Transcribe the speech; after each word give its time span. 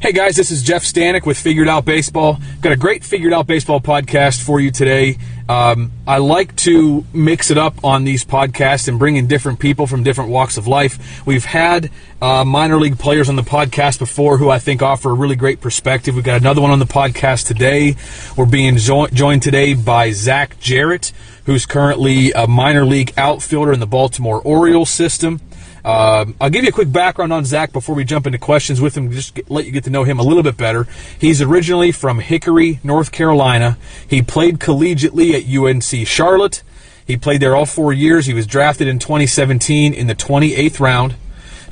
Hey 0.00 0.12
guys, 0.12 0.34
this 0.34 0.50
is 0.50 0.62
Jeff 0.62 0.82
Stanek 0.82 1.26
with 1.26 1.38
Figured 1.38 1.68
Out 1.68 1.84
Baseball. 1.84 2.38
Got 2.62 2.72
a 2.72 2.76
great 2.76 3.04
Figured 3.04 3.34
Out 3.34 3.46
Baseball 3.46 3.82
podcast 3.82 4.40
for 4.40 4.58
you 4.58 4.70
today. 4.70 5.18
Um, 5.46 5.92
I 6.06 6.16
like 6.16 6.56
to 6.56 7.04
mix 7.12 7.50
it 7.50 7.58
up 7.58 7.84
on 7.84 8.04
these 8.04 8.24
podcasts 8.24 8.88
and 8.88 8.98
bring 8.98 9.16
in 9.16 9.26
different 9.26 9.60
people 9.60 9.86
from 9.86 10.02
different 10.02 10.30
walks 10.30 10.56
of 10.56 10.66
life. 10.66 11.26
We've 11.26 11.44
had 11.44 11.90
uh, 12.22 12.46
minor 12.46 12.78
league 12.78 12.98
players 12.98 13.28
on 13.28 13.36
the 13.36 13.42
podcast 13.42 13.98
before 13.98 14.38
who 14.38 14.48
I 14.48 14.58
think 14.58 14.80
offer 14.80 15.10
a 15.10 15.14
really 15.14 15.36
great 15.36 15.60
perspective. 15.60 16.14
We've 16.14 16.24
got 16.24 16.40
another 16.40 16.62
one 16.62 16.70
on 16.70 16.78
the 16.78 16.86
podcast 16.86 17.46
today. 17.46 17.96
We're 18.38 18.46
being 18.46 18.78
jo- 18.78 19.08
joined 19.08 19.42
today 19.42 19.74
by 19.74 20.12
Zach 20.12 20.58
Jarrett, 20.60 21.12
who's 21.44 21.66
currently 21.66 22.32
a 22.32 22.46
minor 22.46 22.86
league 22.86 23.12
outfielder 23.18 23.74
in 23.74 23.80
the 23.80 23.86
Baltimore 23.86 24.40
Orioles 24.40 24.88
system. 24.88 25.42
Um, 25.84 26.34
I'll 26.40 26.50
give 26.50 26.64
you 26.64 26.68
a 26.68 26.72
quick 26.72 26.92
background 26.92 27.32
on 27.32 27.44
Zach 27.44 27.72
before 27.72 27.94
we 27.94 28.04
jump 28.04 28.26
into 28.26 28.38
questions 28.38 28.80
with 28.80 28.96
him, 28.96 29.10
just 29.10 29.34
get, 29.34 29.50
let 29.50 29.64
you 29.64 29.72
get 29.72 29.84
to 29.84 29.90
know 29.90 30.04
him 30.04 30.18
a 30.18 30.22
little 30.22 30.42
bit 30.42 30.56
better. 30.56 30.86
He's 31.18 31.40
originally 31.40 31.92
from 31.92 32.18
Hickory, 32.18 32.80
North 32.84 33.12
Carolina. 33.12 33.78
He 34.06 34.22
played 34.22 34.58
collegiately 34.58 35.32
at 35.32 35.46
UNC 35.48 36.06
Charlotte. 36.06 36.62
He 37.06 37.16
played 37.16 37.40
there 37.40 37.56
all 37.56 37.66
four 37.66 37.92
years. 37.92 38.26
He 38.26 38.34
was 38.34 38.46
drafted 38.46 38.88
in 38.88 38.98
2017 38.98 39.94
in 39.94 40.06
the 40.06 40.14
28th 40.14 40.80
round. 40.80 41.14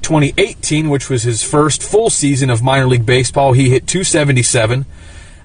2018, 0.03 0.89
which 0.89 1.11
was 1.11 1.25
his 1.25 1.43
first 1.43 1.83
full 1.83 2.11
season 2.11 2.51
of 2.51 2.63
minor 2.63 2.87
league 2.87 3.07
baseball, 3.07 3.53
he 3.53 3.71
hit 3.71 3.87
277. 3.87 4.87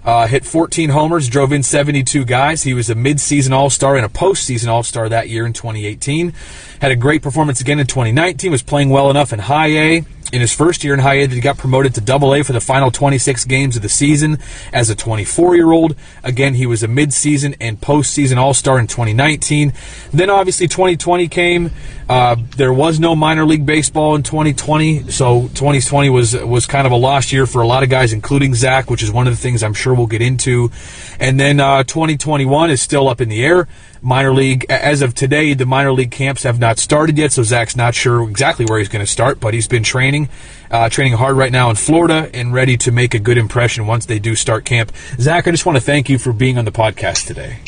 Uh, 0.06 0.28
hit 0.28 0.46
14 0.46 0.90
homers, 0.90 1.30
drove 1.30 1.54
in 1.54 1.64
72 1.64 2.26
guys. 2.26 2.64
He 2.64 2.74
was 2.74 2.90
a 2.90 2.96
midseason 2.96 3.52
All 3.52 3.70
Star 3.70 3.96
and 3.96 4.06
a 4.06 4.10
postseason 4.10 4.68
All 4.68 4.84
Star 4.84 5.08
that 5.08 5.30
year 5.30 5.46
in 5.46 5.54
2018. 5.54 6.34
Had 6.82 6.92
a 6.92 6.96
great 6.96 7.22
performance 7.22 7.62
again 7.62 7.80
in 7.80 7.88
2019. 7.88 8.52
Was 8.52 8.64
playing 8.64 8.90
well 8.90 9.10
enough 9.10 9.32
in 9.32 9.40
High 9.40 9.68
A 9.68 10.06
in 10.34 10.42
his 10.42 10.52
first 10.52 10.84
year 10.84 10.96
in 10.96 11.00
High 11.00 11.24
he 11.28 11.40
got 11.40 11.60
promoted 11.60 11.94
to 11.94 12.02
Double 12.02 12.34
A 12.34 12.44
for 12.44 12.54
the 12.54 12.60
final 12.60 12.90
26 12.90 13.46
games 13.46 13.76
of 13.76 13.84
the 13.84 13.88
season 13.88 14.40
as 14.74 14.90
a 14.90 14.96
24 14.96 15.56
year 15.56 15.72
old. 15.72 15.96
Again, 16.24 16.56
he 16.56 16.66
was 16.66 16.82
a 16.82 16.88
midseason 16.88 17.56
and 17.62 17.80
postseason 17.80 18.38
All 18.38 18.56
Star 18.56 18.80
in 18.80 18.88
2019. 18.88 19.74
Then 20.12 20.32
obviously 20.32 20.68
2020 20.68 21.28
came. 21.28 21.70
Uh, 22.10 22.36
there 22.58 22.74
was 22.74 23.00
no 23.00 23.16
minor 23.16 23.46
league 23.46 23.66
baseball 23.66 24.16
in 24.16 24.24
2020, 24.24 25.12
so 25.12 25.44
2020 25.50 26.10
was 26.10 26.36
was 26.36 26.66
kind 26.66 26.88
of 26.88 26.92
a 26.92 26.98
lost 26.98 27.32
year 27.32 27.46
for 27.46 27.62
a 27.62 27.68
lot 27.68 27.84
of 27.84 27.90
guys, 27.90 28.12
including 28.12 28.56
Zach, 28.56 28.90
which 28.90 29.04
is 29.04 29.12
one 29.12 29.28
of 29.28 29.34
the 29.34 29.40
things 29.40 29.62
I'm 29.62 29.76
sure 29.76 29.94
we'll 29.94 30.08
get 30.08 30.24
into. 30.24 30.72
And 31.20 31.40
then 31.40 31.60
uh, 31.60 31.84
2021 31.84 32.72
is 32.72 32.82
still 32.82 33.08
up 33.08 33.22
in 33.22 33.30
the 33.30 33.46
air. 33.46 33.68
Minor 34.04 34.34
league, 34.34 34.66
as 34.70 35.02
of 35.02 35.16
today, 35.16 35.54
the 35.54 35.66
minor 35.66 35.94
league 35.94 36.12
camps 36.12 36.44
have 36.44 36.60
not 36.60 36.78
started 36.78 37.18
yet, 37.18 37.32
so 37.32 37.42
Zach's 37.42 37.78
not 37.78 37.96
sure 37.96 38.30
exactly 38.30 38.66
where 38.66 38.78
he's 38.78 38.90
going 38.90 39.04
to 39.04 39.10
start, 39.10 39.40
but 39.40 39.54
he's 39.54 39.70
been 39.70 39.82
training, 39.82 40.28
uh, 40.70 40.90
training 40.90 41.14
hard 41.14 41.38
right 41.38 41.54
now 41.54 41.70
in 41.70 41.78
Florida, 41.78 42.30
and 42.34 42.54
ready 42.54 42.76
to 42.76 42.92
make 42.92 43.14
a 43.14 43.20
good 43.20 43.38
impression 43.38 43.88
once 43.88 44.06
they 44.06 44.20
do 44.20 44.36
start 44.36 44.66
camp. 44.66 44.92
Zach, 45.20 45.48
I 45.48 45.52
just 45.52 45.66
want 45.66 45.78
to 45.78 45.82
thank 45.82 46.10
you 46.10 46.18
for 46.18 46.34
being 46.34 46.58
on 46.58 46.66
the 46.66 46.72
podcast 46.72 47.28
today. 47.28 47.60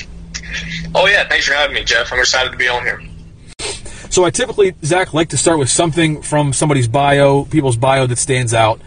Oh 0.94 1.08
yeah, 1.08 1.26
thanks 1.26 1.48
for 1.48 1.54
having 1.54 1.74
me, 1.74 1.86
Jeff. 1.86 2.12
I'm 2.12 2.20
excited 2.20 2.52
to 2.52 2.58
be 2.58 2.68
on 2.68 2.84
here. 2.84 3.02
So 4.10 4.26
I 4.26 4.30
typically, 4.30 4.76
Zach, 4.84 5.14
like 5.14 5.30
to 5.30 5.38
start 5.38 5.58
with 5.58 5.70
something 5.70 6.22
from 6.22 6.52
somebody's 6.52 6.90
bio, 6.90 7.46
people's 7.46 7.78
bio 7.78 8.08
that 8.08 8.18
stands 8.18 8.54
out. 8.54 8.82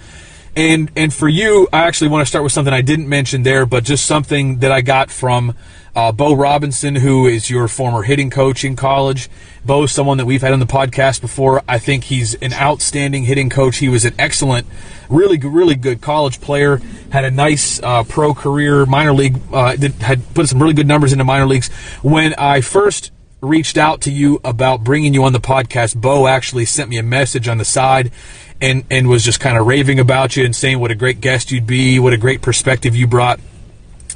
And 0.54 0.90
and 0.96 1.14
for 1.14 1.28
you, 1.28 1.66
I 1.72 1.86
actually 1.86 2.08
want 2.08 2.22
to 2.22 2.26
start 2.26 2.44
with 2.44 2.52
something 2.52 2.74
I 2.74 2.82
didn't 2.82 3.08
mention 3.08 3.42
there, 3.42 3.64
but 3.64 3.84
just 3.84 4.04
something 4.04 4.58
that 4.58 4.72
I 4.72 4.80
got 4.80 5.10
from 5.10 5.54
uh, 5.98 6.12
Bo 6.12 6.32
Robinson, 6.32 6.94
who 6.94 7.26
is 7.26 7.50
your 7.50 7.66
former 7.66 8.04
hitting 8.04 8.30
coach 8.30 8.64
in 8.64 8.76
college. 8.76 9.28
Bo 9.64 9.84
someone 9.86 10.18
that 10.18 10.26
we've 10.26 10.40
had 10.40 10.52
on 10.52 10.60
the 10.60 10.64
podcast 10.64 11.20
before. 11.20 11.60
I 11.66 11.80
think 11.80 12.04
he's 12.04 12.36
an 12.36 12.52
outstanding 12.52 13.24
hitting 13.24 13.50
coach. 13.50 13.78
He 13.78 13.88
was 13.88 14.04
an 14.04 14.14
excellent, 14.16 14.68
really, 15.08 15.38
really 15.38 15.74
good 15.74 16.00
college 16.00 16.40
player. 16.40 16.80
Had 17.10 17.24
a 17.24 17.32
nice 17.32 17.82
uh, 17.82 18.04
pro 18.04 18.32
career, 18.32 18.86
minor 18.86 19.12
league. 19.12 19.40
Uh, 19.52 19.74
did, 19.74 19.94
had 19.94 20.22
put 20.34 20.48
some 20.48 20.62
really 20.62 20.72
good 20.72 20.86
numbers 20.86 21.10
into 21.10 21.24
minor 21.24 21.46
leagues. 21.46 21.68
When 22.00 22.32
I 22.34 22.60
first 22.60 23.10
reached 23.40 23.76
out 23.76 24.00
to 24.02 24.12
you 24.12 24.40
about 24.44 24.84
bringing 24.84 25.14
you 25.14 25.24
on 25.24 25.32
the 25.32 25.40
podcast, 25.40 26.00
Bo 26.00 26.28
actually 26.28 26.66
sent 26.66 26.90
me 26.90 26.98
a 26.98 27.02
message 27.02 27.48
on 27.48 27.58
the 27.58 27.64
side 27.64 28.12
and, 28.60 28.84
and 28.88 29.08
was 29.08 29.24
just 29.24 29.40
kind 29.40 29.58
of 29.58 29.66
raving 29.66 29.98
about 29.98 30.36
you 30.36 30.44
and 30.44 30.54
saying 30.54 30.78
what 30.78 30.92
a 30.92 30.94
great 30.94 31.20
guest 31.20 31.50
you'd 31.50 31.66
be, 31.66 31.98
what 31.98 32.12
a 32.12 32.18
great 32.18 32.40
perspective 32.40 32.94
you 32.94 33.08
brought. 33.08 33.40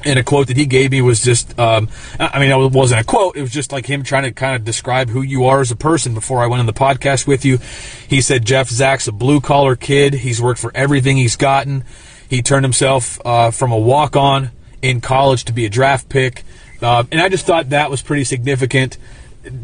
And 0.05 0.19
a 0.19 0.23
quote 0.23 0.47
that 0.47 0.57
he 0.57 0.65
gave 0.65 0.91
me 0.91 1.01
was 1.01 1.21
just, 1.21 1.57
um, 1.57 1.87
I 2.19 2.39
mean, 2.39 2.51
it 2.51 2.71
wasn't 2.71 3.01
a 3.01 3.03
quote. 3.03 3.37
It 3.37 3.41
was 3.41 3.51
just 3.51 3.71
like 3.71 3.85
him 3.85 4.03
trying 4.03 4.23
to 4.23 4.31
kind 4.31 4.55
of 4.55 4.65
describe 4.65 5.09
who 5.09 5.21
you 5.21 5.45
are 5.45 5.61
as 5.61 5.71
a 5.71 5.75
person 5.75 6.13
before 6.13 6.43
I 6.43 6.47
went 6.47 6.59
on 6.59 6.65
the 6.65 6.73
podcast 6.73 7.25
with 7.25 7.45
you. 7.45 7.59
He 8.07 8.19
said, 8.19 8.45
Jeff 8.45 8.67
Zach's 8.67 9.07
a 9.07 9.11
blue 9.11 9.39
collar 9.39 9.75
kid. 9.75 10.13
He's 10.13 10.41
worked 10.41 10.59
for 10.59 10.71
everything 10.75 11.17
he's 11.17 11.37
gotten. 11.37 11.85
He 12.29 12.41
turned 12.41 12.65
himself 12.65 13.19
uh, 13.25 13.51
from 13.51 13.71
a 13.71 13.77
walk 13.77 14.15
on 14.15 14.51
in 14.81 15.01
college 15.01 15.45
to 15.45 15.53
be 15.53 15.65
a 15.65 15.69
draft 15.69 16.09
pick. 16.09 16.43
Uh, 16.81 17.05
and 17.11 17.21
I 17.21 17.29
just 17.29 17.45
thought 17.45 17.69
that 17.69 17.89
was 17.89 18.01
pretty 18.01 18.25
significant. 18.25 18.97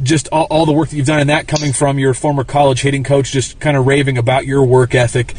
Just 0.04 0.30
all, 0.30 0.46
all, 0.50 0.66
the 0.66 0.72
work 0.72 0.90
that 0.90 0.96
you've 0.96 1.06
done 1.06 1.20
in 1.20 1.28
that 1.28 1.48
coming 1.48 1.74
from 1.74 2.00
your 2.00 2.14
former 2.14 2.44
college 2.44 2.82
hitting 2.82 3.04
coach, 3.04 3.32
just 3.32 3.60
kind 3.60 3.76
of 3.76 3.88
raving 3.88 4.18
about 4.18 4.46
your 4.46 4.66
work 4.66 4.96
ethic. 4.96 5.36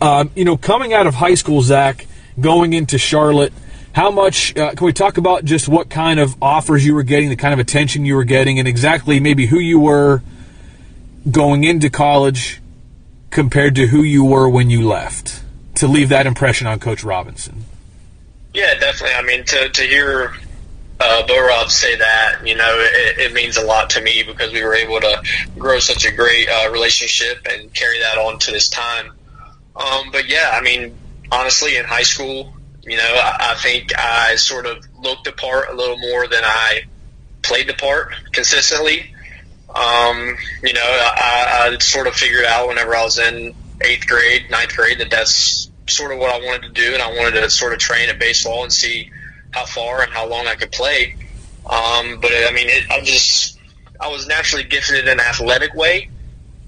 Um, 0.00 0.30
you 0.34 0.44
know, 0.44 0.56
coming 0.56 0.92
out 0.92 1.06
of 1.06 1.14
high 1.14 1.34
school, 1.34 1.62
Zach, 1.62 2.06
going 2.38 2.72
into 2.72 2.98
Charlotte, 2.98 3.52
how 3.94 4.10
much 4.10 4.56
uh, 4.56 4.72
can 4.72 4.86
we 4.86 4.92
talk 4.92 5.18
about 5.18 5.44
just 5.44 5.68
what 5.68 5.88
kind 5.88 6.18
of 6.18 6.36
offers 6.42 6.84
you 6.84 6.94
were 6.94 7.04
getting, 7.04 7.28
the 7.28 7.36
kind 7.36 7.54
of 7.54 7.60
attention 7.60 8.04
you 8.04 8.16
were 8.16 8.24
getting, 8.24 8.58
and 8.58 8.66
exactly 8.66 9.20
maybe 9.20 9.46
who 9.46 9.58
you 9.58 9.78
were 9.78 10.20
going 11.30 11.62
into 11.62 11.88
college 11.88 12.60
compared 13.30 13.76
to 13.76 13.86
who 13.86 14.02
you 14.02 14.24
were 14.24 14.48
when 14.48 14.68
you 14.68 14.86
left 14.86 15.42
to 15.76 15.86
leave 15.86 16.08
that 16.08 16.26
impression 16.26 16.66
on 16.66 16.80
Coach 16.80 17.04
Robinson? 17.04 17.64
Yeah, 18.52 18.74
definitely. 18.78 19.14
I 19.14 19.22
mean, 19.22 19.44
to, 19.44 19.68
to 19.68 19.82
hear 19.82 20.32
uh, 20.98 21.26
Bo 21.26 21.46
Rob 21.46 21.70
say 21.70 21.96
that, 21.96 22.40
you 22.44 22.56
know, 22.56 22.76
it, 22.78 23.18
it, 23.18 23.32
means 23.32 23.56
a 23.56 23.64
lot 23.64 23.90
to 23.90 24.00
me 24.00 24.24
because 24.24 24.52
we 24.52 24.62
were 24.62 24.74
able 24.74 25.00
to 25.00 25.22
grow 25.56 25.78
such 25.78 26.04
a 26.04 26.12
great 26.12 26.48
uh, 26.48 26.70
relationship 26.70 27.46
and 27.48 27.72
carry 27.72 28.00
that 28.00 28.18
on 28.18 28.38
to 28.40 28.50
this 28.50 28.68
time. 28.68 29.12
Um, 29.76 30.10
but 30.10 30.28
yeah, 30.28 30.50
I 30.52 30.62
mean, 30.62 30.96
honestly, 31.30 31.76
in 31.76 31.84
high 31.84 32.02
school, 32.02 32.54
you 32.86 32.96
know, 32.96 33.14
I, 33.14 33.52
I 33.52 33.54
think 33.62 33.96
I 33.96 34.36
sort 34.36 34.66
of 34.66 34.86
looked 34.98 35.24
the 35.24 35.32
part 35.32 35.68
a 35.70 35.74
little 35.74 35.98
more 35.98 36.26
than 36.26 36.42
I 36.44 36.82
played 37.42 37.68
the 37.68 37.74
part 37.74 38.12
consistently. 38.32 39.14
Um, 39.74 40.36
you 40.62 40.72
know, 40.72 40.82
I, 40.82 41.70
I 41.74 41.78
sort 41.78 42.06
of 42.06 42.14
figured 42.14 42.44
out 42.44 42.68
whenever 42.68 42.94
I 42.94 43.02
was 43.02 43.18
in 43.18 43.54
eighth 43.80 44.06
grade, 44.06 44.50
ninth 44.50 44.76
grade, 44.76 45.00
that 45.00 45.10
that's 45.10 45.70
sort 45.88 46.12
of 46.12 46.18
what 46.18 46.30
I 46.30 46.44
wanted 46.44 46.62
to 46.62 46.68
do, 46.80 46.94
and 46.94 47.02
I 47.02 47.08
wanted 47.08 47.40
to 47.40 47.50
sort 47.50 47.72
of 47.72 47.78
train 47.78 48.08
at 48.08 48.18
baseball 48.18 48.62
and 48.62 48.72
see 48.72 49.10
how 49.50 49.66
far 49.66 50.02
and 50.02 50.12
how 50.12 50.26
long 50.28 50.46
I 50.46 50.54
could 50.54 50.72
play. 50.72 51.16
Um, 51.66 52.20
but 52.20 52.30
I 52.32 52.52
mean, 52.54 52.68
it, 52.68 52.90
I 52.90 53.00
just 53.00 53.58
I 54.00 54.08
was 54.08 54.26
naturally 54.26 54.64
gifted 54.64 55.00
in 55.00 55.08
an 55.08 55.20
athletic 55.20 55.74
way, 55.74 56.10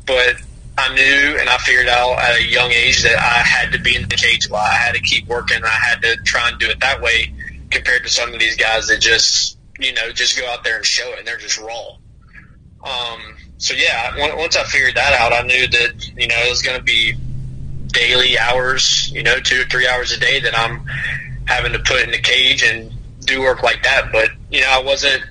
but 0.06 0.36
I 0.78 0.94
knew 0.94 1.38
and 1.40 1.48
I 1.48 1.56
figured 1.58 1.88
out 1.88 2.18
at 2.18 2.38
a 2.38 2.44
young 2.44 2.70
age 2.70 3.02
that 3.02 3.16
I 3.18 3.38
had 3.38 3.72
to 3.72 3.78
be 3.78 3.96
in 3.96 4.02
the 4.02 4.14
cage 4.14 4.48
a 4.48 4.52
lot. 4.52 4.70
I 4.70 4.74
had 4.74 4.94
to 4.94 5.00
keep 5.00 5.26
working. 5.26 5.64
I 5.64 5.68
had 5.68 6.02
to 6.02 6.16
try 6.24 6.50
and 6.50 6.58
do 6.58 6.68
it 6.68 6.80
that 6.80 7.00
way 7.00 7.32
compared 7.70 8.02
to 8.04 8.08
some 8.10 8.32
of 8.32 8.38
these 8.38 8.56
guys 8.56 8.88
that 8.88 9.00
just 9.00 9.58
you 9.78 9.92
know 9.94 10.12
just 10.12 10.38
go 10.38 10.46
out 10.48 10.64
there 10.64 10.76
and 10.76 10.84
show 10.84 11.08
it 11.12 11.18
and 11.18 11.26
they're 11.26 11.38
just 11.38 11.58
raw. 11.58 11.96
Um, 12.84 13.20
so 13.58 13.74
yeah, 13.74 14.36
once 14.36 14.56
I 14.56 14.64
figured 14.64 14.96
that 14.96 15.18
out, 15.18 15.32
I 15.32 15.42
knew 15.46 15.66
that 15.66 16.10
you 16.16 16.28
know 16.28 16.36
it 16.36 16.50
was 16.50 16.62
going 16.62 16.78
to 16.78 16.84
be 16.84 17.14
daily 17.88 18.38
hours, 18.38 19.10
you 19.12 19.22
know, 19.22 19.38
two 19.40 19.62
or 19.62 19.64
three 19.64 19.88
hours 19.88 20.12
a 20.12 20.20
day 20.20 20.40
that 20.40 20.56
I'm 20.56 20.86
having 21.46 21.72
to 21.72 21.78
put 21.78 22.02
in 22.02 22.10
the 22.10 22.18
cage 22.18 22.62
and 22.62 22.92
do 23.20 23.40
work 23.40 23.62
like 23.62 23.82
that. 23.84 24.12
But 24.12 24.30
you 24.50 24.60
know, 24.60 24.68
I 24.70 24.82
wasn't 24.82 25.24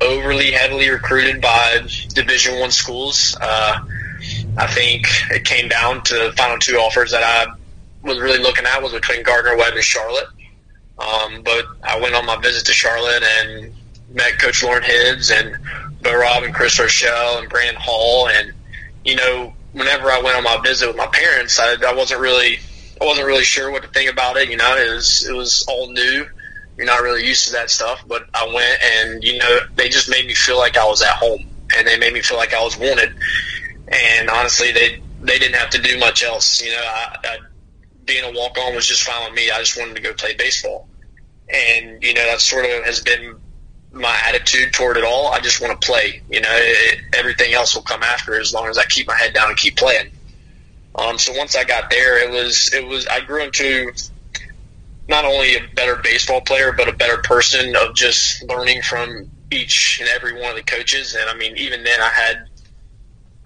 overly 0.00 0.50
heavily 0.50 0.88
recruited 0.90 1.40
by 1.40 1.86
Division 2.14 2.58
One 2.58 2.70
schools. 2.70 3.36
Uh, 3.40 3.80
I 4.56 4.66
think 4.66 5.06
it 5.30 5.44
came 5.44 5.68
down 5.68 6.02
to 6.04 6.14
the 6.14 6.32
final 6.36 6.58
two 6.58 6.76
offers 6.76 7.10
that 7.12 7.22
I 7.22 7.52
was 8.02 8.18
really 8.18 8.38
looking 8.38 8.66
at 8.66 8.82
was 8.82 8.92
between 8.92 9.22
Gardner 9.22 9.56
Webb 9.56 9.74
and 9.74 9.84
Charlotte. 9.84 10.28
Um, 10.98 11.42
but 11.42 11.64
I 11.82 11.98
went 12.00 12.14
on 12.14 12.26
my 12.26 12.36
visit 12.36 12.66
to 12.66 12.72
Charlotte 12.72 13.22
and 13.22 13.72
met 14.12 14.38
Coach 14.38 14.62
Loren 14.62 14.82
Hibbs 14.82 15.30
and 15.30 15.56
Bo 16.02 16.14
Rob 16.14 16.42
and 16.42 16.54
Chris 16.54 16.78
Rochelle 16.78 17.38
and 17.38 17.48
Brandon 17.48 17.80
Hall. 17.80 18.28
And, 18.28 18.52
you 19.04 19.16
know, 19.16 19.54
whenever 19.72 20.10
I 20.10 20.20
went 20.20 20.36
on 20.36 20.44
my 20.44 20.60
visit 20.62 20.86
with 20.86 20.96
my 20.96 21.06
parents, 21.06 21.58
I, 21.58 21.76
I 21.86 21.94
wasn't 21.94 22.20
really 22.20 22.58
I 23.00 23.04
wasn't 23.04 23.26
really 23.26 23.42
sure 23.42 23.70
what 23.70 23.82
to 23.82 23.88
think 23.88 24.10
about 24.10 24.36
it. 24.36 24.48
You 24.48 24.56
know, 24.56 24.76
it 24.76 24.94
was 24.94 25.26
it 25.28 25.34
was 25.34 25.64
all 25.68 25.90
new. 25.90 26.26
You're 26.76 26.86
not 26.86 27.02
really 27.02 27.26
used 27.26 27.46
to 27.46 27.52
that 27.52 27.70
stuff, 27.70 28.04
but 28.06 28.26
I 28.32 28.46
went 28.46 28.82
and 28.82 29.24
you 29.24 29.38
know 29.38 29.58
they 29.74 29.88
just 29.88 30.08
made 30.08 30.26
me 30.26 30.34
feel 30.34 30.56
like 30.56 30.76
I 30.76 30.86
was 30.86 31.02
at 31.02 31.14
home, 31.14 31.44
and 31.76 31.86
they 31.86 31.98
made 31.98 32.12
me 32.12 32.20
feel 32.20 32.36
like 32.36 32.54
I 32.54 32.62
was 32.62 32.78
wanted. 32.78 33.14
And 33.92 34.30
honestly, 34.30 34.72
they 34.72 35.02
they 35.20 35.38
didn't 35.38 35.56
have 35.56 35.70
to 35.70 35.82
do 35.82 35.98
much 35.98 36.24
else. 36.24 36.62
You 36.62 36.72
know, 36.72 36.82
I, 36.82 37.16
I, 37.24 37.38
being 38.04 38.24
a 38.24 38.36
walk 38.36 38.58
on 38.58 38.74
was 38.74 38.86
just 38.86 39.02
fine 39.02 39.24
with 39.24 39.34
me. 39.34 39.50
I 39.50 39.58
just 39.58 39.78
wanted 39.78 39.96
to 39.96 40.02
go 40.02 40.12
play 40.14 40.34
baseball, 40.34 40.88
and 41.48 42.02
you 42.02 42.14
know 42.14 42.24
that 42.24 42.40
sort 42.40 42.64
of 42.64 42.84
has 42.84 43.00
been 43.00 43.36
my 43.92 44.16
attitude 44.26 44.72
toward 44.72 44.96
it 44.96 45.04
all. 45.04 45.32
I 45.32 45.40
just 45.40 45.60
want 45.60 45.78
to 45.78 45.86
play. 45.86 46.22
You 46.30 46.40
know, 46.40 46.48
it, 46.50 47.00
everything 47.14 47.54
else 47.54 47.74
will 47.74 47.82
come 47.82 48.02
after 48.02 48.40
as 48.40 48.52
long 48.54 48.68
as 48.68 48.78
I 48.78 48.84
keep 48.84 49.06
my 49.06 49.16
head 49.16 49.34
down 49.34 49.48
and 49.48 49.56
keep 49.56 49.76
playing. 49.76 50.10
Um, 50.94 51.18
so 51.18 51.32
once 51.34 51.56
I 51.56 51.64
got 51.64 51.90
there, 51.90 52.18
it 52.18 52.30
was 52.30 52.72
it 52.72 52.86
was 52.86 53.06
I 53.06 53.20
grew 53.20 53.44
into 53.44 53.92
not 55.08 55.24
only 55.24 55.56
a 55.56 55.60
better 55.74 55.96
baseball 55.96 56.40
player, 56.40 56.72
but 56.72 56.88
a 56.88 56.92
better 56.92 57.18
person 57.18 57.74
of 57.76 57.94
just 57.94 58.42
learning 58.48 58.82
from 58.82 59.30
each 59.50 59.98
and 60.00 60.08
every 60.08 60.40
one 60.40 60.50
of 60.50 60.56
the 60.56 60.62
coaches. 60.62 61.14
And 61.14 61.28
I 61.28 61.34
mean, 61.34 61.56
even 61.56 61.82
then, 61.84 62.00
I 62.00 62.08
had, 62.08 62.48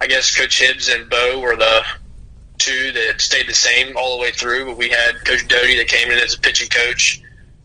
I 0.00 0.06
guess, 0.06 0.36
Coach 0.36 0.60
Hibbs 0.60 0.88
and 0.88 1.08
Bo 1.08 1.40
were 1.40 1.56
the 1.56 1.82
two 2.58 2.92
that 2.92 3.20
stayed 3.20 3.48
the 3.48 3.54
same 3.54 3.96
all 3.96 4.16
the 4.16 4.22
way 4.22 4.30
through. 4.30 4.66
But 4.66 4.78
we 4.78 4.88
had 4.90 5.24
Coach 5.24 5.46
Doty 5.48 5.76
that 5.78 5.88
came 5.88 6.10
in 6.10 6.18
as 6.18 6.34
a 6.34 6.38
pitching 6.38 6.68
coach. 6.68 7.22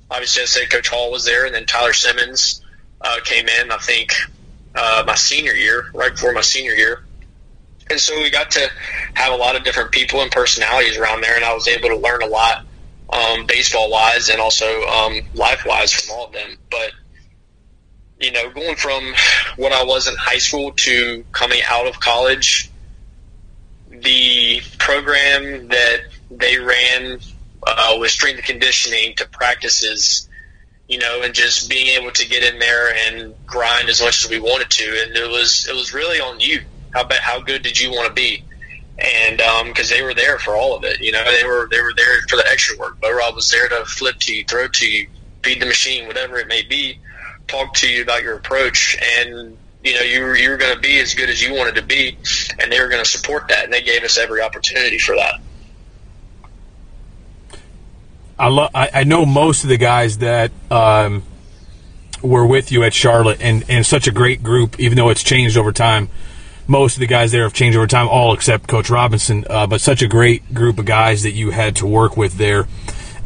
Obviously, 0.10 0.44
I 0.44 0.46
say 0.46 0.66
Coach 0.66 0.90
Hall 0.90 1.12
was 1.12 1.26
there, 1.26 1.46
and 1.46 1.56
then 1.56 1.66
Tyler 1.66 1.94
Simmons 1.94 2.62
uh, 3.02 3.18
came 3.24 3.48
in. 3.48 3.72
I 3.72 3.78
think 3.78 4.14
uh, 4.76 5.04
my 5.06 5.16
senior 5.16 5.54
year, 5.54 5.86
right 5.94 6.12
before 6.12 6.34
my 6.34 6.42
senior 6.42 6.74
year. 6.74 7.04
And 7.90 8.00
so 8.00 8.16
we 8.22 8.30
got 8.30 8.52
to 8.52 8.70
have 9.16 9.34
a 9.34 9.36
lot 9.36 9.56
of 9.56 9.64
different 9.64 9.92
people 9.92 10.22
and 10.22 10.32
personalities 10.32 10.98
around 10.98 11.22
there, 11.22 11.36
and 11.36 11.44
I 11.44 11.54
was 11.54 11.68
able 11.68 11.90
to 11.90 11.98
learn 11.98 12.22
a 12.24 12.28
lot 12.28 12.66
um, 13.12 13.46
baseball 13.46 13.92
wise 13.92 14.30
and 14.30 14.40
also 14.40 14.66
um, 14.84 15.20
life 15.34 15.64
wise 15.66 15.92
from 15.92 16.16
all 16.16 16.28
of 16.28 16.34
them. 16.34 16.58
But 16.70 16.92
you 18.22 18.32
know, 18.32 18.50
going 18.52 18.76
from 18.76 19.14
what 19.58 19.72
I 19.72 19.84
was 19.84 20.08
in 20.08 20.16
high 20.20 20.38
school 20.38 20.72
to 20.78 21.26
coming 21.32 21.62
out 21.70 21.88
of 21.88 22.00
college, 22.00 22.72
the 23.90 24.62
program 24.80 25.70
that 25.70 25.98
they 26.30 26.58
ran 26.60 27.20
uh, 27.68 27.98
with 28.00 28.12
strength 28.12 28.38
and 28.38 28.46
conditioning 28.46 29.14
to 29.18 29.28
practices, 29.28 30.30
you 30.88 31.00
know, 31.00 31.22
and 31.24 31.34
just 31.34 31.70
being 31.70 31.88
able 31.88 32.12
to 32.12 32.28
get 32.28 32.44
in 32.44 32.60
there 32.60 32.94
and 32.96 33.36
grind 33.46 33.90
as 33.90 34.02
much 34.02 34.24
as 34.24 34.32
we 34.32 34.40
wanted 34.40 34.70
to, 34.70 34.84
and 34.84 35.16
it 35.16 35.30
was 35.30 35.66
it 35.70 35.76
was 35.76 35.94
really 35.94 36.20
on 36.20 36.40
you. 36.40 36.60
How 36.92 37.08
how 37.22 37.42
good 37.42 37.64
did 37.64 37.80
you 37.80 37.92
want 37.92 38.08
to 38.08 38.14
be? 38.14 38.44
and 39.02 39.38
because 39.68 39.92
um, 39.92 39.98
they 39.98 40.04
were 40.04 40.14
there 40.14 40.38
for 40.38 40.56
all 40.56 40.78
of 40.78 40.84
it, 40.84 40.98
you 41.02 41.12
know, 41.12 41.24
they 41.24 41.46
were 41.46 41.68
they 41.72 41.82
were 41.82 41.94
there 41.98 42.22
for 42.30 42.36
the 42.36 42.46
extra 42.52 42.78
work. 42.80 42.98
But 43.02 43.14
Rob 43.14 43.36
was 43.36 43.50
there 43.50 43.68
to 43.68 43.84
flip 43.86 44.16
to 44.22 44.34
you, 44.34 44.44
throw 44.46 44.68
to 44.68 44.88
you, 44.88 45.08
feed 45.44 45.62
the 45.62 45.66
machine, 45.66 46.08
whatever 46.08 46.38
it 46.38 46.48
may 46.48 46.62
be, 46.64 47.00
talk 47.52 47.74
to 47.76 47.90
you 47.90 48.02
about 48.02 48.24
your 48.24 48.36
approach, 48.36 48.98
and 49.02 49.58
you 49.84 49.94
know 49.94 50.02
you 50.02 50.22
were 50.22 50.36
you 50.36 50.50
were 50.50 50.58
going 50.58 50.74
to 50.74 50.82
be 50.82 51.00
as 51.00 51.14
good 51.14 51.30
as 51.30 51.42
you 51.42 51.54
wanted 51.54 51.76
to 51.76 51.82
be, 51.84 52.18
and 52.60 52.72
they 52.72 52.80
were 52.80 52.88
going 52.88 53.04
to 53.04 53.10
support 53.10 53.48
that, 53.50 53.66
and 53.66 53.74
they 53.74 53.82
gave 53.82 54.04
us 54.04 54.18
every 54.18 54.42
opportunity 54.42 54.98
for 54.98 55.16
that. 55.16 55.40
I 58.40 58.48
lo- 58.48 58.70
I, 58.74 58.90
I 58.94 59.04
know 59.04 59.26
most 59.26 59.64
of 59.64 59.70
the 59.70 59.78
guys 59.78 60.20
that. 60.20 60.52
Um, 60.70 61.24
were 62.24 62.46
with 62.46 62.72
you 62.72 62.84
at 62.84 62.94
Charlotte, 62.94 63.42
and, 63.42 63.66
and 63.68 63.84
such 63.84 64.06
a 64.06 64.12
great 64.12 64.44
group, 64.44 64.80
even 64.80 64.96
though 64.96 65.10
it's 65.10 65.24
changed 65.24 65.58
over 65.58 65.72
time 65.72 66.08
most 66.72 66.96
of 66.96 67.02
the 67.02 67.08
guys 67.08 67.32
there 67.32 67.44
have 67.44 67.54
changed 67.54 67.78
over 67.78 67.86
time, 67.86 68.08
all 68.08 68.34
except 68.34 68.68
Coach 68.68 68.90
Robinson. 68.90 69.46
Uh, 69.50 69.68
but 69.68 69.82
such 69.82 70.02
a 70.02 70.08
great 70.08 70.54
group 70.54 70.80
of 70.80 70.86
guys 70.86 71.24
that 71.24 71.32
you 71.32 71.52
had 71.52 71.76
to 71.78 71.86
work 71.86 72.16
with 72.16 72.38
there. 72.38 72.68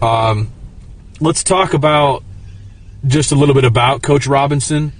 Um, 0.01 0.51
let's 1.19 1.43
talk 1.43 1.73
about 1.73 2.23
just 3.07 3.31
a 3.31 3.35
little 3.35 3.55
bit 3.55 3.65
about 3.65 4.01
Coach 4.01 4.27
Robinson 4.27 4.93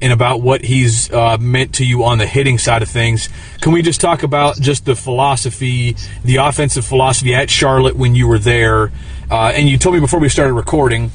and 0.00 0.12
about 0.12 0.40
what 0.40 0.64
he's 0.64 1.10
uh, 1.12 1.36
meant 1.38 1.74
to 1.74 1.84
you 1.84 2.04
on 2.04 2.18
the 2.18 2.26
hitting 2.26 2.58
side 2.58 2.82
of 2.82 2.88
things. 2.88 3.28
Can 3.60 3.72
we 3.72 3.82
just 3.82 4.00
talk 4.00 4.22
about 4.22 4.56
just 4.60 4.84
the 4.84 4.94
philosophy, 4.94 5.96
the 6.24 6.36
offensive 6.36 6.84
philosophy 6.84 7.34
at 7.34 7.50
Charlotte 7.50 7.96
when 7.96 8.14
you 8.14 8.28
were 8.28 8.38
there? 8.38 8.92
Uh, 9.30 9.52
and 9.54 9.68
you 9.68 9.76
told 9.76 9.94
me 9.94 10.00
before 10.00 10.20
we 10.20 10.28
started 10.28 10.52
recording 10.52 11.10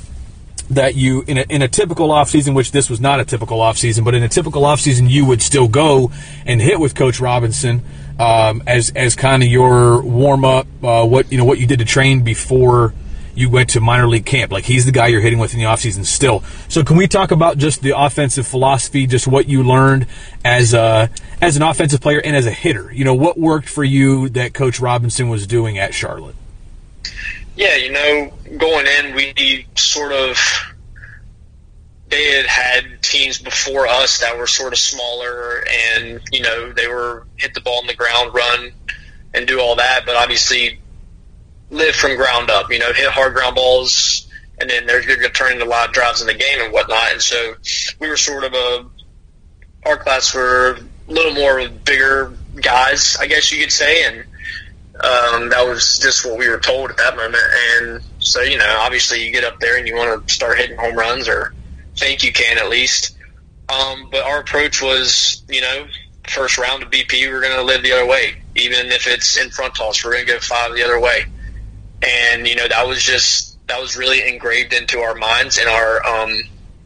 that 0.69 0.95
you 0.95 1.23
in 1.27 1.37
a, 1.37 1.45
in 1.49 1.61
a 1.61 1.67
typical 1.67 2.09
offseason 2.09 2.55
which 2.55 2.71
this 2.71 2.89
was 2.89 3.01
not 3.01 3.19
a 3.19 3.25
typical 3.25 3.59
offseason 3.59 4.05
but 4.05 4.15
in 4.15 4.23
a 4.23 4.29
typical 4.29 4.63
offseason 4.63 5.09
you 5.09 5.25
would 5.25 5.41
still 5.41 5.67
go 5.67 6.09
and 6.45 6.61
hit 6.61 6.79
with 6.79 6.95
coach 6.95 7.19
robinson 7.19 7.81
um, 8.17 8.63
as 8.65 8.89
as 8.95 9.13
kind 9.13 9.43
of 9.43 9.49
your 9.49 10.01
warm 10.01 10.45
up 10.45 10.65
uh, 10.81 11.05
what 11.05 11.29
you 11.31 11.37
know 11.37 11.43
what 11.43 11.59
you 11.59 11.67
did 11.67 11.79
to 11.79 11.85
train 11.85 12.23
before 12.23 12.93
you 13.35 13.49
went 13.49 13.71
to 13.71 13.81
minor 13.81 14.07
league 14.07 14.25
camp. 14.25 14.51
Like 14.51 14.65
he's 14.65 14.85
the 14.85 14.91
guy 14.91 15.07
you're 15.07 15.21
hitting 15.21 15.39
with 15.39 15.53
in 15.53 15.59
the 15.59 15.65
offseason 15.65 16.05
still. 16.05 16.43
So 16.69 16.83
can 16.83 16.97
we 16.97 17.07
talk 17.07 17.31
about 17.31 17.57
just 17.57 17.81
the 17.81 17.97
offensive 17.97 18.47
philosophy 18.47 19.07
just 19.07 19.27
what 19.27 19.47
you 19.47 19.63
learned 19.63 20.07
as 20.45 20.73
a 20.73 21.09
as 21.41 21.57
an 21.57 21.63
offensive 21.63 22.01
player 22.01 22.21
and 22.23 22.35
as 22.35 22.45
a 22.45 22.51
hitter? 22.51 22.91
You 22.91 23.05
know 23.05 23.15
what 23.15 23.37
worked 23.37 23.69
for 23.69 23.83
you 23.83 24.29
that 24.29 24.53
coach 24.53 24.79
robinson 24.79 25.29
was 25.29 25.47
doing 25.47 25.77
at 25.77 25.93
charlotte? 25.93 26.35
Yeah, 27.55 27.75
you 27.75 27.91
know, 27.91 28.33
going 28.57 28.87
in, 28.87 29.15
we 29.15 29.67
sort 29.75 30.11
of 30.11 30.37
they 32.09 32.35
had 32.35 32.45
had 32.45 33.01
teams 33.01 33.39
before 33.39 33.87
us 33.87 34.19
that 34.19 34.37
were 34.37 34.47
sort 34.47 34.73
of 34.73 34.79
smaller, 34.79 35.63
and 35.67 36.21
you 36.31 36.41
know 36.41 36.71
they 36.71 36.87
were 36.87 37.25
hit 37.37 37.53
the 37.53 37.61
ball 37.61 37.79
on 37.79 37.87
the 37.87 37.95
ground, 37.95 38.33
run, 38.33 38.71
and 39.33 39.47
do 39.47 39.59
all 39.59 39.75
that. 39.75 40.05
But 40.05 40.15
obviously, 40.15 40.79
live 41.73 41.95
from 41.95 42.15
ground 42.15 42.49
up. 42.49 42.71
You 42.71 42.79
know, 42.79 42.93
hit 42.93 43.09
hard 43.09 43.33
ground 43.33 43.55
balls, 43.55 44.27
and 44.59 44.69
then 44.69 44.85
they're 44.85 45.05
going 45.05 45.19
to 45.19 45.29
turn 45.29 45.53
into 45.53 45.65
live 45.65 45.91
drives 45.91 46.21
in 46.21 46.27
the 46.27 46.33
game 46.33 46.61
and 46.61 46.71
whatnot. 46.71 47.11
And 47.11 47.21
so 47.21 47.55
we 47.99 48.07
were 48.07 48.17
sort 48.17 48.43
of 48.43 48.53
a 48.53 48.85
our 49.85 49.97
class 49.97 50.33
were 50.33 50.77
a 51.07 51.11
little 51.11 51.33
more 51.33 51.67
bigger 51.67 52.33
guys, 52.55 53.17
I 53.19 53.27
guess 53.27 53.51
you 53.51 53.61
could 53.61 53.71
say, 53.71 54.05
and 54.05 54.19
um, 54.95 55.49
that 55.49 55.65
was 55.67 55.99
just 55.99 56.25
what 56.25 56.37
we 56.37 56.47
were 56.47 56.59
told 56.59 56.91
at 56.91 56.97
that 56.97 57.15
moment. 57.15 57.43
And 57.77 58.01
so, 58.19 58.41
you 58.41 58.57
know, 58.57 58.77
obviously 58.79 59.25
you 59.25 59.31
get 59.31 59.43
up 59.43 59.59
there 59.59 59.77
and 59.77 59.87
you 59.87 59.95
want 59.95 60.25
to 60.25 60.33
start 60.33 60.57
hitting 60.57 60.77
home 60.77 60.95
runs 60.95 61.27
or 61.27 61.53
think 61.97 62.23
you 62.23 62.31
can 62.31 62.57
at 62.57 62.69
least. 62.69 63.17
Um, 63.69 64.09
but 64.11 64.23
our 64.23 64.39
approach 64.39 64.81
was, 64.81 65.43
you 65.49 65.61
know, 65.61 65.87
first 66.27 66.57
round 66.57 66.83
of 66.83 66.91
BP, 66.91 67.29
we're 67.29 67.41
going 67.41 67.55
to 67.55 67.63
live 67.63 67.83
the 67.83 67.91
other 67.91 68.05
way. 68.05 68.35
Even 68.55 68.87
if 68.87 69.07
it's 69.07 69.37
in 69.37 69.49
front 69.49 69.75
toss, 69.75 70.05
we're 70.05 70.13
going 70.13 70.25
to 70.25 70.33
go 70.33 70.39
five 70.39 70.73
the 70.75 70.83
other 70.83 70.99
way. 70.99 71.25
And, 72.05 72.47
you 72.47 72.55
know, 72.55 72.67
that 72.67 72.87
was 72.87 73.01
just, 73.01 73.65
that 73.67 73.79
was 73.79 73.95
really 73.95 74.27
engraved 74.27 74.73
into 74.73 74.99
our 74.99 75.15
minds 75.15 75.57
and 75.57 75.67
our, 75.69 76.05
um, 76.05 76.31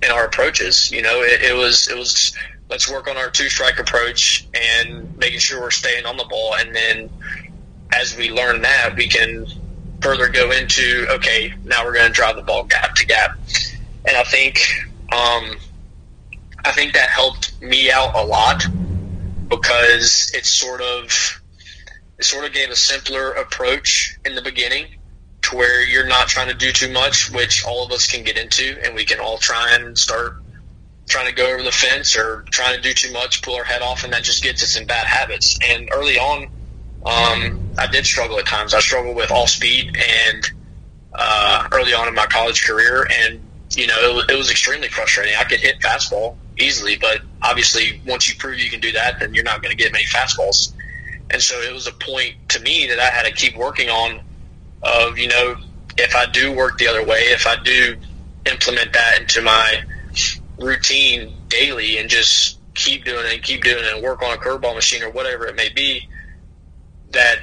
in 0.03 0.11
our 0.11 0.25
approaches. 0.25 0.91
You 0.91 1.01
know, 1.01 1.21
it, 1.21 1.41
it 1.41 1.55
was, 1.55 1.89
it 1.89 1.97
was, 1.97 2.37
let's 2.69 2.91
work 2.91 3.07
on 3.07 3.17
our 3.17 3.29
two 3.29 3.49
strike 3.49 3.79
approach 3.79 4.47
and 4.53 5.17
making 5.17 5.39
sure 5.39 5.59
we're 5.61 5.71
staying 5.71 6.05
on 6.05 6.17
the 6.17 6.25
ball. 6.25 6.55
And 6.55 6.75
then 6.75 7.09
as 7.93 8.15
we 8.15 8.29
learn 8.31 8.61
that, 8.61 8.95
we 8.95 9.07
can 9.07 9.47
further 10.01 10.29
go 10.29 10.51
into 10.51 11.07
okay, 11.09 11.53
now 11.63 11.83
we're 11.83 11.93
going 11.93 12.07
to 12.07 12.13
drive 12.13 12.35
the 12.35 12.41
ball 12.41 12.63
gap 12.63 12.95
to 12.95 13.05
gap, 13.05 13.37
and 14.05 14.15
I 14.15 14.23
think 14.23 14.59
um, 15.11 15.55
I 16.63 16.71
think 16.71 16.93
that 16.93 17.09
helped 17.09 17.59
me 17.61 17.91
out 17.91 18.15
a 18.15 18.23
lot 18.23 18.63
because 19.49 20.31
it 20.33 20.45
sort 20.45 20.81
of 20.81 21.41
it 22.17 22.25
sort 22.25 22.45
of 22.45 22.53
gave 22.53 22.69
a 22.69 22.75
simpler 22.75 23.31
approach 23.31 24.17
in 24.25 24.35
the 24.35 24.41
beginning 24.41 24.85
to 25.49 25.55
where 25.55 25.85
you're 25.85 26.07
not 26.07 26.27
trying 26.27 26.49
to 26.49 26.53
do 26.53 26.71
too 26.71 26.91
much, 26.91 27.31
which 27.31 27.65
all 27.65 27.85
of 27.85 27.91
us 27.91 28.07
can 28.07 28.23
get 28.23 28.37
into, 28.37 28.77
and 28.83 28.95
we 28.95 29.05
can 29.05 29.19
all 29.19 29.37
try 29.37 29.75
and 29.75 29.97
start 29.97 30.37
trying 31.07 31.27
to 31.27 31.33
go 31.33 31.51
over 31.51 31.63
the 31.63 31.71
fence 31.71 32.17
or 32.17 32.43
trying 32.51 32.75
to 32.75 32.81
do 32.81 32.93
too 32.93 33.11
much, 33.13 33.41
pull 33.41 33.55
our 33.55 33.63
head 33.63 33.81
off, 33.81 34.03
and 34.03 34.13
that 34.13 34.23
just 34.23 34.43
gets 34.43 34.63
us 34.63 34.77
in 34.77 34.85
bad 34.85 35.07
habits. 35.07 35.57
And 35.67 35.89
early 35.93 36.17
on, 36.17 36.43
um, 37.05 37.59
I 37.77 37.87
did 37.91 38.05
struggle 38.05 38.37
at 38.39 38.45
times. 38.45 38.73
I 38.73 38.79
struggled 38.79 39.15
with 39.15 39.31
off 39.31 39.49
speed 39.49 39.95
and 39.95 40.43
uh, 41.13 41.67
early 41.71 41.93
on 41.93 42.07
in 42.07 42.15
my 42.15 42.25
college 42.25 42.65
career, 42.65 43.07
and 43.23 43.41
you 43.75 43.87
know 43.87 44.19
it, 44.19 44.31
it 44.31 44.37
was 44.37 44.51
extremely 44.51 44.89
frustrating. 44.89 45.35
I 45.39 45.43
could 45.45 45.59
hit 45.59 45.79
fastball 45.79 46.35
easily, 46.59 46.97
but 46.97 47.21
obviously 47.41 48.01
once 48.05 48.27
you 48.29 48.35
prove 48.35 48.59
you 48.59 48.69
can 48.69 48.79
do 48.79 48.91
that, 48.93 49.19
then 49.19 49.33
you're 49.33 49.43
not 49.43 49.61
going 49.61 49.75
to 49.75 49.81
get 49.81 49.93
many 49.93 50.05
fastballs. 50.05 50.73
And 51.29 51.41
so 51.41 51.59
it 51.61 51.73
was 51.73 51.87
a 51.87 51.91
point 51.91 52.35
to 52.49 52.61
me 52.61 52.87
that 52.87 52.99
I 52.99 53.09
had 53.09 53.23
to 53.23 53.31
keep 53.31 53.55
working 53.57 53.89
on. 53.89 54.21
Of 54.83 55.17
you 55.17 55.27
know, 55.27 55.57
if 55.97 56.15
I 56.15 56.25
do 56.27 56.51
work 56.51 56.77
the 56.77 56.87
other 56.87 57.05
way, 57.05 57.19
if 57.29 57.47
I 57.47 57.55
do 57.63 57.97
implement 58.45 58.93
that 58.93 59.21
into 59.21 59.41
my 59.41 59.83
routine 60.59 61.33
daily, 61.49 61.97
and 61.97 62.09
just 62.09 62.59
keep 62.73 63.05
doing 63.05 63.25
it 63.25 63.33
and 63.33 63.43
keep 63.43 63.63
doing 63.63 63.83
it 63.83 63.93
and 63.93 64.03
work 64.03 64.21
on 64.21 64.33
a 64.33 64.37
curveball 64.37 64.75
machine 64.75 65.03
or 65.03 65.09
whatever 65.09 65.47
it 65.47 65.55
may 65.55 65.69
be, 65.69 66.07
that 67.11 67.39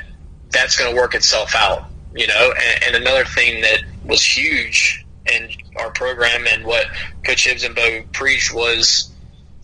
that's 0.51 0.79
going 0.79 0.95
to 0.95 0.97
work 0.97 1.15
itself 1.15 1.55
out, 1.55 1.85
you 2.15 2.27
know. 2.27 2.53
And, 2.57 2.85
and, 2.85 2.97
another 2.97 3.25
thing 3.25 3.61
that 3.63 3.81
was 4.05 4.23
huge 4.23 5.05
in 5.33 5.51
our 5.81 5.91
program 5.91 6.47
and 6.49 6.65
what 6.65 6.87
Coach 7.27 7.47
Hibbs 7.47 7.65
and 7.65 7.75
Bo 7.75 8.03
preached 8.13 8.55
was 8.55 9.13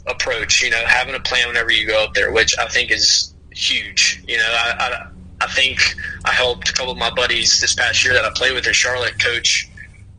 approach. 0.06 0.62
You 0.62 0.70
know, 0.70 0.82
having 0.86 1.14
a 1.14 1.20
plan 1.20 1.46
whenever 1.48 1.70
you 1.70 1.86
go 1.86 2.04
up 2.04 2.14
there, 2.14 2.32
which 2.32 2.58
I 2.58 2.66
think 2.66 2.90
is 2.90 3.32
huge. 3.52 4.24
You 4.26 4.38
know, 4.38 4.48
I, 4.48 4.74
I, 4.78 5.06
I 5.40 5.46
think 5.46 5.78
I 6.24 6.32
helped 6.32 6.68
a 6.68 6.72
couple 6.72 6.92
of 6.92 6.98
my 6.98 7.10
buddies 7.10 7.60
this 7.60 7.74
past 7.74 8.04
year 8.04 8.12
that 8.14 8.24
I 8.24 8.30
played 8.34 8.54
with 8.54 8.66
in 8.66 8.72
Charlotte 8.72 9.18
coach 9.22 9.70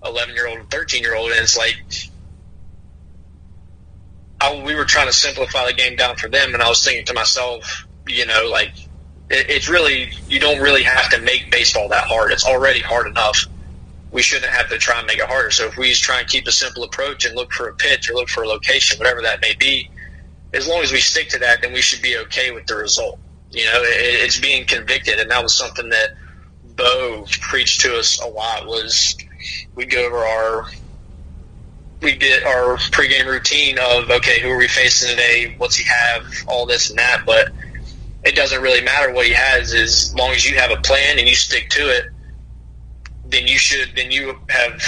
11 0.04 0.34
year 0.34 0.48
old 0.48 0.60
and 0.60 0.70
13 0.72 1.04
year 1.04 1.16
old, 1.16 1.32
and 1.32 1.40
it's 1.40 1.58
like. 1.58 1.76
I, 4.44 4.64
we 4.64 4.74
were 4.74 4.86
trying 4.86 5.06
to 5.06 5.14
simplify 5.14 5.68
the 5.68 5.74
game 5.74 5.96
down 5.96 6.16
for 6.16 6.28
them, 6.28 6.56
and 6.56 6.64
I 6.64 6.68
was 6.68 6.84
thinking 6.84 7.06
to 7.06 7.14
myself, 7.14 7.86
you 8.08 8.26
know, 8.26 8.50
like 8.50 8.74
it's 9.30 9.70
really 9.70 10.12
you 10.28 10.40
don't 10.40 10.60
really 10.60 10.84
have 10.84 11.10
to 11.12 11.22
make 11.22 11.52
baseball 11.52 11.90
that 11.90 12.06
hard. 12.06 12.32
It's 12.32 12.46
already 12.46 12.82
hard 12.82 13.08
enough. 13.08 13.46
We 14.12 14.22
shouldn't 14.22 14.52
have 14.52 14.70
to 14.70 14.78
try 14.78 14.98
and 14.98 15.08
make 15.08 15.20
it 15.20 15.26
harder. 15.26 15.52
So 15.52 15.68
if 15.68 15.78
we 15.78 15.90
just 15.90 16.04
try 16.04 16.20
and 16.20 16.28
keep 16.28 16.48
a 16.48 16.52
simple 16.52 16.84
approach 16.84 17.26
and 17.26 17.36
look 17.36 17.54
for 17.54 17.70
a 17.70 17.76
pitch 17.76 18.10
or 18.10 18.14
look 18.14 18.28
for 18.28 18.44
a 18.44 18.48
location, 18.48 18.98
whatever 18.98 19.22
that 19.22 19.42
may 19.42 19.54
be, 19.58 19.90
as 20.54 20.68
long 20.68 20.82
as 20.82 20.92
we 20.92 21.00
stick 21.00 21.30
to 21.30 21.40
that, 21.40 21.62
then 21.62 21.72
we 21.72 21.82
should 21.82 22.02
be 22.02 22.18
okay 22.18 22.52
with 22.52 22.66
the 22.66 22.76
result. 22.76 23.20
You 23.52 23.66
know, 23.66 23.82
it, 23.82 24.26
it's 24.26 24.40
being 24.40 24.66
convicted, 24.66 25.20
and 25.20 25.30
that 25.32 25.44
was 25.44 25.56
something 25.56 25.90
that 25.90 26.12
Bo 26.76 27.26
preached 27.42 27.82
to 27.82 27.98
us 27.98 28.20
a 28.22 28.28
lot. 28.28 28.66
Was 28.66 29.18
we 29.76 29.86
go 29.86 30.06
over 30.06 30.18
our 30.18 30.66
we 32.02 32.16
get 32.16 32.44
our 32.44 32.78
pregame 32.78 33.28
routine 33.28 33.78
of 33.78 34.10
okay, 34.10 34.40
who 34.42 34.50
are 34.50 34.58
we 34.58 34.68
facing 34.68 35.10
today? 35.10 35.56
What's 35.58 35.76
he 35.76 35.86
have? 35.86 36.26
All 36.48 36.66
this 36.66 36.90
and 36.90 37.00
that, 37.00 37.24
but 37.26 37.50
it 38.24 38.36
doesn't 38.36 38.62
really 38.62 38.82
matter 38.82 39.14
what 39.14 39.26
he 39.26 39.34
has 39.34 39.74
as 39.74 40.14
long 40.16 40.32
as 40.32 40.48
you 40.50 40.58
have 40.58 40.72
a 40.72 40.78
plan 40.78 41.20
and 41.20 41.28
you 41.28 41.36
stick 41.36 41.70
to 41.72 41.90
it. 41.90 42.06
Then 43.26 43.48
you 43.48 43.58
should. 43.58 43.96
Then 43.96 44.12
you 44.12 44.40
have 44.50 44.82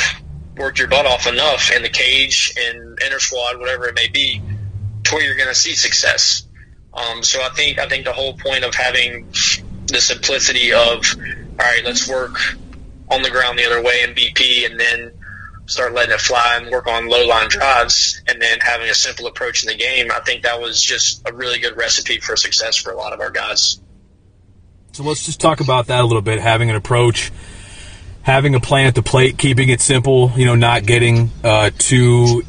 worked 0.57 0.79
your 0.79 0.87
butt 0.87 1.05
off 1.05 1.27
enough 1.27 1.71
in 1.71 1.81
the 1.81 1.89
cage 1.89 2.53
and 2.57 2.99
inner 3.01 3.19
squad, 3.19 3.59
whatever 3.59 3.87
it 3.87 3.95
may 3.95 4.07
be, 4.07 4.41
to 5.03 5.15
where 5.15 5.23
you're 5.23 5.35
going 5.35 5.49
to 5.49 5.55
see 5.55 5.73
success. 5.73 6.47
Um, 6.93 7.23
so 7.23 7.41
I 7.41 7.49
think 7.49 7.79
I 7.79 7.87
think 7.87 8.05
the 8.05 8.13
whole 8.13 8.37
point 8.37 8.63
of 8.63 8.75
having 8.75 9.27
the 9.87 9.99
simplicity 9.99 10.73
of 10.73 11.03
all 11.17 11.57
right, 11.57 11.83
let's 11.83 12.07
work 12.07 12.37
on 13.09 13.21
the 13.21 13.29
ground 13.29 13.59
the 13.59 13.65
other 13.65 13.81
way 13.81 14.01
in 14.03 14.13
BP, 14.13 14.65
and 14.65 14.79
then 14.79 15.11
start 15.65 15.93
letting 15.93 16.13
it 16.13 16.19
fly 16.19 16.59
and 16.61 16.71
work 16.71 16.87
on 16.87 17.07
low 17.07 17.25
line 17.25 17.47
drives, 17.49 18.21
and 18.27 18.41
then 18.41 18.59
having 18.59 18.89
a 18.89 18.93
simple 18.93 19.27
approach 19.27 19.63
in 19.63 19.69
the 19.69 19.77
game. 19.77 20.11
I 20.11 20.19
think 20.19 20.43
that 20.43 20.59
was 20.59 20.81
just 20.81 21.27
a 21.27 21.33
really 21.33 21.59
good 21.59 21.77
recipe 21.77 22.19
for 22.19 22.35
success 22.35 22.77
for 22.77 22.91
a 22.91 22.97
lot 22.97 23.13
of 23.13 23.19
our 23.19 23.29
guys. 23.29 23.79
So 24.91 25.03
let's 25.03 25.25
just 25.25 25.39
talk 25.39 25.59
about 25.59 25.87
that 25.87 26.01
a 26.01 26.05
little 26.05 26.21
bit. 26.21 26.39
Having 26.39 26.69
an 26.69 26.75
approach, 26.75 27.31
having 28.21 28.53
a 28.55 28.59
plan 28.59 28.87
at 28.87 28.95
the 28.95 29.03
plate, 29.03 29.37
keeping 29.37 29.69
it 29.69 29.81
simple. 29.81 30.31
You 30.35 30.45
know, 30.45 30.55
not 30.55 30.85
getting 30.85 31.31
uh, 31.43 31.71
too 31.77 32.43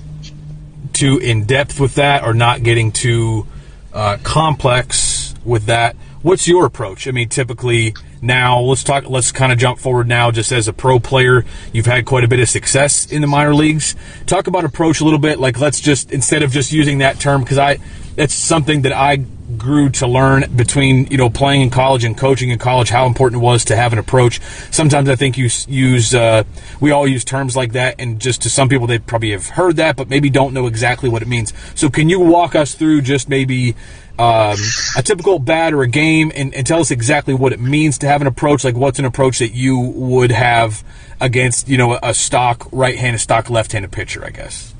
too 0.92 1.18
in 1.18 1.44
depth 1.44 1.80
with 1.80 1.94
that, 1.94 2.24
or 2.24 2.34
not 2.34 2.62
getting 2.62 2.92
too 2.92 3.46
uh, 3.94 4.18
complex 4.22 5.34
with 5.44 5.66
that. 5.66 5.96
What's 6.22 6.48
your 6.48 6.66
approach? 6.66 7.06
I 7.06 7.10
mean, 7.10 7.28
typically 7.28 7.94
now 8.22 8.58
let's 8.58 8.82
talk. 8.82 9.08
Let's 9.08 9.30
kind 9.30 9.52
of 9.52 9.58
jump 9.58 9.78
forward 9.78 10.08
now. 10.08 10.30
Just 10.30 10.52
as 10.52 10.68
a 10.68 10.72
pro 10.72 10.98
player, 10.98 11.44
you've 11.72 11.86
had 11.86 12.06
quite 12.06 12.24
a 12.24 12.28
bit 12.28 12.40
of 12.40 12.48
success 12.48 13.06
in 13.12 13.20
the 13.20 13.26
minor 13.26 13.54
leagues. 13.54 13.94
Talk 14.26 14.46
about 14.46 14.64
approach 14.64 15.00
a 15.00 15.04
little 15.04 15.18
bit. 15.18 15.38
Like 15.38 15.60
let's 15.60 15.80
just 15.80 16.10
instead 16.12 16.42
of 16.42 16.50
just 16.50 16.72
using 16.72 16.98
that 16.98 17.20
term 17.20 17.42
because 17.42 17.58
I 17.58 17.78
it's 18.16 18.34
something 18.34 18.82
that 18.82 18.92
I 18.92 19.24
grew 19.58 19.90
to 19.90 20.06
learn 20.06 20.44
between 20.56 21.06
you 21.08 21.16
know 21.16 21.28
playing 21.28 21.60
in 21.60 21.70
college 21.70 22.04
and 22.04 22.16
coaching 22.16 22.50
in 22.50 22.58
college 22.58 22.88
how 22.88 23.06
important 23.06 23.42
it 23.42 23.44
was 23.44 23.64
to 23.66 23.76
have 23.76 23.92
an 23.92 23.98
approach. 23.98 24.40
Sometimes 24.70 25.08
I 25.08 25.16
think 25.16 25.36
you 25.36 25.48
use 25.68 26.14
uh, 26.14 26.44
we 26.80 26.90
all 26.90 27.06
use 27.06 27.24
terms 27.24 27.56
like 27.56 27.72
that, 27.72 27.96
and 27.98 28.20
just 28.20 28.42
to 28.42 28.50
some 28.50 28.68
people 28.68 28.86
they 28.86 28.98
probably 28.98 29.32
have 29.32 29.48
heard 29.48 29.76
that, 29.76 29.96
but 29.96 30.08
maybe 30.08 30.30
don't 30.30 30.54
know 30.54 30.66
exactly 30.66 31.08
what 31.08 31.22
it 31.22 31.28
means. 31.28 31.52
So 31.74 31.90
can 31.90 32.08
you 32.08 32.20
walk 32.20 32.54
us 32.54 32.74
through 32.74 33.02
just 33.02 33.28
maybe 33.28 33.74
um, 34.18 34.56
a 34.96 35.02
typical 35.02 35.38
bat 35.38 35.74
or 35.74 35.82
a 35.82 35.88
game 35.88 36.30
and, 36.36 36.54
and, 36.54 36.64
tell 36.64 36.78
us 36.78 36.92
exactly 36.92 37.34
what 37.34 37.52
it 37.52 37.58
means 37.58 37.98
to 37.98 38.06
have 38.06 38.20
an 38.20 38.28
approach. 38.28 38.62
Like, 38.62 38.76
what's 38.76 39.00
an 39.00 39.04
approach 39.04 39.40
that 39.40 39.52
you 39.54 39.76
would 39.76 40.30
have 40.30 40.84
against, 41.20 41.68
you 41.68 41.76
know, 41.76 41.98
a 42.00 42.14
stock 42.14 42.68
right-handed, 42.70 43.18
stock 43.18 43.50
left-handed 43.50 43.90
pitcher? 43.90 44.24
I 44.24 44.30
guess. 44.30 44.73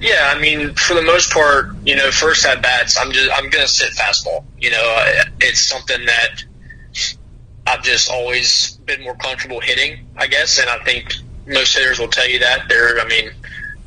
Yeah, 0.00 0.32
I 0.34 0.38
mean, 0.40 0.74
for 0.74 0.94
the 0.94 1.02
most 1.02 1.32
part, 1.32 1.66
you 1.84 1.96
know, 1.96 2.10
first 2.10 2.46
at 2.46 2.62
bats, 2.62 2.96
I'm 3.00 3.10
just 3.12 3.30
I'm 3.36 3.50
gonna 3.50 3.66
sit 3.66 3.92
fastball. 3.94 4.44
You 4.60 4.70
know, 4.70 5.02
it's 5.40 5.66
something 5.68 6.04
that 6.06 6.28
I've 7.66 7.82
just 7.82 8.10
always 8.10 8.78
been 8.86 9.02
more 9.02 9.16
comfortable 9.16 9.60
hitting, 9.60 9.96
I 10.16 10.26
guess, 10.26 10.58
and 10.58 10.70
I 10.70 10.78
think 10.84 11.12
most 11.46 11.76
hitters 11.76 11.98
will 11.98 12.08
tell 12.08 12.28
you 12.28 12.38
that. 12.40 12.60
There, 12.68 13.00
I 13.00 13.06
mean, 13.06 13.30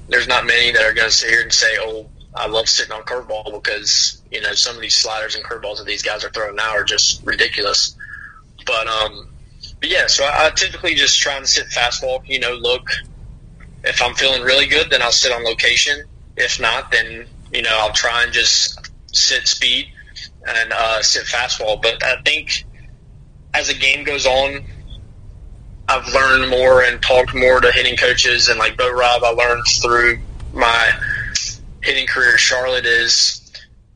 there's 0.10 0.28
not 0.28 0.46
many 0.46 0.72
that 0.72 0.84
are 0.84 0.94
gonna 0.94 1.12
sit 1.12 1.30
here 1.30 1.42
and 1.42 1.52
say, 1.54 1.78
"Oh, 1.80 2.12
I 2.36 2.48
love 2.48 2.68
sitting 2.70 2.92
on 2.92 3.04
curveball 3.04 3.54
because 3.54 4.22
you 4.32 4.42
know 4.42 4.54
some 4.54 4.76
of 4.76 4.82
these 4.82 4.96
sliders 4.96 5.36
and 5.36 5.44
curveballs 5.46 5.78
that 5.78 5.88
these 5.88 6.04
guys 6.04 6.24
are 6.24 6.30
throwing 6.30 6.56
now 6.56 6.72
are 6.72 6.84
just 6.84 7.22
ridiculous. 7.26 7.96
But 8.66 8.88
um, 8.88 9.28
but 9.80 9.90
yeah, 9.90 10.08
so 10.08 10.26
I, 10.26 10.48
I 10.48 10.52
typically 10.56 10.96
just 10.96 11.20
try 11.20 11.38
and 11.38 11.48
sit 11.48 11.68
fastball. 11.70 12.20
You 12.28 12.40
know, 12.40 12.54
look 12.54 12.84
if 13.84 14.02
I'm 14.02 14.14
feeling 14.16 14.42
really 14.42 14.68
good, 14.68 14.90
then 14.90 15.02
I'll 15.02 15.12
sit 15.12 15.32
on 15.32 15.44
location. 15.44 16.04
If 16.38 16.60
not, 16.60 16.92
then 16.92 17.26
you 17.52 17.62
know 17.62 17.78
I'll 17.80 17.94
try 17.94 18.24
and 18.24 18.32
just 18.32 18.92
sit 19.14 19.48
speed 19.48 19.88
and 20.48 20.72
uh, 20.72 21.02
sit 21.02 21.26
fastball. 21.26 21.82
But 21.82 22.04
I 22.04 22.22
think 22.22 22.66
as 23.54 23.68
the 23.68 23.74
game 23.74 24.04
goes 24.04 24.26
on, 24.26 24.64
I've 25.88 26.08
learned 26.14 26.50
more 26.50 26.84
and 26.84 27.02
talked 27.02 27.36
more 27.36 27.60
to 27.60 27.72
hitting 27.72 27.98
coaches 27.98 28.50
and 28.50 28.60
like 28.60 28.78
Bo 28.78 28.92
Rob. 28.92 29.24
I 29.24 29.30
learned 29.30 29.64
through 29.82 30.20
my 30.54 30.92
hitting 31.82 32.08
career 32.08 32.38
Charlotte 32.38 32.86
is 32.86 33.38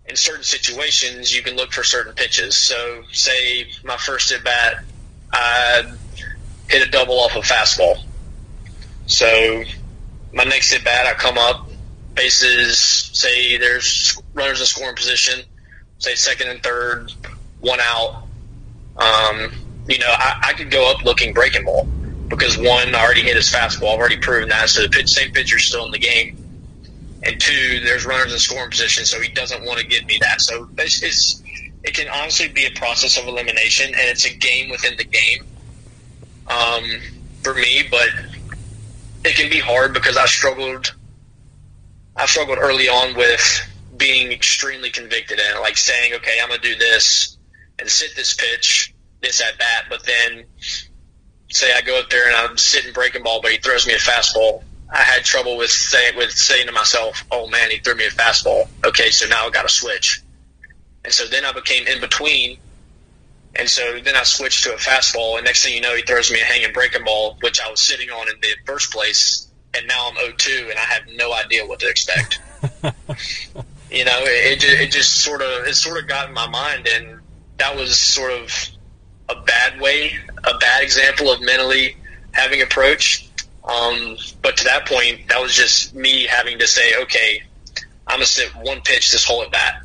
in 0.07 0.15
certain 0.15 0.43
situations 0.43 1.35
you 1.35 1.41
can 1.41 1.55
look 1.55 1.71
for 1.71 1.83
certain 1.83 2.13
pitches. 2.13 2.55
So, 2.55 3.03
say 3.11 3.67
my 3.83 3.97
first 3.97 4.31
at 4.31 4.43
bat, 4.43 4.83
I 5.31 5.91
hit 6.69 6.87
a 6.87 6.91
double 6.91 7.19
off 7.19 7.35
a 7.35 7.39
fastball. 7.39 8.03
So, 9.07 9.63
my 10.33 10.43
next 10.43 10.73
at 10.73 10.83
bat, 10.83 11.05
I 11.07 11.13
come 11.13 11.37
up, 11.37 11.69
bases, 12.13 12.77
say 13.13 13.57
there's 13.57 14.19
runners 14.33 14.59
in 14.59 14.65
scoring 14.65 14.95
position, 14.95 15.43
say 15.99 16.15
second 16.15 16.49
and 16.49 16.63
third, 16.63 17.11
one 17.59 17.79
out. 17.81 18.23
Um, 18.97 19.51
you 19.87 19.99
know, 19.99 20.09
I, 20.09 20.39
I 20.49 20.53
could 20.53 20.71
go 20.71 20.91
up 20.91 21.03
looking 21.03 21.33
breaking 21.33 21.65
ball 21.65 21.87
because 22.29 22.57
one, 22.57 22.95
I 22.95 23.03
already 23.03 23.21
hit 23.21 23.35
his 23.35 23.51
fastball. 23.51 23.93
I've 23.93 23.99
already 23.99 24.17
proven 24.17 24.49
that. 24.49 24.69
So 24.69 24.81
the 24.81 24.89
pitch, 24.89 25.09
same 25.09 25.31
pitcher's 25.31 25.65
still 25.65 25.85
in 25.85 25.91
the 25.91 25.99
game 25.99 26.37
and 27.25 27.41
two, 27.41 27.79
there's 27.83 28.05
runners 28.05 28.31
in 28.31 28.39
scoring 28.39 28.69
position, 28.69 29.03
so 29.05 29.19
he 29.19 29.29
doesn't 29.29 29.65
want 29.65 29.79
to 29.79 29.87
give 29.87 30.05
me 30.05 30.17
that. 30.21 30.41
So 30.41 30.69
it's, 30.77 31.01
it's 31.01 31.41
it 31.83 31.93
can 31.93 32.07
honestly 32.07 32.47
be 32.47 32.65
a 32.65 32.71
process 32.71 33.17
of 33.17 33.27
elimination, 33.27 33.87
and 33.87 34.09
it's 34.09 34.25
a 34.25 34.35
game 34.35 34.69
within 34.69 34.95
the 34.97 35.03
game 35.03 35.43
um, 36.47 36.83
for 37.41 37.55
me. 37.55 37.83
But 37.89 38.09
it 39.25 39.35
can 39.35 39.49
be 39.49 39.59
hard 39.59 39.93
because 39.93 40.17
I 40.17 40.25
struggled. 40.25 40.95
I 42.15 42.25
struggled 42.25 42.59
early 42.59 42.87
on 42.87 43.15
with 43.15 43.71
being 43.97 44.31
extremely 44.31 44.89
convicted 44.89 45.39
and 45.39 45.59
like 45.59 45.77
saying, 45.77 46.13
okay, 46.15 46.37
I'm 46.41 46.49
gonna 46.49 46.61
do 46.61 46.75
this 46.75 47.37
and 47.79 47.89
sit 47.89 48.15
this 48.15 48.33
pitch, 48.33 48.93
this 49.21 49.41
at 49.41 49.57
bat, 49.57 49.85
but 49.89 50.05
then 50.05 50.45
say 51.51 51.71
I 51.75 51.81
go 51.81 51.99
up 51.99 52.09
there 52.09 52.27
and 52.27 52.35
I'm 52.35 52.57
sitting 52.57 52.93
breaking 52.93 53.23
ball, 53.23 53.41
but 53.41 53.51
he 53.51 53.57
throws 53.57 53.85
me 53.85 53.93
a 53.93 53.97
fastball 53.97 54.61
I 54.95 55.01
had 55.01 55.25
trouble 55.25 55.57
with 55.57 55.71
saying 55.71 56.15
with 56.15 56.31
saying 56.31 56.67
to 56.67 56.71
myself, 56.71 57.25
"Oh 57.31 57.47
man, 57.47 57.71
he 57.71 57.79
threw 57.79 57.95
me 57.95 58.05
a 58.05 58.11
fastball." 58.11 58.65
Okay, 58.85 59.11
so 59.11 59.27
now 59.27 59.47
I 59.47 59.49
got 59.49 59.63
to 59.63 59.69
switch, 59.69 60.21
and 61.03 61.13
so 61.13 61.25
then 61.27 61.43
I 61.45 61.51
became 61.51 61.87
in 61.87 61.99
between, 61.99 62.57
and 63.55 63.69
so 63.69 63.99
then 64.03 64.15
I 64.15 64.23
switched 64.23 64.63
to 64.65 64.73
a 64.73 64.77
fastball, 64.77 65.37
and 65.37 65.45
next 65.45 65.63
thing 65.63 65.73
you 65.73 65.81
know, 65.81 65.95
he 65.95 66.01
throws 66.01 66.31
me 66.31 66.41
a 66.41 66.43
hanging 66.43 66.73
breaking 66.73 67.03
ball, 67.03 67.37
which 67.41 67.59
I 67.61 67.69
was 67.69 67.81
sitting 67.81 68.09
on 68.09 68.27
in 68.29 68.35
the 68.41 68.49
first 68.65 68.91
place, 68.91 69.47
and 69.73 69.87
now 69.87 70.09
I'm 70.09 70.15
0-2, 70.15 70.69
and 70.69 70.79
I 70.79 70.83
have 70.83 71.03
no 71.15 71.33
idea 71.33 71.65
what 71.65 71.79
to 71.79 71.87
expect. 71.87 72.39
you 73.91 74.05
know, 74.05 74.19
it, 74.23 74.63
it, 74.63 74.81
it 74.81 74.91
just 74.91 75.23
sort 75.23 75.41
of 75.41 75.65
it 75.67 75.75
sort 75.75 76.01
of 76.01 76.07
got 76.07 76.27
in 76.27 76.33
my 76.33 76.47
mind, 76.47 76.87
and 76.87 77.19
that 77.57 77.75
was 77.75 77.97
sort 77.97 78.31
of 78.31 78.51
a 79.29 79.41
bad 79.41 79.79
way, 79.79 80.11
a 80.43 80.57
bad 80.57 80.83
example 80.83 81.31
of 81.31 81.41
mentally 81.41 81.97
having 82.33 82.61
approach 82.61 83.25
um, 83.65 84.17
but 84.41 84.57
to 84.57 84.63
that 84.65 84.87
point, 84.87 85.27
that 85.29 85.41
was 85.41 85.53
just 85.53 85.95
me 85.95 86.27
having 86.27 86.59
to 86.59 86.67
say, 86.67 87.01
okay, 87.03 87.41
I'm 88.07 88.17
gonna 88.17 88.25
sit 88.25 88.55
one 88.55 88.81
pitch 88.81 89.11
this 89.11 89.25
whole 89.25 89.41
at 89.41 89.51
bat. 89.51 89.81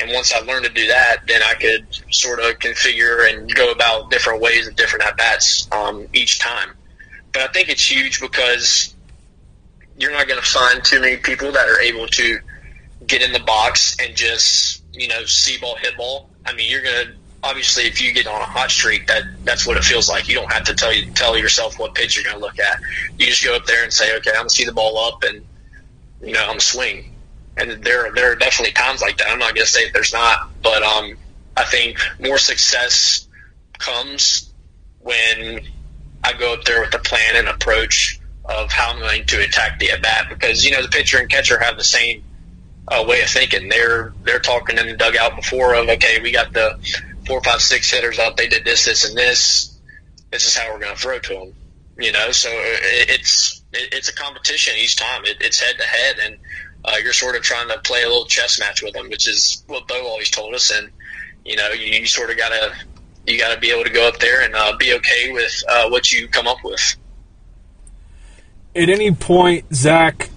And 0.00 0.10
once 0.12 0.32
I 0.32 0.40
learned 0.40 0.64
to 0.64 0.72
do 0.72 0.86
that, 0.88 1.18
then 1.26 1.42
I 1.42 1.54
could 1.54 1.86
sort 2.10 2.40
of 2.40 2.58
configure 2.58 3.30
and 3.30 3.52
go 3.54 3.70
about 3.72 4.10
different 4.10 4.40
ways 4.40 4.66
of 4.66 4.74
different 4.74 5.04
at 5.04 5.16
bats 5.16 5.68
um, 5.70 6.06
each 6.12 6.38
time. 6.40 6.70
But 7.32 7.42
I 7.42 7.48
think 7.48 7.68
it's 7.68 7.90
huge 7.90 8.20
because 8.20 8.94
you're 9.98 10.12
not 10.12 10.28
going 10.28 10.40
to 10.40 10.46
find 10.46 10.82
too 10.82 11.00
many 11.00 11.16
people 11.16 11.52
that 11.52 11.68
are 11.68 11.80
able 11.80 12.06
to 12.06 12.38
get 13.06 13.22
in 13.22 13.32
the 13.32 13.40
box 13.40 13.96
and 14.00 14.16
just 14.16 14.82
you 14.92 15.08
know 15.08 15.24
see 15.24 15.58
ball 15.58 15.76
hit 15.76 15.96
ball. 15.96 16.30
I 16.46 16.54
mean, 16.54 16.70
you're 16.70 16.82
going 16.82 17.06
to 17.06 17.12
obviously 17.42 17.84
if 17.84 18.00
you 18.00 18.12
get 18.12 18.26
on 18.26 18.40
a 18.40 18.44
hot 18.44 18.70
streak, 18.70 19.06
that 19.08 19.24
that's 19.44 19.66
what 19.66 19.76
it 19.76 19.84
feels 19.84 20.08
like. 20.08 20.28
You 20.28 20.34
don't 20.34 20.52
have 20.52 20.64
to 20.64 20.74
tell 20.74 20.92
you 20.92 21.10
tell 21.12 21.36
yourself 21.36 21.78
what 21.78 21.94
pitch 21.94 22.16
you're 22.16 22.24
going 22.24 22.36
to 22.36 22.42
look 22.42 22.58
at. 22.58 22.80
You 23.18 23.26
just 23.26 23.44
go 23.44 23.56
up 23.56 23.66
there 23.66 23.82
and 23.82 23.92
say, 23.92 24.16
okay, 24.18 24.32
I'm 24.36 24.46
to 24.46 24.50
see 24.50 24.64
the 24.64 24.72
ball 24.72 24.98
up, 24.98 25.22
and 25.24 25.44
you 26.22 26.32
know 26.32 26.46
I'm 26.48 26.60
swing. 26.60 27.11
And 27.56 27.82
there 27.82 28.10
there 28.12 28.32
are 28.32 28.36
definitely 28.36 28.72
times 28.72 29.02
like 29.02 29.18
that. 29.18 29.28
I'm 29.30 29.38
not 29.38 29.54
going 29.54 29.66
to 29.66 29.70
say 29.70 29.90
there's 29.90 30.12
not, 30.12 30.50
but 30.62 30.82
um, 30.82 31.16
I 31.56 31.64
think 31.64 31.98
more 32.18 32.38
success 32.38 33.28
comes 33.78 34.50
when 35.00 35.60
I 36.24 36.32
go 36.34 36.54
up 36.54 36.64
there 36.64 36.80
with 36.80 36.94
a 36.94 36.98
plan 36.98 37.36
and 37.36 37.48
approach 37.48 38.20
of 38.44 38.72
how 38.72 38.92
I'm 38.92 39.00
going 39.00 39.24
to 39.26 39.42
attack 39.42 39.78
the 39.78 39.90
at 39.90 40.02
bat 40.02 40.26
because 40.28 40.64
you 40.64 40.72
know 40.72 40.82
the 40.82 40.88
pitcher 40.88 41.18
and 41.18 41.28
catcher 41.28 41.58
have 41.58 41.76
the 41.76 41.84
same 41.84 42.24
uh, 42.88 43.04
way 43.06 43.20
of 43.22 43.28
thinking. 43.28 43.68
They're 43.68 44.12
they're 44.24 44.40
talking 44.40 44.78
in 44.78 44.86
the 44.86 44.96
dugout 44.96 45.36
before 45.36 45.74
of 45.74 45.88
okay, 45.88 46.20
we 46.22 46.32
got 46.32 46.52
the 46.52 46.78
four, 47.26 47.40
five, 47.42 47.60
six 47.60 47.90
hitters 47.90 48.18
up. 48.18 48.36
They 48.36 48.48
did 48.48 48.64
this, 48.64 48.84
this, 48.84 49.08
and 49.08 49.16
this. 49.16 49.78
This 50.30 50.46
is 50.46 50.56
how 50.56 50.72
we're 50.72 50.80
going 50.80 50.94
to 50.94 51.00
throw 51.00 51.18
to 51.18 51.34
them. 51.34 51.54
You 51.98 52.12
know, 52.12 52.30
so 52.32 52.48
it's 52.52 53.62
it's 53.72 54.08
a 54.08 54.14
competition 54.14 54.74
each 54.78 54.96
time. 54.96 55.24
It, 55.24 55.38
it's 55.40 55.60
head 55.60 55.76
to 55.78 55.84
head, 55.84 56.16
and 56.24 56.38
uh, 56.84 56.96
you're 57.02 57.12
sort 57.12 57.36
of 57.36 57.42
trying 57.42 57.68
to 57.68 57.78
play 57.80 58.02
a 58.02 58.08
little 58.08 58.26
chess 58.26 58.58
match 58.58 58.82
with 58.82 58.94
them, 58.94 59.08
which 59.08 59.28
is 59.28 59.62
what 59.66 59.86
Bo 59.86 60.06
always 60.06 60.30
told 60.30 60.54
us. 60.54 60.70
And 60.70 60.90
you 61.44 61.56
know, 61.56 61.70
you, 61.70 61.86
you 61.86 62.06
sort 62.06 62.30
of 62.30 62.36
gotta 62.36 62.72
you 63.26 63.38
gotta 63.38 63.60
be 63.60 63.70
able 63.70 63.84
to 63.84 63.90
go 63.90 64.08
up 64.08 64.18
there 64.18 64.42
and 64.42 64.54
uh, 64.54 64.76
be 64.78 64.94
okay 64.94 65.32
with 65.32 65.62
uh, 65.68 65.88
what 65.88 66.10
you 66.10 66.28
come 66.28 66.46
up 66.46 66.58
with. 66.64 66.96
At 68.74 68.88
any 68.88 69.12
point, 69.12 69.72
Zach, 69.74 70.30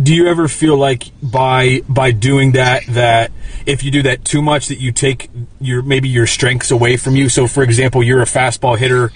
do 0.00 0.12
you 0.14 0.26
ever 0.26 0.48
feel 0.48 0.76
like 0.76 1.04
by 1.22 1.80
by 1.88 2.10
doing 2.10 2.52
that 2.52 2.84
that 2.88 3.30
if 3.64 3.84
you 3.84 3.90
do 3.90 4.02
that 4.02 4.24
too 4.24 4.42
much 4.42 4.68
that 4.68 4.80
you 4.80 4.92
take 4.92 5.30
your 5.60 5.82
maybe 5.82 6.08
your 6.08 6.26
strengths 6.26 6.70
away 6.70 6.96
from 6.96 7.16
you? 7.16 7.28
So, 7.28 7.46
for 7.46 7.62
example, 7.62 8.02
you're 8.02 8.22
a 8.22 8.26
fastball 8.26 8.76
hitter 8.76 9.12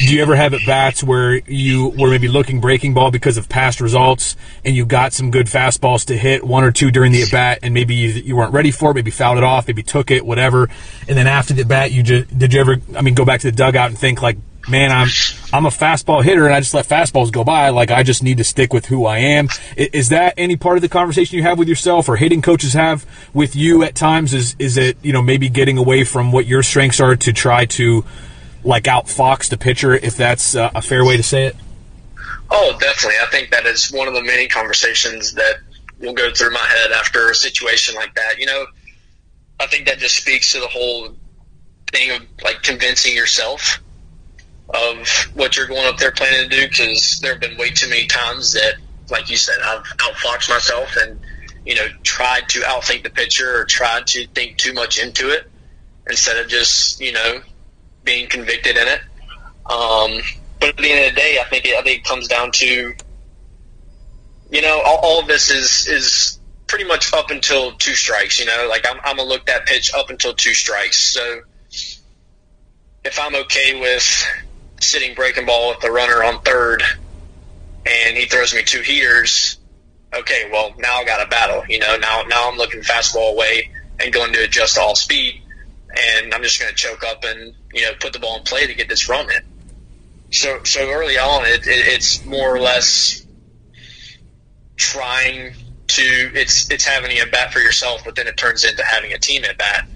do 0.00 0.14
you 0.14 0.22
ever 0.22 0.36
have 0.36 0.54
at 0.54 0.60
bats 0.66 1.02
where 1.02 1.36
you 1.46 1.88
were 1.98 2.08
maybe 2.08 2.28
looking 2.28 2.60
breaking 2.60 2.94
ball 2.94 3.10
because 3.10 3.36
of 3.36 3.48
past 3.48 3.80
results 3.80 4.36
and 4.64 4.74
you 4.74 4.86
got 4.86 5.12
some 5.12 5.30
good 5.30 5.46
fastballs 5.46 6.06
to 6.06 6.16
hit 6.16 6.44
one 6.44 6.64
or 6.64 6.72
two 6.72 6.90
during 6.90 7.12
the 7.12 7.22
at 7.22 7.30
bat 7.30 7.58
and 7.62 7.74
maybe 7.74 7.94
you, 7.94 8.08
you 8.08 8.36
weren't 8.36 8.52
ready 8.52 8.70
for 8.70 8.90
it, 8.90 8.94
maybe 8.94 9.10
fouled 9.10 9.38
it 9.38 9.44
off, 9.44 9.66
maybe 9.68 9.82
took 9.82 10.10
it, 10.10 10.24
whatever, 10.24 10.68
and 11.08 11.16
then 11.16 11.26
after 11.26 11.54
the 11.54 11.64
bat 11.64 11.92
you 11.92 12.02
just 12.02 12.36
did 12.38 12.52
you 12.52 12.60
ever 12.60 12.76
I 12.96 13.02
mean 13.02 13.14
go 13.14 13.24
back 13.24 13.40
to 13.40 13.50
the 13.50 13.56
dugout 13.56 13.90
and 13.90 13.98
think 13.98 14.22
like 14.22 14.38
man, 14.68 14.90
I'm 14.90 15.08
I'm 15.52 15.66
a 15.66 15.70
fastball 15.70 16.22
hitter 16.22 16.44
and 16.44 16.54
I 16.54 16.60
just 16.60 16.74
let 16.74 16.86
fastballs 16.86 17.32
go 17.32 17.44
by. 17.44 17.70
Like 17.70 17.90
I 17.90 18.02
just 18.02 18.22
need 18.22 18.38
to 18.38 18.44
stick 18.44 18.72
with 18.72 18.86
who 18.86 19.06
I 19.06 19.18
am. 19.18 19.48
Is 19.76 20.08
that 20.10 20.34
any 20.36 20.56
part 20.56 20.76
of 20.76 20.82
the 20.82 20.88
conversation 20.88 21.36
you 21.36 21.42
have 21.42 21.58
with 21.58 21.68
yourself 21.68 22.08
or 22.08 22.16
hitting 22.16 22.42
coaches 22.42 22.72
have 22.72 23.06
with 23.32 23.54
you 23.56 23.82
at 23.82 23.94
times? 23.94 24.34
Is 24.34 24.56
is 24.58 24.76
it 24.76 24.96
you 25.02 25.12
know 25.12 25.22
maybe 25.22 25.48
getting 25.48 25.78
away 25.78 26.04
from 26.04 26.32
what 26.32 26.46
your 26.46 26.62
strengths 26.62 27.00
are 27.00 27.16
to 27.16 27.32
try 27.32 27.66
to 27.66 28.04
like 28.66 28.84
outfox 28.84 29.48
the 29.48 29.56
pitcher, 29.56 29.94
if 29.94 30.16
that's 30.16 30.54
uh, 30.54 30.70
a 30.74 30.82
fair 30.82 31.04
way 31.04 31.16
to 31.16 31.22
say 31.22 31.46
it? 31.46 31.56
Oh, 32.50 32.76
definitely. 32.80 33.18
I 33.22 33.26
think 33.30 33.50
that 33.50 33.66
is 33.66 33.90
one 33.90 34.08
of 34.08 34.14
the 34.14 34.22
many 34.22 34.48
conversations 34.48 35.32
that 35.34 35.56
will 35.98 36.12
go 36.12 36.32
through 36.32 36.50
my 36.50 36.58
head 36.58 36.92
after 36.92 37.30
a 37.30 37.34
situation 37.34 37.94
like 37.94 38.14
that. 38.14 38.38
You 38.38 38.46
know, 38.46 38.66
I 39.60 39.66
think 39.66 39.86
that 39.86 39.98
just 39.98 40.16
speaks 40.16 40.52
to 40.52 40.60
the 40.60 40.68
whole 40.68 41.14
thing 41.92 42.10
of 42.10 42.22
like 42.42 42.62
convincing 42.62 43.14
yourself 43.14 43.80
of 44.74 45.08
what 45.34 45.56
you're 45.56 45.68
going 45.68 45.86
up 45.86 45.96
there 45.96 46.10
planning 46.10 46.50
to 46.50 46.56
do 46.56 46.68
because 46.68 47.20
there 47.22 47.32
have 47.32 47.40
been 47.40 47.56
way 47.56 47.70
too 47.70 47.88
many 47.88 48.06
times 48.06 48.52
that, 48.52 48.74
like 49.10 49.30
you 49.30 49.36
said, 49.36 49.56
I've 49.64 49.84
outfoxed 49.98 50.48
myself 50.48 50.96
and, 50.96 51.20
you 51.64 51.76
know, 51.76 51.86
tried 52.02 52.48
to 52.50 52.60
outthink 52.60 53.04
the 53.04 53.10
pitcher 53.10 53.60
or 53.60 53.64
tried 53.64 54.08
to 54.08 54.26
think 54.28 54.56
too 54.56 54.72
much 54.72 54.98
into 54.98 55.30
it 55.30 55.48
instead 56.08 56.36
of 56.36 56.48
just, 56.48 57.00
you 57.00 57.12
know, 57.12 57.40
being 58.06 58.28
convicted 58.28 58.78
in 58.78 58.88
it. 58.88 59.00
Um, 59.70 60.22
but 60.60 60.70
at 60.70 60.76
the 60.78 60.90
end 60.90 61.08
of 61.08 61.14
the 61.14 61.20
day, 61.20 61.38
I 61.38 61.44
think 61.50 61.66
it, 61.66 61.76
I 61.76 61.82
think 61.82 61.98
it 61.98 62.04
comes 62.04 62.28
down 62.28 62.52
to, 62.52 62.94
you 64.50 64.62
know, 64.62 64.80
all, 64.86 65.00
all 65.02 65.20
of 65.20 65.26
this 65.26 65.50
is 65.50 65.86
is 65.88 66.38
pretty 66.66 66.84
much 66.84 67.12
up 67.12 67.30
until 67.30 67.72
two 67.72 67.94
strikes. 67.94 68.40
You 68.40 68.46
know, 68.46 68.66
like 68.70 68.86
I'm, 68.88 68.98
I'm 69.04 69.16
gonna 69.16 69.28
look 69.28 69.46
that 69.46 69.66
pitch 69.66 69.92
up 69.92 70.08
until 70.08 70.32
two 70.32 70.54
strikes. 70.54 70.98
So 71.12 71.40
if 73.04 73.20
I'm 73.20 73.34
okay 73.34 73.78
with 73.78 74.26
sitting 74.80 75.14
breaking 75.14 75.46
ball 75.46 75.70
with 75.70 75.80
the 75.80 75.90
runner 75.90 76.24
on 76.24 76.40
third, 76.42 76.82
and 77.84 78.16
he 78.16 78.26
throws 78.26 78.54
me 78.54 78.62
two 78.62 78.80
heaters, 78.80 79.58
okay, 80.14 80.48
well 80.50 80.72
now 80.78 80.96
I 80.96 81.04
got 81.04 81.26
a 81.26 81.28
battle. 81.28 81.64
You 81.68 81.80
know, 81.80 81.96
now 81.96 82.22
now 82.28 82.48
I'm 82.48 82.56
looking 82.56 82.80
fastball 82.80 83.32
away 83.32 83.70
and 83.98 84.12
going 84.12 84.32
to 84.32 84.44
adjust 84.44 84.78
off 84.78 84.96
speed 84.96 85.42
and 85.96 86.34
I'm 86.34 86.42
just 86.42 86.60
to 86.60 86.72
choke 86.74 87.04
up 87.04 87.24
and 87.24 87.54
you 87.76 87.82
know 87.82 87.92
put 88.00 88.12
the 88.12 88.18
ball 88.18 88.38
in 88.38 88.42
play 88.42 88.66
to 88.66 88.74
get 88.74 88.88
this 88.88 89.08
run 89.08 89.30
in. 89.30 89.42
So 90.32 90.64
so 90.64 90.90
early 90.90 91.18
on, 91.18 91.44
it, 91.44 91.66
it, 91.66 91.86
it's 91.94 92.24
more 92.24 92.54
or 92.54 92.60
less 92.60 93.24
trying 94.76 95.54
to 95.88 96.02
it's 96.34 96.70
it's 96.70 96.84
having 96.84 97.18
a 97.18 97.26
bat 97.26 97.52
for 97.52 97.60
yourself, 97.60 98.02
but 98.04 98.16
then 98.16 98.26
it 98.26 98.36
turns 98.36 98.64
into 98.64 98.82
having 98.82 99.12
a 99.12 99.18
team 99.18 99.44
at 99.44 99.56
bat. 99.58 99.86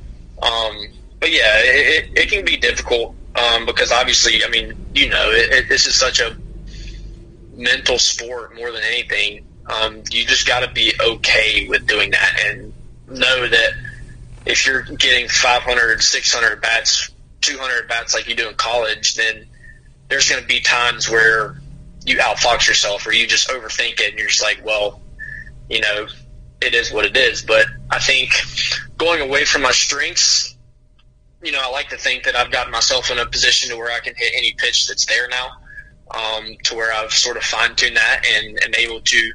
Um, 0.43 0.89
but 1.19 1.33
yeah, 1.33 1.59
it, 1.59 2.05
it, 2.05 2.19
it, 2.19 2.31
can 2.31 2.47
be 2.47 2.57
difficult 2.57 3.15
um, 3.35 3.67
because 3.67 3.93
obviously, 3.93 4.43
I 4.43 4.49
mean, 4.49 4.75
you 4.95 5.11
know, 5.11 5.31
this 5.33 5.87
is 5.87 5.95
such 5.95 6.19
a 6.21 6.35
mental 7.55 7.99
sport 7.99 8.57
more 8.57 8.73
than 8.73 8.83
anything. 8.83 9.45
Um, 9.66 10.03
you 10.11 10.25
just 10.25 10.47
got 10.47 10.61
to 10.61 10.73
be 10.73 10.95
okay 10.99 11.66
with 11.69 11.87
doing 11.87 12.12
that 12.12 12.40
and 12.47 12.73
know 13.07 13.47
that 13.47 13.73
if 14.47 14.66
you're 14.66 14.83
getting 14.83 15.29
500, 15.29 16.03
600 16.03 16.62
bats, 16.62 17.10
200 17.40 17.88
bats 17.88 18.14
like 18.14 18.29
you 18.29 18.35
do 18.35 18.48
in 18.48 18.55
college, 18.55 19.14
then 19.14 19.46
there's 20.09 20.29
going 20.29 20.40
to 20.40 20.46
be 20.46 20.61
times 20.61 21.09
where 21.09 21.61
you 22.05 22.16
outfox 22.18 22.66
yourself 22.66 23.07
or 23.07 23.12
you 23.12 23.26
just 23.26 23.48
overthink 23.48 24.00
it 24.00 24.11
and 24.11 24.18
you're 24.18 24.29
just 24.29 24.42
like, 24.42 24.61
well, 24.64 25.00
you 25.68 25.81
know, 25.81 26.07
it 26.61 26.74
is 26.74 26.92
what 26.92 27.05
it 27.05 27.16
is. 27.16 27.42
But 27.42 27.66
I 27.90 27.98
think 27.98 28.31
going 28.98 29.20
away 29.20 29.44
from 29.44 29.62
my 29.62 29.72
strengths, 29.72 30.57
you 31.42 31.53
know, 31.53 31.61
I 31.62 31.70
like 31.70 31.88
to 31.90 31.96
think 31.96 32.24
that 32.24 32.37
I've 32.37 32.50
gotten 32.50 32.72
myself 32.72 33.11
in 33.11 33.18
a 33.18 33.26
position 33.26 33.70
to 33.70 33.76
where 33.76 33.90
I 33.90 34.00
can 34.00 34.14
hit 34.16 34.33
any 34.37 34.53
pitch 34.59 34.88
that's 34.88 35.07
there 35.07 35.29
now, 35.29 35.53
um, 36.11 36.57
to 36.64 36.74
where 36.74 36.92
I've 36.92 37.12
sort 37.12 37.37
of 37.37 37.42
fine 37.42 37.74
tuned 37.76 37.96
that 37.96 38.24
and 38.26 38.62
am 38.62 38.74
able 38.74 39.00
to 39.00 39.33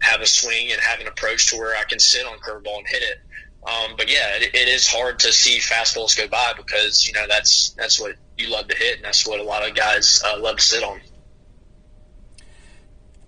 have 0.00 0.20
a 0.20 0.26
swing 0.26 0.70
and 0.70 0.80
have 0.80 1.00
an 1.00 1.06
approach 1.06 1.50
to 1.50 1.56
where 1.56 1.76
I 1.76 1.84
can 1.84 1.98
sit 1.98 2.26
on 2.26 2.38
curveball 2.38 2.78
and 2.78 2.86
hit 2.86 3.02
it. 3.02 3.20
Um, 3.66 3.94
but 3.96 4.10
yeah, 4.10 4.36
it, 4.36 4.54
it 4.54 4.68
is 4.68 4.86
hard 4.86 5.20
to 5.20 5.32
see 5.32 5.58
fastballs 5.58 6.16
go 6.16 6.28
by 6.28 6.52
because 6.56 7.06
you 7.06 7.14
know 7.14 7.24
that's 7.28 7.70
that's 7.70 7.98
what 8.00 8.16
you 8.36 8.50
love 8.50 8.68
to 8.68 8.76
hit, 8.76 8.96
and 8.96 9.04
that's 9.04 9.26
what 9.26 9.40
a 9.40 9.42
lot 9.42 9.66
of 9.66 9.74
guys 9.74 10.22
uh, 10.24 10.38
love 10.38 10.56
to 10.56 10.62
sit 10.62 10.84
on. 10.84 11.00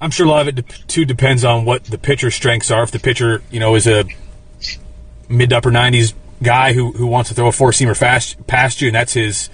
I'm 0.01 0.11
sure 0.11 0.27
a 0.27 0.29
lot 0.29 0.47
of 0.47 0.59
it 0.59 0.69
too 0.89 1.07
depends 1.07 1.45
on 1.45 1.65
what 1.65 1.85
the 1.85 1.97
pitcher's 1.97 2.35
strengths 2.35 2.71
are. 2.71 2.83
If 2.83 2.91
the 2.91 2.99
pitcher, 2.99 3.43
you 3.51 3.61
know, 3.61 3.75
is 3.77 3.87
a 3.87 4.05
mid 5.29 5.53
upper 5.53 5.71
90s 5.71 6.13
guy 6.43 6.75
who, 6.75 6.93
who 6.93 7.07
wants 7.07 7.31
to 7.31 7.35
throw 7.35 7.49
a 7.49 7.53
four 7.53 7.71
seamer 7.71 7.97
fast 7.97 8.47
past 8.47 8.83
you, 8.83 8.89
and 8.89 8.95
that's 8.95 9.15
his 9.15 9.49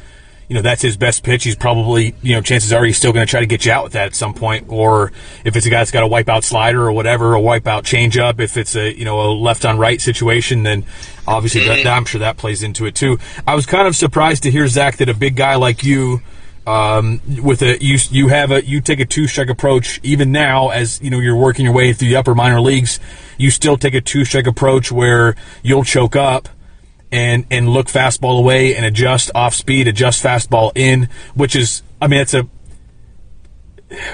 you 0.48 0.54
know 0.54 0.62
that's 0.62 0.82
his 0.82 0.96
best 0.96 1.24
pitch, 1.24 1.44
he's 1.44 1.56
probably 1.56 2.14
you 2.22 2.34
know 2.34 2.40
chances 2.40 2.72
are 2.72 2.84
he's 2.84 2.96
still 2.96 3.12
going 3.12 3.26
to 3.26 3.30
try 3.30 3.40
to 3.40 3.46
get 3.46 3.64
you 3.64 3.72
out 3.72 3.84
with 3.84 3.94
that 3.94 4.06
at 4.06 4.14
some 4.14 4.34
point. 4.34 4.66
Or 4.68 5.12
if 5.44 5.56
it's 5.56 5.66
a 5.66 5.70
guy 5.70 5.78
that's 5.78 5.90
got 5.90 6.02
a 6.02 6.08
wipeout 6.08 6.44
slider 6.44 6.82
or 6.82 6.92
whatever, 6.92 7.34
a 7.34 7.40
wipeout 7.40 7.82
changeup, 7.82 8.40
if 8.40 8.56
it's 8.56 8.76
a 8.76 8.96
you 8.96 9.04
know 9.04 9.20
a 9.20 9.28
left 9.32 9.64
on 9.64 9.78
right 9.78 10.00
situation, 10.00 10.62
then 10.62 10.84
obviously 11.26 11.64
that, 11.66 11.86
I'm 11.86 12.04
sure 12.04 12.18
that 12.20 12.36
plays 12.36 12.62
into 12.62 12.86
it 12.86 12.94
too. 12.94 13.18
I 13.46 13.54
was 13.54 13.66
kind 13.66 13.86
of 13.86 13.96
surprised 13.96 14.42
to 14.44 14.50
hear 14.50 14.66
Zach 14.68 14.96
that 14.98 15.08
a 15.08 15.14
big 15.14 15.36
guy 15.36 15.56
like 15.56 15.84
you. 15.84 16.22
Um, 16.64 17.20
with 17.42 17.60
a 17.62 17.82
you 17.82 17.98
you 18.10 18.28
have 18.28 18.52
a 18.52 18.64
you 18.64 18.80
take 18.80 19.00
a 19.00 19.04
two 19.04 19.26
strike 19.26 19.48
approach 19.48 19.98
even 20.04 20.30
now 20.30 20.68
as 20.68 21.00
you 21.02 21.10
know 21.10 21.18
you're 21.18 21.34
working 21.34 21.64
your 21.64 21.74
way 21.74 21.92
through 21.92 22.06
the 22.06 22.14
upper 22.14 22.36
minor 22.36 22.60
leagues 22.60 23.00
you 23.36 23.50
still 23.50 23.76
take 23.76 23.94
a 23.94 24.00
two 24.00 24.24
strike 24.24 24.46
approach 24.46 24.92
where 24.92 25.34
you'll 25.64 25.82
choke 25.82 26.14
up 26.14 26.48
and 27.12 27.44
and 27.50 27.68
look 27.68 27.86
fastball 27.86 28.38
away 28.38 28.74
and 28.74 28.84
adjust 28.84 29.30
off 29.34 29.54
speed, 29.54 29.86
adjust 29.86 30.24
fastball 30.24 30.72
in, 30.74 31.08
which 31.34 31.54
is 31.54 31.82
I 32.00 32.08
mean 32.08 32.20
it's 32.20 32.34
a 32.34 32.48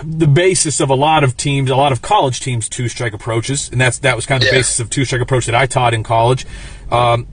the 0.03 0.27
basis 0.27 0.81
of 0.81 0.91
a 0.91 0.95
lot 0.95 1.23
of 1.23 1.37
teams, 1.37 1.71
a 1.71 1.77
lot 1.77 1.93
of 1.93 2.03
college 2.03 2.41
teams, 2.41 2.69
two 2.69 2.89
strike 2.89 3.13
approaches, 3.13 3.71
and 3.71 3.81
that's 3.81 3.99
that 4.01 4.17
was 4.17 4.27
kind 4.27 4.43
of 4.43 4.49
the 4.49 4.55
yeah. 4.55 4.59
basis 4.59 4.81
of 4.81 4.91
two 4.91 5.05
strike 5.05 5.23
approach 5.23 5.47
that 5.47 5.55
I 5.55 5.67
taught 5.67 5.95
in 5.95 6.03
college. 6.03 6.45
Um, 6.91 7.29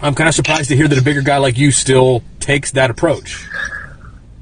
I'm 0.00 0.14
kind 0.14 0.28
of 0.28 0.34
surprised 0.34 0.68
to 0.68 0.76
hear 0.76 0.88
that 0.88 0.98
a 0.98 1.02
bigger 1.02 1.22
guy 1.22 1.38
like 1.38 1.56
you 1.56 1.70
still 1.70 2.22
takes 2.40 2.72
that 2.72 2.90
approach. 2.90 3.46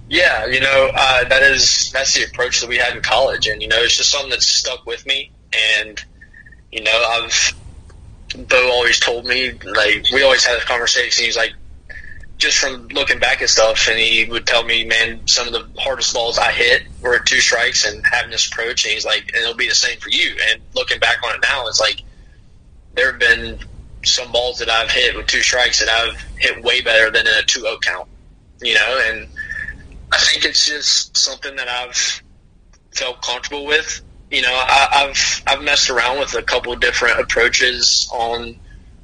Yeah, 0.09 0.47
you 0.47 0.61
know 0.61 0.91
uh, 0.95 1.29
that 1.29 1.43
is 1.43 1.91
that's 1.93 2.15
the 2.15 2.25
approach 2.25 2.61
that 2.61 2.69
we 2.69 2.79
had 2.79 2.97
in 2.97 3.03
college, 3.03 3.47
and 3.47 3.61
you 3.61 3.69
know 3.69 3.77
it's 3.79 3.97
just 3.97 4.11
something 4.11 4.31
that's 4.31 4.47
stuck 4.47 4.87
with 4.87 5.05
me, 5.07 5.31
and 5.79 6.03
you 6.73 6.83
know 6.83 7.05
I've 7.11 7.55
Bo 8.35 8.71
always 8.71 8.99
told 8.99 9.27
me, 9.27 9.53
like, 9.53 10.07
we 10.13 10.23
always 10.23 10.45
had 10.45 10.59
a 10.59 10.65
conversation. 10.65 11.25
He's 11.25 11.37
like, 11.37 11.55
just 12.37 12.59
from 12.59 12.89
looking 12.89 13.21
back 13.21 13.41
at 13.43 13.49
stuff, 13.49 13.89
and 13.89 13.99
he 13.99 14.25
would 14.25 14.47
tell 14.47 14.65
me, 14.65 14.85
man, 14.85 15.21
some 15.27 15.47
of 15.47 15.53
the 15.53 15.69
hardest 15.81 16.13
balls 16.15 16.39
I 16.39 16.51
hit 16.51 16.83
were 17.01 17.19
two 17.21 17.41
strikes 17.41 17.87
and 17.87 18.05
having 18.11 18.31
this 18.31 18.49
approach. 18.49 18.85
And 18.85 18.93
he's 18.93 19.05
like, 19.05 19.31
and 19.35 19.43
it'll 19.43 19.55
be 19.55 19.69
the 19.69 19.75
same 19.75 19.99
for 19.99 20.11
you. 20.11 20.37
And 20.51 20.61
looking 20.75 20.99
back 20.99 21.19
on 21.25 21.35
it 21.35 21.41
now, 21.43 21.67
it's 21.69 21.81
like 21.81 22.03
there 22.95 23.13
have 23.13 23.21
been 23.21 23.59
some 24.05 24.31
balls 24.33 24.59
that 24.59 24.69
I've 24.69 24.91
hit 24.91 25.17
with 25.17 25.27
two 25.27 25.43
strikes 25.43 25.79
that 25.79 25.89
I've 25.89 26.21
hit 26.37 26.63
way 26.63 26.83
better 26.83 27.11
than 27.11 27.27
in 27.27 27.35
a 27.35 27.43
2 27.43 27.61
0 27.61 27.79
count, 27.83 28.09
you 28.61 28.75
know? 28.75 29.01
And 29.07 29.29
I 30.13 30.19
think 30.19 30.45
it's 30.45 30.67
just 30.67 31.17
something 31.17 31.55
that 31.57 31.69
I've 31.69 32.23
felt 32.93 33.23
comfortable 33.23 33.65
with 33.65 34.03
you 34.35 34.43
know, 34.43 34.53
I, 34.53 35.07
have 35.07 35.43
I've 35.47 35.63
messed 35.63 35.91
around 35.91 36.19
with 36.19 36.35
a 36.35 36.43
couple 36.43 36.75
different 36.75 37.21
approaches 37.21 38.09
on 38.13 38.57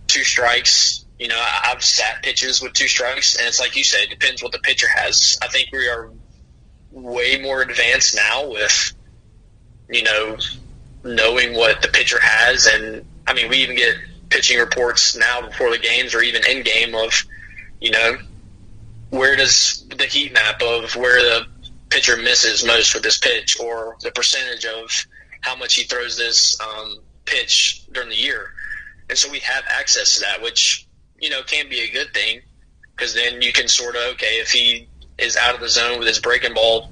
two 0.08 0.24
strikes. 0.24 1.04
You 1.20 1.28
know, 1.28 1.46
I've 1.64 1.84
sat 1.84 2.22
pitches 2.22 2.60
with 2.60 2.72
two 2.72 2.88
strikes, 2.88 3.36
and 3.36 3.46
it's 3.46 3.60
like 3.60 3.76
you 3.76 3.84
said, 3.84 4.02
it 4.02 4.10
depends 4.10 4.42
what 4.42 4.50
the 4.50 4.58
pitcher 4.58 4.88
has. 4.88 5.38
I 5.40 5.46
think 5.46 5.68
we 5.72 5.88
are 5.88 6.10
way 6.90 7.40
more 7.40 7.62
advanced 7.62 8.16
now 8.16 8.50
with, 8.50 8.92
you 9.88 10.02
know, 10.02 10.36
knowing 11.04 11.54
what 11.54 11.80
the 11.80 11.88
pitcher 11.88 12.18
has, 12.20 12.66
and 12.66 13.04
I 13.28 13.34
mean, 13.34 13.48
we 13.48 13.58
even 13.58 13.76
get 13.76 13.94
pitching 14.30 14.58
reports 14.58 15.16
now 15.16 15.46
before 15.46 15.70
the 15.70 15.78
games 15.78 16.12
or 16.12 16.22
even 16.22 16.42
in 16.50 16.64
game 16.64 16.94
of, 16.96 17.12
you 17.80 17.92
know, 17.92 18.16
where 19.10 19.36
does 19.36 19.86
the 19.96 20.06
heat 20.06 20.32
map 20.32 20.60
of 20.62 20.96
where 20.96 21.22
the 21.22 21.46
pitcher 21.90 22.16
misses 22.16 22.64
most 22.64 22.94
with 22.94 23.02
this 23.04 23.18
pitch 23.18 23.58
or 23.60 23.96
the 24.02 24.10
percentage 24.12 24.64
of 24.64 25.06
how 25.40 25.56
much 25.56 25.74
he 25.74 25.84
throws 25.84 26.16
this 26.16 26.58
um, 26.60 26.98
pitch 27.24 27.86
during 27.92 28.08
the 28.08 28.16
year. 28.16 28.52
And 29.08 29.18
so 29.18 29.30
we 29.30 29.40
have 29.40 29.64
access 29.68 30.14
to 30.14 30.20
that, 30.20 30.42
which 30.42 30.86
you 31.20 31.30
know, 31.30 31.42
can 31.42 31.68
be 31.68 31.80
a 31.80 31.90
good 31.90 32.12
thing 32.12 32.40
because 32.96 33.14
then 33.14 33.40
you 33.42 33.52
can 33.52 33.68
sort 33.68 33.94
of 33.94 34.02
okay 34.12 34.40
if 34.40 34.50
he 34.50 34.88
is 35.18 35.36
out 35.36 35.54
of 35.54 35.60
the 35.60 35.68
zone 35.68 35.98
with 35.98 36.08
his 36.08 36.18
breaking 36.18 36.54
ball, 36.54 36.90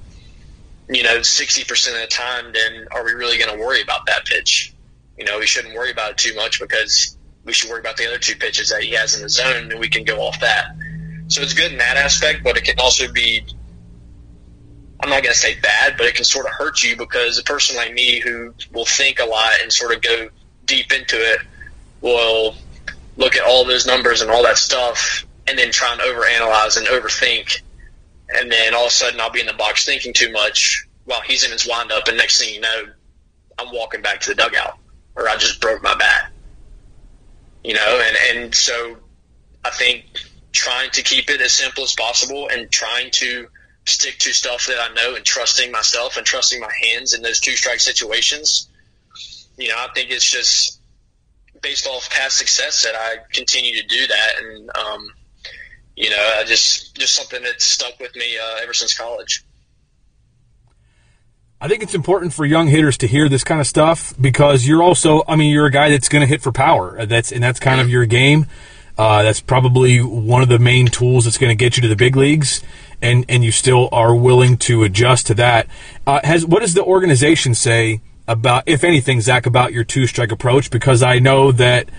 you 0.87 1.03
know, 1.03 1.21
sixty 1.21 1.63
percent 1.63 1.95
of 1.95 2.01
the 2.03 2.07
time, 2.07 2.53
then 2.53 2.87
are 2.91 3.03
we 3.03 3.11
really 3.11 3.37
going 3.37 3.51
to 3.51 3.59
worry 3.59 3.81
about 3.81 4.05
that 4.05 4.25
pitch? 4.25 4.73
You 5.17 5.25
know, 5.25 5.39
we 5.39 5.47
shouldn't 5.47 5.75
worry 5.75 5.91
about 5.91 6.11
it 6.11 6.17
too 6.17 6.35
much 6.35 6.59
because 6.59 7.17
we 7.43 7.53
should 7.53 7.69
worry 7.69 7.79
about 7.79 7.97
the 7.97 8.07
other 8.07 8.19
two 8.19 8.35
pitches 8.35 8.69
that 8.69 8.83
he 8.83 8.91
has 8.91 9.15
in 9.15 9.23
the 9.23 9.29
zone, 9.29 9.71
and 9.71 9.79
we 9.79 9.89
can 9.89 10.03
go 10.03 10.21
off 10.21 10.39
that. 10.39 10.75
So 11.27 11.41
it's 11.41 11.53
good 11.53 11.71
in 11.71 11.77
that 11.79 11.97
aspect, 11.97 12.43
but 12.43 12.57
it 12.57 12.63
can 12.63 12.79
also 12.79 13.11
be. 13.11 13.45
I'm 15.09 15.15
not 15.15 15.23
going 15.23 15.33
to 15.33 15.39
say 15.39 15.59
bad, 15.59 15.97
but 15.97 16.05
it 16.05 16.13
can 16.13 16.23
sort 16.23 16.45
of 16.45 16.51
hurt 16.51 16.83
you 16.83 16.95
because 16.95 17.39
a 17.39 17.43
person 17.43 17.75
like 17.75 17.91
me 17.93 18.19
who 18.19 18.53
will 18.71 18.85
think 18.85 19.19
a 19.19 19.25
lot 19.25 19.53
and 19.59 19.73
sort 19.73 19.91
of 19.91 20.03
go 20.03 20.29
deep 20.65 20.93
into 20.93 21.15
it 21.15 21.39
will 22.01 22.53
look 23.17 23.35
at 23.35 23.43
all 23.43 23.65
those 23.65 23.87
numbers 23.87 24.21
and 24.21 24.29
all 24.29 24.43
that 24.43 24.59
stuff 24.59 25.25
and 25.47 25.57
then 25.57 25.71
try 25.71 25.91
and 25.91 26.01
overanalyze 26.01 26.77
and 26.77 26.85
overthink. 26.85 27.59
And 28.29 28.51
then 28.51 28.75
all 28.75 28.83
of 28.83 28.89
a 28.89 28.91
sudden 28.91 29.19
I'll 29.19 29.31
be 29.31 29.39
in 29.39 29.47
the 29.47 29.53
box 29.53 29.83
thinking 29.83 30.13
too 30.13 30.31
much 30.31 30.85
while 31.05 31.21
he's 31.21 31.43
in 31.43 31.51
his 31.51 31.67
windup. 31.67 32.07
And 32.07 32.15
next 32.15 32.39
thing 32.39 32.53
you 32.53 32.61
know, 32.61 32.83
I'm 33.57 33.73
walking 33.73 34.03
back 34.03 34.19
to 34.19 34.29
the 34.29 34.35
dugout 34.35 34.77
or 35.15 35.27
I 35.27 35.37
just 35.37 35.59
broke 35.59 35.81
my 35.81 35.95
bat. 35.95 36.31
You 37.63 37.73
know, 37.73 38.03
and, 38.05 38.37
and 38.37 38.53
so 38.53 38.97
I 39.65 39.71
think 39.71 40.05
trying 40.51 40.91
to 40.91 41.01
keep 41.01 41.31
it 41.31 41.41
as 41.41 41.51
simple 41.51 41.83
as 41.83 41.95
possible 41.95 42.47
and 42.49 42.69
trying 42.71 43.09
to 43.13 43.47
stick 43.89 44.17
to 44.19 44.33
stuff 44.33 44.67
that 44.67 44.79
I 44.79 44.93
know 44.93 45.15
and 45.15 45.25
trusting 45.25 45.71
myself 45.71 46.17
and 46.17 46.25
trusting 46.25 46.59
my 46.59 46.71
hands 46.83 47.13
in 47.13 47.21
those 47.21 47.39
two 47.39 47.51
strike 47.51 47.79
situations. 47.79 48.69
You 49.57 49.69
know, 49.69 49.75
I 49.77 49.87
think 49.93 50.11
it's 50.11 50.29
just 50.29 50.79
based 51.61 51.87
off 51.87 52.09
past 52.09 52.37
success 52.37 52.83
that 52.83 52.95
I 52.95 53.17
continue 53.33 53.81
to 53.81 53.87
do 53.87 54.07
that. 54.07 54.31
And, 54.41 54.69
um, 54.77 55.11
you 55.95 56.09
know, 56.09 56.33
I 56.37 56.43
just, 56.45 56.95
just 56.95 57.15
something 57.15 57.41
that's 57.43 57.65
stuck 57.65 57.99
with 57.99 58.15
me 58.15 58.37
uh, 58.37 58.63
ever 58.63 58.73
since 58.73 58.97
college. 58.97 59.43
I 61.61 61.67
think 61.67 61.83
it's 61.83 61.93
important 61.93 62.31
for 62.31 62.45
young 62.45 62.67
hitters 62.67 62.97
to 62.99 63.07
hear 63.07 63.27
this 63.27 63.43
kind 63.43 63.59
of 63.59 63.67
stuff 63.67 64.13
because 64.19 64.65
you're 64.65 64.81
also, 64.81 65.23
I 65.27 65.35
mean, 65.35 65.51
you're 65.51 65.65
a 65.65 65.71
guy 65.71 65.89
that's 65.89 66.07
going 66.07 66.21
to 66.21 66.27
hit 66.27 66.41
for 66.41 66.53
power. 66.53 67.05
That's 67.05 67.33
and 67.33 67.43
that's 67.43 67.59
kind 67.59 67.81
of 67.81 67.89
your 67.89 68.05
game. 68.05 68.45
Uh, 68.97 69.23
that's 69.23 69.41
probably 69.41 70.01
one 70.01 70.41
of 70.41 70.47
the 70.49 70.59
main 70.59 70.87
tools 70.87 71.25
that's 71.25 71.37
going 71.37 71.49
to 71.49 71.55
get 71.55 71.75
you 71.75 71.81
to 71.81 71.87
the 71.89 71.95
big 71.95 72.15
leagues, 72.15 72.61
and 73.01 73.25
and 73.29 73.43
you 73.43 73.51
still 73.51 73.89
are 73.91 74.15
willing 74.15 74.57
to 74.57 74.83
adjust 74.83 75.27
to 75.27 75.33
that. 75.35 75.67
Uh, 76.05 76.19
has 76.23 76.45
what 76.45 76.61
does 76.61 76.73
the 76.73 76.83
organization 76.83 77.53
say 77.53 78.01
about, 78.27 78.63
if 78.67 78.83
anything, 78.83 79.21
Zach, 79.21 79.45
about 79.45 79.73
your 79.73 79.83
two 79.83 80.05
strike 80.05 80.31
approach? 80.31 80.69
Because 80.69 81.01
I 81.01 81.19
know 81.19 81.51
that 81.51 81.89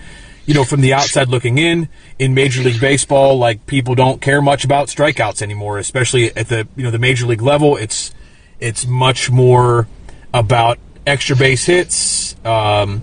you 0.45 0.53
know, 0.53 0.63
from 0.63 0.81
the 0.81 0.93
outside 0.93 1.27
looking 1.27 1.57
in, 1.57 1.87
in 2.17 2.33
Major 2.33 2.63
League 2.63 2.81
Baseball, 2.81 3.37
like 3.37 3.65
people 3.67 3.95
don't 3.95 4.21
care 4.21 4.41
much 4.41 4.65
about 4.65 4.87
strikeouts 4.87 5.41
anymore, 5.41 5.77
especially 5.77 6.35
at 6.35 6.47
the 6.47 6.67
you 6.75 6.83
know 6.83 6.91
the 6.91 6.99
major 6.99 7.25
league 7.25 7.41
level. 7.41 7.77
It's 7.77 8.11
it's 8.59 8.85
much 8.85 9.29
more 9.29 9.87
about 10.33 10.79
extra 11.05 11.35
base 11.35 11.65
hits, 11.65 12.35
um, 12.45 13.01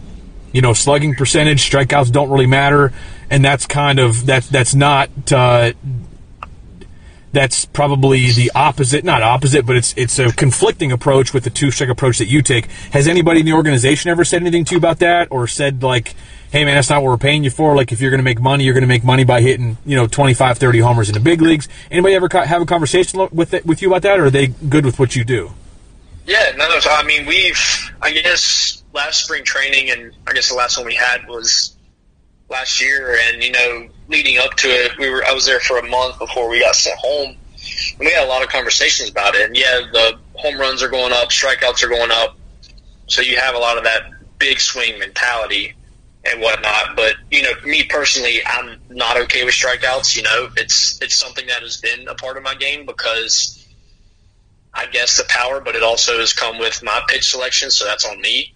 you 0.53 0.61
know, 0.61 0.73
slugging 0.73 1.15
percentage. 1.15 1.69
Strikeouts 1.69 2.11
don't 2.11 2.29
really 2.29 2.47
matter, 2.47 2.93
and 3.31 3.45
that's 3.45 3.67
kind 3.67 3.99
of 3.99 4.27
that's 4.27 4.49
that's 4.49 4.75
not. 4.75 5.11
Uh, 5.33 5.73
that's 7.33 7.67
probably 7.67 8.33
the 8.33 8.51
opposite, 8.55 9.05
not 9.05 9.23
opposite, 9.23 9.67
but 9.67 9.77
it's 9.77 9.95
it's 9.97 10.19
a 10.19 10.33
conflicting 10.33 10.93
approach 10.93 11.35
with 11.35 11.45
the 11.45 11.51
two 11.51 11.71
strike 11.71 11.91
approach 11.91 12.19
that 12.19 12.27
you 12.27 12.43
take. 12.43 12.67
Has 12.93 13.07
anybody 13.07 13.41
in 13.41 13.47
the 13.47 13.53
organization 13.53 14.11
ever 14.11 14.25
said 14.25 14.41
anything 14.41 14.65
to 14.67 14.73
you 14.73 14.79
about 14.79 15.01
that, 15.01 15.29
or 15.31 15.47
said 15.47 15.83
like, 15.83 16.15
hey 16.51 16.65
man, 16.65 16.75
that's 16.75 16.91
not 16.91 17.03
what 17.03 17.11
we're 17.11 17.19
paying 17.19 17.45
you 17.45 17.51
for. 17.51 17.77
Like 17.77 17.93
if 17.93 18.01
you're 18.01 18.11
going 18.11 18.21
to 18.21 18.25
make 18.25 18.41
money, 18.41 18.65
you're 18.65 18.75
going 18.75 18.83
to 18.83 18.89
make 18.89 19.05
money 19.05 19.25
by 19.25 19.41
hitting, 19.41 19.77
you 19.85 19.97
know, 19.97 20.07
25, 20.07 20.59
30 20.59 20.79
homers 20.81 21.09
in 21.09 21.15
the 21.15 21.21
big 21.21 21.41
leagues. 21.43 21.69
Anybody 21.91 22.15
ever 22.15 22.29
have 22.33 22.63
a 22.63 22.67
conversation 22.67 23.29
with 23.33 23.55
it, 23.55 23.67
with 23.67 23.83
you 23.83 23.89
about 23.89 24.03
that, 24.03 24.19
or 24.19 24.27
are 24.27 24.31
they 24.31 24.49
good 24.49 24.87
with 24.87 24.99
what 24.99 25.15
you 25.15 25.25
do? 25.25 25.53
Yeah, 26.27 26.53
no, 26.57 26.69
I 26.91 27.05
mean 27.05 27.27
we've, 27.27 27.91
I 28.03 28.13
guess 28.13 28.83
last 28.93 29.25
spring 29.25 29.45
training, 29.45 29.91
and 29.91 30.13
I 30.27 30.33
guess 30.33 30.51
the 30.51 30.57
last 30.57 30.77
one 30.77 30.87
we 30.87 30.95
had 30.95 31.27
was 31.27 31.75
last 32.51 32.81
year, 32.81 33.19
and 33.29 33.43
you 33.43 33.53
know, 33.53 33.89
leading 34.09 34.39
up 34.39 34.55
to 34.55 34.69
it, 34.69 34.93
we 34.99 35.11
were 35.11 35.25
I 35.25 35.33
was 35.33 35.47
there 35.47 35.61
for 35.61 35.79
a 35.79 35.89
month 35.89 36.19
before 36.19 36.49
we 36.49 36.61
got 36.61 36.75
sent 36.75 36.99
home. 36.99 37.37
And 37.99 38.07
we 38.07 38.13
had 38.13 38.25
a 38.25 38.29
lot 38.29 38.43
of 38.43 38.49
conversations 38.49 39.11
about 39.11 39.35
it. 39.35 39.47
And 39.47 39.57
yeah, 39.57 39.81
the 39.93 40.19
home 40.35 40.59
runs 40.59 40.83
are 40.83 40.89
going 40.89 41.13
up, 41.13 41.31
strikeouts 41.31 41.83
are 41.83 41.89
going 41.89 42.11
up, 42.11 42.37
so 43.07 43.23
you 43.23 43.37
have 43.39 43.55
a 43.55 43.59
lot 43.59 43.77
of 43.77 43.85
that 43.85 44.03
big 44.39 44.61
swing 44.61 44.99
mentality 44.99 45.75
and 46.25 46.41
whatnot. 46.41 46.97
But 46.97 47.17
you 47.31 47.43
know, 47.43 47.53
me 47.65 47.85
personally, 47.85 48.41
I'm 48.47 48.81
not 48.89 49.17
okay 49.23 49.45
with 49.45 49.55
strikeouts. 49.55 50.17
You 50.17 50.23
know, 50.23 50.49
it's 50.57 51.01
it's 51.03 51.15
something 51.15 51.47
that 51.47 51.63
has 51.63 51.79
been 51.79 52.09
a 52.09 52.15
part 52.15 52.37
of 52.37 52.43
my 52.43 52.55
game 52.55 52.87
because 52.87 53.67
I 54.75 54.87
guess 54.87 55.17
the 55.17 55.25
power, 55.29 55.61
but 55.61 55.75
it 55.75 55.83
also 55.83 56.19
has 56.19 56.33
come 56.33 56.59
with 56.59 56.83
my 56.83 57.01
pitch 57.09 57.31
selection, 57.31 57.71
so 57.71 57.85
that's 57.85 58.07
on 58.07 58.21
me. 58.21 58.55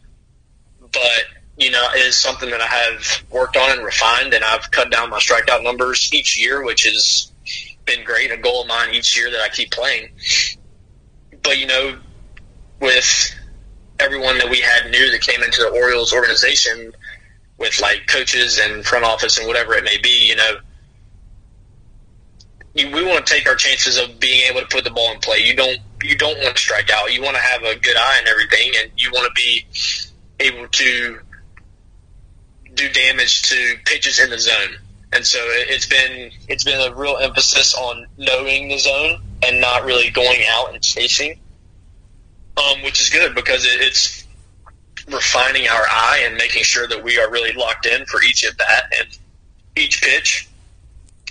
But 0.92 1.24
you 1.57 1.71
know, 1.71 1.87
is 1.97 2.17
something 2.17 2.51
that 2.51 2.61
I 2.61 2.67
have 2.67 3.25
worked 3.31 3.57
on 3.57 3.71
and 3.73 3.85
refined, 3.85 4.35
and 4.35 4.45
I've 4.45 4.71
cut 4.71 4.91
down 4.91 5.11
my 5.11 5.19
strikeout 5.19 5.62
numbers 5.62 6.11
each 6.12 6.38
year, 6.41 6.65
which 6.65 6.85
has 6.85 7.33
been 7.85 8.05
great. 8.05 8.31
A 8.31 8.37
goal 8.37 8.62
of 8.62 8.69
mine 8.69 8.95
each 8.95 9.17
year 9.17 9.31
that 9.31 9.41
I 9.41 9.49
keep 9.49 9.71
playing. 9.71 10.09
But 11.43 11.59
you 11.59 11.67
know, 11.67 11.99
with 12.81 13.35
everyone 13.99 14.38
that 14.38 14.51
we 14.51 14.61
had 14.61 14.91
new 14.91 15.11
that 15.11 15.21
came 15.21 15.43
into 15.43 15.62
the 15.62 15.69
Orioles 15.69 16.12
organization, 16.12 16.93
with 17.59 17.81
like 17.81 18.07
coaches 18.07 18.59
and 18.59 18.85
front 18.85 19.05
office 19.05 19.38
and 19.38 19.47
whatever 19.47 19.75
it 19.75 19.85
may 19.85 19.99
be, 19.99 20.29
you 20.29 20.37
know, 20.37 20.55
we 22.75 23.05
want 23.05 23.27
to 23.27 23.35
take 23.35 23.47
our 23.47 23.55
chances 23.55 23.99
of 23.99 24.19
being 24.19 24.41
able 24.51 24.61
to 24.61 24.67
put 24.67 24.85
the 24.85 24.91
ball 24.91 25.12
in 25.12 25.21
play. 25.21 25.38
You 25.38 25.55
don't 25.55 25.79
you 26.03 26.17
don't 26.17 26.38
want 26.38 26.57
to 26.57 26.62
strike 26.62 26.91
out. 26.91 27.12
You 27.12 27.23
want 27.23 27.37
to 27.37 27.43
have 27.43 27.62
a 27.62 27.79
good 27.79 27.97
eye 27.97 28.17
and 28.19 28.29
everything, 28.29 28.73
and 28.81 28.91
you 28.97 29.11
want 29.12 29.27
to 29.27 29.33
be 29.41 29.67
able 30.41 30.67
to 30.67 31.21
do 32.74 32.88
damage 32.88 33.42
to 33.42 33.76
pitches 33.85 34.18
in 34.20 34.30
the 34.30 34.38
zone. 34.38 34.76
And 35.12 35.26
so 35.26 35.38
it's 35.42 35.87
been 35.87 36.30
it's 36.48 36.64
been 36.64 36.80
a 36.80 36.94
real 36.94 37.18
emphasis 37.18 37.74
on 37.74 38.06
knowing 38.16 38.68
the 38.68 38.78
zone 38.78 39.20
and 39.42 39.61
not 39.61 39.85
really 39.85 40.11
going 40.11 40.40
out 40.50 40.72
and 40.72 40.82
chasing, 40.82 41.38
um, 42.56 42.82
which 42.82 43.00
is 43.00 43.11
good 43.11 43.35
because 43.35 43.66
it's 43.66 44.24
refining 45.08 45.68
our 45.68 45.85
eye 45.90 46.22
and 46.24 46.37
making 46.37 46.62
sure 46.62 46.87
that 46.88 47.02
we 47.02 47.18
are 47.18 47.30
really 47.30 47.52
locked 47.52 47.87
in 47.87 48.06
for 48.06 48.22
each 48.22 48.44
at 48.46 48.56
bat 48.56 48.92
and 48.98 49.18
each 49.76 50.00
pitch. 50.00 50.48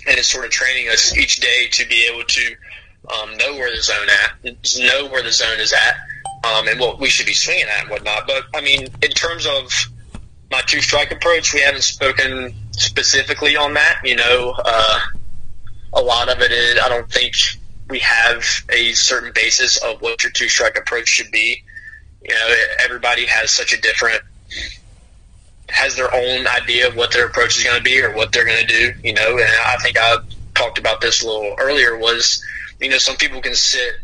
And 0.06 0.18
it's 0.18 0.28
sort 0.28 0.44
of 0.44 0.50
training 0.50 0.88
us 0.88 1.16
each 1.16 1.36
day 1.40 1.68
to 1.72 1.88
be 1.88 2.08
able 2.12 2.24
to 2.24 2.56
um, 3.12 3.36
know 3.36 3.54
where 3.54 3.74
the 3.74 3.82
zone 3.82 4.08
at, 4.08 4.78
know 4.78 5.08
where 5.08 5.22
the 5.22 5.32
zone 5.32 5.58
is 5.58 5.72
at, 5.72 5.96
um, 6.44 6.68
and 6.68 6.78
what 6.78 7.00
we 7.00 7.08
should 7.08 7.26
be 7.26 7.34
swinging 7.34 7.64
at 7.64 7.82
and 7.82 7.90
whatnot. 7.90 8.26
But 8.26 8.44
I 8.54 8.60
mean, 8.60 8.88
in 9.02 9.10
terms 9.10 9.46
of 9.46 9.72
my 10.52 10.60
two 10.66 10.82
strike 10.82 11.10
approach, 11.10 11.52
we 11.52 11.60
haven't 11.60 11.82
spoken 11.82 12.54
specifically 12.72 13.56
on 13.56 13.74
that. 13.74 14.00
You 14.04 14.16
know, 14.16 14.54
uh, 14.64 15.00
a 15.94 16.00
lot 16.00 16.28
of 16.28 16.40
it 16.40 16.52
is 16.52 16.78
I 16.78 16.88
don't 16.88 17.10
think 17.10 17.34
we 17.88 17.98
have 18.00 18.44
a 18.70 18.92
certain 18.92 19.32
basis 19.34 19.82
of 19.82 20.00
what 20.00 20.22
your 20.22 20.30
two 20.30 20.48
strike 20.48 20.78
approach 20.78 21.08
should 21.08 21.32
be. 21.32 21.64
You 22.22 22.34
know, 22.34 22.54
everybody 22.84 23.26
has 23.26 23.50
such 23.50 23.72
a 23.72 23.80
different 23.80 24.22
has 25.70 25.96
their 25.96 26.14
own 26.14 26.46
idea 26.46 26.86
of 26.86 26.96
what 26.96 27.12
their 27.12 27.26
approach 27.26 27.56
is 27.56 27.64
going 27.64 27.78
to 27.78 27.82
be 27.82 27.98
or 28.02 28.14
what 28.14 28.30
they're 28.30 28.44
going 28.44 28.60
to 28.60 28.66
do. 28.66 28.92
You 29.02 29.14
know, 29.14 29.38
and 29.38 29.48
I 29.64 29.76
think 29.82 29.96
I 29.98 30.16
talked 30.54 30.78
about 30.78 31.00
this 31.00 31.22
a 31.22 31.26
little 31.26 31.56
earlier. 31.58 31.96
Was 31.96 32.44
you 32.78 32.90
know 32.90 32.98
some 32.98 33.16
people 33.16 33.40
can 33.40 33.54
sit 33.54 33.94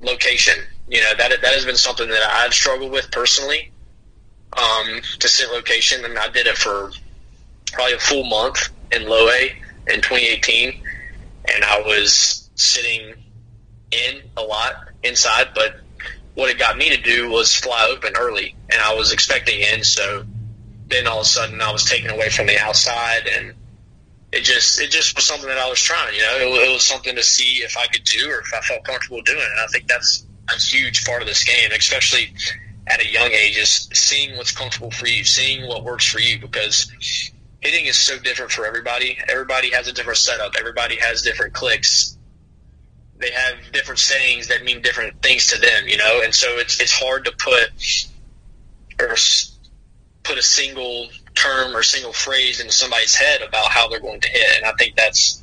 location. 0.00 0.54
You 0.88 1.00
know 1.00 1.14
that 1.16 1.40
that 1.40 1.54
has 1.54 1.64
been 1.64 1.76
something 1.76 2.08
that 2.08 2.22
I've 2.22 2.52
struggled 2.52 2.90
with 2.90 3.10
personally. 3.12 3.70
Um, 4.58 5.00
to 5.20 5.28
sit 5.28 5.50
location, 5.50 6.04
and 6.04 6.18
I 6.18 6.28
did 6.28 6.46
it 6.46 6.56
for 6.56 6.90
probably 7.72 7.94
a 7.94 7.98
full 7.98 8.24
month 8.24 8.70
in 8.90 9.08
low 9.08 9.28
A 9.28 9.52
in 9.88 10.00
2018, 10.00 10.72
and 11.54 11.64
I 11.64 11.80
was 11.80 12.50
sitting 12.56 13.14
in 13.92 14.22
a 14.36 14.42
lot 14.42 14.88
inside, 15.04 15.48
but 15.54 15.80
what 16.34 16.50
it 16.50 16.58
got 16.58 16.76
me 16.76 16.88
to 16.94 17.00
do 17.02 17.30
was 17.30 17.54
fly 17.54 17.88
open 17.90 18.14
early, 18.16 18.54
and 18.70 18.80
I 18.80 18.94
was 18.94 19.12
expecting 19.12 19.60
in. 19.60 19.82
So 19.84 20.24
then 20.88 21.06
all 21.06 21.18
of 21.18 21.22
a 21.22 21.28
sudden, 21.28 21.60
I 21.60 21.72
was 21.72 21.84
taken 21.84 22.10
away 22.10 22.28
from 22.30 22.46
the 22.46 22.58
outside, 22.60 23.26
and 23.26 23.54
it 24.32 24.44
just 24.44 24.80
it 24.80 24.90
just 24.90 25.16
was 25.16 25.24
something 25.24 25.48
that 25.48 25.58
I 25.58 25.68
was 25.68 25.80
trying. 25.80 26.14
You 26.14 26.20
know, 26.20 26.36
it, 26.36 26.68
it 26.68 26.72
was 26.72 26.84
something 26.84 27.14
to 27.16 27.22
see 27.22 27.62
if 27.62 27.76
I 27.76 27.86
could 27.86 28.04
do 28.04 28.30
or 28.30 28.40
if 28.40 28.52
I 28.54 28.60
felt 28.60 28.84
comfortable 28.84 29.22
doing. 29.22 29.38
And 29.38 29.60
I 29.60 29.66
think 29.66 29.88
that's 29.88 30.26
a 30.48 30.60
huge 30.60 31.04
part 31.04 31.22
of 31.22 31.28
this 31.28 31.44
game, 31.44 31.70
especially 31.72 32.32
at 32.88 33.00
a 33.00 33.10
young 33.10 33.30
age, 33.30 33.56
is 33.56 33.88
seeing 33.92 34.36
what's 34.36 34.52
comfortable 34.52 34.90
for 34.90 35.06
you, 35.06 35.24
seeing 35.24 35.66
what 35.68 35.84
works 35.84 36.06
for 36.06 36.20
you, 36.20 36.38
because 36.38 36.90
hitting 37.60 37.86
is 37.86 37.98
so 37.98 38.18
different 38.18 38.50
for 38.50 38.66
everybody. 38.66 39.18
Everybody 39.28 39.70
has 39.72 39.88
a 39.88 39.92
different 39.92 40.18
setup. 40.18 40.54
Everybody 40.58 40.96
has 40.96 41.22
different 41.22 41.52
clicks 41.52 42.18
they 43.18 43.30
have 43.32 43.54
different 43.72 43.98
sayings 43.98 44.46
that 44.48 44.64
mean 44.64 44.80
different 44.80 45.20
things 45.22 45.48
to 45.48 45.60
them, 45.60 45.88
you 45.88 45.96
know, 45.96 46.22
and 46.22 46.34
so 46.34 46.56
it's 46.58 46.80
it's 46.80 46.92
hard 46.92 47.24
to 47.24 47.32
put 47.32 47.70
or 49.00 49.16
put 50.22 50.38
a 50.38 50.42
single 50.42 51.08
term 51.34 51.76
or 51.76 51.82
single 51.82 52.12
phrase 52.12 52.60
into 52.60 52.72
somebody's 52.72 53.14
head 53.14 53.42
about 53.42 53.68
how 53.70 53.88
they're 53.88 54.00
going 54.00 54.20
to 54.20 54.28
hit. 54.28 54.56
And 54.58 54.66
I 54.66 54.72
think 54.78 54.96
that's 54.96 55.42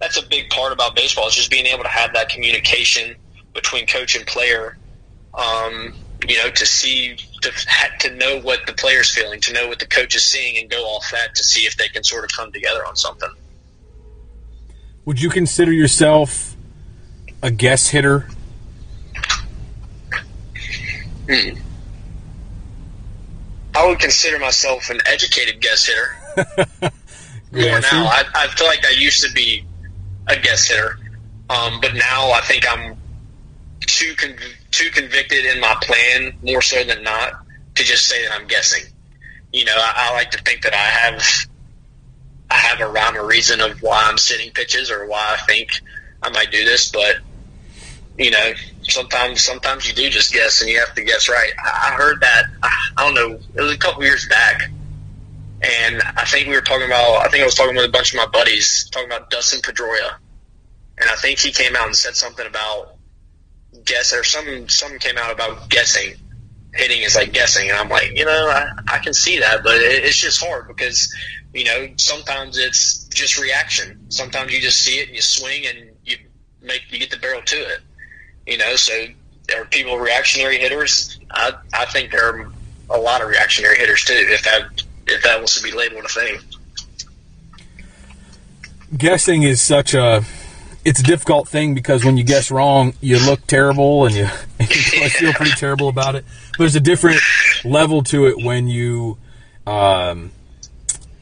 that's 0.00 0.16
a 0.16 0.26
big 0.28 0.50
part 0.50 0.72
about 0.72 0.96
baseball 0.96 1.28
is 1.28 1.34
just 1.34 1.50
being 1.50 1.66
able 1.66 1.84
to 1.84 1.88
have 1.88 2.12
that 2.14 2.28
communication 2.28 3.14
between 3.54 3.86
coach 3.86 4.16
and 4.16 4.26
player. 4.26 4.76
Um, 5.34 5.94
you 6.28 6.38
know, 6.38 6.50
to 6.50 6.66
see 6.66 7.16
to 7.42 7.52
to 8.00 8.14
know 8.14 8.40
what 8.40 8.60
the 8.66 8.72
player's 8.72 9.12
feeling, 9.12 9.40
to 9.40 9.52
know 9.52 9.68
what 9.68 9.78
the 9.78 9.86
coach 9.86 10.14
is 10.14 10.24
seeing, 10.24 10.58
and 10.58 10.70
go 10.70 10.82
off 10.84 11.10
that 11.12 11.34
to 11.34 11.44
see 11.44 11.66
if 11.66 11.76
they 11.76 11.88
can 11.88 12.02
sort 12.04 12.24
of 12.24 12.30
come 12.36 12.52
together 12.52 12.86
on 12.86 12.96
something. 12.96 13.30
Would 15.04 15.20
you 15.20 15.28
consider 15.28 15.72
yourself 15.72 16.56
a 17.42 17.50
guess 17.50 17.90
hitter? 17.90 18.28
Hmm. 21.28 21.58
I 23.74 23.86
would 23.86 23.98
consider 23.98 24.38
myself 24.38 24.88
an 24.90 25.00
educated 25.06 25.60
guess 25.60 25.86
hitter. 25.86 26.16
More 27.52 27.80
now, 27.80 28.06
I, 28.06 28.24
I 28.34 28.46
feel 28.48 28.66
like 28.66 28.84
I 28.84 28.90
used 28.90 29.22
to 29.24 29.32
be 29.32 29.64
a 30.26 30.36
guess 30.36 30.68
hitter, 30.68 30.98
um, 31.50 31.80
but 31.80 31.94
now 31.94 32.30
I 32.30 32.40
think 32.40 32.64
I'm 32.68 32.96
too 33.80 34.14
con- 34.16 34.36
too 34.74 34.90
convicted 34.90 35.44
in 35.44 35.60
my 35.60 35.76
plan 35.82 36.34
more 36.42 36.62
so 36.62 36.82
than 36.84 37.02
not 37.02 37.32
to 37.76 37.84
just 37.84 38.06
say 38.06 38.22
that 38.26 38.32
I'm 38.32 38.46
guessing. 38.46 38.84
You 39.52 39.64
know, 39.64 39.76
I, 39.76 40.10
I 40.10 40.12
like 40.14 40.30
to 40.32 40.38
think 40.42 40.62
that 40.62 40.74
I 40.74 40.76
have 40.76 41.22
I 42.50 42.56
have 42.56 42.80
a 42.80 42.86
rhyme 42.86 43.16
or 43.16 43.26
reason 43.26 43.60
of 43.60 43.82
why 43.82 44.04
I'm 44.04 44.18
sitting 44.18 44.50
pitches 44.52 44.90
or 44.90 45.06
why 45.06 45.36
I 45.38 45.44
think 45.46 45.70
I 46.22 46.30
might 46.30 46.50
do 46.50 46.64
this, 46.64 46.90
but 46.90 47.16
you 48.18 48.30
know, 48.30 48.52
sometimes 48.82 49.42
sometimes 49.42 49.88
you 49.88 49.94
do 49.94 50.08
just 50.08 50.32
guess 50.32 50.60
and 50.60 50.70
you 50.70 50.78
have 50.78 50.94
to 50.94 51.02
guess 51.02 51.28
right. 51.28 51.52
I 51.62 51.94
heard 51.98 52.20
that 52.20 52.44
I 52.62 53.04
don't 53.04 53.14
know, 53.14 53.38
it 53.54 53.60
was 53.60 53.72
a 53.72 53.78
couple 53.78 54.04
years 54.04 54.28
back. 54.28 54.70
And 55.62 56.02
I 56.16 56.24
think 56.26 56.48
we 56.48 56.54
were 56.54 56.60
talking 56.60 56.86
about 56.86 57.24
I 57.24 57.28
think 57.28 57.42
I 57.42 57.46
was 57.46 57.54
talking 57.54 57.74
with 57.74 57.84
a 57.84 57.92
bunch 57.92 58.12
of 58.12 58.18
my 58.18 58.26
buddies 58.26 58.88
talking 58.90 59.08
about 59.08 59.30
Dustin 59.30 59.60
Pedroia. 59.60 60.14
And 60.98 61.10
I 61.10 61.16
think 61.16 61.38
he 61.38 61.50
came 61.50 61.74
out 61.74 61.86
and 61.86 61.96
said 61.96 62.14
something 62.14 62.46
about 62.46 62.93
guess 63.84 64.12
or 64.12 64.24
some 64.24 64.68
something 64.68 64.98
came 64.98 65.18
out 65.18 65.32
about 65.32 65.68
guessing. 65.68 66.14
Hitting 66.72 67.02
is 67.02 67.14
like 67.14 67.32
guessing 67.32 67.70
and 67.70 67.78
I'm 67.78 67.88
like, 67.88 68.18
you 68.18 68.24
know, 68.24 68.48
I, 68.48 68.70
I 68.88 68.98
can 68.98 69.14
see 69.14 69.38
that, 69.38 69.62
but 69.62 69.76
it, 69.76 70.04
it's 70.04 70.16
just 70.16 70.44
hard 70.44 70.66
because 70.66 71.14
you 71.52 71.64
know, 71.64 71.88
sometimes 71.96 72.58
it's 72.58 73.04
just 73.08 73.38
reaction. 73.38 74.10
Sometimes 74.10 74.52
you 74.52 74.60
just 74.60 74.80
see 74.80 74.98
it 74.98 75.06
and 75.06 75.14
you 75.14 75.22
swing 75.22 75.66
and 75.66 75.90
you 76.04 76.16
make 76.60 76.82
you 76.90 76.98
get 76.98 77.10
the 77.10 77.16
barrel 77.16 77.42
to 77.42 77.56
it. 77.56 77.80
You 78.46 78.58
know, 78.58 78.74
so 78.74 79.06
there 79.46 79.62
are 79.62 79.66
people 79.66 79.98
reactionary 79.98 80.58
hitters? 80.58 81.18
I 81.30 81.52
I 81.72 81.84
think 81.86 82.10
there 82.10 82.28
are 82.28 82.52
a 82.90 82.98
lot 82.98 83.22
of 83.22 83.28
reactionary 83.28 83.78
hitters 83.78 84.04
too. 84.04 84.14
If 84.14 84.42
that 84.42 84.84
if 85.06 85.22
that 85.22 85.40
was 85.40 85.54
to 85.54 85.62
be 85.62 85.70
labeled 85.70 86.04
a 86.04 86.08
thing. 86.08 86.38
Guessing 88.96 89.42
is 89.42 89.60
such 89.62 89.94
a 89.94 90.24
it's 90.84 91.00
a 91.00 91.02
difficult 91.02 91.48
thing 91.48 91.74
because 91.74 92.04
when 92.04 92.16
you 92.16 92.24
guess 92.24 92.50
wrong, 92.50 92.94
you 93.00 93.18
look 93.18 93.46
terrible 93.46 94.06
and 94.06 94.14
you, 94.14 94.28
and 94.58 94.70
you 94.74 95.08
feel 95.08 95.32
pretty 95.32 95.52
terrible 95.52 95.88
about 95.88 96.14
it. 96.14 96.24
But 96.52 96.58
there's 96.58 96.76
a 96.76 96.80
different 96.80 97.20
level 97.64 98.02
to 98.04 98.26
it 98.26 98.36
when 98.44 98.68
you 98.68 99.16
um, 99.66 100.30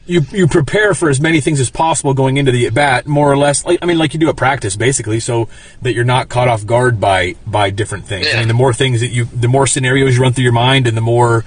you 0.05 0.21
you 0.31 0.47
prepare 0.47 0.93
for 0.93 1.09
as 1.09 1.21
many 1.21 1.39
things 1.39 1.59
as 1.59 1.69
possible 1.69 2.13
going 2.13 2.37
into 2.37 2.51
the 2.51 2.67
at 2.67 2.73
bat, 2.73 3.07
more 3.07 3.31
or 3.31 3.37
less. 3.37 3.65
Like 3.65 3.79
I 3.81 3.85
mean, 3.85 3.97
like 3.97 4.13
you 4.13 4.19
do 4.19 4.29
at 4.29 4.35
practice, 4.35 4.75
basically, 4.75 5.19
so 5.19 5.47
that 5.81 5.93
you're 5.93 6.03
not 6.03 6.29
caught 6.29 6.47
off 6.47 6.65
guard 6.65 6.99
by 6.99 7.35
by 7.47 7.69
different 7.69 8.05
things. 8.05 8.27
Yeah. 8.27 8.35
I 8.35 8.39
mean, 8.39 8.49
the 8.49 8.53
more 8.53 8.73
things 8.73 8.99
that 8.99 9.09
you, 9.09 9.25
the 9.25 9.47
more 9.47 9.65
scenarios 9.65 10.15
you 10.15 10.21
run 10.21 10.33
through 10.33 10.43
your 10.43 10.53
mind, 10.53 10.87
and 10.87 10.97
the 10.97 11.01
more 11.01 11.45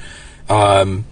um, 0.49 1.05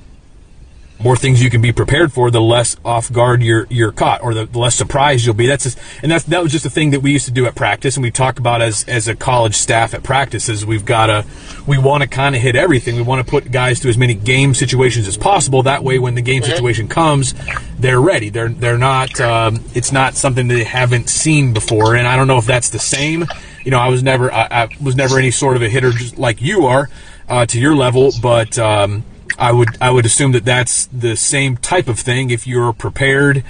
more 1.04 1.16
things 1.16 1.42
you 1.42 1.50
can 1.50 1.60
be 1.60 1.70
prepared 1.70 2.12
for, 2.12 2.30
the 2.30 2.40
less 2.40 2.76
off 2.82 3.12
guard 3.12 3.42
you're 3.42 3.66
you're 3.68 3.92
caught, 3.92 4.22
or 4.22 4.32
the, 4.32 4.46
the 4.46 4.58
less 4.58 4.74
surprised 4.74 5.26
you'll 5.26 5.34
be. 5.34 5.46
That's 5.46 5.64
just, 5.64 5.78
and 6.02 6.10
that's 6.10 6.24
that 6.24 6.42
was 6.42 6.50
just 6.50 6.64
a 6.64 6.70
thing 6.70 6.90
that 6.90 7.00
we 7.00 7.12
used 7.12 7.26
to 7.26 7.30
do 7.30 7.44
at 7.44 7.54
practice, 7.54 7.96
and 7.96 8.02
we 8.02 8.10
talk 8.10 8.38
about 8.38 8.62
as 8.62 8.84
as 8.88 9.06
a 9.06 9.14
college 9.14 9.54
staff 9.54 9.92
at 9.92 10.02
practices. 10.02 10.64
We've 10.64 10.84
got 10.84 11.06
to 11.06 11.26
we 11.66 11.76
want 11.76 12.02
to 12.02 12.08
kind 12.08 12.34
of 12.34 12.40
hit 12.40 12.56
everything. 12.56 12.96
We 12.96 13.02
want 13.02 13.24
to 13.24 13.30
put 13.30 13.52
guys 13.52 13.80
to 13.80 13.88
as 13.90 13.98
many 13.98 14.14
game 14.14 14.54
situations 14.54 15.06
as 15.06 15.18
possible. 15.18 15.62
That 15.62 15.84
way, 15.84 15.98
when 15.98 16.14
the 16.14 16.22
game 16.22 16.42
mm-hmm. 16.42 16.52
situation 16.52 16.88
comes, 16.88 17.34
they're 17.78 18.00
ready. 18.00 18.30
They're 18.30 18.48
they're 18.48 18.78
not. 18.78 19.20
Um, 19.20 19.62
it's 19.74 19.92
not 19.92 20.14
something 20.14 20.48
they 20.48 20.64
haven't 20.64 21.10
seen 21.10 21.52
before, 21.52 21.96
and 21.96 22.08
I 22.08 22.16
don't 22.16 22.28
know 22.28 22.38
if 22.38 22.46
that's 22.46 22.70
the 22.70 22.78
same. 22.78 23.26
You 23.62 23.70
know, 23.70 23.78
I 23.78 23.88
was 23.88 24.02
never 24.02 24.32
I, 24.32 24.48
I 24.50 24.68
was 24.82 24.96
never 24.96 25.18
any 25.18 25.30
sort 25.30 25.56
of 25.56 25.62
a 25.62 25.68
hitter 25.68 25.90
just 25.90 26.16
like 26.16 26.40
you 26.40 26.64
are 26.64 26.88
uh, 27.28 27.44
to 27.44 27.60
your 27.60 27.76
level, 27.76 28.10
but. 28.22 28.58
Um, 28.58 29.04
I 29.38 29.52
would 29.52 29.76
I 29.80 29.90
would 29.90 30.06
assume 30.06 30.32
that 30.32 30.44
that's 30.44 30.86
the 30.86 31.16
same 31.16 31.56
type 31.56 31.88
of 31.88 31.98
thing 31.98 32.30
if 32.30 32.46
you're 32.46 32.72
prepared 32.72 33.44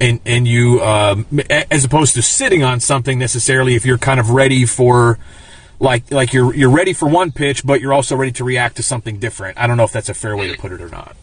and 0.00 0.20
and 0.24 0.46
you 0.46 0.80
um, 0.82 1.26
as 1.70 1.84
opposed 1.84 2.14
to 2.14 2.22
sitting 2.22 2.62
on 2.62 2.80
something 2.80 3.18
necessarily 3.18 3.74
if 3.74 3.84
you're 3.84 3.98
kind 3.98 4.20
of 4.20 4.30
ready 4.30 4.64
for 4.64 5.18
like 5.78 6.10
like 6.10 6.32
you're 6.32 6.54
you're 6.54 6.70
ready 6.70 6.92
for 6.92 7.08
one 7.08 7.32
pitch 7.32 7.64
but 7.64 7.80
you're 7.80 7.92
also 7.92 8.16
ready 8.16 8.32
to 8.32 8.44
react 8.44 8.76
to 8.76 8.82
something 8.82 9.18
different. 9.18 9.58
I 9.58 9.66
don't 9.66 9.76
know 9.76 9.84
if 9.84 9.92
that's 9.92 10.08
a 10.08 10.14
fair 10.14 10.36
way 10.36 10.52
to 10.52 10.58
put 10.58 10.72
it 10.72 10.80
or 10.80 10.88
not. 10.88 11.16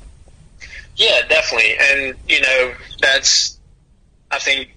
Yeah, 0.95 1.21
definitely. 1.27 1.75
And 1.79 2.15
you 2.27 2.41
know, 2.41 2.73
that's 3.01 3.59
I 4.31 4.39
think 4.39 4.75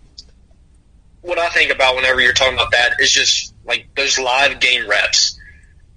what 1.22 1.38
I 1.38 1.49
think 1.51 1.72
about 1.72 1.96
whenever 1.96 2.20
you're 2.20 2.33
talking 2.33 2.55
about 2.55 2.70
that 2.72 2.94
is 3.01 3.11
just 3.11 3.55
like 3.66 3.88
those 3.96 4.18
live 4.18 4.61
game 4.61 4.88
reps. 4.88 5.38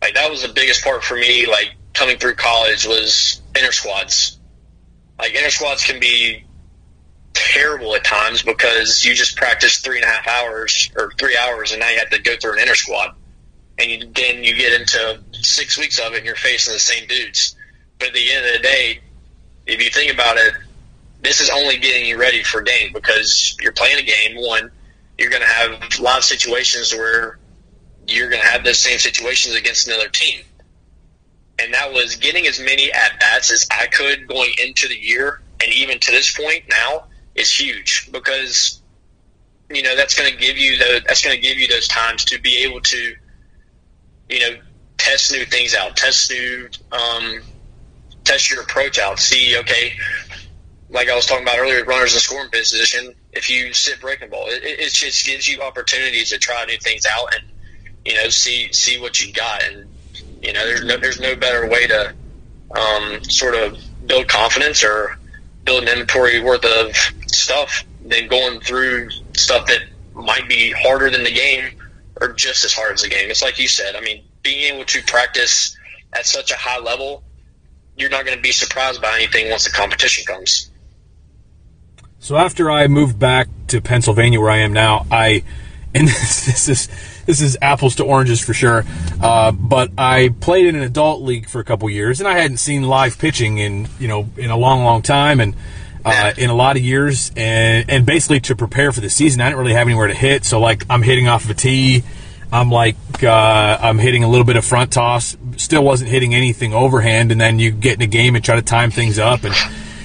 Like 0.01 0.15
that 0.15 0.29
was 0.29 0.41
the 0.41 0.53
biggest 0.53 0.83
part 0.83 1.03
for 1.03 1.15
me 1.15 1.45
like 1.45 1.71
coming 1.99 2.17
through 2.17 2.35
college 2.35 2.87
was 2.87 3.41
inter 3.57 3.73
squads. 3.73 4.39
Like 5.19 5.35
inter 5.35 5.49
squads 5.49 5.83
can 5.83 5.99
be 5.99 6.45
terrible 7.33 7.93
at 7.93 8.05
times 8.05 8.41
because 8.41 9.03
you 9.03 9.13
just 9.13 9.35
practice 9.35 9.79
three 9.79 9.97
and 9.97 10.05
a 10.05 10.07
half 10.07 10.25
hours 10.27 10.89
or 10.95 11.11
three 11.19 11.37
hours, 11.37 11.71
and 11.71 11.81
now 11.81 11.89
you 11.89 11.99
have 11.99 12.09
to 12.09 12.21
go 12.21 12.37
through 12.37 12.53
an 12.53 12.59
inter 12.59 12.73
squad, 12.73 13.15
and 13.77 13.91
you, 13.91 13.99
then 14.15 14.45
you 14.45 14.55
get 14.55 14.79
into 14.79 15.19
six 15.33 15.77
weeks 15.77 15.99
of 15.99 16.13
it, 16.13 16.19
and 16.19 16.25
you're 16.25 16.35
facing 16.35 16.73
the 16.73 16.79
same 16.79 17.05
dudes. 17.05 17.57
But 17.99 18.09
at 18.09 18.13
the 18.13 18.31
end 18.31 18.45
of 18.45 18.53
the 18.53 18.59
day, 18.59 18.99
if 19.65 19.83
you 19.83 19.89
think 19.89 20.13
about 20.13 20.37
it, 20.37 20.53
this 21.21 21.41
is 21.41 21.49
only 21.49 21.77
getting 21.77 22.05
you 22.05 22.17
ready 22.17 22.43
for 22.43 22.61
a 22.61 22.63
game 22.63 22.93
because 22.93 23.57
you're 23.59 23.73
playing 23.73 23.99
a 23.99 24.03
game. 24.03 24.37
One, 24.37 24.71
you're 25.17 25.29
going 25.29 25.41
to 25.41 25.47
have 25.49 25.99
live 25.99 26.23
situations 26.23 26.93
where 26.93 27.39
you're 28.07 28.29
going 28.29 28.41
to 28.41 28.47
have 28.47 28.63
those 28.63 28.79
same 28.79 28.99
situations 28.99 29.55
against 29.55 29.85
another 29.89 30.07
team 30.07 30.39
and 31.61 31.73
that 31.73 31.91
was 31.91 32.15
getting 32.15 32.47
as 32.47 32.59
many 32.59 32.91
at 32.91 33.19
bats 33.19 33.51
as 33.51 33.67
I 33.71 33.87
could 33.87 34.27
going 34.27 34.51
into 34.63 34.87
the 34.87 34.97
year, 34.97 35.41
and 35.61 35.73
even 35.73 35.99
to 35.99 36.11
this 36.11 36.35
point 36.35 36.63
now 36.69 37.05
is 37.35 37.53
huge 37.53 38.09
because 38.11 38.81
you 39.69 39.83
know 39.83 39.95
that's 39.95 40.17
going 40.17 40.31
to 40.31 40.37
give 40.37 40.57
you 40.57 40.77
the 40.77 41.01
that's 41.07 41.23
going 41.23 41.35
to 41.35 41.41
give 41.41 41.57
you 41.57 41.67
those 41.67 41.87
times 41.87 42.25
to 42.25 42.39
be 42.41 42.63
able 42.63 42.81
to 42.81 43.13
you 44.29 44.39
know 44.39 44.57
test 44.97 45.31
new 45.31 45.45
things 45.45 45.73
out, 45.73 45.95
test 45.95 46.29
new 46.31 46.69
um, 46.91 47.41
test 48.23 48.51
your 48.51 48.61
approach 48.61 48.99
out, 48.99 49.19
see 49.19 49.57
okay. 49.57 49.93
Like 50.91 51.07
I 51.07 51.15
was 51.15 51.27
talking 51.27 51.43
about 51.43 51.59
earlier, 51.59 51.83
runners 51.85 52.15
in 52.15 52.19
scoring 52.19 52.49
position. 52.49 53.13
If 53.31 53.47
you 53.47 53.73
sit 53.73 54.01
breaking 54.01 54.31
ball, 54.31 54.47
it, 54.47 54.63
it 54.63 54.91
just 54.91 55.23
gives 55.23 55.47
you 55.47 55.61
opportunities 55.61 56.29
to 56.31 56.39
try 56.39 56.65
new 56.65 56.79
things 56.79 57.05
out 57.05 57.27
and 57.35 57.43
you 58.05 58.15
know 58.15 58.29
see 58.29 58.73
see 58.73 58.99
what 58.99 59.23
you 59.23 59.31
got. 59.31 59.61
And 59.63 59.87
you 60.41 60.53
know, 60.53 60.65
there's 60.65 60.83
no 60.83 60.97
there's 60.97 61.19
no 61.19 61.35
better 61.35 61.67
way 61.67 61.87
to 61.87 62.13
um, 62.71 63.23
sort 63.23 63.55
of 63.55 63.77
build 64.05 64.27
confidence 64.27 64.83
or 64.83 65.17
build 65.65 65.83
an 65.83 65.89
inventory 65.89 66.41
worth 66.41 66.65
of 66.65 66.95
stuff 67.27 67.83
than 68.05 68.27
going 68.27 68.59
through 68.61 69.09
stuff 69.35 69.67
that 69.67 69.81
might 70.13 70.47
be 70.47 70.71
harder 70.71 71.09
than 71.09 71.23
the 71.23 71.31
game 71.31 71.71
or 72.21 72.33
just 72.33 72.65
as 72.65 72.73
hard 72.73 72.93
as 72.93 73.01
the 73.01 73.09
game. 73.09 73.29
It's 73.29 73.41
like 73.41 73.59
you 73.59 73.67
said. 73.67 73.95
I 73.95 74.01
mean, 74.01 74.23
being 74.43 74.73
able 74.73 74.85
to 74.85 75.01
practice 75.03 75.77
at 76.13 76.25
such 76.25 76.51
a 76.51 76.55
high 76.55 76.79
level, 76.79 77.23
you're 77.97 78.09
not 78.09 78.25
going 78.25 78.37
to 78.37 78.41
be 78.41 78.51
surprised 78.51 79.01
by 79.01 79.15
anything 79.15 79.49
once 79.49 79.65
the 79.65 79.71
competition 79.71 80.25
comes. 80.25 80.69
So 82.19 82.35
after 82.35 82.69
I 82.69 82.87
moved 82.87 83.17
back 83.17 83.47
to 83.67 83.81
Pennsylvania, 83.81 84.41
where 84.41 84.49
I 84.49 84.57
am 84.57 84.73
now, 84.73 85.05
I 85.09 85.43
and 85.99 86.07
this, 86.07 86.45
this 86.45 86.69
is 86.69 86.87
this 87.25 87.41
is 87.41 87.57
apples 87.61 87.95
to 87.95 88.05
oranges 88.05 88.41
for 88.41 88.53
sure. 88.53 88.83
Uh, 89.21 89.51
but 89.51 89.91
I 89.97 90.29
played 90.39 90.65
in 90.65 90.75
an 90.75 90.81
adult 90.81 91.21
league 91.21 91.47
for 91.47 91.59
a 91.59 91.63
couple 91.63 91.89
years, 91.89 92.19
and 92.19 92.27
I 92.27 92.39
hadn't 92.39 92.57
seen 92.57 92.83
live 92.83 93.19
pitching 93.19 93.57
in 93.59 93.87
you 93.99 94.07
know 94.07 94.29
in 94.37 94.49
a 94.49 94.57
long, 94.57 94.83
long 94.83 95.01
time, 95.01 95.39
and 95.39 95.55
uh, 96.03 96.33
in 96.37 96.49
a 96.49 96.55
lot 96.55 96.77
of 96.77 96.81
years. 96.81 97.31
And 97.35 97.89
and 97.89 98.05
basically 98.05 98.39
to 98.41 98.55
prepare 98.55 98.91
for 98.91 99.01
the 99.01 99.09
season, 99.09 99.41
I 99.41 99.49
didn't 99.49 99.59
really 99.59 99.73
have 99.73 99.87
anywhere 99.87 100.07
to 100.07 100.15
hit. 100.15 100.45
So 100.45 100.59
like 100.59 100.85
I'm 100.89 101.03
hitting 101.03 101.27
off 101.27 101.43
of 101.43 101.51
a 101.51 101.55
tee. 101.55 102.03
I'm 102.51 102.71
like 102.71 102.95
uh, 103.23 103.77
I'm 103.79 103.99
hitting 103.99 104.23
a 104.23 104.29
little 104.29 104.45
bit 104.45 104.55
of 104.55 104.65
front 104.65 104.91
toss. 104.91 105.37
Still 105.57 105.83
wasn't 105.83 106.09
hitting 106.09 106.33
anything 106.33 106.73
overhand, 106.73 107.31
and 107.31 107.39
then 107.39 107.59
you 107.59 107.69
get 107.71 107.95
in 107.95 108.01
a 108.01 108.07
game 108.07 108.35
and 108.35 108.43
try 108.43 108.55
to 108.55 108.63
time 108.63 108.89
things 108.89 109.19
up 109.19 109.43
and 109.43 109.53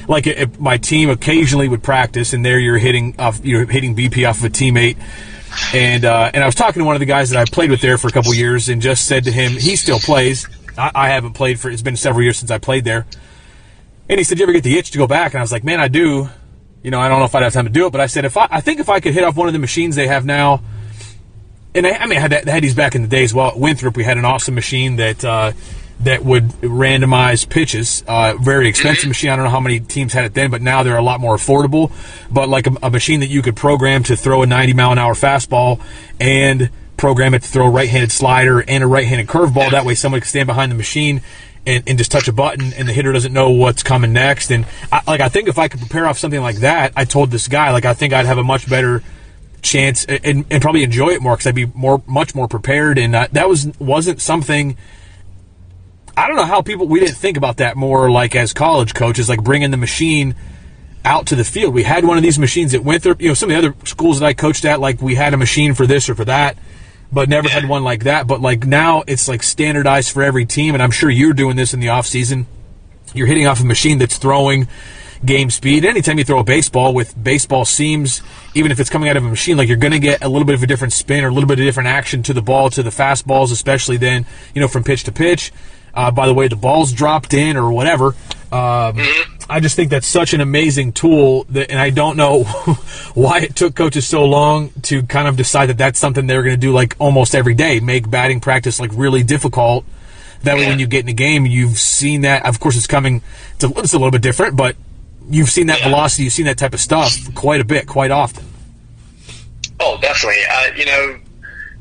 like 0.08 0.26
if 0.26 0.58
my 0.58 0.76
team 0.76 1.10
occasionally 1.10 1.68
would 1.68 1.82
practice, 1.82 2.32
and 2.32 2.44
there 2.44 2.58
you're 2.58 2.78
hitting 2.78 3.14
off, 3.18 3.44
you're 3.44 3.66
hitting 3.66 3.96
BP 3.96 4.28
off 4.28 4.38
of 4.38 4.44
a 4.44 4.48
teammate, 4.50 4.96
and 5.72 6.04
uh, 6.04 6.30
and 6.32 6.42
I 6.42 6.46
was 6.46 6.54
talking 6.54 6.80
to 6.80 6.86
one 6.86 6.96
of 6.96 7.00
the 7.00 7.06
guys 7.06 7.30
that 7.30 7.40
I 7.40 7.44
played 7.44 7.70
with 7.70 7.80
there 7.80 7.98
for 7.98 8.08
a 8.08 8.12
couple 8.12 8.34
years, 8.34 8.68
and 8.68 8.80
just 8.80 9.06
said 9.06 9.24
to 9.24 9.32
him, 9.32 9.52
he 9.52 9.76
still 9.76 9.98
plays. 9.98 10.48
I, 10.76 10.90
I 10.94 11.08
haven't 11.08 11.32
played 11.34 11.60
for 11.60 11.70
it's 11.70 11.82
been 11.82 11.96
several 11.96 12.22
years 12.22 12.38
since 12.38 12.50
I 12.50 12.58
played 12.58 12.84
there. 12.84 13.06
And 14.08 14.18
he 14.18 14.24
said, 14.24 14.36
Do 14.36 14.40
"You 14.40 14.44
ever 14.46 14.52
get 14.52 14.64
the 14.64 14.76
itch 14.76 14.90
to 14.92 14.98
go 14.98 15.06
back?" 15.06 15.32
And 15.32 15.40
I 15.40 15.42
was 15.42 15.52
like, 15.52 15.64
"Man, 15.64 15.80
I 15.80 15.88
do." 15.88 16.28
You 16.82 16.90
know, 16.90 17.00
I 17.00 17.08
don't 17.08 17.18
know 17.18 17.24
if 17.24 17.34
I'd 17.34 17.42
have 17.42 17.54
time 17.54 17.64
to 17.64 17.70
do 17.70 17.86
it, 17.86 17.92
but 17.92 18.02
I 18.02 18.06
said, 18.06 18.26
if 18.26 18.36
I, 18.36 18.46
I 18.50 18.60
think 18.60 18.78
if 18.78 18.90
I 18.90 19.00
could 19.00 19.14
hit 19.14 19.24
off 19.24 19.36
one 19.36 19.46
of 19.46 19.54
the 19.54 19.58
machines 19.58 19.96
they 19.96 20.06
have 20.06 20.26
now, 20.26 20.60
and 21.74 21.86
I, 21.86 21.92
I 21.92 22.06
mean, 22.06 22.18
I 22.18 22.20
had, 22.20 22.32
had 22.46 22.62
these 22.62 22.74
back 22.74 22.94
in 22.94 23.00
the 23.00 23.08
days. 23.08 23.32
Well, 23.32 23.48
at 23.48 23.58
Winthrop, 23.58 23.96
we 23.96 24.04
had 24.04 24.18
an 24.18 24.26
awesome 24.26 24.54
machine 24.54 24.96
that 24.96 25.24
uh, 25.24 25.52
that 26.00 26.24
would 26.24 26.48
randomize 26.60 27.48
pitches. 27.48 28.02
Uh, 28.06 28.34
very 28.40 28.68
expensive 28.68 29.02
Mm-hmm. 29.02 29.08
machine. 29.08 29.30
I 29.30 29.36
don't 29.36 29.44
know 29.44 29.50
how 29.50 29.60
many 29.60 29.80
teams 29.80 30.12
had 30.12 30.24
it 30.24 30.34
then, 30.34 30.50
but 30.50 30.60
now 30.60 30.82
they're 30.82 30.96
a 30.96 31.02
lot 31.02 31.20
more 31.20 31.36
affordable. 31.36 31.92
But 32.30 32.48
like 32.48 32.66
a, 32.66 32.76
a 32.82 32.90
machine 32.90 33.20
that 33.20 33.28
you 33.28 33.42
could 33.42 33.56
program 33.56 34.02
to 34.04 34.16
throw 34.16 34.42
a 34.42 34.46
90 34.46 34.74
mile 34.74 34.92
an 34.92 34.98
hour 34.98 35.14
fastball 35.14 35.80
and 36.20 36.70
program 36.96 37.34
it 37.34 37.42
to 37.42 37.48
throw 37.48 37.66
a 37.66 37.70
right-handed 37.70 38.12
slider 38.12 38.60
and 38.60 38.84
a 38.84 38.86
right-handed 38.86 39.26
curveball. 39.26 39.70
That 39.70 39.84
way, 39.84 39.94
someone 39.94 40.20
can 40.20 40.28
stand 40.28 40.46
behind 40.46 40.70
the 40.72 40.76
machine 40.76 41.22
and, 41.66 41.82
and 41.86 41.96
just 41.96 42.10
touch 42.12 42.28
a 42.28 42.32
button, 42.32 42.72
and 42.74 42.86
the 42.86 42.92
hitter 42.92 43.10
doesn't 43.12 43.32
know 43.32 43.50
what's 43.50 43.82
coming 43.82 44.12
next. 44.12 44.50
And 44.50 44.66
I, 44.92 45.00
like, 45.06 45.20
I 45.20 45.28
think 45.28 45.48
if 45.48 45.58
I 45.58 45.68
could 45.68 45.80
prepare 45.80 46.06
off 46.06 46.18
something 46.18 46.40
like 46.40 46.56
that, 46.56 46.92
I 46.94 47.04
told 47.04 47.30
this 47.30 47.48
guy, 47.48 47.72
like, 47.72 47.84
I 47.86 47.94
think 47.94 48.12
I'd 48.12 48.26
have 48.26 48.38
a 48.38 48.44
much 48.44 48.68
better 48.68 49.02
chance 49.62 50.04
and, 50.04 50.44
and 50.50 50.60
probably 50.60 50.82
enjoy 50.82 51.08
it 51.08 51.22
more 51.22 51.34
because 51.34 51.46
I'd 51.46 51.54
be 51.54 51.64
more, 51.66 52.02
much 52.06 52.34
more 52.34 52.48
prepared. 52.48 52.98
And 52.98 53.16
uh, 53.16 53.28
that 53.32 53.48
was 53.48 53.66
wasn't 53.78 54.20
something. 54.20 54.76
I 56.16 56.28
don't 56.28 56.36
know 56.36 56.44
how 56.44 56.62
people 56.62 56.86
we 56.86 57.00
didn't 57.00 57.16
think 57.16 57.36
about 57.36 57.56
that 57.56 57.76
more 57.76 58.10
like 58.10 58.36
as 58.36 58.52
college 58.52 58.94
coaches, 58.94 59.28
like 59.28 59.42
bringing 59.42 59.70
the 59.70 59.76
machine 59.76 60.34
out 61.04 61.26
to 61.26 61.36
the 61.36 61.44
field. 61.44 61.74
We 61.74 61.82
had 61.82 62.04
one 62.04 62.16
of 62.16 62.22
these 62.22 62.38
machines 62.38 62.72
at 62.74 62.84
Winthrop. 62.84 63.20
You 63.20 63.28
know, 63.28 63.34
some 63.34 63.50
of 63.50 63.54
the 63.54 63.68
other 63.68 63.76
schools 63.84 64.20
that 64.20 64.26
I 64.26 64.32
coached 64.32 64.64
at, 64.64 64.80
like 64.80 65.02
we 65.02 65.16
had 65.16 65.34
a 65.34 65.36
machine 65.36 65.74
for 65.74 65.86
this 65.86 66.08
or 66.08 66.14
for 66.14 66.24
that, 66.24 66.56
but 67.12 67.28
never 67.28 67.48
had 67.48 67.68
one 67.68 67.82
like 67.82 68.04
that. 68.04 68.26
But 68.26 68.40
like 68.40 68.64
now, 68.64 69.02
it's 69.06 69.28
like 69.28 69.42
standardized 69.42 70.12
for 70.12 70.22
every 70.22 70.46
team, 70.46 70.74
and 70.74 70.82
I'm 70.82 70.92
sure 70.92 71.10
you're 71.10 71.32
doing 71.32 71.56
this 71.56 71.74
in 71.74 71.80
the 71.80 71.88
off 71.88 72.06
season. 72.06 72.46
You're 73.12 73.26
hitting 73.26 73.46
off 73.46 73.60
a 73.60 73.64
machine 73.64 73.98
that's 73.98 74.18
throwing 74.18 74.68
game 75.24 75.50
speed. 75.50 75.84
Anytime 75.84 76.18
you 76.18 76.24
throw 76.24 76.40
a 76.40 76.44
baseball 76.44 76.94
with 76.94 77.22
baseball 77.22 77.64
seams, 77.64 78.22
even 78.54 78.70
if 78.70 78.80
it's 78.80 78.90
coming 78.90 79.08
out 79.08 79.16
of 79.16 79.24
a 79.24 79.28
machine, 79.28 79.56
like 79.56 79.68
you're 79.68 79.76
going 79.76 79.92
to 79.92 79.98
get 79.98 80.22
a 80.22 80.28
little 80.28 80.46
bit 80.46 80.54
of 80.54 80.62
a 80.62 80.66
different 80.66 80.92
spin 80.92 81.24
or 81.24 81.28
a 81.28 81.32
little 81.32 81.48
bit 81.48 81.58
of 81.58 81.64
different 81.64 81.88
action 81.88 82.22
to 82.24 82.32
the 82.32 82.42
ball, 82.42 82.70
to 82.70 82.82
the 82.82 82.90
fastballs, 82.90 83.52
especially 83.52 83.96
then, 83.96 84.26
you 84.54 84.60
know, 84.60 84.68
from 84.68 84.84
pitch 84.84 85.04
to 85.04 85.12
pitch. 85.12 85.52
Uh, 85.94 86.10
by 86.10 86.26
the 86.26 86.34
way, 86.34 86.48
the 86.48 86.56
ball's 86.56 86.92
dropped 86.92 87.34
in 87.34 87.56
or 87.56 87.70
whatever. 87.72 88.14
Um, 88.52 88.98
I 89.48 89.60
just 89.60 89.76
think 89.76 89.90
that's 89.90 90.06
such 90.06 90.32
an 90.32 90.40
amazing 90.40 90.92
tool 90.92 91.44
that, 91.50 91.70
and 91.70 91.78
I 91.78 91.90
don't 91.90 92.16
know 92.16 92.44
why 93.14 93.40
it 93.40 93.54
took 93.56 93.74
coaches 93.74 94.06
so 94.06 94.24
long 94.24 94.70
to 94.82 95.02
kind 95.04 95.28
of 95.28 95.36
decide 95.36 95.66
that 95.66 95.78
that's 95.78 95.98
something 95.98 96.26
they're 96.26 96.42
going 96.42 96.54
to 96.54 96.60
do 96.60 96.72
like 96.72 96.96
almost 96.98 97.34
every 97.34 97.54
day, 97.54 97.80
make 97.80 98.08
batting 98.10 98.40
practice 98.40 98.78
like 98.80 98.90
really 98.94 99.22
difficult. 99.22 99.84
That 100.42 100.56
way, 100.56 100.66
when 100.66 100.78
you 100.78 100.86
get 100.86 101.04
in 101.04 101.08
a 101.08 101.14
game, 101.14 101.46
you've 101.46 101.78
seen 101.78 102.20
that. 102.22 102.44
Of 102.44 102.60
course, 102.60 102.76
it's 102.76 102.86
coming. 102.86 103.22
It's 103.54 103.64
a, 103.64 103.68
it's 103.78 103.92
a 103.94 103.96
little 103.96 104.10
bit 104.10 104.20
different, 104.22 104.56
but 104.56 104.76
you've 105.30 105.48
seen 105.48 105.68
that 105.68 105.78
Yeah. 105.80 105.86
velocity, 105.88 106.24
you've 106.24 106.32
seen 106.34 106.44
that 106.46 106.58
type 106.58 106.74
of 106.74 106.80
stuff 106.80 107.34
quite 107.34 107.60
a 107.60 107.64
bit, 107.64 107.86
quite 107.86 108.10
often. 108.10 108.44
Oh, 109.80 109.98
definitely. 110.00 110.42
Uh, 110.50 110.66
you 110.76 110.84
know, 110.86 111.18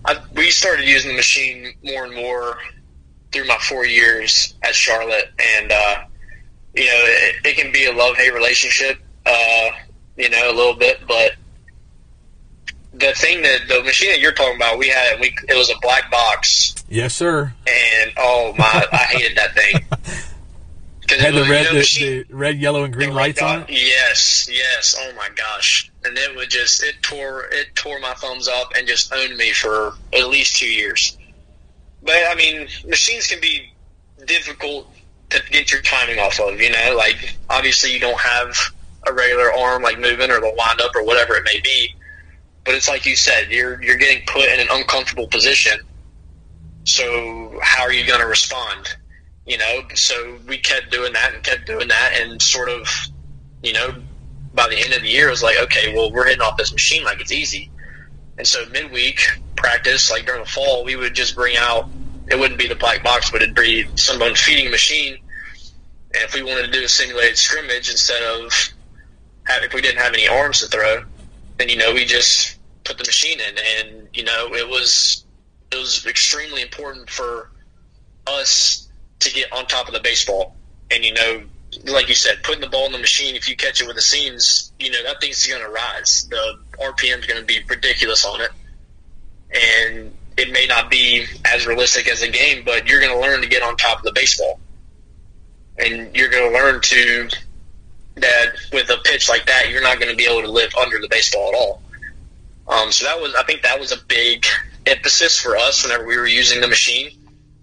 I, 0.06 0.18
we 0.34 0.50
started 0.50 0.88
using 0.88 1.12
the 1.12 1.18
machine 1.18 1.74
more 1.84 2.06
and 2.06 2.16
more 2.16 2.58
through 3.34 3.48
my 3.48 3.58
four 3.58 3.86
years 3.86 4.54
at 4.64 4.74
Charlotte, 4.76 5.32
and 5.58 5.72
uh, 5.72 5.96
you 6.76 6.86
know, 6.86 6.92
it, 7.06 7.36
it 7.46 7.58
can 7.58 7.72
be 7.74 7.86
a 7.86 7.92
love 7.92 8.16
hate 8.16 8.34
relationship. 8.34 9.00
Uh, 9.26 9.70
you 10.18 10.30
know, 10.30 10.50
a 10.52 10.56
little 10.56 10.76
bit, 10.76 11.00
but 11.08 11.34
the 12.94 13.12
thing 13.16 13.42
that 13.42 13.62
the 13.68 13.82
machine 13.84 14.10
that 14.12 14.20
you're 14.20 14.32
talking 14.34 14.56
about, 14.56 14.78
we 14.78 14.88
had 14.88 15.20
we 15.20 15.36
it 15.50 15.58
was 15.58 15.70
a 15.70 15.76
black 15.82 16.12
box, 16.12 16.76
Yes, 16.90 17.16
sir. 17.16 17.54
and 17.68 18.12
oh 18.18 18.54
my, 18.58 18.86
I 18.92 18.98
hated 19.12 19.38
that 19.38 19.54
thing. 19.56 19.86
Had 21.10 21.36
the 21.36 21.44
you 21.46 21.52
red, 21.52 21.66
know, 21.66 21.72
the, 21.74 21.78
machine- 21.80 22.26
the 22.28 22.36
red, 22.36 22.58
yellow, 22.58 22.86
and 22.86 22.94
green 22.94 23.14
lights 23.14 23.40
on 23.42 23.62
it. 23.64 23.70
Yes, 23.70 24.50
yes. 24.52 24.96
Oh 25.00 25.14
my 25.16 25.30
gosh! 25.36 25.92
And 26.06 26.18
it 26.18 26.36
would 26.36 26.50
just 26.50 26.82
it 26.82 26.96
tore 27.04 27.46
it 27.52 27.68
tore 27.76 28.00
my 28.00 28.14
thumbs 28.16 28.48
up 28.48 28.72
and 28.76 28.88
just 28.88 29.14
owned 29.14 29.38
me 29.38 29.52
for 29.52 29.94
at 30.14 30.30
least 30.30 30.56
two 30.58 30.66
years. 30.68 31.16
But 32.04 32.16
I 32.30 32.36
mean, 32.36 32.68
machines 32.86 33.28
can 33.28 33.40
be 33.40 33.72
difficult 34.26 34.88
to 35.30 35.42
get 35.52 35.72
your 35.72 35.82
timing 35.82 36.20
off 36.20 36.40
of. 36.40 36.60
You 36.60 36.72
know, 36.72 36.96
like 36.98 37.38
obviously 37.50 37.94
you 37.94 38.00
don't 38.00 38.20
have 38.20 38.56
a 39.08 39.14
regular 39.14 39.52
arm 39.54 39.84
like 39.84 40.00
moving 40.00 40.32
or 40.32 40.40
the 40.40 40.54
wind 40.58 40.82
up 40.82 40.96
or 40.96 41.04
whatever 41.04 41.36
it 41.36 41.44
may 41.46 41.60
be. 41.62 41.94
But 42.66 42.76
it's 42.76 42.88
like 42.88 43.06
you 43.06 43.16
said, 43.16 43.52
you're 43.52 43.82
you're 43.82 43.98
getting 43.98 44.24
put 44.26 44.44
in 44.46 44.60
an 44.60 44.68
uncomfortable 44.72 45.28
position. 45.28 45.80
So 46.86 47.60
how 47.62 47.84
are 47.84 47.94
you 47.94 48.06
going 48.06 48.20
to 48.20 48.28
respond? 48.28 48.96
You 49.46 49.58
know, 49.58 49.82
so 49.94 50.38
we 50.48 50.58
kept 50.58 50.92
doing 50.92 51.14
that 51.14 51.34
and 51.34 51.44
kept 51.44 51.66
doing 51.66 51.90
that, 51.90 52.14
and 52.22 52.42
sort 52.42 52.70
of, 52.70 52.88
you 53.62 53.74
know, 53.74 53.94
by 54.54 54.70
the 54.70 54.78
end 54.78 54.94
of 54.94 55.02
the 55.02 55.10
year, 55.10 55.28
it 55.28 55.32
was 55.32 55.44
like, 55.44 55.58
okay, 55.64 55.94
well, 55.94 56.12
we're 56.12 56.26
hitting 56.26 56.42
off 56.42 56.56
this 56.56 56.72
machine 56.72 57.04
like 57.04 57.20
it's 57.20 57.32
easy. 57.32 57.70
And 58.38 58.48
so 58.48 58.66
midweek 58.72 59.20
practice, 59.56 60.12
like 60.12 60.26
during 60.26 60.42
the 60.42 60.50
fall, 60.50 60.84
we 60.84 60.96
would 60.96 61.14
just 61.14 61.36
bring 61.36 61.56
out. 61.58 61.90
It 62.28 62.40
wouldn't 62.40 62.60
be 62.60 62.68
the 62.68 62.76
black 62.76 63.04
box, 63.04 63.30
but 63.32 63.42
it'd 63.42 63.56
be 63.56 63.86
someone 63.96 64.36
feeding 64.36 64.72
machine. 64.72 65.18
And 66.14 66.24
if 66.24 66.34
we 66.34 66.44
wanted 66.44 66.66
to 66.66 66.72
do 66.72 66.84
a 66.84 66.88
simulated 66.88 67.38
scrimmage 67.38 67.90
instead 67.90 68.22
of 68.24 68.52
if 69.64 69.74
we 69.74 69.82
didn't 69.82 70.02
have 70.02 70.14
any 70.14 70.28
arms 70.28 70.60
to 70.60 70.68
throw, 70.68 71.04
then 71.58 71.70
you 71.70 71.78
know 71.78 71.94
we 71.94 72.06
just 72.06 72.60
put 72.84 72.98
the 72.98 73.04
machine 73.04 73.40
in, 73.40 73.56
and 73.80 74.08
you 74.14 74.24
know 74.24 74.54
it 74.54 74.68
was 74.68 75.26
it 75.72 75.78
was 75.78 76.06
extremely 76.06 76.62
important 76.62 77.10
for 77.10 77.50
us 78.28 78.88
to 79.20 79.32
get 79.34 79.52
on 79.52 79.66
top 79.66 79.88
of 79.88 79.94
the 79.94 80.00
baseball. 80.00 80.56
And 80.92 81.04
you 81.04 81.14
know, 81.14 81.44
like 81.86 82.10
you 82.10 82.16
said, 82.16 82.44
putting 82.44 82.62
the 82.62 82.70
ball 82.70 82.86
in 82.86 82.92
the 82.92 82.98
machine, 82.98 83.36
if 83.36 83.50
you 83.50 83.56
catch 83.56 83.82
it 83.82 83.88
with 83.88 83.96
the 83.96 84.02
seams, 84.02 84.72
you 84.80 84.92
know 84.92 85.04
that 85.04 85.22
thing's 85.22 85.46
going 85.46 85.62
to 85.62 85.70
rise. 85.70 86.28
The 86.30 86.60
RPM 86.80 87.20
is 87.20 87.26
going 87.26 87.40
to 87.40 87.46
be 87.46 87.60
ridiculous 87.68 88.26
on 88.26 88.42
it, 88.42 88.52
and 89.54 90.14
it 90.38 90.52
may 90.52 90.66
not 90.68 90.90
be 90.90 91.26
as 91.46 91.68
realistic 91.68 92.08
as 92.08 92.22
a 92.22 92.30
game, 92.30 92.64
but 92.66 92.88
you're 92.88 93.00
going 93.00 93.14
to 93.14 93.20
learn 93.20 93.42
to 93.42 93.48
get 93.48 93.64
on 93.64 93.78
top 93.78 94.00
of 94.00 94.04
the 94.04 94.14
baseball, 94.14 94.60
and 95.78 96.16
you're 96.16 96.30
going 96.30 96.52
to 96.52 96.58
learn 96.58 96.82
to 96.82 97.30
that 98.16 98.54
with 98.72 98.90
a 98.90 98.98
pitch 99.04 99.30
like 99.30 99.46
that, 99.48 99.70
you're 99.70 99.82
not 99.82 100.00
going 100.00 100.12
to 100.12 100.18
be 100.18 100.26
able 100.26 100.42
to 100.42 100.52
live 100.52 100.72
under 100.76 101.00
the 101.00 101.08
baseball 101.08 101.50
at 101.50 101.56
all. 101.56 101.82
Um, 102.68 102.92
so 102.92 103.06
that 103.06 103.20
was, 103.20 103.34
I 103.36 103.44
think, 103.44 103.64
that 103.64 103.80
was 103.80 103.92
a 103.92 103.98
big 104.08 104.46
emphasis 104.86 105.40
for 105.40 105.58
us 105.58 105.84
whenever 105.84 106.06
we 106.06 106.18
were 106.18 106.28
using 106.28 106.62
the 106.62 106.68
machine 106.68 107.10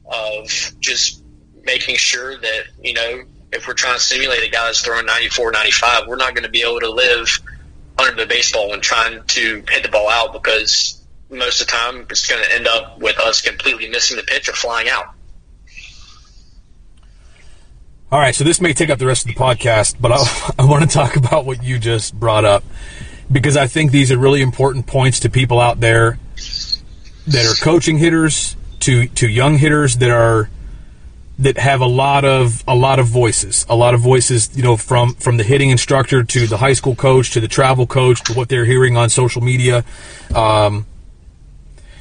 of 0.07 0.49
just 0.81 1.23
making 1.65 1.97
sure 1.97 2.39
that 2.39 2.65
you 2.83 2.93
know 2.95 3.23
if 3.53 3.67
we're 3.67 3.75
trying 3.75 3.95
to 3.95 4.01
simulate 4.01 4.43
a 4.43 4.51
guy 4.51 4.67
that's 4.67 4.83
throwing 4.83 5.07
94, 5.07 5.53
95, 5.53 6.07
we're 6.07 6.17
not 6.17 6.35
going 6.35 6.45
to 6.45 6.51
be 6.51 6.63
able 6.63 6.81
to 6.81 6.91
live 6.91 7.41
under 7.99 8.23
the 8.23 8.27
baseball 8.27 8.73
and 8.73 8.83
trying 8.83 9.23
to 9.25 9.63
hit 9.69 9.83
the 9.83 9.89
ball 9.89 10.09
out 10.09 10.33
because 10.33 11.03
most 11.31 11.61
of 11.61 11.67
the 11.67 11.73
time 11.73 12.07
it's 12.11 12.29
going 12.29 12.43
to 12.43 12.55
end 12.55 12.67
up 12.67 12.99
with 12.99 13.19
us 13.19 13.41
completely 13.41 13.89
missing 13.89 14.17
the 14.17 14.23
pitch 14.23 14.49
or 14.49 14.53
flying 14.53 14.89
out. 14.89 15.15
All 18.13 18.19
right, 18.19 18.35
so 18.35 18.43
this 18.43 18.61
may 18.61 18.73
take 18.73 18.91
up 18.91 18.99
the 18.99 19.07
rest 19.07 19.29
of 19.29 19.35
the 19.35 19.41
podcast, 19.41 19.97
but 20.01 20.11
I, 20.11 20.53
I 20.59 20.65
want 20.65 20.89
to 20.89 20.89
talk 20.89 21.17
about 21.17 21.45
what 21.45 21.63
you 21.63 21.79
just 21.79 22.19
brought 22.19 22.45
up 22.45 22.65
because 23.31 23.57
I 23.57 23.67
think 23.67 23.93
these 23.93 24.11
are 24.11 24.19
really 24.19 24.43
important 24.43 24.87
points 24.87 25.21
to 25.21 25.31
people 25.31 25.61
out 25.61 25.79
there 25.81 26.19
that 27.29 27.47
are 27.47 27.65
coaching 27.65 27.99
hitters, 27.99 28.57
to 28.81 29.07
to 29.09 29.29
young 29.29 29.59
hitters 29.59 29.99
that 29.99 30.11
are 30.11 30.51
that 31.41 31.57
have 31.57 31.81
a 31.81 31.87
lot 31.87 32.25
of 32.25 32.63
a 32.69 32.75
lot 32.75 32.99
of 32.99 33.07
voices, 33.07 33.67
a 33.69 33.75
lot 33.75 33.95
of 33.95 34.01
voices, 34.01 34.51
you 34.57 34.63
know, 34.63 34.77
from 34.77 35.15
from 35.15 35.39
the 35.39 35.43
hitting 35.43 35.71
instructor 35.71 36.23
to 36.23 36.47
the 36.47 36.59
high 36.59 36.75
school 36.75 36.95
coach 36.95 37.33
to 37.33 37.41
the 37.41 37.49
travel 37.49 37.87
coach 37.87 38.23
to 38.25 38.35
what 38.35 38.49
they're 38.49 38.67
hearing 38.67 38.97
on 38.97 39.09
social 39.09 39.43
media. 39.43 39.85
Um, 40.35 40.87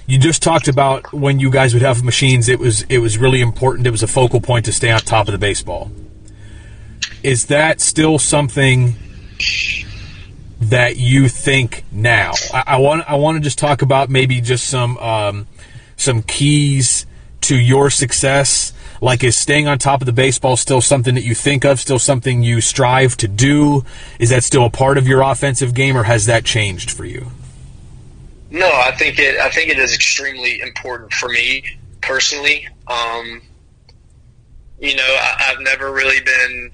you 0.05 0.17
just 0.17 0.41
talked 0.41 0.67
about 0.67 1.13
when 1.13 1.39
you 1.39 1.49
guys 1.51 1.73
would 1.73 1.83
have 1.83 2.03
machines. 2.03 2.49
It 2.49 2.59
was 2.59 2.81
it 2.83 2.97
was 2.97 3.17
really 3.17 3.41
important. 3.41 3.87
It 3.87 3.91
was 3.91 4.03
a 4.03 4.07
focal 4.07 4.41
point 4.41 4.65
to 4.65 4.73
stay 4.73 4.91
on 4.91 4.99
top 4.99 5.27
of 5.27 5.31
the 5.31 5.37
baseball. 5.37 5.91
Is 7.23 7.45
that 7.45 7.79
still 7.79 8.17
something 8.17 8.95
that 10.59 10.97
you 10.97 11.29
think 11.29 11.85
now? 11.91 12.33
I, 12.53 12.77
want 12.77 13.09
I 13.09 13.15
want 13.15 13.37
to 13.37 13.41
just 13.41 13.59
talk 13.59 13.81
about 13.81 14.09
maybe 14.09 14.41
just 14.41 14.67
some 14.67 14.97
um, 14.97 15.47
some 15.95 16.23
keys 16.23 17.05
to 17.41 17.55
your 17.55 17.89
success. 17.89 18.73
Like, 19.01 19.23
is 19.23 19.37
staying 19.37 19.67
on 19.67 19.77
top 19.77 20.01
of 20.01 20.05
the 20.05 20.13
baseball 20.13 20.57
still 20.57 20.81
something 20.81 21.15
that 21.15 21.23
you 21.23 21.35
think 21.35 21.63
of? 21.65 21.79
Still 21.79 21.99
something 21.99 22.43
you 22.43 22.61
strive 22.61 23.15
to 23.17 23.27
do? 23.27 23.85
Is 24.19 24.29
that 24.29 24.43
still 24.43 24.65
a 24.65 24.69
part 24.69 24.97
of 24.97 25.07
your 25.07 25.21
offensive 25.21 25.73
game, 25.73 25.97
or 25.97 26.03
has 26.03 26.25
that 26.25 26.43
changed 26.43 26.91
for 26.91 27.05
you? 27.05 27.27
No, 28.51 28.67
I 28.67 28.91
think 28.97 29.19
it. 29.19 29.39
I 29.39 29.49
think 29.49 29.69
it 29.69 29.77
is 29.77 29.93
extremely 29.93 30.59
important 30.59 31.13
for 31.13 31.29
me 31.29 31.63
personally. 32.01 32.67
Um, 32.87 33.41
you 34.79 34.95
know, 34.95 35.03
I, 35.03 35.51
I've 35.51 35.61
never 35.61 35.91
really 35.91 36.21
been 36.21 36.71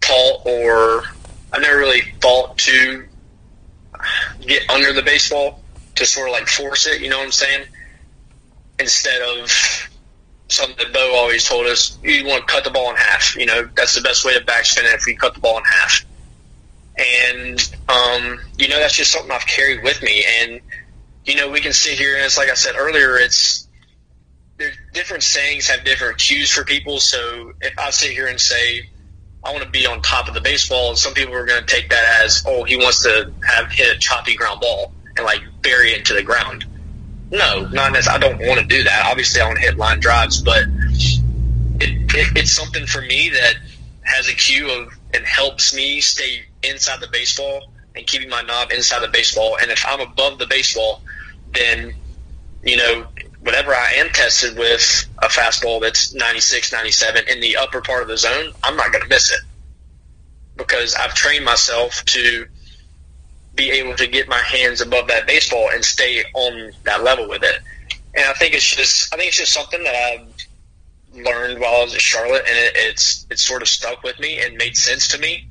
taught, 0.00 0.46
or 0.46 1.04
I've 1.52 1.62
never 1.62 1.78
really 1.78 2.02
thought 2.20 2.58
to 2.58 3.04
get 4.46 4.68
under 4.70 4.92
the 4.92 5.02
baseball 5.02 5.62
to 5.96 6.06
sort 6.06 6.28
of 6.28 6.32
like 6.32 6.48
force 6.48 6.86
it. 6.86 7.00
You 7.00 7.08
know 7.08 7.18
what 7.18 7.26
I'm 7.26 7.32
saying? 7.32 7.66
Instead 8.78 9.22
of 9.22 9.88
something 10.50 10.76
that 10.78 10.92
Bo 10.92 11.14
always 11.14 11.44
told 11.44 11.66
us: 11.66 11.98
you 12.02 12.26
want 12.26 12.46
to 12.46 12.52
cut 12.52 12.64
the 12.64 12.70
ball 12.70 12.90
in 12.90 12.96
half. 12.96 13.36
You 13.36 13.46
know, 13.46 13.70
that's 13.76 13.94
the 13.94 14.02
best 14.02 14.24
way 14.24 14.38
to 14.38 14.44
backspin 14.44 14.84
it 14.84 14.94
if 14.94 15.06
you 15.06 15.16
cut 15.16 15.34
the 15.34 15.40
ball 15.40 15.58
in 15.58 15.64
half. 15.64 16.04
And 16.98 17.60
um, 17.88 18.40
you 18.58 18.68
know, 18.68 18.78
that's 18.78 18.96
just 18.96 19.12
something 19.12 19.30
I've 19.30 19.46
carried 19.46 19.82
with 19.84 20.02
me. 20.02 20.24
And 20.42 20.60
you 21.24 21.36
know, 21.36 21.50
we 21.50 21.60
can 21.60 21.72
sit 21.72 21.98
here 21.98 22.16
and 22.16 22.24
it's 22.24 22.38
like 22.38 22.50
I 22.50 22.54
said 22.54 22.74
earlier, 22.78 23.16
it's. 23.16 23.66
Different 24.92 25.22
sayings 25.22 25.68
have 25.68 25.84
different 25.84 26.18
cues 26.18 26.50
for 26.50 26.64
people. 26.64 26.98
So 26.98 27.52
if 27.60 27.74
I 27.78 27.90
sit 27.90 28.10
here 28.10 28.26
and 28.26 28.40
say 28.40 28.82
I 29.44 29.52
want 29.52 29.64
to 29.64 29.70
be 29.70 29.86
on 29.86 30.02
top 30.02 30.28
of 30.28 30.34
the 30.34 30.40
baseball. 30.40 30.94
Some 30.96 31.14
people 31.14 31.34
are 31.34 31.46
going 31.46 31.64
to 31.64 31.66
take 31.66 31.88
that 31.90 32.22
as, 32.24 32.42
oh, 32.46 32.64
he 32.64 32.76
wants 32.76 33.02
to 33.02 33.32
have 33.46 33.72
hit 33.72 33.96
a 33.96 33.98
choppy 33.98 34.34
ground 34.34 34.60
ball 34.60 34.92
and 35.16 35.24
like 35.24 35.40
bury 35.62 35.92
it 35.92 35.98
into 35.98 36.14
the 36.14 36.22
ground. 36.22 36.64
No, 37.30 37.68
not 37.68 37.92
necessarily. 37.92 38.24
I 38.24 38.28
don't 38.28 38.48
want 38.48 38.60
to 38.60 38.66
do 38.66 38.84
that. 38.84 39.06
Obviously, 39.06 39.40
I 39.40 39.46
want 39.46 39.58
to 39.58 39.62
hit 39.64 39.76
line 39.76 40.00
drives, 40.00 40.42
but 40.42 40.62
it, 41.80 42.14
it, 42.14 42.36
it's 42.36 42.52
something 42.52 42.86
for 42.86 43.02
me 43.02 43.30
that 43.30 43.54
has 44.02 44.28
a 44.28 44.34
cue 44.34 44.70
of 44.70 44.92
and 45.14 45.24
helps 45.24 45.74
me 45.74 46.00
stay 46.00 46.44
inside 46.62 47.00
the 47.00 47.08
baseball 47.08 47.70
and 47.94 48.06
keeping 48.06 48.28
my 48.28 48.42
knob 48.42 48.72
inside 48.72 49.00
the 49.00 49.08
baseball. 49.08 49.56
And 49.60 49.70
if 49.70 49.84
I'm 49.86 50.00
above 50.00 50.38
the 50.38 50.46
baseball, 50.46 51.02
then 51.52 51.94
you 52.62 52.76
know 52.76 53.06
whatever 53.40 53.74
I 53.74 53.92
am 53.96 54.08
tested 54.10 54.56
with 54.58 55.06
a 55.18 55.28
fastball 55.28 55.80
that's 55.80 56.12
96, 56.14 56.72
97 56.72 57.28
in 57.28 57.40
the 57.40 57.56
upper 57.56 57.80
part 57.80 58.02
of 58.02 58.08
the 58.08 58.16
zone, 58.16 58.52
I'm 58.64 58.76
not 58.76 58.90
going 58.90 59.02
to 59.02 59.08
miss 59.08 59.32
it 59.32 59.40
because 60.56 60.94
I've 60.94 61.14
trained 61.14 61.44
myself 61.44 62.04
to 62.06 62.46
be 63.58 63.70
able 63.70 63.94
to 63.96 64.06
get 64.06 64.28
my 64.28 64.38
hands 64.38 64.80
above 64.80 65.08
that 65.08 65.26
baseball 65.26 65.68
and 65.74 65.84
stay 65.84 66.24
on 66.32 66.72
that 66.84 67.02
level 67.02 67.28
with 67.28 67.42
it. 67.42 67.60
And 68.14 68.24
I 68.24 68.32
think 68.34 68.54
it's 68.54 68.74
just, 68.74 69.12
I 69.12 69.18
think 69.18 69.28
it's 69.28 69.36
just 69.36 69.52
something 69.52 69.82
that 69.82 69.94
I've 69.94 71.24
learned 71.24 71.60
while 71.60 71.74
I 71.74 71.84
was 71.84 71.94
at 71.94 72.00
Charlotte, 72.00 72.44
and 72.48 72.56
it, 72.56 72.72
it's 72.76 73.26
it's 73.30 73.44
sort 73.44 73.62
of 73.62 73.68
stuck 73.68 74.02
with 74.02 74.18
me 74.18 74.40
and 74.40 74.56
made 74.56 74.76
sense 74.76 75.08
to 75.08 75.18
me. 75.18 75.48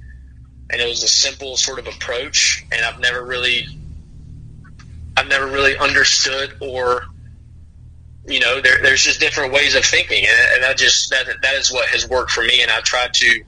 And 0.69 0.81
it 0.81 0.87
was 0.87 1.03
a 1.03 1.07
simple 1.07 1.55
sort 1.55 1.79
of 1.79 1.87
approach, 1.87 2.65
and 2.71 2.83
I've 2.83 2.99
never 2.99 3.23
really, 3.23 3.67
I've 5.15 5.27
never 5.27 5.45
really 5.45 5.77
understood 5.77 6.57
or 6.61 7.05
you 8.27 8.41
know, 8.41 8.59
there, 8.59 8.81
there's 8.81 9.03
just 9.03 9.21
different 9.21 9.53
ways 9.53 9.75
of 9.75 9.85
thinking, 9.85 10.25
and, 10.25 10.53
and 10.55 10.63
that 10.63 10.77
just 10.77 11.09
that 11.11 11.27
that 11.41 11.55
is 11.55 11.71
what 11.71 11.87
has 11.89 12.07
worked 12.09 12.31
for 12.31 12.43
me, 12.43 12.61
and 12.61 12.69
I 12.69 12.81
try 12.81 13.07
to 13.11 13.43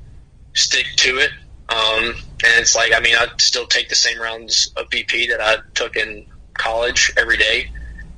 stick 0.53 0.87
to 0.97 1.17
it. 1.17 1.31
Um, 1.67 2.15
and 2.43 2.61
it's 2.61 2.75
like, 2.75 2.93
I 2.93 2.99
mean, 2.99 3.15
I 3.15 3.27
still 3.37 3.65
take 3.65 3.89
the 3.89 3.95
same 3.95 4.19
rounds 4.19 4.71
of 4.75 4.89
BP 4.89 5.29
that 5.29 5.41
I 5.41 5.57
took 5.73 5.95
in 5.95 6.25
college 6.53 7.11
every 7.17 7.37
day, 7.37 7.71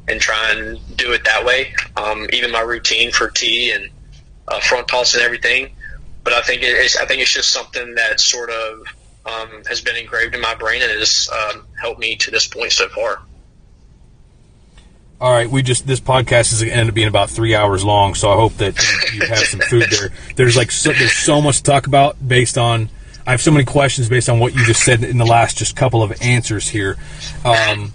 and 0.07 0.19
try 0.19 0.51
and 0.51 0.79
do 0.97 1.13
it 1.13 1.23
that 1.25 1.45
way. 1.45 1.73
Um, 1.97 2.27
even 2.33 2.51
my 2.51 2.61
routine 2.61 3.11
for 3.11 3.29
tee 3.29 3.71
and 3.71 3.89
uh, 4.47 4.59
front 4.59 4.87
toss 4.87 5.13
and 5.13 5.23
everything. 5.23 5.71
But 6.23 6.33
I 6.33 6.41
think 6.41 6.61
it's 6.63 6.97
I 6.97 7.05
think 7.05 7.21
it's 7.21 7.33
just 7.33 7.51
something 7.51 7.95
that 7.95 8.19
sort 8.19 8.49
of 8.49 8.83
um, 9.25 9.63
has 9.67 9.81
been 9.81 9.95
engraved 9.95 10.35
in 10.35 10.41
my 10.41 10.55
brain 10.55 10.81
and 10.81 10.91
has 10.91 11.29
um, 11.31 11.65
helped 11.79 11.99
me 11.99 12.15
to 12.17 12.31
this 12.31 12.47
point 12.47 12.71
so 12.71 12.89
far 12.89 13.21
all 15.21 15.31
right, 15.31 15.49
we 15.49 15.61
just 15.61 15.85
this 15.85 15.99
podcast 15.99 16.51
is 16.51 16.61
going 16.61 16.73
to 16.73 16.79
end 16.79 16.89
up 16.89 16.95
being 16.95 17.07
about 17.07 17.29
three 17.29 17.53
hours 17.53 17.85
long, 17.85 18.15
so 18.15 18.31
I 18.31 18.35
hope 18.35 18.53
that 18.53 18.75
you 19.13 19.27
have 19.27 19.37
some 19.37 19.59
food 19.59 19.85
there. 19.91 20.09
There's 20.35 20.57
like 20.57 20.71
so, 20.71 20.91
there's 20.91 21.13
so 21.13 21.39
much 21.39 21.57
to 21.57 21.63
talk 21.63 21.85
about 21.87 22.17
based 22.27 22.57
on. 22.57 22.89
I 23.25 23.31
have 23.31 23.41
so 23.41 23.51
many 23.51 23.65
questions 23.65 24.09
based 24.09 24.29
on 24.29 24.39
what 24.39 24.55
you 24.55 24.65
just 24.65 24.83
said 24.83 25.03
in 25.03 25.17
the 25.17 25.25
last 25.25 25.57
just 25.57 25.75
couple 25.75 26.01
of 26.01 26.21
answers 26.21 26.67
here. 26.67 26.97
Um, 27.45 27.93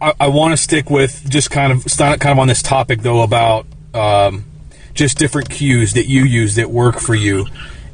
I, 0.00 0.12
I 0.20 0.28
want 0.28 0.52
to 0.52 0.56
stick 0.56 0.90
with 0.90 1.28
just 1.28 1.50
kind 1.50 1.72
of 1.72 1.84
kind 1.96 2.26
of 2.26 2.38
on 2.38 2.48
this 2.48 2.62
topic 2.62 3.00
though 3.02 3.22
about 3.22 3.66
um, 3.94 4.44
just 4.94 5.18
different 5.18 5.50
cues 5.50 5.94
that 5.94 6.06
you 6.06 6.24
use 6.24 6.56
that 6.56 6.70
work 6.70 6.98
for 6.98 7.14
you 7.14 7.46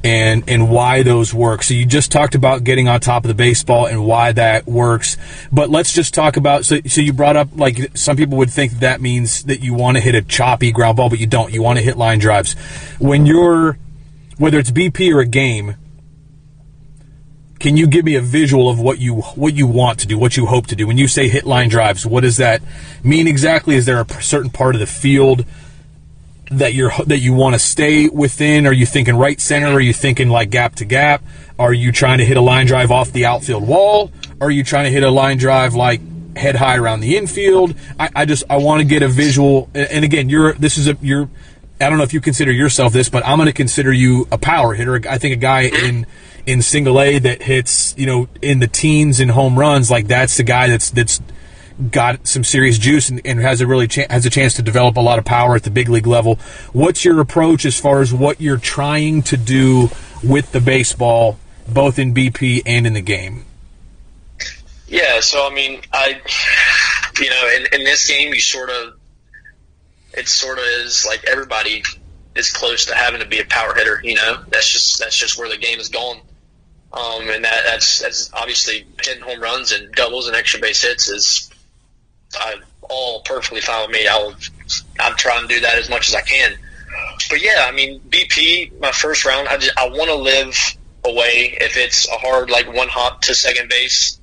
and 0.05 0.45
and 0.49 0.71
why 0.71 1.03
those 1.03 1.35
work. 1.35 1.63
So 1.63 1.75
you 1.75 1.85
just 1.85 2.13
talked 2.13 2.35
about 2.35 2.65
getting 2.65 2.89
on 2.89 3.01
top 3.01 3.25
of 3.25 3.29
the 3.29 3.35
baseball 3.35 3.87
and 3.87 4.07
why 4.07 4.33
that 4.33 4.67
works. 4.67 5.17
But 5.53 5.71
let's 5.71 5.93
just 5.93 6.15
talk 6.15 6.37
about 6.37 6.65
so 6.65 6.79
so 6.87 7.01
you 7.01 7.13
brought 7.13 7.37
up 7.37 7.49
like 7.55 7.97
some 7.97 8.17
people 8.17 8.39
would 8.39 8.51
think 8.51 8.73
that 8.81 9.01
means 9.01 9.45
that 9.45 9.61
you 9.61 9.75
want 9.75 9.97
to 9.97 10.01
hit 10.01 10.15
a 10.15 10.23
choppy 10.23 10.73
ground 10.73 10.97
ball, 10.97 11.11
but 11.11 11.19
you 11.19 11.27
don't. 11.27 11.53
You 11.53 11.63
want 11.63 11.79
to 11.79 11.85
hit 11.85 11.97
line 11.97 12.19
drives. 12.19 12.55
When 12.99 13.27
you're 13.27 13.79
whether 14.39 14.59
it's 14.59 14.71
BP 14.71 15.13
or 15.13 15.21
a 15.21 15.27
game, 15.27 15.77
can 17.59 17.77
you 17.77 17.87
give 17.87 18.05
me 18.05 18.15
a 18.15 18.21
visual 18.21 18.69
of 18.69 18.79
what 18.79 18.99
you 18.99 19.15
what 19.15 19.55
you 19.55 19.67
want 19.67 19.99
to 20.01 20.07
do, 20.07 20.19
what 20.19 20.37
you 20.37 20.47
hope 20.47 20.67
to 20.69 20.77
do? 20.77 20.87
When 20.87 20.99
you 20.99 21.09
say 21.09 21.29
hit 21.29 21.45
line 21.45 21.69
drives, 21.69 22.07
what 22.07 22.21
does 22.21 22.37
that 22.37 22.63
mean 23.03 23.27
exactly? 23.27 23.77
Is 23.77 23.87
there 23.87 24.01
a 24.01 24.23
certain 24.23 24.51
part 24.51 24.75
of 24.75 24.81
the 24.81 24.87
field 24.87 25.45
that 26.51 26.75
you're 26.75 26.93
that 27.07 27.19
you 27.19 27.33
want 27.33 27.55
to 27.55 27.59
stay 27.59 28.09
within? 28.09 28.67
Are 28.67 28.73
you 28.73 28.85
thinking 28.85 29.17
right 29.17 29.41
center? 29.41 29.69
Are 29.69 29.81
you 29.81 29.95
thinking 29.95 30.29
like 30.29 30.51
gap 30.51 30.75
to 30.77 30.85
gap? 30.85 31.23
Are 31.59 31.73
you 31.73 31.93
trying 31.93 32.19
to 32.19 32.25
hit 32.25 32.37
a 32.37 32.43
line 32.43 32.67
drive 32.67 32.91
off 32.91 33.13
the 33.13 33.25
outfield 33.25 33.67
wall? 33.67 34.13
Are 34.41 34.51
you 34.51 34.63
trying 34.63 34.85
to 34.85 34.91
hit 34.91 35.03
a 35.03 35.11
line 35.11 35.39
drive 35.39 35.75
like 35.75 36.01
head 36.37 36.57
high 36.57 36.77
around 36.77 37.01
the 37.01 37.17
infield? 37.17 37.75
I, 37.99 38.11
I 38.15 38.25
just 38.27 38.45
I 38.51 38.59
want 38.59 38.81
to 38.81 38.85
get 38.87 39.03
a 39.03 39.09
visual. 39.09 39.71
And 39.75 40.05
again, 40.05 40.29
you're 40.29 40.53
this 40.53 40.77
is 40.77 40.89
a 40.89 40.97
you're. 41.01 41.31
I 41.81 41.89
don't 41.89 41.99
know 41.99 42.05
if 42.05 42.15
you 42.15 42.21
consider 42.21 42.53
yourself 42.53 42.93
this, 42.93 43.09
but 43.09 43.27
I'm 43.27 43.39
going 43.39 43.47
to 43.47 43.53
consider 43.53 43.93
you 43.93 44.27
a 44.33 44.39
power 44.39 44.75
hitter. 44.75 45.01
I 45.09 45.19
think 45.19 45.35
a 45.35 45.39
guy 45.39 45.63
in 45.63 46.07
in 46.47 46.63
single 46.63 47.01
A 47.01 47.19
that 47.19 47.43
hits 47.43 47.95
you 47.99 48.07
know 48.07 48.29
in 48.41 48.61
the 48.61 48.67
teens 48.67 49.21
in 49.21 49.29
home 49.29 49.59
runs 49.59 49.91
like 49.91 50.07
that's 50.07 50.37
the 50.37 50.43
guy 50.43 50.69
that's 50.69 50.91
that's 50.91 51.21
got 51.91 52.27
some 52.27 52.43
serious 52.43 52.79
juice 52.79 53.09
and, 53.09 53.21
and 53.25 53.41
has 53.41 53.61
a 53.61 53.67
really 53.67 53.89
has 54.09 54.25
a 54.25 54.31
chance 54.31 54.55
to 54.55 54.63
develop 54.63 54.97
a 54.97 55.01
lot 55.01 55.19
of 55.19 55.25
power 55.25 55.55
at 55.57 55.65
the 55.65 55.71
big 55.71 55.89
league 55.89 56.07
level. 56.07 56.37
What's 56.73 57.05
your 57.05 57.21
approach 57.21 57.65
as 57.65 57.79
far 57.79 58.01
as 58.01 58.15
what 58.15 58.41
you're 58.41 58.57
trying 58.57 59.23
to 59.25 59.37
do 59.37 59.91
with 60.25 60.53
the 60.53 60.61
baseball, 60.61 61.39
both 61.69 61.99
in 61.99 62.15
BP 62.15 62.63
and 62.65 62.87
in 62.87 62.95
the 62.95 63.03
game? 63.03 63.45
Yeah, 64.89 65.21
so 65.21 65.47
I 65.47 65.55
mean, 65.55 65.83
I, 65.93 66.21
you 67.21 67.31
know, 67.31 67.51
in, 67.57 67.81
in 67.81 67.85
this 67.85 68.09
game, 68.09 68.33
you 68.33 68.41
sort 68.41 68.71
of, 68.71 68.95
it 70.17 70.29
sort 70.29 70.59
of 70.59 70.65
is 70.65 71.05
like 71.07 71.25
everybody 71.25 71.83
is 72.35 72.53
close 72.53 72.87
to 72.87 72.95
having 72.95 73.21
to 73.21 73.27
be 73.27 73.41
a 73.41 73.45
power 73.47 73.75
hitter. 73.75 74.01
You 74.03 74.15
know, 74.15 74.43
that's 74.49 74.69
just 74.69 74.99
that's 74.99 75.17
just 75.17 75.39
where 75.39 75.49
the 75.49 75.57
game 75.59 75.79
is 75.79 75.89
going. 75.89 76.21
Um, 76.93 77.29
and 77.29 77.45
that, 77.45 77.65
that's 77.67 78.01
that's 78.01 78.33
obviously 78.33 78.87
hitting 79.03 79.23
home 79.23 79.41
runs 79.41 79.73
and 79.73 79.93
doubles 79.93 80.29
and 80.29 80.37
extra 80.37 80.61
base 80.61 80.83
hits 80.83 81.09
is 81.09 81.51
I, 82.39 82.57
all 82.83 83.23
perfectly 83.23 83.61
fine 83.61 83.89
with 83.89 83.91
me. 83.91 84.07
I'll 84.07 84.35
I'm 85.01 85.17
trying 85.17 85.47
to 85.47 85.55
do 85.55 85.61
that 85.61 85.79
as 85.79 85.91
much 85.91 86.09
as 86.09 86.15
I 86.15 86.23
can. 86.23 86.57
But 87.29 87.43
yeah, 87.43 87.67
I 87.69 87.73
mean 87.73 88.01
BP, 88.01 88.81
my 88.81 88.93
first 88.93 89.25
round, 89.25 89.49
I 89.49 89.57
just 89.57 89.77
I 89.77 89.89
want 89.89 90.11
to 90.11 90.15
live 90.15 90.57
away. 91.05 91.57
If 91.61 91.77
it's 91.77 92.09
a 92.09 92.17
hard 92.17 92.51
like 92.51 92.73
one 92.73 92.89
hop 92.89 93.23
to 93.23 93.35
second 93.35 93.69
base, 93.69 94.21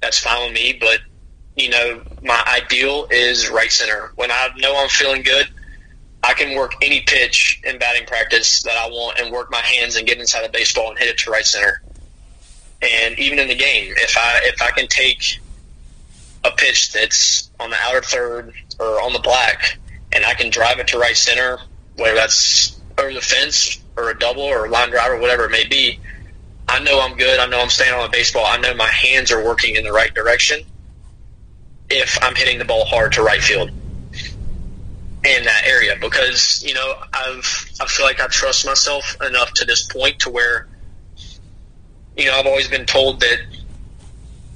that's 0.00 0.18
fine 0.18 0.46
with 0.46 0.54
me. 0.54 0.76
But 0.78 1.00
you 1.56 1.68
know, 1.68 2.02
my 2.22 2.42
ideal 2.48 3.06
is 3.10 3.50
right 3.50 3.70
center. 3.70 4.12
When 4.16 4.30
I 4.30 4.48
know 4.58 4.76
I'm 4.76 4.88
feeling 4.88 5.22
good, 5.22 5.48
I 6.22 6.34
can 6.34 6.56
work 6.56 6.74
any 6.80 7.00
pitch 7.00 7.60
in 7.64 7.78
batting 7.78 8.06
practice 8.06 8.62
that 8.62 8.76
I 8.76 8.88
want 8.88 9.18
and 9.18 9.32
work 9.32 9.50
my 9.50 9.60
hands 9.60 9.96
and 9.96 10.06
get 10.06 10.18
inside 10.18 10.44
the 10.44 10.50
baseball 10.50 10.90
and 10.90 10.98
hit 10.98 11.08
it 11.08 11.18
to 11.18 11.30
right 11.30 11.44
center. 11.44 11.82
And 12.80 13.18
even 13.18 13.38
in 13.38 13.48
the 13.48 13.54
game, 13.54 13.92
if 13.96 14.16
I 14.16 14.40
if 14.44 14.62
I 14.62 14.70
can 14.70 14.86
take 14.88 15.40
a 16.44 16.50
pitch 16.50 16.92
that's 16.92 17.50
on 17.60 17.70
the 17.70 17.76
outer 17.82 18.00
third 18.00 18.52
or 18.80 19.00
on 19.02 19.12
the 19.12 19.20
black, 19.20 19.78
and 20.12 20.24
I 20.24 20.34
can 20.34 20.50
drive 20.50 20.78
it 20.78 20.88
to 20.88 20.98
right 20.98 21.16
center, 21.16 21.58
whether 21.96 22.14
that's 22.14 22.80
over 22.98 23.12
the 23.12 23.20
fence 23.20 23.80
or 23.96 24.10
a 24.10 24.18
double 24.18 24.42
or 24.42 24.66
a 24.66 24.68
line 24.68 24.90
drive 24.90 25.12
or 25.12 25.20
whatever 25.20 25.44
it 25.44 25.50
may 25.50 25.66
be, 25.66 26.00
I 26.68 26.82
know 26.82 27.00
I'm 27.00 27.16
good. 27.16 27.38
I 27.38 27.46
know 27.46 27.60
I'm 27.60 27.68
staying 27.68 27.94
on 27.94 28.02
the 28.02 28.08
baseball. 28.08 28.44
I 28.46 28.58
know 28.58 28.74
my 28.74 28.88
hands 28.88 29.30
are 29.30 29.44
working 29.44 29.76
in 29.76 29.84
the 29.84 29.92
right 29.92 30.12
direction 30.14 30.64
if 31.92 32.18
I'm 32.22 32.34
hitting 32.34 32.58
the 32.58 32.64
ball 32.64 32.84
hard 32.84 33.12
to 33.12 33.22
right 33.22 33.40
field 33.40 33.70
in 35.24 35.44
that 35.44 35.62
area 35.64 35.94
because 36.00 36.64
you 36.66 36.74
know 36.74 36.94
I've 37.12 37.72
I 37.80 37.86
feel 37.86 38.06
like 38.06 38.20
I 38.20 38.26
trust 38.26 38.66
myself 38.66 39.16
enough 39.24 39.52
to 39.54 39.64
this 39.64 39.86
point 39.86 40.20
to 40.20 40.30
where 40.30 40.68
you 42.16 42.26
know 42.26 42.38
I've 42.38 42.46
always 42.46 42.68
been 42.68 42.86
told 42.86 43.20
that 43.20 43.38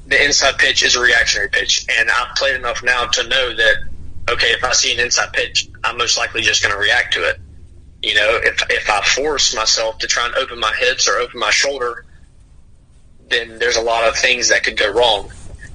the 0.07 0.25
inside 0.25 0.59
pitch 0.59 0.83
is 0.83 0.97
a 0.97 1.01
reactionary 1.01 1.49
pitch, 1.49 1.87
and 1.99 2.09
I've 2.11 2.35
played 2.37 2.57
enough 2.57 2.83
now 2.83 3.07
to 3.07 3.29
know 3.29 3.55
that 3.55 3.77
okay, 4.29 4.49
if 4.49 4.65
I 4.65 4.73
see 4.73 4.93
an 4.93 5.01
inside 5.01 5.33
pitch, 5.33 5.69
I'm 5.85 5.97
most 5.97 6.19
likely 6.19 6.43
just 6.43 6.63
going 6.63 6.73
to 6.73 6.79
react 6.79 7.15
to 7.15 7.29
it. 7.29 7.41
You 8.03 8.15
know, 8.15 8.41
if 8.43 8.63
if 8.71 8.91
I 8.91 9.01
force 9.03 9.55
myself 9.55 9.99
to 9.99 10.07
try 10.07 10.27
and 10.27 10.35
open 10.37 10.61
my 10.61 10.73
hips 10.79 11.09
or 11.09 11.19
open 11.19 11.41
my 11.41 11.51
shoulder, 11.51 12.05
then 13.29 13.59
there's 13.59 13.77
a 13.77 13.83
lot 13.83 14.09
of 14.09 14.17
things 14.17 14.49
that 14.49 14.65
could 14.65 14.77
go 14.77 14.93
wrong. 14.93 15.31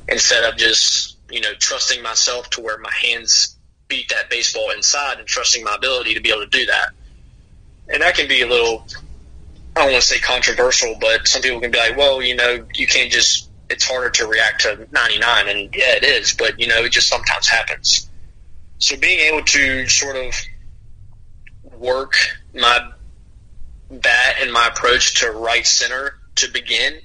Instead 0.07 0.43
of 0.43 0.57
just 0.57 1.10
you 1.31 1.41
know 1.41 1.53
trusting 1.59 2.01
myself 2.01 2.49
to 2.51 2.61
where 2.61 2.77
my 2.77 2.91
hands 2.91 3.57
beat 3.87 4.09
that 4.09 4.29
baseball 4.29 4.71
inside 4.71 5.19
and 5.19 5.27
trusting 5.27 5.63
my 5.63 5.75
ability 5.75 6.13
to 6.13 6.21
be 6.21 6.29
able 6.29 6.41
to 6.41 6.49
do 6.49 6.65
that. 6.65 6.89
And 7.89 8.01
that 8.01 8.15
can 8.15 8.27
be 8.27 8.41
a 8.41 8.47
little 8.47 8.85
I 9.75 9.81
don't 9.81 9.91
want 9.93 10.03
to 10.03 10.07
say 10.07 10.19
controversial, 10.19 10.97
but 10.99 11.27
some 11.27 11.41
people 11.41 11.61
can 11.61 11.71
be 11.71 11.77
like, 11.77 11.95
well, 11.95 12.21
you 12.21 12.35
know, 12.35 12.65
you 12.75 12.87
can't 12.87 13.11
just 13.11 13.49
it's 13.69 13.87
harder 13.87 14.09
to 14.09 14.27
react 14.27 14.61
to 14.61 14.85
99, 14.91 15.47
and 15.47 15.73
yeah, 15.73 15.95
it 15.95 16.03
is. 16.03 16.33
But 16.33 16.59
you 16.59 16.67
know, 16.67 16.83
it 16.83 16.91
just 16.91 17.07
sometimes 17.07 17.47
happens. 17.47 18.09
So 18.79 18.97
being 18.97 19.19
able 19.19 19.45
to 19.45 19.87
sort 19.87 20.17
of 20.17 20.33
work 21.77 22.15
my 22.53 22.91
bat 23.89 24.35
and 24.41 24.51
my 24.51 24.67
approach 24.67 25.19
to 25.21 25.31
right 25.31 25.65
center 25.65 26.15
to 26.35 26.51
begin 26.51 26.99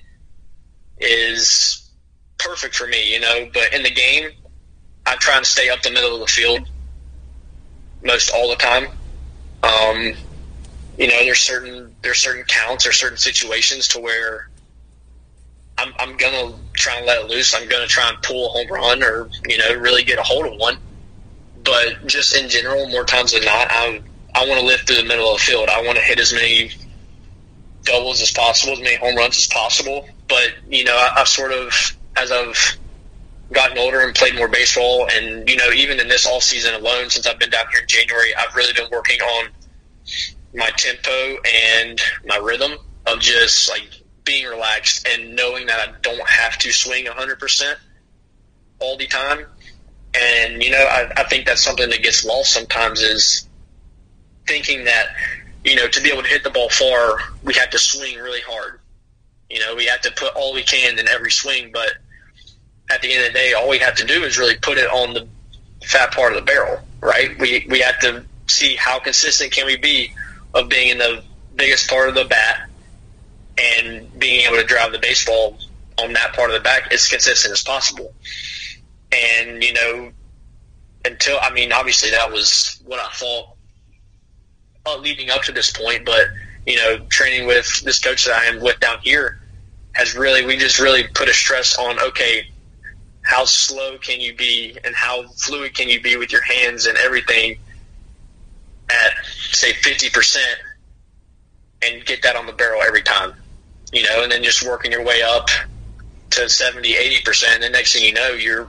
is 0.98 1.85
perfect 2.38 2.74
for 2.74 2.86
me, 2.86 3.12
you 3.12 3.20
know. 3.20 3.48
But 3.52 3.74
in 3.74 3.82
the 3.82 3.90
game, 3.90 4.30
I 5.04 5.16
try 5.16 5.36
and 5.36 5.46
stay 5.46 5.68
up 5.68 5.82
the 5.82 5.90
middle 5.90 6.14
of 6.14 6.20
the 6.20 6.26
field 6.26 6.68
most 8.02 8.30
all 8.30 8.48
the 8.48 8.56
time. 8.56 8.86
Um, 9.62 10.14
you 10.98 11.08
know, 11.08 11.24
there's 11.24 11.40
certain 11.40 11.94
there's 12.02 12.18
certain 12.18 12.44
counts 12.44 12.86
or 12.86 12.92
certain 12.92 13.18
situations 13.18 13.88
to 13.88 14.00
where 14.00 14.48
I'm, 15.78 15.92
I'm 15.98 16.16
gonna 16.16 16.54
try 16.74 16.96
and 16.96 17.06
let 17.06 17.20
it 17.20 17.28
loose. 17.28 17.54
I'm 17.54 17.68
gonna 17.68 17.86
try 17.86 18.08
and 18.08 18.20
pull 18.22 18.46
a 18.46 18.48
home 18.50 18.68
run 18.68 19.02
or 19.02 19.28
you 19.46 19.58
know 19.58 19.74
really 19.74 20.04
get 20.04 20.18
a 20.18 20.22
hold 20.22 20.46
of 20.46 20.58
one. 20.58 20.78
But 21.62 22.06
just 22.06 22.36
in 22.36 22.48
general, 22.48 22.88
more 22.88 23.04
times 23.04 23.32
than 23.32 23.44
not, 23.44 23.68
I 23.70 24.00
I 24.34 24.46
want 24.46 24.60
to 24.60 24.66
live 24.66 24.80
through 24.80 24.96
the 24.96 25.04
middle 25.04 25.30
of 25.30 25.38
the 25.38 25.44
field. 25.44 25.68
I 25.68 25.82
want 25.82 25.96
to 25.98 26.04
hit 26.04 26.20
as 26.20 26.32
many 26.32 26.70
doubles 27.82 28.20
as 28.20 28.30
possible, 28.30 28.74
as 28.74 28.80
many 28.80 28.96
home 28.96 29.16
runs 29.16 29.38
as 29.38 29.46
possible. 29.46 30.08
But 30.28 30.54
you 30.68 30.84
know, 30.84 30.96
I, 30.96 31.20
I've 31.20 31.28
sort 31.28 31.52
of 31.52 31.95
as 32.16 32.32
I've 32.32 32.78
gotten 33.52 33.78
older 33.78 34.00
and 34.00 34.14
played 34.14 34.34
more 34.34 34.48
baseball, 34.48 35.08
and 35.12 35.48
you 35.48 35.56
know, 35.56 35.70
even 35.70 36.00
in 36.00 36.08
this 36.08 36.26
off 36.26 36.42
season 36.42 36.74
alone, 36.74 37.10
since 37.10 37.26
I've 37.26 37.38
been 37.38 37.50
down 37.50 37.66
here 37.70 37.82
in 37.82 37.88
January, 37.88 38.34
I've 38.34 38.54
really 38.54 38.72
been 38.72 38.88
working 38.90 39.20
on 39.20 39.48
my 40.54 40.70
tempo 40.76 41.36
and 41.44 42.00
my 42.24 42.36
rhythm 42.36 42.72
of 43.06 43.20
just 43.20 43.68
like 43.68 43.88
being 44.24 44.46
relaxed 44.46 45.06
and 45.06 45.36
knowing 45.36 45.66
that 45.66 45.88
I 45.88 45.92
don't 46.02 46.28
have 46.28 46.58
to 46.58 46.72
swing 46.72 47.06
100% 47.06 47.76
all 48.80 48.96
the 48.96 49.06
time. 49.06 49.46
And, 50.14 50.62
you 50.62 50.70
know, 50.70 50.84
I, 50.84 51.12
I 51.16 51.24
think 51.24 51.46
that's 51.46 51.62
something 51.62 51.88
that 51.90 52.02
gets 52.02 52.24
lost 52.24 52.52
sometimes 52.52 53.00
is 53.00 53.48
thinking 54.46 54.84
that, 54.84 55.08
you 55.64 55.76
know, 55.76 55.86
to 55.88 56.00
be 56.00 56.10
able 56.10 56.22
to 56.22 56.28
hit 56.28 56.42
the 56.42 56.50
ball 56.50 56.68
far, 56.70 57.18
we 57.44 57.54
have 57.54 57.70
to 57.70 57.78
swing 57.78 58.16
really 58.18 58.40
hard. 58.40 58.80
You 59.50 59.60
know, 59.60 59.76
we 59.76 59.86
have 59.86 60.00
to 60.02 60.10
put 60.12 60.34
all 60.34 60.54
we 60.54 60.62
can 60.62 60.98
in 60.98 61.06
every 61.06 61.30
swing, 61.30 61.70
but 61.72 61.92
at 62.90 63.02
the 63.02 63.12
end 63.12 63.26
of 63.26 63.32
the 63.32 63.38
day, 63.38 63.52
all 63.52 63.68
we 63.68 63.78
have 63.78 63.94
to 63.96 64.04
do 64.04 64.22
is 64.22 64.38
really 64.38 64.56
put 64.56 64.78
it 64.78 64.88
on 64.90 65.14
the 65.14 65.26
fat 65.84 66.12
part 66.12 66.32
of 66.32 66.38
the 66.38 66.44
barrel, 66.44 66.80
right? 67.00 67.38
We, 67.38 67.66
we 67.68 67.80
have 67.80 67.98
to 68.00 68.24
see 68.46 68.76
how 68.76 68.98
consistent 68.98 69.52
can 69.52 69.66
we 69.66 69.76
be 69.76 70.12
of 70.54 70.68
being 70.68 70.88
in 70.88 70.98
the 70.98 71.22
biggest 71.56 71.88
part 71.88 72.08
of 72.08 72.14
the 72.14 72.24
bat 72.24 72.68
and 73.58 74.18
being 74.18 74.46
able 74.46 74.56
to 74.56 74.64
drive 74.64 74.92
the 74.92 74.98
baseball 74.98 75.58
on 75.98 76.12
that 76.12 76.34
part 76.34 76.50
of 76.50 76.54
the 76.54 76.62
back 76.62 76.92
as 76.92 77.08
consistent 77.08 77.52
as 77.52 77.62
possible. 77.62 78.12
And, 79.12 79.62
you 79.62 79.72
know, 79.72 80.12
until, 81.04 81.38
I 81.40 81.52
mean, 81.52 81.72
obviously 81.72 82.10
that 82.10 82.30
was 82.30 82.80
what 82.84 83.00
I 83.00 83.08
thought 83.12 83.56
uh, 84.86 84.98
leading 84.98 85.30
up 85.30 85.42
to 85.42 85.52
this 85.52 85.70
point, 85.70 86.04
but, 86.04 86.26
you 86.66 86.76
know, 86.76 86.98
training 87.08 87.46
with 87.46 87.80
this 87.82 87.98
coach 87.98 88.26
that 88.26 88.34
I 88.34 88.44
am 88.44 88.60
with 88.60 88.78
down 88.80 88.98
here 89.02 89.38
has 89.94 90.14
really, 90.14 90.44
we 90.44 90.56
just 90.56 90.78
really 90.78 91.04
put 91.14 91.28
a 91.28 91.32
stress 91.32 91.78
on, 91.78 91.98
okay, 92.00 92.48
how 93.26 93.44
slow 93.44 93.98
can 93.98 94.20
you 94.20 94.34
be 94.34 94.78
and 94.84 94.94
how 94.94 95.26
fluid 95.28 95.74
can 95.74 95.88
you 95.88 96.00
be 96.00 96.16
with 96.16 96.30
your 96.30 96.42
hands 96.42 96.86
and 96.86 96.96
everything 96.98 97.58
at 98.88 99.12
say 99.50 99.72
50% 99.72 100.36
and 101.82 102.04
get 102.04 102.22
that 102.22 102.36
on 102.36 102.46
the 102.46 102.52
barrel 102.52 102.80
every 102.82 103.02
time, 103.02 103.32
you 103.92 104.04
know, 104.04 104.22
and 104.22 104.30
then 104.30 104.44
just 104.44 104.64
working 104.64 104.92
your 104.92 105.04
way 105.04 105.22
up 105.22 105.48
to 106.30 106.48
70, 106.48 106.94
80%. 106.94 107.54
And 107.54 107.62
the 107.64 107.70
next 107.70 107.94
thing 107.94 108.04
you 108.04 108.12
know, 108.12 108.28
you're, 108.28 108.68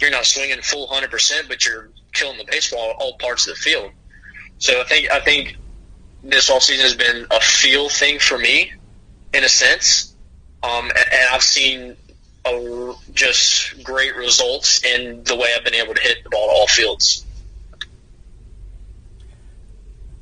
you're 0.00 0.10
not 0.10 0.24
swinging 0.24 0.62
full 0.62 0.88
100%, 0.88 1.46
but 1.46 1.66
you're 1.66 1.90
killing 2.14 2.38
the 2.38 2.46
baseball 2.50 2.94
all 2.98 3.18
parts 3.18 3.46
of 3.46 3.54
the 3.54 3.60
field. 3.60 3.90
So 4.56 4.80
I 4.80 4.84
think, 4.84 5.10
I 5.10 5.20
think 5.20 5.56
this 6.24 6.48
off 6.48 6.62
season 6.62 6.84
has 6.84 6.94
been 6.94 7.26
a 7.30 7.40
feel 7.40 7.90
thing 7.90 8.18
for 8.18 8.38
me 8.38 8.72
in 9.34 9.44
a 9.44 9.48
sense. 9.50 10.14
Um, 10.62 10.88
and, 10.90 11.12
and 11.12 11.28
I've 11.30 11.42
seen 11.42 11.96
a, 12.44 12.94
just 13.12 13.82
great 13.84 14.16
results 14.16 14.84
in 14.84 15.22
the 15.24 15.36
way 15.36 15.48
I've 15.56 15.64
been 15.64 15.74
able 15.74 15.94
to 15.94 16.00
hit 16.00 16.24
the 16.24 16.30
ball 16.30 16.48
to 16.48 16.52
all 16.52 16.66
fields. 16.66 17.24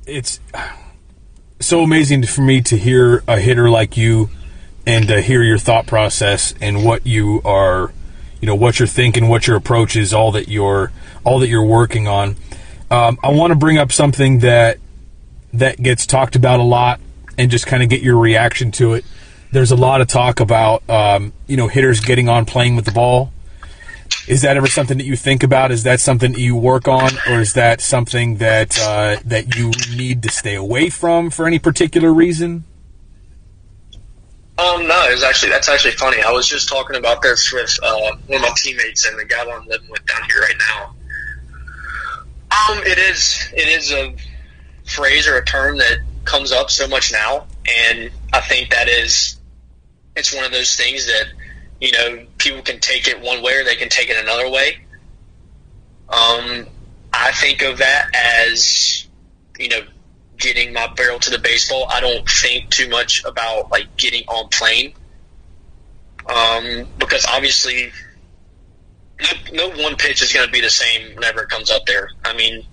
It's 0.05 0.39
so 1.59 1.83
amazing 1.83 2.23
for 2.23 2.41
me 2.41 2.61
to 2.61 2.77
hear 2.77 3.23
a 3.27 3.39
hitter 3.39 3.69
like 3.69 3.95
you 3.95 4.29
and 4.85 5.07
to 5.07 5.21
hear 5.21 5.43
your 5.43 5.57
thought 5.57 5.85
process 5.85 6.53
and 6.59 6.83
what 6.83 7.05
you 7.05 7.41
are 7.45 7.93
you 8.41 8.47
know 8.47 8.55
what 8.55 8.79
you're 8.79 8.87
thinking 8.87 9.27
what 9.27 9.45
your 9.45 9.55
approach 9.55 9.95
is 9.95 10.13
all 10.13 10.31
that 10.31 10.47
you're 10.47 10.91
all 11.23 11.39
that 11.39 11.47
you're 11.47 11.63
working 11.63 12.07
on. 12.07 12.35
Um, 12.89 13.19
i 13.23 13.31
want 13.31 13.51
to 13.51 13.55
bring 13.55 13.77
up 13.77 13.91
something 13.91 14.39
that 14.39 14.79
that 15.53 15.81
gets 15.81 16.05
talked 16.05 16.35
about 16.35 16.59
a 16.59 16.63
lot 16.63 16.99
and 17.37 17.51
just 17.51 17.67
kind 17.67 17.83
of 17.83 17.89
get 17.89 18.01
your 18.01 18.17
reaction 18.17 18.71
to 18.71 18.93
it 18.93 19.05
there's 19.51 19.71
a 19.71 19.75
lot 19.75 20.01
of 20.01 20.07
talk 20.07 20.39
about 20.39 20.87
um, 20.89 21.33
you 21.47 21.57
know 21.57 21.67
hitters 21.67 21.99
getting 21.99 22.29
on 22.29 22.45
playing 22.45 22.75
with 22.75 22.85
the 22.85 22.91
ball 22.91 23.31
is 24.27 24.43
that 24.43 24.55
ever 24.57 24.67
something 24.67 24.97
that 24.97 25.05
you 25.05 25.15
think 25.15 25.43
about? 25.43 25.71
Is 25.71 25.83
that 25.83 25.99
something 25.99 26.33
that 26.33 26.39
you 26.39 26.55
work 26.55 26.87
on, 26.87 27.11
or 27.27 27.41
is 27.41 27.53
that 27.53 27.81
something 27.81 28.37
that 28.37 28.79
uh, 28.79 29.17
that 29.25 29.55
you 29.55 29.71
need 29.95 30.23
to 30.23 30.29
stay 30.29 30.55
away 30.55 30.89
from 30.89 31.29
for 31.29 31.47
any 31.47 31.59
particular 31.59 32.13
reason? 32.13 32.63
Um, 34.57 34.87
no, 34.87 35.05
it's 35.07 35.23
actually 35.23 35.49
that's 35.49 35.69
actually 35.69 35.93
funny. 35.93 36.21
I 36.21 36.31
was 36.31 36.47
just 36.47 36.69
talking 36.69 36.95
about 36.95 37.21
this 37.21 37.51
with 37.51 37.77
uh, 37.81 38.15
one 38.27 38.37
of 38.37 38.41
my 38.41 38.53
teammates 38.55 39.07
and 39.07 39.17
the 39.17 39.25
guy 39.25 39.41
I'm 39.41 39.65
living 39.65 39.89
with 39.89 40.05
down 40.05 40.21
here 40.29 40.41
right 40.41 40.55
now. 40.69 40.95
Um, 42.69 42.83
it 42.85 42.99
is 42.99 43.49
it 43.53 43.67
is 43.67 43.91
a 43.91 44.15
phrase 44.85 45.27
or 45.27 45.37
a 45.37 45.45
term 45.45 45.77
that 45.77 45.99
comes 46.25 46.51
up 46.51 46.69
so 46.69 46.87
much 46.87 47.11
now, 47.11 47.47
and 47.67 48.11
I 48.33 48.41
think 48.41 48.69
that 48.69 48.87
is 48.87 49.40
it's 50.15 50.33
one 50.33 50.43
of 50.45 50.51
those 50.51 50.75
things 50.75 51.05
that 51.05 51.25
you 51.81 51.91
know, 51.91 52.25
people 52.37 52.61
can 52.61 52.79
take 52.79 53.07
it 53.07 53.19
one 53.19 53.41
way 53.41 53.59
or 53.59 53.63
they 53.63 53.75
can 53.75 53.89
take 53.89 54.09
it 54.09 54.23
another 54.23 54.49
way. 54.49 54.77
Um, 56.09 56.67
I 57.11 57.31
think 57.33 57.63
of 57.63 57.79
that 57.79 58.05
as, 58.13 59.07
you 59.57 59.67
know, 59.67 59.81
getting 60.37 60.73
my 60.73 60.87
barrel 60.95 61.19
to 61.19 61.31
the 61.31 61.39
baseball. 61.39 61.87
I 61.91 61.99
don't 61.99 62.27
think 62.29 62.69
too 62.69 62.87
much 62.87 63.23
about 63.25 63.71
like 63.71 63.97
getting 63.97 64.23
on 64.27 64.47
plane. 64.49 64.93
Um, 66.29 66.87
because 66.99 67.25
obviously 67.27 67.91
no, 69.19 69.67
no 69.67 69.83
one 69.83 69.95
pitch 69.95 70.21
is 70.21 70.31
going 70.31 70.45
to 70.45 70.51
be 70.51 70.61
the 70.61 70.69
same 70.69 71.15
whenever 71.15 71.41
it 71.41 71.49
comes 71.49 71.71
up 71.71 71.83
there. 71.87 72.09
I 72.23 72.35
mean, 72.35 72.63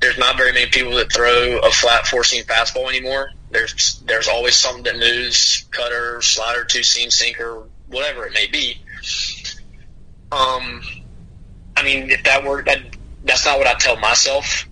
there's 0.00 0.18
not 0.18 0.36
very 0.36 0.52
many 0.52 0.66
people 0.70 0.94
that 0.96 1.12
throw 1.12 1.58
a 1.58 1.70
flat 1.70 2.06
four 2.06 2.22
fastball 2.22 2.88
anymore. 2.88 3.30
There's 3.50 4.02
there's 4.06 4.28
always 4.28 4.56
something 4.56 4.84
that 4.84 4.98
moves, 4.98 5.66
cutter, 5.70 6.20
slider, 6.20 6.64
two 6.64 6.82
seam, 6.82 7.10
sinker, 7.10 7.64
whatever 7.86 8.26
it 8.26 8.32
may 8.34 8.46
be. 8.46 8.76
Um, 10.30 10.82
I 11.76 11.82
mean, 11.82 12.10
if 12.10 12.22
that 12.24 12.44
were 12.44 12.62
that, 12.64 12.80
that's 13.24 13.46
not 13.46 13.58
what 13.58 13.66
I 13.66 13.74
tell 13.74 13.96
myself. 13.96 14.68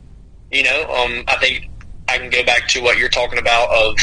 You 0.50 0.64
know, 0.64 0.94
um, 0.94 1.24
I 1.28 1.36
think 1.36 1.70
I 2.08 2.18
can 2.18 2.30
go 2.30 2.44
back 2.44 2.68
to 2.68 2.82
what 2.82 2.98
you're 2.98 3.08
talking 3.08 3.38
about 3.38 3.68
of, 3.70 3.96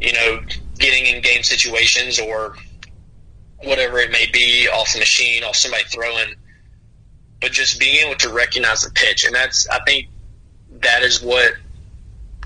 you 0.00 0.12
know, 0.12 0.40
getting 0.78 1.06
in 1.06 1.22
game 1.22 1.42
situations 1.42 2.18
or 2.18 2.56
whatever 3.64 3.98
it 3.98 4.10
may 4.10 4.26
be 4.32 4.68
off 4.68 4.92
the 4.92 4.98
machine, 4.98 5.42
off 5.44 5.56
somebody 5.56 5.84
throwing, 5.84 6.34
but 7.40 7.52
just 7.52 7.78
being 7.80 8.06
able 8.06 8.16
to 8.18 8.30
recognize 8.30 8.82
the 8.82 8.90
pitch, 8.90 9.24
and 9.24 9.34
that's 9.34 9.68
I 9.68 9.78
think 9.86 10.08
that 10.80 11.02
is 11.02 11.22
what 11.22 11.54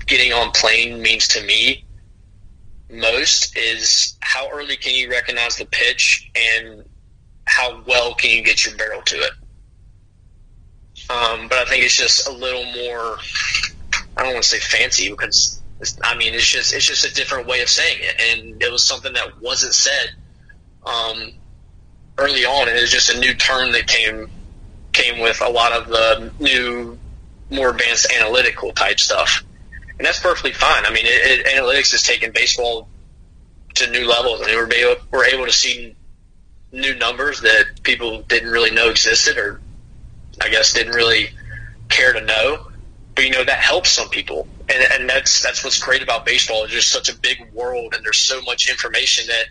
getting 0.07 0.33
on 0.33 0.51
plane 0.51 1.01
means 1.01 1.27
to 1.29 1.43
me 1.45 1.83
most 2.93 3.57
is 3.57 4.17
how 4.21 4.49
early 4.51 4.75
can 4.75 4.93
you 4.93 5.09
recognize 5.09 5.55
the 5.55 5.65
pitch 5.65 6.29
and 6.35 6.83
how 7.45 7.81
well 7.87 8.13
can 8.13 8.29
you 8.29 8.43
get 8.43 8.65
your 8.65 8.75
barrel 8.77 9.01
to 9.01 9.15
it. 9.15 9.31
Um, 11.09 11.47
but 11.47 11.57
I 11.57 11.65
think 11.65 11.83
it's 11.83 11.97
just 11.97 12.27
a 12.27 12.31
little 12.31 12.65
more. 12.65 13.17
I 14.15 14.23
don't 14.23 14.33
want 14.33 14.43
to 14.43 14.49
say 14.49 14.59
fancy 14.59 15.09
because 15.09 15.61
I 16.03 16.15
mean 16.15 16.33
it's 16.33 16.47
just 16.47 16.73
it's 16.73 16.85
just 16.85 17.05
a 17.05 17.13
different 17.13 17.47
way 17.47 17.61
of 17.61 17.69
saying 17.69 17.97
it, 17.99 18.15
and 18.21 18.61
it 18.61 18.71
was 18.71 18.85
something 18.85 19.11
that 19.13 19.41
wasn't 19.41 19.73
said 19.73 20.11
um, 20.85 21.33
early 22.17 22.45
on, 22.45 22.69
and 22.69 22.77
it 22.77 22.81
was 22.81 22.91
just 22.91 23.09
a 23.13 23.19
new 23.19 23.33
term 23.33 23.71
that 23.73 23.87
came 23.87 24.27
came 24.93 25.19
with 25.19 25.41
a 25.41 25.49
lot 25.49 25.71
of 25.71 25.87
the 25.87 26.31
new, 26.39 26.97
more 27.49 27.71
advanced 27.71 28.11
analytical 28.13 28.71
type 28.71 28.99
stuff 28.99 29.43
and 29.97 30.05
that's 30.05 30.19
perfectly 30.19 30.53
fine. 30.53 30.85
I 30.85 30.89
mean, 30.89 31.05
it, 31.05 31.39
it, 31.39 31.45
analytics 31.45 31.91
has 31.91 32.03
taken 32.03 32.31
baseball 32.31 32.87
to 33.75 33.89
new 33.89 34.07
levels. 34.07 34.41
I 34.41 34.47
mean, 34.47 34.55
we're 34.55 34.73
able, 34.73 35.01
we're 35.11 35.25
able 35.25 35.45
to 35.45 35.51
see 35.51 35.95
new 36.71 36.95
numbers 36.95 37.41
that 37.41 37.83
people 37.83 38.23
didn't 38.23 38.49
really 38.49 38.71
know 38.71 38.89
existed, 38.89 39.37
or 39.37 39.61
I 40.41 40.49
guess 40.49 40.73
didn't 40.73 40.93
really 40.93 41.29
care 41.89 42.13
to 42.13 42.21
know. 42.21 42.67
But 43.15 43.25
you 43.25 43.31
know 43.31 43.43
that 43.43 43.59
helps 43.59 43.91
some 43.91 44.09
people, 44.09 44.47
and 44.69 44.83
and 44.91 45.07
that's 45.07 45.43
that's 45.43 45.63
what's 45.63 45.77
great 45.77 46.01
about 46.01 46.25
baseball. 46.25 46.63
It's 46.63 46.73
just 46.73 46.91
such 46.91 47.09
a 47.09 47.15
big 47.15 47.51
world, 47.53 47.93
and 47.93 48.03
there's 48.03 48.17
so 48.17 48.41
much 48.41 48.69
information 48.69 49.27
that 49.27 49.45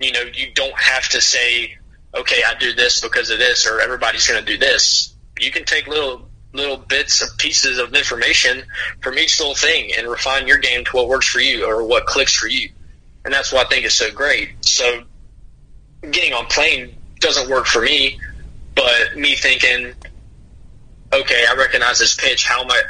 you 0.00 0.10
know 0.10 0.22
you 0.34 0.52
don't 0.54 0.76
have 0.76 1.08
to 1.10 1.20
say, 1.20 1.78
okay, 2.16 2.42
I 2.44 2.54
do 2.58 2.72
this 2.72 3.00
because 3.00 3.30
of 3.30 3.38
this, 3.38 3.64
or 3.64 3.80
everybody's 3.80 4.26
going 4.26 4.44
to 4.44 4.52
do 4.52 4.58
this. 4.58 5.14
You 5.38 5.52
can 5.52 5.64
take 5.64 5.86
little 5.86 6.29
little 6.52 6.76
bits 6.76 7.22
of 7.22 7.36
pieces 7.38 7.78
of 7.78 7.94
information 7.94 8.62
from 9.00 9.18
each 9.18 9.38
little 9.38 9.54
thing 9.54 9.90
and 9.96 10.08
refine 10.08 10.46
your 10.46 10.58
game 10.58 10.84
to 10.84 10.90
what 10.92 11.08
works 11.08 11.26
for 11.26 11.40
you 11.40 11.64
or 11.64 11.84
what 11.84 12.06
clicks 12.06 12.34
for 12.34 12.48
you. 12.48 12.68
And 13.24 13.32
that's 13.32 13.52
what 13.52 13.66
I 13.66 13.68
think 13.68 13.84
is 13.84 13.94
so 13.94 14.10
great. 14.10 14.50
So 14.64 15.04
getting 16.10 16.32
on 16.32 16.46
plane 16.46 16.94
doesn't 17.20 17.50
work 17.50 17.66
for 17.66 17.82
me, 17.82 18.18
but 18.74 19.16
me 19.16 19.36
thinking, 19.36 19.92
okay, 21.12 21.44
I 21.48 21.54
recognize 21.54 21.98
this 21.98 22.14
pitch. 22.14 22.46
How 22.46 22.62
am 22.62 22.70
I? 22.70 22.82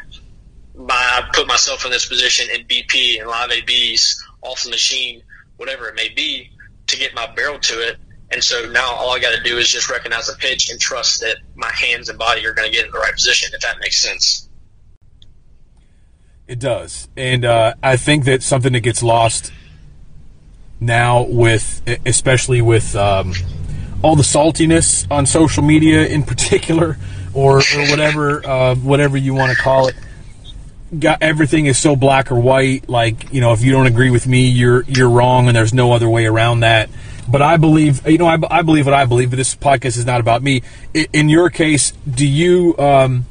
I 0.89 1.29
put 1.35 1.47
myself 1.47 1.85
in 1.85 1.91
this 1.91 2.07
position 2.07 2.49
in 2.55 2.67
BP 2.67 3.21
and 3.21 3.29
live 3.29 3.51
ABs 3.51 4.25
off 4.41 4.63
the 4.63 4.71
machine, 4.71 5.23
whatever 5.57 5.89
it 5.89 5.95
may 5.95 6.09
be, 6.09 6.51
to 6.87 6.97
get 6.97 7.15
my 7.15 7.27
barrel 7.35 7.59
to 7.59 7.75
it. 7.89 7.99
And 8.33 8.43
so 8.43 8.70
now 8.70 8.95
all 8.95 9.11
I 9.11 9.18
got 9.18 9.37
to 9.37 9.43
do 9.43 9.59
is 9.59 9.68
just 9.68 9.91
recognize 9.91 10.26
the 10.26 10.37
pitch 10.39 10.70
and 10.70 10.81
trust 10.81 11.20
that 11.20 11.39
my 11.57 11.70
hands 11.72 12.09
and 12.09 12.18
body 12.18 12.47
are 12.47 12.53
going 12.53 12.70
to 12.70 12.74
get 12.74 12.87
in 12.87 12.93
the 12.93 12.99
right 12.99 13.12
position, 13.12 13.51
if 13.53 13.61
that 13.62 13.78
makes 13.81 13.99
sense. 13.99 14.49
It 16.47 16.59
does. 16.59 17.09
And 17.16 17.45
uh, 17.45 17.74
I 17.83 17.97
think 17.97 18.24
that 18.24 18.43
something 18.43 18.72
that 18.72 18.81
gets 18.81 19.03
lost 19.03 19.53
now, 20.81 21.22
with 21.22 21.83
especially 22.07 22.62
with 22.62 22.97
um, 22.97 23.35
all 24.03 24.16
the 24.16 24.22
saltiness 24.22 25.11
on 25.11 25.26
social 25.26 25.62
media 25.62 26.07
in 26.07 26.22
particular, 26.22 26.99
or, 27.35 27.59
or 27.59 27.89
whatever, 27.89 28.45
uh, 28.47 28.74
whatever 28.74 29.16
you 29.16 29.35
want 29.35 29.57
to 29.57 29.62
call 29.62 29.89
it. 29.89 29.95
Got 30.99 31.22
everything 31.22 31.66
is 31.66 31.78
so 31.78 31.95
black 31.95 32.33
or 32.33 32.41
white. 32.41 32.89
Like 32.89 33.33
you 33.33 33.41
know, 33.41 33.53
if 33.53 33.62
you 33.62 33.70
don't 33.70 33.87
agree 33.87 34.11
with 34.11 34.26
me, 34.26 34.49
you're 34.49 34.83
you're 34.85 35.09
wrong, 35.09 35.47
and 35.47 35.55
there's 35.55 35.72
no 35.72 35.93
other 35.93 36.09
way 36.09 36.26
around 36.26 36.61
that. 36.61 36.91
But 37.31 37.43
I 37.43 37.57
believe, 37.57 38.07
you 38.07 38.18
know, 38.18 38.26
I, 38.26 38.39
I 38.51 38.62
believe 38.62 38.87
what 38.87 38.95
I 38.95 39.05
believe. 39.05 39.31
But 39.31 39.37
this 39.37 39.55
podcast 39.55 39.97
is 39.99 40.07
not 40.07 40.20
about 40.20 40.43
me. 40.43 40.62
In 41.12 41.28
your 41.28 41.51
case, 41.51 41.93
do 42.09 42.26
you 42.26 42.76
um, 42.78 43.26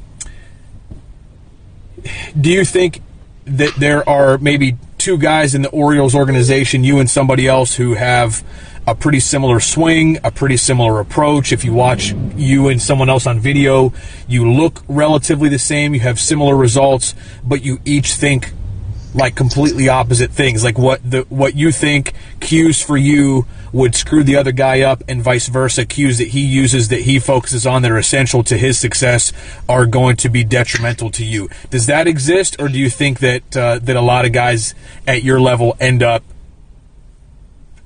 do 2.38 2.50
you 2.50 2.64
think 2.64 3.02
that 3.44 3.74
there 3.76 4.08
are 4.08 4.38
maybe 4.38 4.76
two 4.98 5.18
guys 5.18 5.54
in 5.54 5.62
the 5.62 5.70
Orioles 5.70 6.14
organization, 6.14 6.84
you 6.84 6.98
and 6.98 7.10
somebody 7.10 7.46
else, 7.46 7.74
who 7.74 7.94
have 7.94 8.44
a 8.86 8.94
pretty 8.94 9.20
similar 9.20 9.60
swing, 9.60 10.18
a 10.24 10.30
pretty 10.30 10.56
similar 10.56 11.00
approach. 11.00 11.52
If 11.52 11.64
you 11.64 11.72
watch 11.72 12.12
you 12.36 12.68
and 12.68 12.80
someone 12.80 13.08
else 13.08 13.26
on 13.26 13.38
video, 13.38 13.92
you 14.26 14.50
look 14.50 14.82
relatively 14.88 15.48
the 15.48 15.58
same, 15.58 15.94
you 15.94 16.00
have 16.00 16.18
similar 16.18 16.56
results, 16.56 17.14
but 17.44 17.62
you 17.62 17.78
each 17.84 18.14
think 18.14 18.52
like 19.14 19.34
completely 19.34 19.88
opposite 19.88 20.30
things. 20.30 20.64
Like 20.64 20.78
what 20.78 21.08
the 21.08 21.22
what 21.28 21.54
you 21.54 21.72
think 21.72 22.14
cues 22.40 22.80
for 22.82 22.96
you 22.96 23.46
would 23.72 23.94
screw 23.94 24.22
the 24.22 24.36
other 24.36 24.52
guy 24.52 24.80
up, 24.82 25.02
and 25.08 25.22
vice 25.22 25.48
versa. 25.48 25.84
Cues 25.84 26.18
that 26.18 26.28
he 26.28 26.40
uses 26.40 26.88
that 26.88 27.02
he 27.02 27.18
focuses 27.18 27.66
on 27.66 27.82
that 27.82 27.90
are 27.90 27.98
essential 27.98 28.42
to 28.44 28.56
his 28.56 28.78
success 28.78 29.32
are 29.68 29.86
going 29.86 30.16
to 30.16 30.28
be 30.28 30.44
detrimental 30.44 31.10
to 31.10 31.24
you. 31.24 31.48
Does 31.70 31.86
that 31.86 32.06
exist, 32.06 32.56
or 32.58 32.68
do 32.68 32.78
you 32.78 32.90
think 32.90 33.20
that 33.20 33.56
uh, 33.56 33.78
that 33.80 33.96
a 33.96 34.00
lot 34.00 34.24
of 34.24 34.32
guys 34.32 34.74
at 35.06 35.22
your 35.22 35.40
level 35.40 35.76
end 35.80 36.02
up 36.02 36.22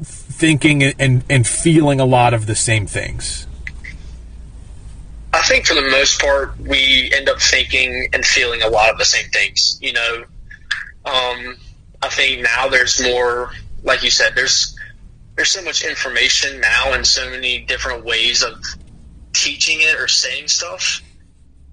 thinking 0.03 0.82
and, 0.82 1.24
and 1.30 1.47
feeling 1.47 2.01
a 2.01 2.05
lot 2.05 2.35
of 2.35 2.47
the 2.47 2.55
same 2.55 2.87
things? 2.87 3.47
I 5.32 5.43
think 5.43 5.66
for 5.66 5.74
the 5.74 5.89
most 5.91 6.20
part, 6.20 6.59
we 6.61 7.11
end 7.12 7.28
up 7.28 7.41
thinking 7.41 8.09
and 8.12 8.24
feeling 8.24 8.62
a 8.62 8.68
lot 8.68 8.91
of 8.91 8.99
the 8.99 9.05
same 9.05 9.28
things. 9.30 9.78
You 9.82 9.93
know, 9.93 10.24
um, 11.05 11.57
I 12.03 12.09
think 12.09 12.43
now 12.43 12.68
there's 12.68 13.03
more, 13.03 13.51
like 13.82 14.03
you 14.03 14.11
said, 14.11 14.35
there's 14.37 14.74
there's 15.37 15.51
so 15.51 15.62
much 15.62 15.82
information 15.82 16.61
now 16.61 16.93
and 16.93 17.07
so 17.07 17.28
many 17.30 17.64
different 17.64 18.05
ways 18.05 18.43
of 18.43 18.62
teaching 19.32 19.78
it 19.80 19.99
or 19.99 20.09
saying 20.09 20.49
stuff. 20.49 21.03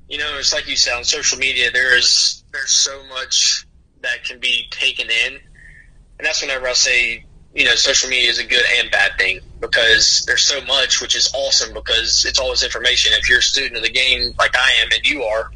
You 0.07 0.17
know, 0.17 0.37
it's 0.37 0.53
like 0.53 0.67
you 0.67 0.75
said 0.75 0.97
on 0.97 1.03
social 1.03 1.37
media. 1.37 1.69
There's 1.71 2.43
there's 2.51 2.71
so 2.71 3.01
much 3.07 3.65
that 4.01 4.23
can 4.25 4.39
be 4.39 4.67
taken 4.71 5.07
in, 5.09 5.33
and 5.33 6.25
that's 6.25 6.41
whenever 6.41 6.67
I 6.67 6.73
say 6.73 7.25
you 7.53 7.65
know, 7.65 7.75
social 7.75 8.09
media 8.09 8.29
is 8.29 8.39
a 8.39 8.45
good 8.45 8.63
and 8.77 8.89
bad 8.91 9.11
thing 9.17 9.39
because 9.59 10.23
there's 10.25 10.43
so 10.43 10.63
much, 10.65 11.01
which 11.01 11.15
is 11.15 11.29
awesome 11.33 11.73
because 11.73 12.25
it's 12.27 12.39
always 12.39 12.63
information. 12.63 13.11
If 13.13 13.29
you're 13.29 13.39
a 13.39 13.43
student 13.43 13.75
of 13.75 13.83
the 13.83 13.89
game 13.89 14.33
like 14.39 14.55
I 14.55 14.81
am 14.81 14.89
and 14.93 15.05
you 15.05 15.23
are, 15.23 15.51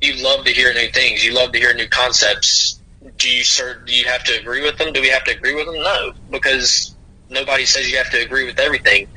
you 0.00 0.22
love 0.22 0.44
to 0.44 0.52
hear 0.52 0.72
new 0.74 0.88
things. 0.88 1.24
You 1.24 1.34
love 1.34 1.52
to 1.52 1.58
hear 1.58 1.74
new 1.74 1.88
concepts. 1.88 2.80
Do 3.16 3.30
you, 3.30 3.44
sir, 3.44 3.82
do 3.86 3.94
you 3.94 4.04
have 4.06 4.24
to 4.24 4.38
agree 4.38 4.62
with 4.62 4.76
them? 4.76 4.92
Do 4.92 5.00
we 5.00 5.08
have 5.08 5.24
to 5.24 5.34
agree 5.34 5.54
with 5.54 5.66
them? 5.66 5.82
No, 5.82 6.12
because 6.30 6.94
nobody 7.30 7.64
says 7.64 7.90
you 7.90 7.96
have 7.98 8.10
to 8.10 8.20
agree 8.22 8.46
with 8.46 8.58
everything. 8.58 9.08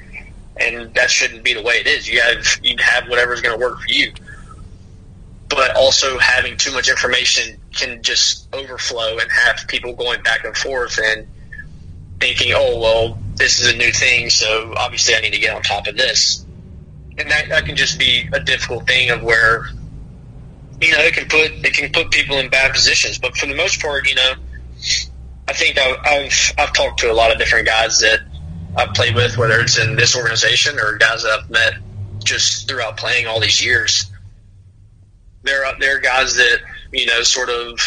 And 0.58 0.94
that 0.94 1.10
shouldn't 1.10 1.44
be 1.44 1.54
the 1.54 1.64
way 1.64 1.76
it 1.76 1.88
is. 1.88 2.08
You 2.08 2.22
have, 2.22 2.46
you 2.62 2.76
have 2.80 3.10
whatever's 3.10 3.42
going 3.42 3.60
to 3.60 3.66
work 3.66 3.80
for 3.80 3.90
you. 3.90 4.14
But 5.50 5.76
also 5.76 6.18
having 6.20 6.58
too 6.58 6.72
much 6.72 6.90
information 6.90 7.58
can 7.74 8.02
just 8.04 8.54
overflow 8.54 9.18
and 9.18 9.32
have 9.32 9.68
people 9.68 9.94
going 9.94 10.22
back 10.22 10.46
and 10.46 10.56
forth 10.56 11.00
and, 11.04 11.28
thinking, 12.24 12.54
oh, 12.56 12.80
well, 12.80 13.20
this 13.36 13.60
is 13.60 13.74
a 13.74 13.76
new 13.76 13.92
thing, 13.92 14.30
so 14.30 14.74
obviously 14.78 15.14
I 15.14 15.20
need 15.20 15.34
to 15.34 15.40
get 15.40 15.54
on 15.54 15.62
top 15.62 15.88
of 15.88 15.98
this. 15.98 16.46
And 17.18 17.30
that, 17.30 17.50
that 17.50 17.66
can 17.66 17.76
just 17.76 18.00
be 18.00 18.30
a 18.32 18.40
difficult 18.40 18.88
thing 18.88 19.10
of 19.10 19.22
where, 19.22 19.66
you 20.80 20.94
know, 20.94 21.00
it 21.00 21.14
can 21.14 21.28
put 21.28 21.52
it 21.52 21.74
can 21.74 21.92
put 21.92 22.12
people 22.12 22.38
in 22.38 22.50
bad 22.50 22.74
positions. 22.74 23.20
But 23.20 23.36
for 23.36 23.46
the 23.46 23.56
most 23.56 23.82
part, 23.82 24.08
you 24.08 24.16
know, 24.16 24.34
I 25.48 25.54
think 25.54 25.78
I've 25.78 25.98
I've, 26.06 26.54
I've 26.58 26.74
talked 26.74 27.00
to 27.00 27.12
a 27.12 27.14
lot 27.14 27.32
of 27.32 27.38
different 27.38 27.66
guys 27.66 28.00
that 28.00 28.22
I've 28.76 28.94
played 28.94 29.16
with, 29.16 29.38
whether 29.38 29.60
it's 29.60 29.78
in 29.78 29.96
this 29.96 30.16
organization 30.16 30.80
or 30.80 30.98
guys 30.98 31.24
that 31.24 31.40
I've 31.40 31.50
met 31.50 31.74
just 32.24 32.68
throughout 32.68 32.98
playing 32.98 33.28
all 33.28 33.40
these 33.40 33.64
years. 33.64 34.10
There 35.44 35.66
are 35.66 35.78
there 35.80 35.98
are 35.98 36.00
guys 36.00 36.36
that 36.36 36.60
you 36.92 37.06
know 37.06 37.22
sort 37.22 37.50
of 37.50 37.80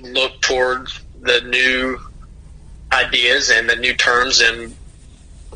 look 0.00 0.40
toward 0.40 0.88
the 1.20 1.40
new 1.42 1.98
ideas 2.92 3.50
and 3.50 3.68
the 3.68 3.76
new 3.76 3.94
terms 3.94 4.40
and 4.40 4.74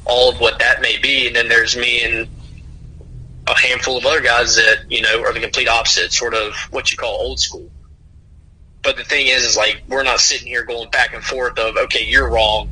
all 0.06 0.30
of 0.30 0.40
what 0.40 0.58
that 0.58 0.80
may 0.80 0.98
be. 0.98 1.26
And 1.26 1.36
then 1.36 1.48
there's 1.48 1.76
me 1.76 2.02
and 2.02 2.28
a 3.46 3.58
handful 3.58 3.96
of 3.98 4.06
other 4.06 4.20
guys 4.20 4.56
that, 4.56 4.90
you 4.90 5.02
know, 5.02 5.22
are 5.22 5.32
the 5.32 5.40
complete 5.40 5.68
opposite, 5.68 6.12
sort 6.12 6.34
of 6.34 6.54
what 6.70 6.90
you 6.90 6.96
call 6.96 7.14
old 7.14 7.40
school. 7.40 7.70
But 8.86 8.96
the 8.96 9.02
thing 9.02 9.26
is, 9.26 9.42
is 9.42 9.56
like, 9.56 9.82
we're 9.88 10.04
not 10.04 10.20
sitting 10.20 10.46
here 10.46 10.64
going 10.64 10.88
back 10.90 11.12
and 11.12 11.22
forth 11.22 11.58
of, 11.58 11.76
okay, 11.76 12.06
you're 12.06 12.30
wrong. 12.30 12.70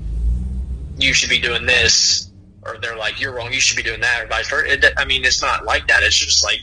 You 0.97 1.13
should 1.13 1.29
be 1.29 1.41
doing 1.41 1.67
this. 1.67 2.31
Or 2.63 2.79
they're 2.81 2.97
like, 2.97 3.21
you're 3.21 3.35
wrong. 3.35 3.53
You 3.53 3.59
should 3.59 3.77
be 3.77 3.83
doing 3.83 4.01
that 4.01 4.23
or 4.23 4.29
vice 4.29 4.49
versa. 4.49 4.99
I 4.99 5.07
mean, 5.07 5.25
it's 5.25 5.43
not 5.43 5.65
like 5.65 5.89
that. 5.89 6.05
It's 6.05 6.15
just 6.15 6.45
like, 6.45 6.61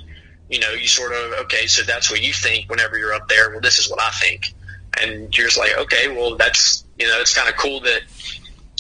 you 0.50 0.60
know, 0.60 0.72
you 0.72 0.88
sort 0.88 1.12
of, 1.12 1.34
okay, 1.44 1.68
so 1.68 1.84
that's 1.84 2.10
what 2.10 2.22
you 2.22 2.32
think 2.32 2.70
whenever 2.70 2.98
you're 2.98 3.14
up 3.14 3.28
there. 3.28 3.52
Well, 3.52 3.60
this 3.60 3.78
is 3.78 3.90
what 3.90 4.02
I 4.02 4.10
think. 4.12 4.54
And 5.02 5.38
you're 5.38 5.48
just 5.48 5.60
like, 5.60 5.78
okay, 5.78 6.08
well, 6.08 6.38
that's 6.38 6.86
you 7.02 7.08
know, 7.08 7.20
it's 7.20 7.36
kind 7.36 7.50
of 7.50 7.56
cool 7.58 7.82
that 7.82 8.04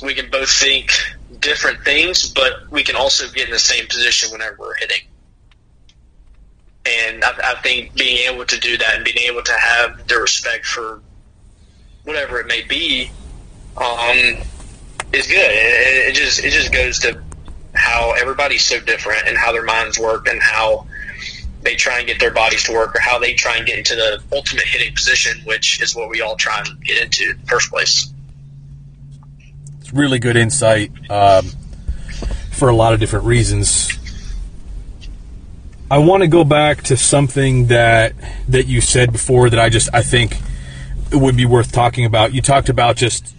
we 0.03 0.13
can 0.13 0.29
both 0.29 0.49
think 0.49 0.91
different 1.39 1.83
things, 1.83 2.31
but 2.31 2.69
we 2.69 2.83
can 2.83 2.95
also 2.95 3.27
get 3.29 3.47
in 3.47 3.51
the 3.51 3.59
same 3.59 3.87
position 3.87 4.31
whenever 4.31 4.57
we're 4.59 4.75
hitting. 4.75 5.01
And 6.85 7.23
I, 7.23 7.51
I 7.51 7.61
think 7.61 7.93
being 7.95 8.29
able 8.31 8.45
to 8.45 8.59
do 8.59 8.77
that 8.77 8.95
and 8.95 9.05
being 9.05 9.29
able 9.29 9.43
to 9.43 9.53
have 9.53 10.07
the 10.07 10.17
respect 10.17 10.65
for 10.65 11.01
whatever 12.03 12.39
it 12.39 12.47
may 12.47 12.63
be 12.63 13.11
um, 13.77 14.37
is 15.13 15.27
good. 15.27 15.51
It, 15.51 16.09
it 16.09 16.15
just 16.15 16.43
it 16.43 16.51
just 16.51 16.73
goes 16.73 16.99
to 16.99 17.21
how 17.73 18.13
everybody's 18.19 18.65
so 18.65 18.79
different 18.79 19.27
and 19.27 19.37
how 19.37 19.51
their 19.51 19.63
minds 19.63 19.97
work 19.99 20.27
and 20.27 20.41
how 20.41 20.87
they 21.61 21.75
try 21.75 21.99
and 21.99 22.07
get 22.07 22.19
their 22.19 22.31
bodies 22.31 22.63
to 22.63 22.73
work 22.73 22.95
or 22.95 22.99
how 22.99 23.19
they 23.19 23.33
try 23.33 23.57
and 23.57 23.65
get 23.65 23.77
into 23.77 23.95
the 23.95 24.21
ultimate 24.31 24.65
hitting 24.65 24.93
position, 24.93 25.39
which 25.45 25.81
is 25.81 25.95
what 25.95 26.09
we 26.09 26.21
all 26.21 26.35
try 26.35 26.59
and 26.65 26.83
get 26.83 27.01
into 27.01 27.31
in 27.31 27.39
the 27.39 27.47
first 27.47 27.69
place. 27.69 28.11
It's 29.79 29.93
really 29.93 30.19
good 30.19 30.35
insight 30.35 30.91
um, 31.09 31.45
for 32.51 32.69
a 32.69 32.75
lot 32.75 32.93
of 32.93 32.99
different 32.99 33.25
reasons. 33.25 33.89
I 35.91 35.97
want 35.97 36.23
to 36.23 36.27
go 36.29 36.45
back 36.45 36.83
to 36.83 36.95
something 36.95 37.67
that 37.67 38.13
that 38.47 38.65
you 38.65 38.79
said 38.79 39.11
before 39.11 39.49
that 39.49 39.59
I 39.59 39.67
just 39.67 39.89
I 39.93 40.01
think 40.01 40.37
it 41.11 41.17
would 41.17 41.35
be 41.35 41.45
worth 41.45 41.73
talking 41.73 42.05
about. 42.05 42.33
You 42.33 42.41
talked 42.41 42.69
about 42.69 42.95
just 42.95 43.35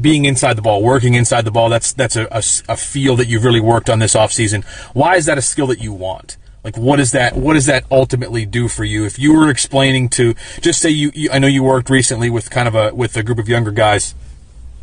being 0.00 0.24
inside 0.24 0.54
the 0.54 0.62
ball, 0.62 0.82
working 0.82 1.14
inside 1.14 1.44
the 1.44 1.52
ball. 1.52 1.68
That's 1.68 1.92
that's 1.92 2.16
a, 2.16 2.24
a, 2.32 2.42
a 2.72 2.76
field 2.76 3.20
that 3.20 3.28
you've 3.28 3.44
really 3.44 3.60
worked 3.60 3.88
on 3.88 4.00
this 4.00 4.16
offseason. 4.16 4.64
Why 4.92 5.14
is 5.14 5.26
that 5.26 5.38
a 5.38 5.42
skill 5.42 5.68
that 5.68 5.80
you 5.80 5.92
want? 5.92 6.36
Like, 6.64 6.76
what 6.76 6.98
is 6.98 7.12
that 7.12 7.36
what 7.36 7.54
does 7.54 7.66
that 7.66 7.84
ultimately 7.92 8.44
do 8.44 8.66
for 8.66 8.82
you? 8.82 9.04
If 9.04 9.16
you 9.16 9.32
were 9.32 9.50
explaining 9.50 10.08
to 10.10 10.34
just 10.60 10.80
say 10.80 10.90
you, 10.90 11.12
you 11.14 11.30
I 11.32 11.38
know 11.38 11.46
you 11.46 11.62
worked 11.62 11.90
recently 11.90 12.28
with 12.28 12.50
kind 12.50 12.66
of 12.66 12.74
a 12.74 12.92
with 12.92 13.16
a 13.16 13.22
group 13.22 13.38
of 13.38 13.48
younger 13.48 13.70
guys. 13.70 14.16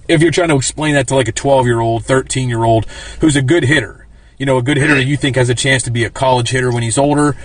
If 0.07 0.21
you're 0.21 0.31
trying 0.31 0.47
to 0.47 0.55
explain 0.55 0.93
that 0.93 1.09
to 1.09 1.15
like 1.15 1.27
a 1.27 1.33
12 1.33 1.65
year 1.65 1.81
old, 1.81 2.05
13 2.05 2.47
year 2.47 2.63
old 2.63 2.85
who's 3.19 3.35
a 3.35 3.41
good 3.41 3.65
hitter, 3.65 3.96
you 4.37 4.45
know, 4.45 4.57
a 4.57 4.61
good 4.61 4.77
hitter 4.77 4.95
that 4.95 5.05
you 5.05 5.17
think 5.17 5.35
has 5.35 5.49
a 5.49 5.55
chance 5.55 5.83
to 5.83 5.91
be 5.91 6.03
a 6.03 6.09
college 6.09 6.49
hitter 6.49 6.71
when 6.71 6.83
he's 6.83 6.97
older, 6.97 7.35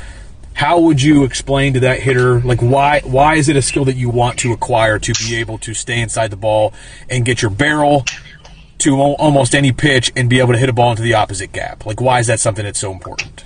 how 0.55 0.81
would 0.81 1.01
you 1.01 1.25
explain 1.25 1.75
to 1.75 1.81
that 1.81 2.01
hitter 2.01 2.41
like 2.41 2.61
why 2.61 3.01
why 3.05 3.37
is 3.37 3.49
it 3.49 3.57
a 3.57 3.63
skill 3.63 3.87
that 3.87 3.97
you 3.97 4.11
want 4.11 4.39
to 4.39 4.53
acquire 4.53 4.99
to 4.99 5.13
be 5.15 5.37
able 5.37 5.57
to 5.59 5.73
stay 5.73 5.99
inside 5.99 6.31
the 6.31 6.37
ball 6.37 6.75
and 7.09 7.25
get 7.25 7.41
your 7.41 7.51
barrel 7.51 8.05
to 8.79 9.01
almost 9.01 9.55
any 9.55 9.73
pitch 9.73 10.13
and 10.15 10.29
be 10.29 10.41
able 10.41 10.53
to 10.53 10.59
hit 10.59 10.69
a 10.69 10.73
ball 10.73 10.91
into 10.91 11.03
the 11.03 11.15
opposite 11.15 11.53
gap? 11.53 11.87
Like 11.87 12.01
why 12.01 12.19
is 12.19 12.27
that 12.27 12.41
something 12.41 12.65
that's 12.65 12.79
so 12.79 12.93
important? 12.93 13.45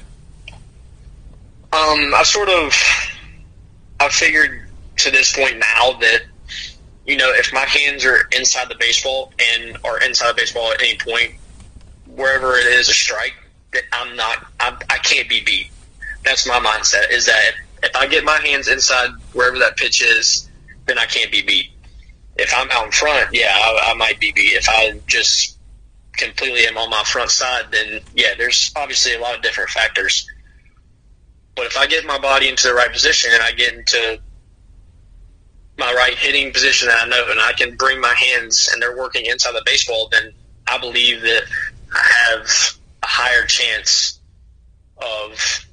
Um, 1.73 2.15
I've 2.15 2.27
sort 2.27 2.49
of, 2.49 2.73
I've 4.01 4.13
figured 4.13 4.67
to 4.99 5.11
this 5.11 5.37
point 5.37 5.59
now 5.59 5.93
that, 5.99 6.23
you 7.07 7.19
know, 7.19 7.31
if 7.35 7.53
my 7.53 7.67
hands 7.67 8.05
are 8.05 8.29
inside 8.35 8.69
the 8.71 8.77
baseball 8.77 9.33
and 9.39 9.77
are 9.85 10.03
inside 10.03 10.31
the 10.31 10.35
baseball 10.37 10.73
at 10.73 10.83
any 10.83 10.97
point, 10.97 11.35
wherever 12.17 12.57
it 12.57 12.67
is 12.67 12.89
a 12.89 12.93
strike, 12.93 13.35
that 13.73 13.83
I'm 13.93 14.17
not, 14.17 14.47
I'm, 14.59 14.77
I 14.91 14.99
can't 14.99 15.29
be 15.29 15.43
beat. 15.45 15.71
That's 16.25 16.47
my 16.47 16.59
mindset. 16.59 17.11
Is 17.11 17.27
that 17.27 17.53
if 17.83 17.95
I 17.95 18.07
get 18.07 18.25
my 18.25 18.39
hands 18.39 18.69
inside 18.69 19.11
wherever 19.33 19.59
that 19.59 19.77
pitch 19.77 20.03
is, 20.03 20.49
then 20.87 20.99
I 20.99 21.05
can't 21.05 21.31
be 21.31 21.43
beat. 21.43 21.71
If 22.37 22.53
I'm 22.57 22.71
out 22.71 22.87
in 22.87 22.93
front, 22.93 23.29
yeah, 23.33 23.53
I, 23.53 23.91
I 23.93 23.95
might 23.95 24.19
be 24.19 24.33
beat. 24.33 24.53
If 24.55 24.69
I 24.69 25.01
just 25.07 25.59
completely 26.17 26.67
am 26.67 26.79
on 26.79 26.91
my 26.91 27.03
front 27.05 27.31
side, 27.31 27.67
then 27.71 28.01
yeah, 28.15 28.35
there's 28.37 28.73
obviously 28.77 29.15
a 29.15 29.21
lot 29.21 29.37
of 29.37 29.43
different 29.43 29.71
factors. 29.71 30.29
But 31.55 31.67
if 31.67 31.77
I 31.77 31.87
get 31.87 32.05
my 32.05 32.19
body 32.19 32.49
into 32.49 32.69
the 32.69 32.75
right 32.75 32.93
position 32.93 33.31
and 33.33 33.43
I 33.43 33.53
get 33.53 33.75
into 33.75 34.21
my 35.79 35.93
right 35.93 36.15
hitting 36.15 36.53
position 36.53 36.89
that 36.89 37.05
I 37.05 37.09
know 37.09 37.31
and 37.31 37.41
I 37.41 37.53
can 37.53 37.77
bring 37.77 38.01
my 38.01 38.15
hands 38.15 38.71
and 38.73 38.81
they're 38.81 38.97
working 38.97 39.27
inside 39.27 39.53
the 39.53 39.63
baseball, 39.65 40.09
then 40.11 40.33
I 40.67 40.79
believe 40.79 41.23
that 41.23 41.43
have 41.97 42.47
a 43.03 43.07
higher 43.07 43.45
chance 43.45 44.21
of 44.99 45.67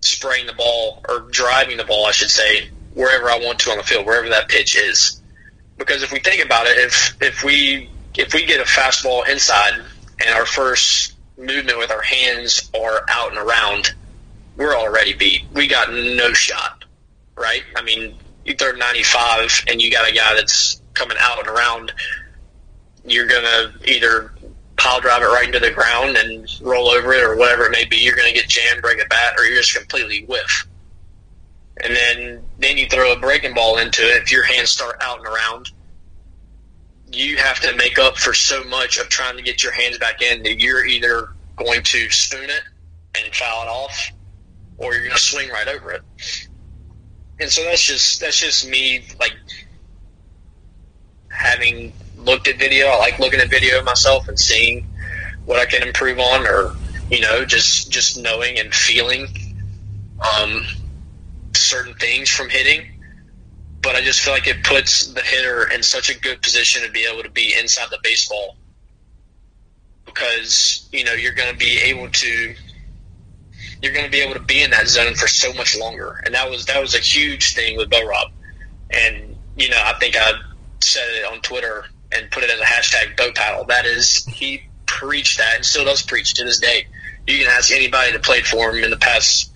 spraying 0.00 0.46
the 0.46 0.52
ball 0.52 1.02
or 1.08 1.20
driving 1.30 1.76
the 1.76 1.84
ball, 1.84 2.06
I 2.06 2.12
should 2.12 2.30
say, 2.30 2.68
wherever 2.94 3.30
I 3.30 3.38
want 3.38 3.58
to 3.60 3.70
on 3.70 3.78
the 3.78 3.82
field, 3.82 4.06
wherever 4.06 4.28
that 4.28 4.48
pitch 4.48 4.76
is. 4.76 5.20
Because 5.78 6.02
if 6.02 6.12
we 6.12 6.20
think 6.20 6.44
about 6.44 6.66
it, 6.66 6.78
if 6.78 7.16
if 7.20 7.42
we 7.42 7.90
if 8.16 8.32
we 8.32 8.46
get 8.46 8.60
a 8.60 8.64
fastball 8.64 9.28
inside 9.28 9.72
and 10.24 10.34
our 10.34 10.46
first 10.46 11.14
movement 11.36 11.78
with 11.78 11.90
our 11.90 12.02
hands 12.02 12.70
are 12.74 13.02
out 13.08 13.30
and 13.30 13.38
around, 13.38 13.92
we're 14.56 14.76
already 14.76 15.14
beat. 15.14 15.42
We 15.52 15.66
got 15.66 15.92
no 15.92 16.32
shot, 16.32 16.84
right? 17.36 17.62
I 17.74 17.82
mean, 17.82 18.16
you 18.44 18.54
throw 18.54 18.72
95 18.72 19.64
and 19.68 19.82
you 19.82 19.90
got 19.90 20.08
a 20.08 20.14
guy 20.14 20.34
that's 20.34 20.80
coming 20.94 21.16
out 21.20 21.40
and 21.40 21.48
around, 21.48 21.92
you're 23.04 23.26
going 23.26 23.42
to 23.44 23.90
either 23.90 24.32
pile 24.76 25.00
drive 25.00 25.22
it 25.22 25.26
right 25.26 25.46
into 25.46 25.60
the 25.60 25.70
ground 25.70 26.16
and 26.16 26.48
roll 26.60 26.88
over 26.88 27.12
it 27.12 27.22
or 27.22 27.36
whatever 27.36 27.66
it 27.66 27.70
may 27.70 27.84
be. 27.84 27.96
You're 27.96 28.16
going 28.16 28.32
to 28.32 28.34
get 28.34 28.48
jammed, 28.48 28.82
break 28.82 29.02
a 29.02 29.06
bat, 29.06 29.34
or 29.38 29.44
you're 29.44 29.58
just 29.58 29.74
completely 29.74 30.24
whiff. 30.24 30.66
And 31.82 31.94
then, 31.94 32.42
then 32.58 32.76
you 32.76 32.86
throw 32.86 33.12
a 33.12 33.18
breaking 33.18 33.54
ball 33.54 33.78
into 33.78 34.02
it. 34.02 34.22
If 34.22 34.32
your 34.32 34.44
hands 34.44 34.70
start 34.70 34.96
out 35.00 35.18
and 35.18 35.26
around, 35.26 35.70
you 37.12 37.36
have 37.36 37.60
to 37.60 37.74
make 37.76 37.98
up 37.98 38.16
for 38.16 38.34
so 38.34 38.64
much 38.64 38.98
of 38.98 39.08
trying 39.08 39.36
to 39.36 39.42
get 39.42 39.62
your 39.62 39.72
hands 39.72 39.98
back 39.98 40.22
in 40.22 40.42
that 40.42 40.60
you're 40.60 40.84
either 40.84 41.28
going 41.56 41.82
to 41.82 42.10
spoon 42.10 42.50
it 42.50 42.62
and 43.16 43.34
foul 43.34 43.62
it 43.62 43.68
off, 43.68 44.10
or 44.78 44.92
you're 44.92 45.02
going 45.02 45.12
to 45.12 45.18
swing 45.18 45.48
right 45.50 45.68
over 45.68 45.92
it. 45.92 46.02
And 47.40 47.50
so 47.50 47.62
that's 47.64 47.82
just 47.82 48.20
that's 48.20 48.38
just 48.38 48.68
me 48.68 49.04
like 49.18 49.34
having 51.28 51.92
looked 52.24 52.48
at 52.48 52.58
video. 52.58 52.86
I 52.88 52.98
like 52.98 53.18
looking 53.18 53.40
at 53.40 53.50
video 53.50 53.82
myself 53.82 54.28
and 54.28 54.38
seeing 54.38 54.86
what 55.44 55.58
I 55.58 55.66
can 55.66 55.86
improve 55.86 56.18
on, 56.18 56.46
or 56.46 56.74
you 57.10 57.20
know, 57.20 57.44
just 57.44 57.90
just 57.90 58.18
knowing 58.18 58.58
and 58.58 58.74
feeling 58.74 59.28
um, 60.20 60.64
certain 61.54 61.94
things 61.94 62.30
from 62.30 62.48
hitting. 62.48 62.90
But 63.82 63.96
I 63.96 64.00
just 64.00 64.20
feel 64.20 64.32
like 64.32 64.46
it 64.46 64.64
puts 64.64 65.08
the 65.08 65.20
hitter 65.20 65.70
in 65.70 65.82
such 65.82 66.08
a 66.08 66.18
good 66.18 66.40
position 66.40 66.82
to 66.82 66.90
be 66.90 67.06
able 67.10 67.22
to 67.22 67.30
be 67.30 67.54
inside 67.58 67.88
the 67.90 67.98
baseball 68.02 68.56
because 70.06 70.88
you 70.92 71.04
know 71.04 71.12
you're 71.12 71.34
going 71.34 71.52
to 71.52 71.58
be 71.58 71.78
able 71.78 72.08
to 72.08 72.54
you're 73.82 73.92
going 73.92 74.04
to 74.04 74.10
be 74.10 74.20
able 74.20 74.34
to 74.34 74.40
be 74.40 74.62
in 74.62 74.70
that 74.70 74.88
zone 74.88 75.14
for 75.14 75.28
so 75.28 75.52
much 75.52 75.76
longer, 75.76 76.22
and 76.24 76.34
that 76.34 76.48
was 76.48 76.64
that 76.66 76.80
was 76.80 76.94
a 76.94 76.98
huge 76.98 77.54
thing 77.54 77.76
with 77.76 77.90
Bo 77.90 78.02
Rob. 78.06 78.30
And 78.90 79.36
you 79.56 79.68
know, 79.68 79.80
I 79.84 79.92
think 79.98 80.16
I 80.16 80.32
said 80.80 81.04
it 81.14 81.30
on 81.30 81.40
Twitter 81.40 81.84
and 82.14 82.30
put 82.30 82.44
it 82.44 82.50
as 82.50 82.60
a 82.60 82.64
hashtag 82.64 83.16
boat 83.16 83.34
paddle. 83.34 83.64
That 83.64 83.86
is, 83.86 84.24
he 84.26 84.62
preached 84.86 85.38
that 85.38 85.56
and 85.56 85.64
still 85.64 85.84
does 85.84 86.02
preach 86.02 86.34
to 86.34 86.44
this 86.44 86.58
day. 86.58 86.86
You 87.26 87.38
can 87.38 87.48
ask 87.48 87.72
anybody 87.72 88.12
that 88.12 88.22
played 88.22 88.46
for 88.46 88.70
him 88.70 88.84
in 88.84 88.90
the 88.90 88.96
past, 88.96 89.52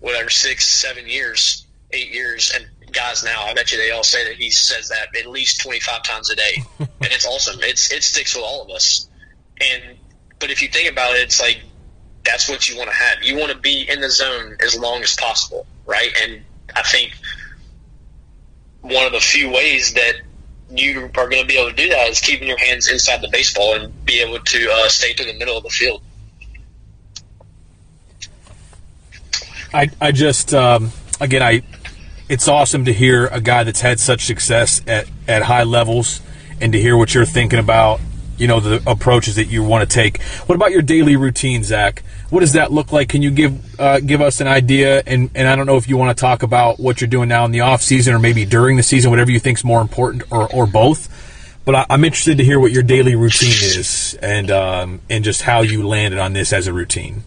whatever, 0.00 0.30
six, 0.30 0.66
seven 0.66 1.08
years, 1.08 1.66
eight 1.92 2.12
years, 2.12 2.52
and 2.54 2.66
guys 2.92 3.22
now, 3.22 3.44
I 3.44 3.54
bet 3.54 3.72
you 3.72 3.78
they 3.78 3.90
all 3.90 4.04
say 4.04 4.24
that 4.24 4.34
he 4.34 4.50
says 4.50 4.88
that 4.88 5.08
at 5.18 5.26
least 5.26 5.60
25 5.60 6.02
times 6.02 6.30
a 6.30 6.36
day. 6.36 6.62
and 6.78 6.88
it's 7.00 7.26
awesome. 7.26 7.60
It's, 7.62 7.92
it 7.92 8.02
sticks 8.02 8.34
with 8.34 8.44
all 8.44 8.62
of 8.62 8.70
us. 8.70 9.08
And, 9.60 9.98
but 10.38 10.50
if 10.50 10.62
you 10.62 10.68
think 10.68 10.90
about 10.90 11.14
it, 11.14 11.20
it's 11.20 11.40
like, 11.40 11.60
that's 12.24 12.48
what 12.48 12.68
you 12.68 12.76
want 12.76 12.90
to 12.90 12.96
have. 12.96 13.22
You 13.22 13.36
want 13.38 13.52
to 13.52 13.58
be 13.58 13.86
in 13.88 14.00
the 14.00 14.10
zone 14.10 14.56
as 14.64 14.78
long 14.78 15.02
as 15.02 15.16
possible, 15.16 15.66
right? 15.86 16.10
And 16.22 16.42
I 16.76 16.82
think 16.82 17.12
one 18.82 19.06
of 19.06 19.12
the 19.12 19.20
few 19.20 19.50
ways 19.50 19.94
that 19.94 20.14
you 20.70 21.04
are 21.04 21.28
going 21.28 21.42
to 21.42 21.46
be 21.46 21.56
able 21.56 21.70
to 21.70 21.76
do 21.76 21.88
that 21.88 22.08
is 22.08 22.20
keeping 22.20 22.48
your 22.48 22.58
hands 22.58 22.90
inside 22.90 23.22
the 23.22 23.28
baseball 23.28 23.74
and 23.74 24.04
be 24.04 24.20
able 24.20 24.38
to 24.38 24.70
uh, 24.70 24.88
stay 24.88 25.12
to 25.14 25.24
the 25.24 25.32
middle 25.34 25.56
of 25.56 25.62
the 25.62 25.70
field. 25.70 26.02
I, 29.72 29.90
I 30.00 30.12
just 30.12 30.54
um, 30.54 30.92
again 31.20 31.42
I 31.42 31.62
it's 32.28 32.48
awesome 32.48 32.84
to 32.86 32.92
hear 32.92 33.26
a 33.26 33.40
guy 33.40 33.64
that's 33.64 33.80
had 33.80 34.00
such 34.00 34.24
success 34.24 34.82
at, 34.86 35.08
at 35.26 35.42
high 35.42 35.62
levels 35.62 36.20
and 36.60 36.72
to 36.72 36.80
hear 36.80 36.96
what 36.96 37.14
you're 37.14 37.26
thinking 37.26 37.58
about 37.58 38.00
you 38.38 38.46
know 38.46 38.60
the 38.60 38.82
approaches 38.90 39.36
that 39.36 39.46
you 39.46 39.62
want 39.62 39.88
to 39.88 39.94
take 39.94 40.22
what 40.46 40.54
about 40.54 40.70
your 40.70 40.82
daily 40.82 41.16
routine 41.16 41.62
zach 41.62 42.02
what 42.30 42.40
does 42.40 42.52
that 42.52 42.72
look 42.72 42.92
like 42.92 43.08
can 43.08 43.22
you 43.22 43.30
give 43.30 43.80
uh, 43.80 44.00
give 44.00 44.20
us 44.20 44.40
an 44.40 44.46
idea 44.46 45.02
and, 45.06 45.30
and 45.34 45.48
i 45.48 45.56
don't 45.56 45.66
know 45.66 45.76
if 45.76 45.88
you 45.88 45.96
want 45.96 46.16
to 46.16 46.20
talk 46.20 46.42
about 46.42 46.78
what 46.78 47.00
you're 47.00 47.08
doing 47.08 47.28
now 47.28 47.44
in 47.44 47.50
the 47.50 47.60
off 47.60 47.82
season 47.82 48.14
or 48.14 48.18
maybe 48.18 48.44
during 48.44 48.76
the 48.76 48.82
season 48.82 49.10
whatever 49.10 49.30
you 49.30 49.40
think 49.40 49.58
is 49.58 49.64
more 49.64 49.80
important 49.80 50.22
or, 50.30 50.52
or 50.52 50.66
both 50.66 51.08
but 51.64 51.74
I, 51.74 51.86
am 51.90 52.02
interested 52.02 52.38
to 52.38 52.44
hear 52.44 52.58
what 52.58 52.72
your 52.72 52.82
daily 52.82 53.14
routine 53.14 53.50
is 53.50 54.18
and 54.22 54.50
um, 54.50 55.00
and 55.10 55.22
just 55.22 55.42
how 55.42 55.60
you 55.60 55.86
landed 55.86 56.18
on 56.18 56.32
this 56.32 56.52
as 56.52 56.66
a 56.66 56.72
routine 56.72 57.24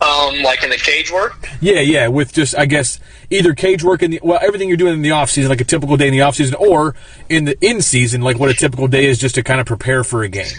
um, 0.00 0.42
like 0.42 0.62
in 0.62 0.70
the 0.70 0.76
cage 0.76 1.10
work? 1.10 1.48
Yeah, 1.60 1.80
yeah. 1.80 2.08
With 2.08 2.32
just, 2.32 2.56
I 2.56 2.66
guess, 2.66 3.00
either 3.30 3.54
cage 3.54 3.82
work 3.82 4.02
in 4.02 4.10
the 4.10 4.20
well, 4.22 4.38
everything 4.42 4.68
you're 4.68 4.76
doing 4.76 4.94
in 4.94 5.02
the 5.02 5.12
off 5.12 5.30
season, 5.30 5.48
like 5.48 5.60
a 5.60 5.64
typical 5.64 5.96
day 5.96 6.08
in 6.08 6.12
the 6.12 6.20
off 6.20 6.36
season, 6.36 6.54
or 6.56 6.94
in 7.28 7.46
the 7.46 7.56
in 7.64 7.80
season, 7.80 8.20
like 8.20 8.38
what 8.38 8.50
a 8.50 8.54
typical 8.54 8.88
day 8.88 9.06
is, 9.06 9.18
just 9.18 9.34
to 9.36 9.42
kind 9.42 9.60
of 9.60 9.66
prepare 9.66 10.04
for 10.04 10.22
a 10.22 10.28
game. 10.28 10.52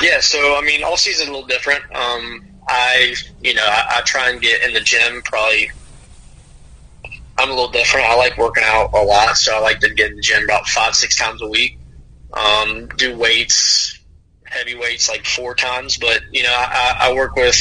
Yeah. 0.00 0.20
So 0.20 0.56
I 0.56 0.62
mean, 0.62 0.82
off 0.82 0.98
season 0.98 1.28
a 1.28 1.32
little 1.32 1.46
different. 1.46 1.84
Um, 1.94 2.44
I, 2.68 3.14
you 3.42 3.54
know, 3.54 3.64
I, 3.66 3.96
I 3.96 4.00
try 4.02 4.30
and 4.30 4.40
get 4.40 4.62
in 4.64 4.72
the 4.72 4.80
gym. 4.80 5.22
Probably, 5.22 5.70
I'm 7.36 7.50
a 7.50 7.52
little 7.52 7.70
different. 7.70 8.06
I 8.06 8.14
like 8.16 8.38
working 8.38 8.62
out 8.64 8.92
a 8.94 9.02
lot, 9.02 9.36
so 9.36 9.56
I 9.56 9.60
like 9.60 9.80
to 9.80 9.92
get 9.92 10.10
in 10.10 10.16
the 10.16 10.22
gym 10.22 10.44
about 10.44 10.66
five, 10.66 10.94
six 10.94 11.16
times 11.16 11.42
a 11.42 11.48
week. 11.48 11.78
Um, 12.32 12.86
do 12.96 13.16
weights, 13.16 13.98
heavy 14.44 14.76
weights, 14.76 15.08
like 15.08 15.26
four 15.26 15.54
times. 15.54 15.96
But 15.96 16.22
you 16.30 16.44
know, 16.44 16.54
I, 16.54 16.96
I 17.00 17.14
work 17.14 17.34
with 17.34 17.56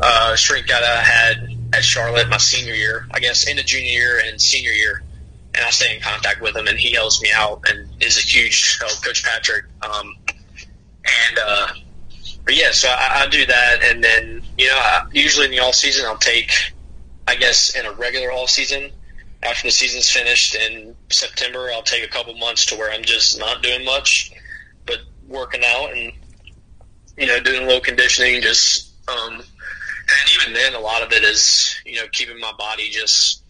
uh, 0.00 0.34
shrink 0.34 0.66
that 0.68 0.82
I 0.82 1.02
had 1.02 1.56
at 1.74 1.84
Charlotte 1.84 2.28
my 2.28 2.38
senior 2.38 2.74
year, 2.74 3.06
I 3.12 3.20
guess, 3.20 3.48
in 3.48 3.56
the 3.56 3.62
junior 3.62 3.90
year 3.90 4.22
and 4.26 4.40
senior 4.40 4.72
year. 4.72 5.02
And 5.54 5.64
I 5.64 5.70
stay 5.70 5.94
in 5.94 6.00
contact 6.00 6.40
with 6.40 6.56
him, 6.56 6.66
and 6.66 6.78
he 6.78 6.94
helps 6.94 7.22
me 7.22 7.28
out 7.34 7.62
and 7.68 7.86
is 8.02 8.16
a 8.16 8.22
huge 8.22 8.78
help, 8.78 9.04
Coach 9.04 9.22
Patrick. 9.22 9.66
Um, 9.82 10.16
and, 11.04 11.38
uh, 11.38 11.66
but 12.44 12.56
yeah, 12.56 12.70
so 12.72 12.88
I, 12.88 13.24
I 13.24 13.26
do 13.28 13.46
that. 13.46 13.82
And 13.84 14.02
then, 14.02 14.42
you 14.58 14.66
know, 14.68 14.76
I, 14.76 15.02
usually 15.12 15.46
in 15.46 15.52
the 15.52 15.60
off 15.60 15.74
season, 15.74 16.06
I'll 16.06 16.16
take, 16.16 16.52
I 17.28 17.36
guess, 17.36 17.76
in 17.76 17.86
a 17.86 17.92
regular 17.92 18.32
off 18.32 18.50
season, 18.50 18.90
after 19.42 19.68
the 19.68 19.72
season's 19.72 20.08
finished 20.08 20.54
in 20.54 20.94
September, 21.10 21.70
I'll 21.72 21.82
take 21.82 22.04
a 22.04 22.08
couple 22.08 22.34
months 22.34 22.66
to 22.66 22.76
where 22.76 22.92
I'm 22.92 23.02
just 23.02 23.38
not 23.38 23.62
doing 23.62 23.84
much, 23.84 24.32
but 24.86 24.98
working 25.28 25.62
out 25.66 25.92
and, 25.92 26.12
you 27.16 27.26
know, 27.26 27.40
doing 27.40 27.64
a 27.64 27.66
little 27.66 27.80
conditioning, 27.80 28.40
just, 28.40 28.92
um, 29.08 29.42
and 30.12 30.30
even 30.40 30.52
then, 30.52 30.74
a 30.74 30.80
lot 30.80 31.02
of 31.02 31.12
it 31.12 31.22
is 31.22 31.74
you 31.84 31.96
know 31.96 32.06
keeping 32.12 32.40
my 32.40 32.52
body 32.58 32.90
just 32.90 33.42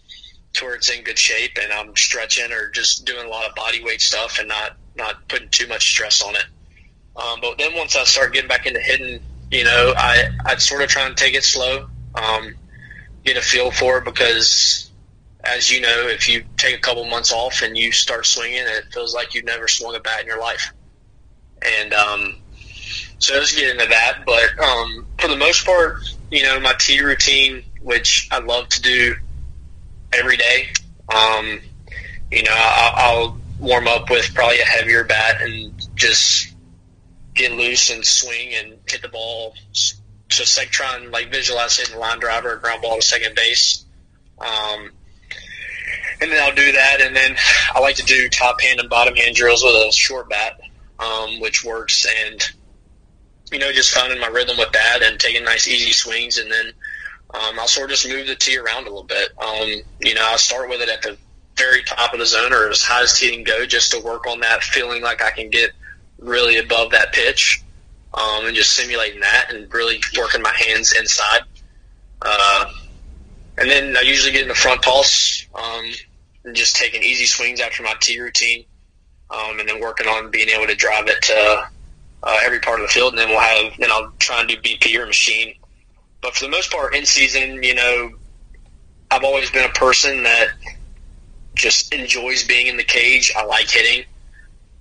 to 0.54 0.64
where 0.64 0.74
it's 0.74 0.90
in 0.90 1.02
good 1.02 1.18
shape, 1.18 1.58
and 1.62 1.72
I'm 1.72 1.96
stretching 1.96 2.52
or 2.52 2.68
just 2.70 3.04
doing 3.04 3.26
a 3.26 3.28
lot 3.28 3.48
of 3.48 3.54
body 3.54 3.82
weight 3.82 4.00
stuff, 4.00 4.38
and 4.38 4.48
not 4.48 4.76
not 4.96 5.26
putting 5.28 5.48
too 5.48 5.66
much 5.66 5.90
stress 5.90 6.22
on 6.22 6.36
it. 6.36 6.44
Um, 7.16 7.40
but 7.40 7.58
then 7.58 7.74
once 7.76 7.96
I 7.96 8.04
start 8.04 8.32
getting 8.32 8.48
back 8.48 8.66
into 8.66 8.80
hitting, 8.80 9.20
you 9.50 9.64
know, 9.64 9.94
I 9.96 10.24
I'd 10.46 10.60
sort 10.60 10.82
of 10.82 10.88
try 10.88 11.06
and 11.06 11.16
take 11.16 11.34
it 11.34 11.44
slow, 11.44 11.88
um, 12.14 12.54
get 13.24 13.36
a 13.36 13.42
feel 13.42 13.70
for 13.70 13.98
it 13.98 14.04
because. 14.04 14.88
As 15.44 15.68
you 15.68 15.80
know, 15.80 16.06
if 16.06 16.28
you 16.28 16.44
take 16.56 16.76
a 16.76 16.78
couple 16.78 17.04
months 17.04 17.32
off 17.32 17.62
and 17.62 17.76
you 17.76 17.90
start 17.90 18.26
swinging, 18.26 18.62
it 18.62 18.84
feels 18.92 19.12
like 19.12 19.34
you've 19.34 19.44
never 19.44 19.66
swung 19.66 19.96
a 19.96 19.98
bat 19.98 20.20
in 20.20 20.26
your 20.28 20.38
life. 20.38 20.72
And 21.60 21.92
um, 21.92 22.36
so 23.18 23.34
let's 23.34 23.52
get 23.52 23.70
into 23.70 23.86
that. 23.88 24.22
But 24.24 24.56
um, 24.64 25.06
for 25.18 25.26
the 25.26 25.36
most 25.36 25.66
part, 25.66 25.96
you 26.30 26.44
know, 26.44 26.60
my 26.60 26.74
tee 26.78 27.00
routine, 27.00 27.64
which 27.80 28.28
I 28.30 28.38
love 28.38 28.68
to 28.68 28.82
do 28.82 29.16
every 30.12 30.36
day. 30.36 30.68
Um, 31.12 31.60
you 32.30 32.42
know, 32.44 32.54
I'll, 32.54 32.92
I'll 32.96 33.38
warm 33.58 33.88
up 33.88 34.10
with 34.10 34.32
probably 34.34 34.60
a 34.60 34.64
heavier 34.64 35.04
bat 35.04 35.42
and 35.42 35.72
just 35.94 36.51
get 37.34 37.52
loose 37.52 37.90
and 37.90 38.04
swing 38.04 38.54
and 38.54 38.78
hit 38.86 39.02
the 39.02 39.08
ball 39.08 39.54
try 40.72 40.96
and 40.96 41.12
like 41.12 41.30
visualize 41.30 41.76
hitting 41.76 41.98
line 41.98 42.18
driver 42.18 42.54
or 42.54 42.56
ground 42.56 42.82
ball 42.82 42.96
to 42.96 43.02
second 43.02 43.34
base. 43.34 43.84
Um, 44.40 44.90
and 46.20 46.30
then 46.30 46.42
I'll 46.42 46.54
do 46.54 46.72
that, 46.72 47.00
and 47.00 47.14
then 47.14 47.36
I 47.74 47.80
like 47.80 47.96
to 47.96 48.04
do 48.04 48.28
top 48.28 48.60
hand 48.60 48.80
and 48.80 48.88
bottom 48.88 49.14
hand 49.14 49.34
drills 49.34 49.62
with 49.62 49.74
a 49.74 49.92
short 49.92 50.28
bat, 50.28 50.60
um, 50.98 51.40
which 51.40 51.64
works. 51.64 52.06
And 52.26 52.42
you 53.52 53.58
know, 53.58 53.72
just 53.72 53.92
finding 53.92 54.20
my 54.20 54.28
rhythm 54.28 54.56
with 54.56 54.72
that 54.72 55.00
and 55.02 55.18
taking 55.18 55.44
nice 55.44 55.68
easy 55.68 55.92
swings, 55.92 56.38
and 56.38 56.50
then 56.50 56.72
um, 57.34 57.58
I'll 57.58 57.68
sort 57.68 57.90
of 57.90 57.96
just 57.96 58.08
move 58.08 58.26
the 58.26 58.36
tee 58.36 58.56
around 58.56 58.86
a 58.86 58.90
little 58.90 59.04
bit. 59.04 59.30
Um, 59.38 59.68
you 60.00 60.14
know, 60.14 60.22
I'll 60.24 60.38
start 60.38 60.68
with 60.68 60.80
it 60.80 60.88
at 60.88 61.02
the 61.02 61.16
very 61.56 61.82
top 61.82 62.12
of 62.12 62.18
the 62.18 62.26
zone 62.26 62.52
or 62.52 62.68
as 62.70 62.82
high 62.82 63.02
as 63.02 63.18
tee 63.18 63.30
can 63.32 63.44
go, 63.44 63.66
just 63.66 63.92
to 63.92 64.00
work 64.00 64.26
on 64.26 64.40
that 64.40 64.62
feeling 64.62 65.02
like 65.02 65.22
I 65.22 65.30
can 65.30 65.50
get 65.50 65.72
really 66.22 66.58
above 66.58 66.90
that 66.92 67.12
pitch, 67.12 67.62
um, 68.14 68.46
and 68.46 68.54
just 68.54 68.74
simulating 68.74 69.20
that 69.20 69.52
and 69.52 69.72
really 69.72 70.00
working 70.16 70.42
my 70.42 70.52
hands 70.52 70.92
inside. 70.92 71.42
Uh, 72.20 72.66
and 73.58 73.68
then 73.68 73.96
I 73.96 74.00
usually 74.00 74.32
get 74.32 74.42
in 74.42 74.48
the 74.48 74.54
front 74.54 74.82
toss 74.82 75.46
um, 75.54 75.84
and 76.44 76.56
just 76.56 76.76
taking 76.76 77.02
easy 77.02 77.26
swings 77.26 77.60
after 77.60 77.82
my 77.82 77.94
tee 78.00 78.20
routine, 78.20 78.64
um, 79.30 79.60
and 79.60 79.68
then 79.68 79.80
working 79.80 80.06
on 80.06 80.30
being 80.30 80.48
able 80.48 80.66
to 80.66 80.74
drive 80.74 81.08
it 81.08 81.22
to 81.22 81.68
uh, 82.22 82.38
every 82.42 82.60
part 82.60 82.80
of 82.80 82.86
the 82.86 82.92
field. 82.92 83.12
And 83.12 83.18
then 83.18 83.28
we'll 83.28 83.40
have 83.40 83.72
then 83.78 83.90
I'll 83.90 84.12
try 84.18 84.40
and 84.40 84.48
do 84.48 84.56
BP 84.56 84.96
or 84.98 85.06
machine. 85.06 85.54
But 86.20 86.34
for 86.34 86.44
the 86.44 86.50
most 86.50 86.70
part, 86.70 86.94
in 86.94 87.04
season, 87.04 87.62
you 87.62 87.74
know, 87.74 88.12
I've 89.10 89.24
always 89.24 89.50
been 89.50 89.68
a 89.68 89.72
person 89.72 90.22
that 90.22 90.48
just 91.54 91.92
enjoys 91.92 92.44
being 92.44 92.68
in 92.68 92.76
the 92.76 92.84
cage. 92.84 93.32
I 93.36 93.44
like 93.44 93.68
hitting. 93.68 94.04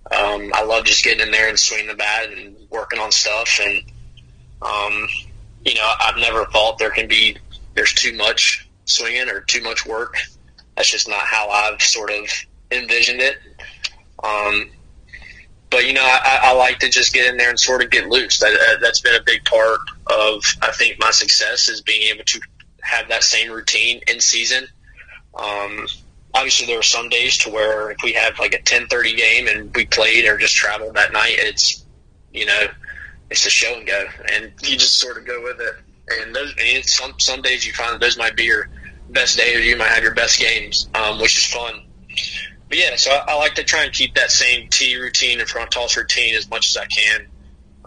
Um, 0.10 0.52
I 0.54 0.64
love 0.64 0.86
just 0.86 1.04
getting 1.04 1.26
in 1.26 1.32
there 1.32 1.48
and 1.48 1.60
swinging 1.60 1.88
the 1.88 1.96
bat 1.96 2.32
and 2.32 2.56
working 2.70 3.00
on 3.00 3.12
stuff. 3.12 3.60
And 3.62 3.84
um, 4.62 5.08
you 5.66 5.76
know, 5.76 5.94
I've 6.02 6.18
never 6.18 6.46
thought 6.46 6.80
there 6.80 6.90
can 6.90 7.08
be 7.08 7.38
there's 7.76 7.94
too 7.94 8.14
much 8.16 8.68
swinging 8.86 9.30
or 9.30 9.42
too 9.42 9.62
much 9.62 9.86
work. 9.86 10.16
That's 10.76 10.90
just 10.90 11.08
not 11.08 11.22
how 11.22 11.50
I've 11.50 11.82
sort 11.82 12.12
of 12.12 12.28
envisioned 12.72 13.22
it. 13.22 13.38
Um, 14.24 14.72
but 15.70 15.86
you 15.86 15.94
know, 15.94 16.04
I, 16.04 16.40
I 16.44 16.54
like 16.54 16.80
to 16.80 16.90
just 16.90 17.14
get 17.14 17.28
in 17.28 17.38
there 17.38 17.50
and 17.50 17.60
sort 17.60 17.84
of 17.84 17.90
get 17.90 18.08
loose. 18.08 18.40
That 18.40 18.80
that's 18.82 19.02
been 19.02 19.16
a 19.16 19.24
big 19.24 19.46
part 19.46 19.80
of 20.08 20.44
I 20.62 20.72
think 20.72 21.00
my 21.00 21.12
success 21.12 21.70
is 21.70 21.82
being 21.82 22.14
able 22.14 22.26
to 22.26 22.42
have 22.82 23.08
that 23.10 23.24
same 23.24 23.52
routine 23.52 24.02
in 24.08 24.20
season. 24.20 24.68
Um, 25.34 25.88
obviously, 26.34 26.68
there 26.68 26.80
are 26.80 26.84
some 26.84 27.10
days 27.10 27.38
to 27.40 27.50
where 27.50 27.92
if 27.92 27.98
we 28.04 28.14
have 28.14 28.40
like 28.40 28.54
a 28.54 28.62
ten 28.62 28.88
thirty 28.88 29.16
game 29.16 29.48
and 29.48 29.74
we 29.76 29.86
played 29.86 30.26
or 30.26 30.38
just 30.38 30.56
traveled 30.56 30.96
that 30.96 31.14
night, 31.14 31.36
it's 31.38 31.86
you 32.34 32.46
know, 32.46 32.68
it's 33.30 33.46
a 33.46 33.50
show 33.50 33.74
and 33.76 33.88
go, 33.88 34.06
and 34.32 34.52
you 34.64 34.78
just 34.78 34.98
sort 34.98 35.18
of 35.18 35.26
go 35.26 35.42
with 35.42 35.60
it. 35.60 35.76
And 36.20 36.36
those, 36.36 36.54
and 36.60 36.86
some 36.86 37.14
some 37.20 37.42
days 37.42 37.66
you 37.66 37.74
find 37.74 37.94
that 37.94 38.02
those 38.02 38.18
might 38.18 38.36
be 38.36 38.44
your 38.44 38.70
best 39.10 39.38
days, 39.38 39.58
or 39.58 39.62
you 39.62 39.76
might 39.76 39.90
have 39.90 40.04
your 40.04 40.14
best 40.14 40.40
games, 40.40 40.90
um, 40.96 41.20
which 41.20 41.38
is 41.38 41.46
fun. 41.46 41.84
But 42.70 42.78
yeah, 42.78 42.96
so 42.96 43.12
I, 43.12 43.34
I, 43.34 43.36
like 43.36 43.56
to 43.56 43.64
try 43.64 43.84
and 43.84 43.94
keep 43.94 44.16
that 44.16 44.32
same 44.32 44.70
tee 44.70 44.96
routine 44.96 45.40
and 45.40 45.50
front 45.50 45.72
toss 45.72 45.98
routine 45.98 46.36
as 46.36 46.50
much 46.50 46.70
as 46.70 46.78
I 46.78 46.86
can, 46.86 47.28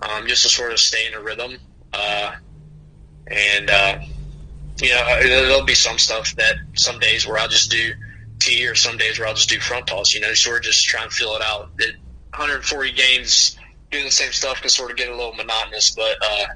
um, 0.02 0.26
just 0.26 0.42
to 0.42 0.48
sort 0.48 0.72
of 0.72 0.78
stay 0.78 1.06
in 1.06 1.14
a 1.14 1.20
rhythm. 1.20 1.56
Uh, 1.92 2.32
and 3.26 3.70
uh, 3.70 3.98
you 4.80 4.90
know, 4.90 5.20
there'll 5.22 5.64
be 5.64 5.74
some 5.74 5.98
stuff 5.98 6.34
that 6.36 6.56
some 6.74 6.98
days 6.98 7.26
where 7.26 7.38
I'll 7.38 7.48
just 7.48 7.70
do 7.70 7.92
tee, 8.38 8.66
or 8.66 8.74
some 8.74 8.96
days 8.96 9.18
where 9.18 9.28
I'll 9.28 9.34
just 9.34 9.48
do 9.48 9.60
front 9.60 9.86
toss. 9.86 10.14
You 10.14 10.20
know, 10.20 10.34
sort 10.34 10.58
of 10.58 10.62
just 10.62 10.84
trying 10.84 11.08
to 11.08 11.14
fill 11.14 11.34
it 11.36 11.42
out. 11.42 11.70
It, 11.78 11.96
140 12.30 12.92
games 12.92 13.56
doing 13.90 14.04
the 14.04 14.10
same 14.10 14.32
stuff 14.32 14.60
can 14.60 14.70
sort 14.70 14.90
of 14.90 14.96
get 14.96 15.08
a 15.08 15.14
little 15.14 15.34
monotonous, 15.34 15.94
but 15.94 16.16
uh, 16.20 16.46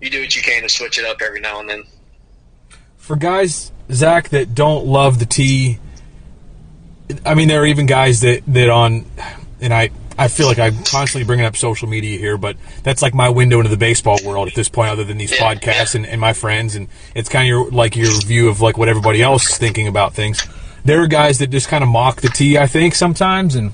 you 0.00 0.08
do 0.08 0.20
what 0.20 0.34
you 0.34 0.42
can 0.42 0.62
to 0.62 0.68
switch 0.68 0.98
it 0.98 1.04
up 1.04 1.20
every 1.20 1.40
now 1.40 1.60
and 1.60 1.68
then. 1.68 1.84
For 2.96 3.16
guys, 3.16 3.72
Zach, 3.90 4.30
that 4.30 4.54
don't 4.54 4.86
love 4.86 5.18
the 5.18 5.26
tee, 5.26 5.78
I 7.24 7.34
mean, 7.34 7.48
there 7.48 7.62
are 7.62 7.66
even 7.66 7.86
guys 7.86 8.20
that 8.20 8.42
that 8.48 8.68
on, 8.68 9.06
and 9.60 9.72
I 9.72 9.90
I 10.18 10.28
feel 10.28 10.46
like 10.46 10.58
I'm 10.58 10.76
constantly 10.84 11.24
bringing 11.24 11.46
up 11.46 11.56
social 11.56 11.88
media 11.88 12.18
here, 12.18 12.36
but 12.36 12.56
that's 12.82 13.02
like 13.02 13.14
my 13.14 13.28
window 13.28 13.58
into 13.58 13.70
the 13.70 13.76
baseball 13.76 14.18
world 14.24 14.48
at 14.48 14.54
this 14.54 14.68
point, 14.68 14.90
other 14.90 15.04
than 15.04 15.16
these 15.16 15.32
yeah, 15.32 15.54
podcasts 15.54 15.94
yeah. 15.94 16.00
And, 16.00 16.06
and 16.06 16.20
my 16.20 16.32
friends, 16.32 16.74
and 16.74 16.88
it's 17.14 17.28
kind 17.28 17.44
of 17.44 17.48
your 17.48 17.70
like 17.70 17.96
your 17.96 18.12
view 18.22 18.48
of 18.48 18.60
like 18.60 18.76
what 18.76 18.88
everybody 18.88 19.22
else 19.22 19.48
is 19.50 19.58
thinking 19.58 19.88
about 19.88 20.14
things. 20.14 20.46
There 20.84 21.02
are 21.02 21.06
guys 21.06 21.38
that 21.38 21.48
just 21.48 21.68
kind 21.68 21.82
of 21.82 21.90
mock 21.90 22.20
the 22.20 22.28
tee, 22.28 22.58
I 22.58 22.66
think, 22.66 22.94
sometimes, 22.94 23.54
and 23.54 23.72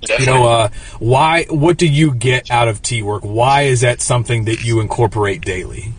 Definitely. 0.00 0.24
you 0.24 0.40
know, 0.40 0.48
uh, 0.48 0.68
why? 0.98 1.44
What 1.50 1.76
do 1.76 1.86
you 1.86 2.14
get 2.14 2.50
out 2.50 2.68
of 2.68 2.82
tee 2.82 3.02
work? 3.02 3.22
Why 3.22 3.62
is 3.62 3.82
that 3.82 4.00
something 4.00 4.46
that 4.46 4.64
you 4.64 4.80
incorporate 4.80 5.42
daily? 5.42 5.92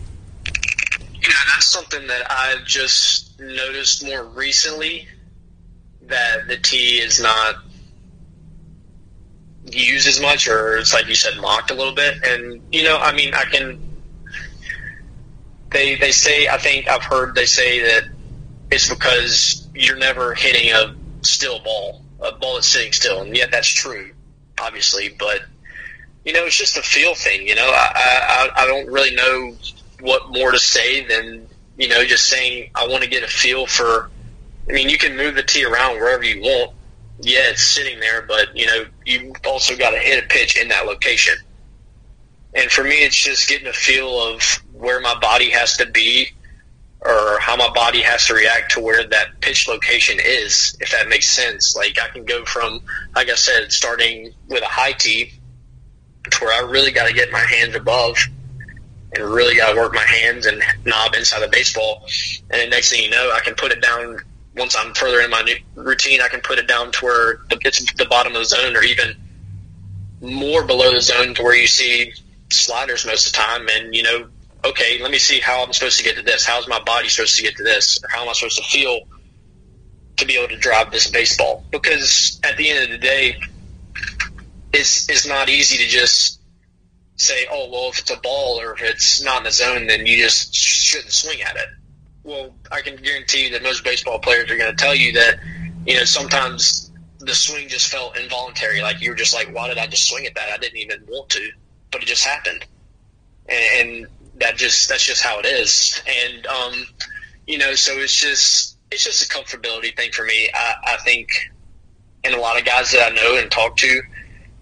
Yeah, 1.14 1.28
that's 1.54 1.66
something 1.66 2.06
that 2.08 2.30
I've 2.30 2.64
just 2.66 3.38
noticed 3.40 4.04
more 4.04 4.24
recently 4.24 5.06
that 6.06 6.48
the 6.48 6.56
tee 6.56 6.98
is 6.98 7.20
not 7.20 7.56
used 9.70 10.08
as 10.08 10.20
much, 10.20 10.48
or 10.48 10.78
it's 10.78 10.92
like 10.92 11.06
you 11.06 11.14
said, 11.14 11.40
mocked 11.40 11.70
a 11.70 11.74
little 11.74 11.94
bit. 11.94 12.22
And 12.24 12.60
you 12.72 12.82
know, 12.82 12.98
I 12.98 13.14
mean, 13.14 13.34
I 13.34 13.44
can. 13.44 13.80
They 15.70 15.94
they 15.94 16.10
say 16.10 16.48
I 16.48 16.58
think 16.58 16.88
I've 16.88 17.04
heard 17.04 17.34
they 17.34 17.46
say 17.46 17.80
that 17.80 18.04
it's 18.70 18.90
because 18.90 19.61
you're 19.74 19.96
never 19.96 20.34
hitting 20.34 20.72
a 20.72 20.94
still 21.22 21.60
ball, 21.60 22.02
a 22.20 22.32
ball 22.32 22.54
that's 22.54 22.66
sitting 22.66 22.92
still, 22.92 23.22
and 23.22 23.36
yet 23.36 23.50
that's 23.50 23.68
true, 23.68 24.10
obviously. 24.60 25.08
But 25.18 25.42
you 26.24 26.32
know, 26.32 26.44
it's 26.44 26.56
just 26.56 26.76
a 26.76 26.82
feel 26.82 27.14
thing. 27.14 27.46
You 27.46 27.54
know, 27.54 27.70
I 27.72 28.50
I, 28.56 28.62
I 28.62 28.66
don't 28.66 28.86
really 28.86 29.14
know 29.14 29.56
what 30.00 30.30
more 30.30 30.52
to 30.52 30.58
say 30.58 31.06
than 31.06 31.46
you 31.76 31.88
know 31.88 32.04
just 32.04 32.28
saying 32.28 32.70
I 32.74 32.86
want 32.86 33.02
to 33.02 33.08
get 33.08 33.22
a 33.22 33.28
feel 33.28 33.66
for. 33.66 34.10
I 34.68 34.72
mean, 34.72 34.88
you 34.88 34.98
can 34.98 35.16
move 35.16 35.34
the 35.34 35.42
tee 35.42 35.64
around 35.64 35.96
wherever 35.96 36.22
you 36.22 36.40
want. 36.40 36.72
Yeah, 37.20 37.50
it's 37.50 37.62
sitting 37.62 38.00
there, 38.00 38.22
but 38.22 38.56
you 38.56 38.66
know 38.66 38.84
you 39.04 39.32
also 39.46 39.76
got 39.76 39.90
to 39.90 39.98
hit 39.98 40.22
a 40.24 40.26
pitch 40.28 40.60
in 40.60 40.68
that 40.68 40.86
location. 40.86 41.34
And 42.54 42.70
for 42.70 42.84
me, 42.84 43.02
it's 43.02 43.16
just 43.16 43.48
getting 43.48 43.66
a 43.66 43.72
feel 43.72 44.20
of 44.20 44.42
where 44.72 45.00
my 45.00 45.18
body 45.20 45.50
has 45.50 45.78
to 45.78 45.86
be 45.86 46.32
or 47.04 47.38
how 47.40 47.56
my 47.56 47.68
body 47.70 48.00
has 48.00 48.26
to 48.26 48.34
react 48.34 48.72
to 48.72 48.80
where 48.80 49.04
that 49.04 49.40
pitch 49.40 49.66
location 49.66 50.18
is, 50.22 50.76
if 50.80 50.92
that 50.92 51.08
makes 51.08 51.28
sense. 51.28 51.74
Like 51.74 51.98
I 52.00 52.08
can 52.08 52.24
go 52.24 52.44
from, 52.44 52.80
like 53.14 53.28
I 53.28 53.34
said, 53.34 53.72
starting 53.72 54.32
with 54.48 54.62
a 54.62 54.66
high 54.66 54.92
tee 54.92 55.32
to 56.30 56.44
where 56.44 56.52
I 56.52 56.68
really 56.68 56.92
got 56.92 57.08
to 57.08 57.12
get 57.12 57.32
my 57.32 57.40
hands 57.40 57.74
above 57.74 58.16
and 59.14 59.24
really 59.24 59.56
got 59.56 59.72
to 59.72 59.76
work 59.80 59.92
my 59.92 60.04
hands 60.04 60.46
and 60.46 60.62
knob 60.84 61.14
inside 61.14 61.40
the 61.40 61.48
baseball. 61.48 62.06
And 62.50 62.60
the 62.62 62.66
next 62.68 62.90
thing 62.90 63.02
you 63.02 63.10
know, 63.10 63.32
I 63.34 63.40
can 63.40 63.54
put 63.54 63.72
it 63.72 63.82
down. 63.82 64.18
Once 64.56 64.76
I'm 64.78 64.94
further 64.94 65.20
in 65.20 65.30
my 65.30 65.42
routine, 65.74 66.20
I 66.20 66.28
can 66.28 66.40
put 66.40 66.58
it 66.58 66.68
down 66.68 66.92
to 66.92 67.04
where 67.04 67.40
it's 67.50 67.92
the 67.94 68.04
bottom 68.04 68.32
of 68.34 68.38
the 68.38 68.44
zone, 68.44 68.76
or 68.76 68.82
even 68.82 69.16
more 70.20 70.62
below 70.62 70.92
the 70.92 71.00
zone, 71.00 71.34
to 71.34 71.42
where 71.42 71.56
you 71.56 71.66
see 71.66 72.12
sliders 72.50 73.06
most 73.06 73.26
of 73.26 73.32
the 73.32 73.38
time. 73.38 73.66
And 73.68 73.94
you 73.94 74.02
know, 74.02 74.28
okay, 74.64 75.00
let 75.02 75.10
me 75.10 75.18
see 75.18 75.40
how 75.40 75.64
I'm 75.64 75.72
supposed 75.72 75.98
to 75.98 76.04
get 76.04 76.16
to 76.16 76.22
this. 76.22 76.44
How's 76.44 76.68
my 76.68 76.80
body 76.84 77.08
supposed 77.08 77.36
to 77.36 77.42
get 77.42 77.56
to 77.56 77.62
this? 77.62 78.02
Or 78.02 78.08
how 78.10 78.22
am 78.22 78.28
I 78.28 78.32
supposed 78.32 78.58
to 78.58 78.64
feel 78.64 79.00
to 80.16 80.26
be 80.26 80.36
able 80.36 80.48
to 80.48 80.58
drive 80.58 80.90
this 80.90 81.10
baseball? 81.10 81.64
Because 81.70 82.40
at 82.44 82.56
the 82.56 82.70
end 82.70 82.84
of 82.84 82.90
the 82.90 82.98
day, 82.98 83.36
it's 84.72 85.08
it's 85.08 85.26
not 85.26 85.48
easy 85.48 85.76
to 85.78 85.88
just 85.88 86.40
say, 87.16 87.46
oh, 87.50 87.70
well, 87.70 87.90
if 87.90 87.98
it's 87.98 88.10
a 88.10 88.16
ball 88.16 88.60
or 88.60 88.74
if 88.74 88.82
it's 88.82 89.22
not 89.22 89.38
in 89.38 89.44
the 89.44 89.50
zone, 89.50 89.86
then 89.86 90.06
you 90.06 90.16
just 90.16 90.54
shouldn't 90.54 91.12
swing 91.12 91.40
at 91.42 91.56
it. 91.56 91.68
Well, 92.24 92.54
I 92.70 92.80
can 92.80 92.96
guarantee 92.96 93.44
you 93.44 93.50
that 93.50 93.62
most 93.62 93.84
baseball 93.84 94.18
players 94.18 94.50
are 94.50 94.56
going 94.56 94.70
to 94.70 94.76
tell 94.76 94.94
you 94.94 95.12
that, 95.12 95.38
you 95.86 95.96
know, 95.96 96.04
sometimes 96.04 96.90
the 97.18 97.34
swing 97.34 97.68
just 97.68 97.88
felt 97.88 98.18
involuntary. 98.18 98.80
Like 98.80 99.00
you 99.00 99.10
were 99.10 99.16
just 99.16 99.34
like, 99.34 99.54
why 99.54 99.68
did 99.68 99.78
I 99.78 99.86
just 99.86 100.08
swing 100.08 100.26
at 100.26 100.34
that? 100.34 100.48
I 100.52 100.56
didn't 100.56 100.78
even 100.78 101.04
want 101.08 101.28
to, 101.30 101.50
but 101.90 102.02
it 102.02 102.06
just 102.06 102.24
happened. 102.24 102.64
And, 103.48 103.90
and 103.90 104.06
that 104.42 104.56
just, 104.56 104.88
that's 104.88 105.04
just 105.04 105.22
how 105.22 105.38
it 105.38 105.46
is. 105.46 106.02
And, 106.06 106.46
um, 106.46 106.84
you 107.46 107.58
know, 107.58 107.74
so 107.74 107.92
it's 107.94 108.14
just, 108.14 108.76
it's 108.90 109.04
just 109.04 109.24
a 109.24 109.28
comfortability 109.28 109.96
thing 109.96 110.12
for 110.12 110.24
me. 110.24 110.50
I, 110.54 110.74
I 110.88 110.96
think, 110.98 111.28
and 112.24 112.34
a 112.34 112.40
lot 112.40 112.58
of 112.58 112.64
guys 112.64 112.92
that 112.92 113.10
I 113.10 113.14
know 113.14 113.36
and 113.36 113.50
talk 113.50 113.76
to 113.78 114.02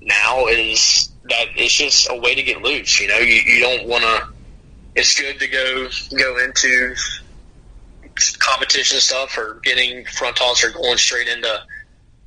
now 0.00 0.46
is 0.46 1.10
that 1.24 1.46
it's 1.56 1.74
just 1.74 2.08
a 2.10 2.18
way 2.18 2.34
to 2.34 2.42
get 2.42 2.62
loose. 2.62 3.00
You 3.00 3.08
know, 3.08 3.18
you, 3.18 3.34
you 3.34 3.60
don't 3.60 3.86
want 3.86 4.02
to. 4.02 4.22
It's 4.94 5.18
good 5.20 5.38
to 5.38 5.46
go 5.46 5.88
go 6.16 6.38
into 6.38 6.94
competition 8.38 8.98
stuff 9.00 9.36
or 9.38 9.60
getting 9.62 10.04
front 10.06 10.36
toss 10.36 10.64
or 10.64 10.70
going 10.70 10.96
straight 10.96 11.28
into 11.28 11.60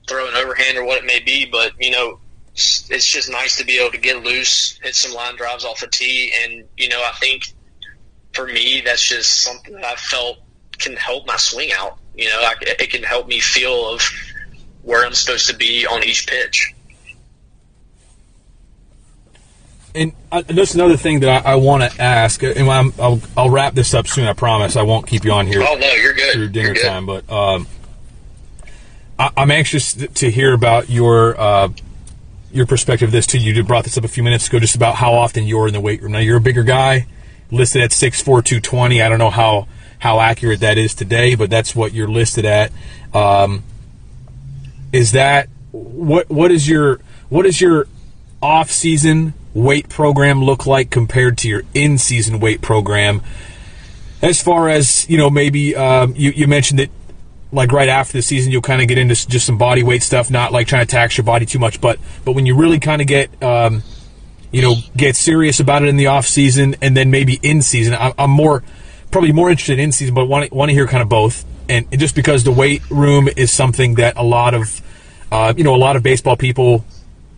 throwing 0.08 0.34
overhand 0.36 0.78
or 0.78 0.86
what 0.86 1.00
it 1.00 1.06
may 1.06 1.20
be. 1.20 1.46
But 1.52 1.74
you 1.80 1.92
know, 1.92 2.20
it's, 2.54 3.08
just 3.08 3.30
nice 3.32 3.58
to 3.58 3.66
be 3.66 3.80
able 3.80 3.92
to 3.92 3.98
get 3.98 4.24
loose, 4.24 4.80
hit 4.82 4.96
some 4.96 5.14
line 5.14 5.36
drives 5.36 5.66
off 5.66 5.80
the 5.80 5.88
tee, 5.88 6.34
and 6.44 6.64
you 6.78 6.90
know, 6.90 7.02
I 7.04 7.12
think 7.20 7.44
for 8.34 8.46
me 8.46 8.82
that's 8.84 9.04
just 9.04 9.42
something 9.42 9.74
that 9.74 9.86
I 9.86 9.96
felt 9.96 10.38
can 10.78 10.96
help 10.96 11.28
my 11.28 11.38
swing 11.38 11.72
out. 11.74 11.98
You 12.16 12.30
know, 12.30 12.40
I, 12.40 12.56
it 12.62 12.92
can 12.92 13.04
help 13.04 13.28
me 13.28 13.40
feel 13.40 13.94
of 13.94 14.02
where 14.84 15.06
I'm 15.06 15.14
supposed 15.14 15.48
to 15.50 15.56
be 15.56 15.86
on 15.86 16.04
each 16.04 16.28
pitch. 16.28 16.74
and 19.96 20.14
uh, 20.32 20.42
that's 20.42 20.74
another 20.74 20.98
thing 20.98 21.20
that 21.22 21.46
I, 21.46 21.54
I 21.54 21.56
want 21.56 21.84
to 21.84 22.02
ask, 22.02 22.42
and 22.44 22.70
i 22.70 22.82
will 22.82 23.22
I'll 23.38 23.50
wrap 23.50 23.74
this 23.74 23.94
up 23.94 24.08
soon. 24.08 24.28
I 24.28 24.34
promise. 24.34 24.76
I 24.76 24.84
won't 24.84 25.08
keep 25.08 25.24
you 25.24 25.32
on 25.32 25.48
here. 25.48 25.62
Oh 25.62 25.76
no, 25.76 25.92
you're 25.94 26.14
good. 26.14 26.34
Through 26.34 26.50
dinner 26.50 26.74
good. 26.74 26.86
time, 26.86 27.06
but 27.06 27.30
um, 27.32 27.68
I, 29.20 29.30
am 29.38 29.52
anxious 29.52 29.94
to 29.94 30.32
hear 30.32 30.54
about 30.54 30.90
your 30.90 31.40
uh, 31.40 31.70
your 32.54 32.66
perspective 32.66 33.10
of 33.10 33.12
this 33.12 33.28
too. 33.28 33.40
You 33.40 33.64
brought 33.64 33.84
this 33.84 33.98
up 33.98 34.04
a 34.04 34.08
few 34.08 34.24
minutes 34.24 34.48
ago, 34.48 34.60
just 34.60 34.76
about 34.76 34.96
how 34.96 35.14
often 35.14 35.46
you're 35.46 35.68
in 35.68 35.74
the 35.74 35.82
weight 35.82 36.02
room. 36.02 36.12
Now 36.14 36.20
you're 36.20 36.38
a 36.38 36.42
bigger 36.42 36.64
guy, 36.64 37.08
listed 37.52 37.82
at 37.82 37.92
six 37.92 38.22
four 38.22 38.42
two 38.42 38.60
twenty. 38.60 39.02
I 39.02 39.10
don't 39.10 39.20
know 39.20 39.32
how 39.32 39.68
how 40.00 40.20
accurate 40.20 40.60
that 40.60 40.78
is 40.78 40.94
today, 40.94 41.36
but 41.36 41.50
that's 41.50 41.76
what 41.76 41.94
you're 41.94 42.08
listed 42.08 42.46
at. 42.46 42.72
Um, 43.14 43.64
is 44.92 45.14
that 45.14 45.50
what 45.72 46.30
what 46.30 46.52
is 46.52 46.68
your 46.68 47.00
what 47.30 47.46
is 47.46 47.60
your 47.60 47.88
off 48.42 48.70
season 48.70 49.34
weight 49.54 49.90
program 49.90 50.44
look 50.44 50.66
like 50.66 50.90
compared 50.90 51.38
to 51.40 51.50
your 51.50 51.64
in 51.74 51.98
season 51.98 52.40
weight 52.40 52.62
program? 52.62 53.22
As 54.22 54.42
far 54.42 54.70
as 54.70 55.10
you 55.10 55.18
know, 55.18 55.30
maybe 55.30 55.76
um, 55.76 56.14
you 56.16 56.32
you 56.32 56.48
mentioned 56.48 56.80
that 56.80 56.90
like 57.54 57.72
right 57.72 57.88
after 57.88 58.14
the 58.14 58.22
season 58.22 58.52
you'll 58.52 58.62
kind 58.62 58.82
of 58.82 58.88
get 58.88 58.98
into 58.98 59.16
just 59.28 59.46
some 59.46 59.58
body 59.58 59.84
weight 59.84 60.04
stuff, 60.04 60.30
not 60.30 60.52
like 60.52 60.68
trying 60.68 60.86
to 60.86 60.92
tax 60.92 61.18
your 61.18 61.24
body 61.24 61.46
too 61.46 61.60
much, 61.60 61.80
but 61.80 62.00
but 62.26 62.34
when 62.34 62.46
you 62.46 62.56
really 62.56 62.80
kind 62.80 63.02
of 63.02 63.08
get 63.08 63.42
um, 63.42 63.84
you 64.52 64.62
know 64.62 64.76
get 64.98 65.16
serious 65.16 65.60
about 65.60 65.84
it 65.84 65.90
in 65.90 65.98
the 65.98 66.08
off 66.08 66.26
season 66.26 66.76
and 66.82 66.98
then 66.98 67.12
maybe 67.12 67.40
in 67.42 67.62
season, 67.62 67.94
I, 67.94 68.14
I'm 68.18 68.32
more 68.32 68.64
probably 69.12 69.32
more 69.32 69.50
interested 69.50 69.80
in 69.80 69.92
season, 69.92 70.16
but 70.16 70.26
want 70.26 70.52
want 70.52 70.70
to 70.70 70.74
hear 70.74 70.88
kind 70.88 71.04
of 71.04 71.10
both. 71.10 71.46
And 71.70 71.88
just 71.98 72.14
because 72.14 72.44
the 72.44 72.52
weight 72.52 72.82
room 72.90 73.30
is 73.38 73.52
something 73.54 73.96
that 73.96 74.18
a 74.18 74.24
lot 74.24 74.54
of 74.54 74.82
uh, 75.34 75.54
you 75.58 75.64
know, 75.64 75.74
a 75.74 75.78
lot 75.78 75.96
of 75.96 76.04
baseball 76.04 76.38
people 76.38 76.86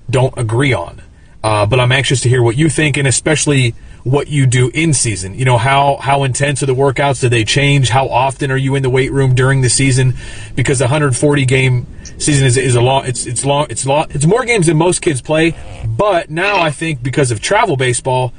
don't 0.10 0.38
agree 0.38 0.74
on. 0.74 1.02
Uh, 1.42 1.66
but 1.66 1.80
I'm 1.80 1.92
anxious 1.92 2.22
to 2.22 2.30
hear 2.30 2.44
what 2.44 2.58
you 2.58 2.70
think, 2.70 2.98
and 2.98 3.08
especially 3.08 3.74
what 4.06 4.28
you 4.28 4.46
do 4.46 4.70
in 4.72 4.94
season. 4.94 5.34
You 5.34 5.46
know, 5.46 5.58
how 5.58 5.98
how 5.98 6.24
intense 6.24 6.62
are 6.62 6.68
the 6.68 6.76
workouts? 6.76 7.22
Do 7.22 7.28
they 7.28 7.44
change? 7.44 7.90
How 7.90 8.08
often 8.08 8.52
are 8.52 8.58
you 8.58 8.76
in 8.76 8.84
the 8.84 8.90
weight 8.90 9.12
room 9.12 9.34
during 9.34 9.62
the 9.62 9.70
season? 9.70 10.14
Because 10.56 10.78
the 10.78 10.86
140 10.86 11.46
game 11.46 11.88
season 12.20 12.46
is, 12.46 12.56
is 12.56 12.76
a 12.76 12.82
long. 12.82 13.06
It's 13.08 13.26
it's 13.26 13.44
long. 13.44 13.66
It's 13.70 13.86
long. 13.86 14.06
It's 14.12 14.28
more 14.28 14.46
games 14.46 14.68
than 14.68 14.78
most 14.78 15.02
kids 15.02 15.22
play. 15.22 15.56
But 15.88 16.30
now 16.30 16.62
I 16.62 16.70
think 16.70 17.02
because 17.02 17.32
of 17.32 17.42
travel 17.42 17.78
baseball, 17.78 18.32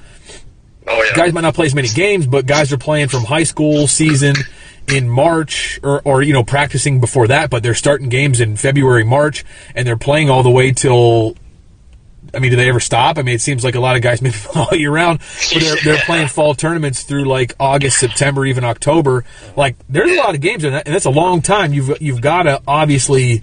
oh, 0.86 1.02
yeah. 1.02 1.16
guys 1.16 1.32
might 1.32 1.40
not 1.40 1.54
play 1.54 1.66
as 1.66 1.74
many 1.74 1.88
games, 1.88 2.28
but 2.28 2.46
guys 2.46 2.72
are 2.72 2.78
playing 2.78 3.08
from 3.08 3.24
high 3.24 3.44
school 3.44 3.88
season 3.88 4.36
in 4.88 5.08
March 5.08 5.80
or, 5.82 6.00
or, 6.02 6.22
you 6.22 6.32
know, 6.32 6.44
practicing 6.44 7.00
before 7.00 7.26
that, 7.26 7.50
but 7.50 7.64
they're 7.64 7.74
starting 7.74 8.08
games 8.08 8.40
in 8.40 8.56
February, 8.56 9.02
March, 9.02 9.44
and 9.74 9.84
they're 9.84 9.96
playing 9.96 10.30
all 10.30 10.44
the 10.44 10.50
way 10.50 10.70
till. 10.70 11.34
I 12.36 12.38
mean, 12.38 12.50
do 12.50 12.56
they 12.56 12.68
ever 12.68 12.80
stop? 12.80 13.18
I 13.18 13.22
mean, 13.22 13.34
it 13.34 13.40
seems 13.40 13.64
like 13.64 13.74
a 13.74 13.80
lot 13.80 13.96
of 13.96 14.02
guys 14.02 14.22
maybe 14.22 14.36
all 14.54 14.74
year 14.74 14.90
round, 14.92 15.20
but 15.52 15.62
they're, 15.62 15.76
they're 15.84 16.02
playing 16.04 16.28
fall 16.28 16.54
tournaments 16.54 17.02
through 17.02 17.24
like 17.24 17.54
August, 17.58 17.98
September, 17.98 18.44
even 18.46 18.64
October. 18.64 19.24
Like, 19.56 19.76
there's 19.88 20.10
a 20.10 20.16
lot 20.16 20.34
of 20.34 20.40
games, 20.40 20.64
and 20.64 20.74
that's 20.74 21.06
a 21.06 21.10
long 21.10 21.42
time. 21.42 21.72
You've 21.72 22.00
you've 22.00 22.20
got 22.20 22.44
to 22.44 22.62
obviously 22.66 23.42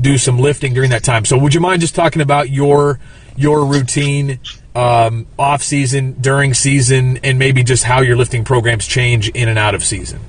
do 0.00 0.18
some 0.18 0.38
lifting 0.38 0.74
during 0.74 0.90
that 0.90 1.04
time. 1.04 1.24
So, 1.24 1.38
would 1.38 1.54
you 1.54 1.60
mind 1.60 1.80
just 1.80 1.94
talking 1.94 2.22
about 2.22 2.50
your 2.50 2.98
your 3.36 3.64
routine 3.64 4.40
um, 4.74 5.26
off 5.38 5.62
season, 5.62 6.12
during 6.20 6.54
season, 6.54 7.18
and 7.18 7.38
maybe 7.38 7.62
just 7.62 7.84
how 7.84 8.00
your 8.00 8.16
lifting 8.16 8.44
programs 8.44 8.86
change 8.86 9.28
in 9.30 9.48
and 9.48 9.58
out 9.58 9.74
of 9.74 9.82
season? 9.82 10.20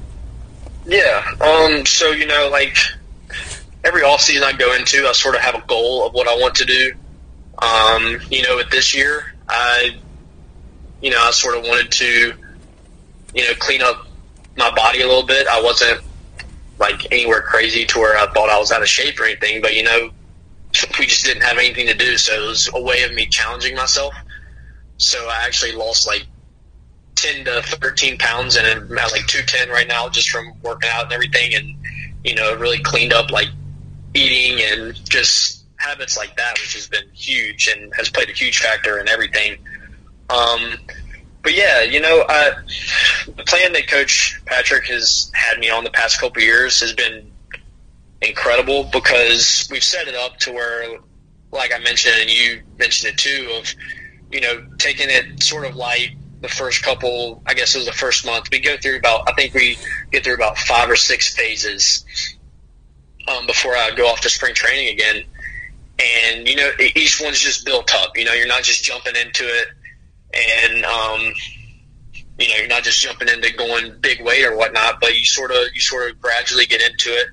Yeah. 0.85 1.25
Um, 1.39 1.85
so, 1.85 2.11
you 2.11 2.25
know, 2.25 2.49
like 2.51 2.77
every 3.83 4.03
off 4.03 4.21
season 4.21 4.43
I 4.43 4.53
go 4.53 4.73
into, 4.75 5.07
I 5.07 5.13
sort 5.13 5.35
of 5.35 5.41
have 5.41 5.55
a 5.55 5.63
goal 5.67 6.05
of 6.05 6.13
what 6.13 6.27
I 6.27 6.35
want 6.35 6.55
to 6.55 6.65
do. 6.65 6.93
Um, 7.63 8.19
you 8.29 8.41
know, 8.41 8.57
with 8.57 8.69
this 8.71 8.93
year, 8.93 9.33
I, 9.47 9.97
you 11.01 11.11
know, 11.11 11.21
I 11.21 11.31
sort 11.31 11.57
of 11.57 11.63
wanted 11.63 11.91
to, 11.93 12.33
you 13.33 13.43
know, 13.43 13.53
clean 13.59 13.81
up 13.81 14.05
my 14.57 14.69
body 14.75 15.01
a 15.01 15.07
little 15.07 15.25
bit. 15.25 15.47
I 15.47 15.61
wasn't 15.61 16.01
like 16.77 17.11
anywhere 17.11 17.41
crazy 17.41 17.85
to 17.85 17.99
where 17.99 18.17
I 18.17 18.31
thought 18.33 18.49
I 18.49 18.59
was 18.59 18.71
out 18.71 18.81
of 18.81 18.89
shape 18.89 19.19
or 19.19 19.25
anything, 19.25 19.61
but 19.61 19.75
you 19.75 19.83
know, 19.83 20.09
we 20.99 21.05
just 21.05 21.25
didn't 21.25 21.43
have 21.43 21.57
anything 21.57 21.87
to 21.87 21.93
do. 21.93 22.17
So 22.17 22.33
it 22.33 22.47
was 22.47 22.69
a 22.73 22.81
way 22.81 23.03
of 23.03 23.13
me 23.13 23.27
challenging 23.27 23.75
myself. 23.75 24.13
So 24.97 25.17
I 25.29 25.45
actually 25.45 25.71
lost 25.71 26.05
like 26.05 26.25
10 27.15 27.45
to 27.45 27.61
13 27.61 28.17
pounds 28.17 28.57
and 28.57 28.67
I'm 28.67 28.97
at 28.97 29.11
like 29.11 29.25
210 29.27 29.69
right 29.69 29.87
now 29.87 30.09
just 30.09 30.29
from 30.29 30.53
working 30.61 30.89
out 30.91 31.05
and 31.05 31.13
everything. 31.13 31.55
And, 31.55 31.75
you 32.23 32.35
know, 32.35 32.55
really 32.55 32.79
cleaned 32.79 33.13
up 33.13 33.31
like 33.31 33.49
eating 34.13 34.63
and 34.65 35.09
just 35.09 35.62
habits 35.83 36.17
like 36.17 36.35
that, 36.37 36.53
which 36.59 36.73
has 36.73 36.87
been 36.87 37.07
huge 37.13 37.67
and 37.67 37.93
has 37.95 38.09
played 38.09 38.29
a 38.29 38.33
huge 38.33 38.59
factor 38.59 38.99
in 38.99 39.07
everything. 39.07 39.57
Um, 40.29 40.77
but 41.41 41.55
yeah, 41.55 41.81
you 41.81 41.99
know, 41.99 42.23
uh, 42.27 42.51
the 43.35 43.43
plan 43.43 43.73
that 43.73 43.87
Coach 43.87 44.41
Patrick 44.45 44.85
has 44.87 45.31
had 45.33 45.59
me 45.59 45.69
on 45.69 45.83
the 45.83 45.91
past 45.91 46.19
couple 46.19 46.41
years 46.41 46.79
has 46.79 46.93
been 46.93 47.29
incredible 48.21 48.85
because 48.85 49.67
we've 49.69 49.83
set 49.83 50.07
it 50.07 50.15
up 50.15 50.37
to 50.39 50.53
where, 50.53 50.99
like 51.51 51.73
I 51.73 51.79
mentioned, 51.79 52.15
and 52.21 52.29
you 52.29 52.61
mentioned 52.79 53.13
it 53.13 53.17
too, 53.17 53.51
of 53.59 53.73
you 54.31 54.39
know 54.39 54.65
taking 54.77 55.07
it 55.09 55.43
sort 55.43 55.65
of 55.65 55.75
light, 55.75 56.11
the 56.43 56.49
first 56.49 56.83
couple, 56.83 57.41
I 57.45 57.53
guess 57.53 57.73
it 57.73 57.79
was 57.79 57.87
the 57.87 57.93
first 57.93 58.25
month. 58.25 58.49
We 58.51 58.59
go 58.59 58.75
through 58.77 58.97
about, 58.97 59.27
I 59.27 59.33
think 59.33 59.53
we 59.53 59.77
get 60.11 60.23
through 60.25 60.35
about 60.35 60.57
five 60.57 60.89
or 60.89 60.97
six 60.97 61.33
phases 61.33 62.05
um, 63.29 63.47
before 63.47 63.75
I 63.75 63.91
go 63.95 64.07
off 64.07 64.19
to 64.21 64.29
spring 64.29 64.53
training 64.53 64.93
again. 64.93 65.23
And, 65.99 66.47
you 66.47 66.55
know, 66.55 66.71
each 66.79 67.21
one's 67.21 67.39
just 67.39 67.65
built 67.65 67.93
up. 67.93 68.17
You 68.17 68.25
know, 68.25 68.33
you're 68.33 68.47
not 68.47 68.63
just 68.63 68.83
jumping 68.83 69.15
into 69.15 69.43
it 69.43 69.67
and, 70.33 70.83
um, 70.85 71.33
you 72.39 72.49
know, 72.49 72.55
you're 72.55 72.67
not 72.67 72.83
just 72.83 72.99
jumping 73.01 73.27
into 73.27 73.53
going 73.53 73.95
big 74.01 74.23
weight 74.23 74.43
or 74.43 74.57
whatnot, 74.57 74.99
but 74.99 75.15
you 75.15 75.25
sort 75.25 75.51
of, 75.51 75.57
you 75.73 75.81
sort 75.81 76.09
of 76.09 76.19
gradually 76.19 76.65
get 76.65 76.81
into 76.81 77.09
it. 77.09 77.27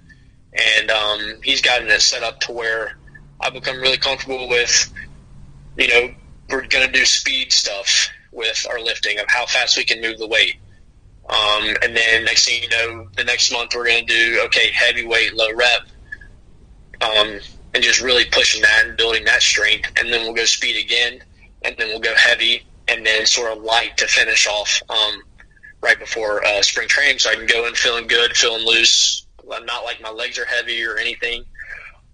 And 0.52 0.90
um, 0.90 1.40
he's 1.42 1.62
gotten 1.62 1.88
it 1.88 2.00
set 2.00 2.22
up 2.22 2.40
to 2.40 2.52
where 2.52 2.96
I've 3.40 3.54
become 3.54 3.80
really 3.80 3.96
comfortable 3.96 4.48
with, 4.48 4.92
you 5.78 5.88
know, 5.88 6.14
we're 6.50 6.66
going 6.66 6.86
to 6.86 6.92
do 6.92 7.04
speed 7.04 7.52
stuff 7.52 8.10
with 8.32 8.66
our 8.68 8.80
lifting 8.80 9.18
of 9.18 9.26
how 9.28 9.46
fast 9.46 9.76
we 9.76 9.84
can 9.84 10.00
move 10.00 10.18
the 10.18 10.26
weight. 10.26 10.56
Um, 11.28 11.76
and 11.82 11.96
then 11.96 12.24
next 12.24 12.46
thing 12.46 12.62
you 12.62 12.68
know, 12.68 13.08
the 13.16 13.24
next 13.24 13.52
month 13.52 13.72
we're 13.74 13.86
going 13.86 14.06
to 14.06 14.12
do 14.12 14.42
okay 14.46 14.70
heavyweight 14.72 15.34
low 15.34 15.52
rep, 15.54 15.82
um, 17.00 17.38
and 17.74 17.82
just 17.82 18.00
really 18.00 18.24
pushing 18.24 18.62
that 18.62 18.86
and 18.86 18.96
building 18.96 19.24
that 19.24 19.42
strength. 19.42 19.90
And 19.98 20.12
then 20.12 20.22
we'll 20.22 20.34
go 20.34 20.44
speed 20.44 20.82
again, 20.82 21.22
and 21.62 21.76
then 21.78 21.88
we'll 21.88 22.00
go 22.00 22.14
heavy, 22.14 22.64
and 22.88 23.04
then 23.06 23.26
sort 23.26 23.56
of 23.56 23.62
light 23.62 23.96
to 23.98 24.06
finish 24.06 24.46
off 24.46 24.82
um, 24.88 25.22
right 25.82 25.98
before 25.98 26.44
uh, 26.44 26.62
spring 26.62 26.88
training, 26.88 27.18
so 27.18 27.30
I 27.30 27.34
can 27.34 27.46
go 27.46 27.66
in 27.66 27.74
feeling 27.74 28.06
good, 28.06 28.36
feeling 28.36 28.66
loose, 28.66 29.26
I'm 29.52 29.66
not 29.66 29.84
like 29.84 30.00
my 30.00 30.10
legs 30.10 30.38
are 30.38 30.44
heavy 30.44 30.84
or 30.84 30.96
anything. 30.96 31.44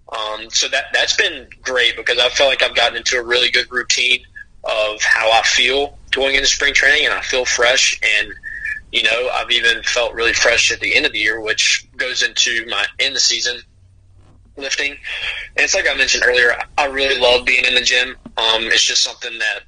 Um, 0.09 0.49
so 0.49 0.67
that 0.69 0.85
that's 0.93 1.15
been 1.15 1.47
great 1.61 1.97
because 1.97 2.17
I 2.17 2.29
felt 2.29 2.49
like 2.49 2.63
I've 2.63 2.75
gotten 2.75 2.97
into 2.97 3.17
a 3.17 3.23
really 3.23 3.51
good 3.51 3.69
routine 3.71 4.21
of 4.63 5.01
how 5.01 5.31
I 5.31 5.41
feel 5.43 5.97
going 6.11 6.35
into 6.35 6.47
spring 6.47 6.73
training, 6.73 7.05
and 7.05 7.13
I 7.13 7.21
feel 7.21 7.45
fresh. 7.45 7.99
And 8.01 8.29
you 8.91 9.03
know, 9.03 9.29
I've 9.33 9.51
even 9.51 9.83
felt 9.83 10.13
really 10.13 10.33
fresh 10.33 10.71
at 10.71 10.79
the 10.79 10.95
end 10.95 11.05
of 11.05 11.11
the 11.11 11.19
year, 11.19 11.41
which 11.41 11.87
goes 11.97 12.23
into 12.23 12.65
my 12.69 12.85
end 12.99 13.15
of 13.15 13.21
season 13.21 13.59
lifting. 14.57 14.91
And 14.91 14.99
it's 15.63 15.73
like 15.75 15.87
I 15.89 15.95
mentioned 15.95 16.23
earlier, 16.25 16.55
I 16.77 16.85
really 16.85 17.19
love 17.19 17.45
being 17.45 17.65
in 17.65 17.75
the 17.75 17.81
gym. 17.81 18.09
Um, 18.37 18.63
it's 18.63 18.83
just 18.83 19.03
something 19.03 19.37
that 19.39 19.59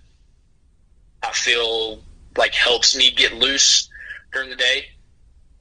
I 1.24 1.32
feel 1.32 2.00
like 2.38 2.54
helps 2.54 2.96
me 2.96 3.12
get 3.12 3.34
loose 3.34 3.90
during 4.34 4.50
the 4.50 4.56
day. 4.56 4.86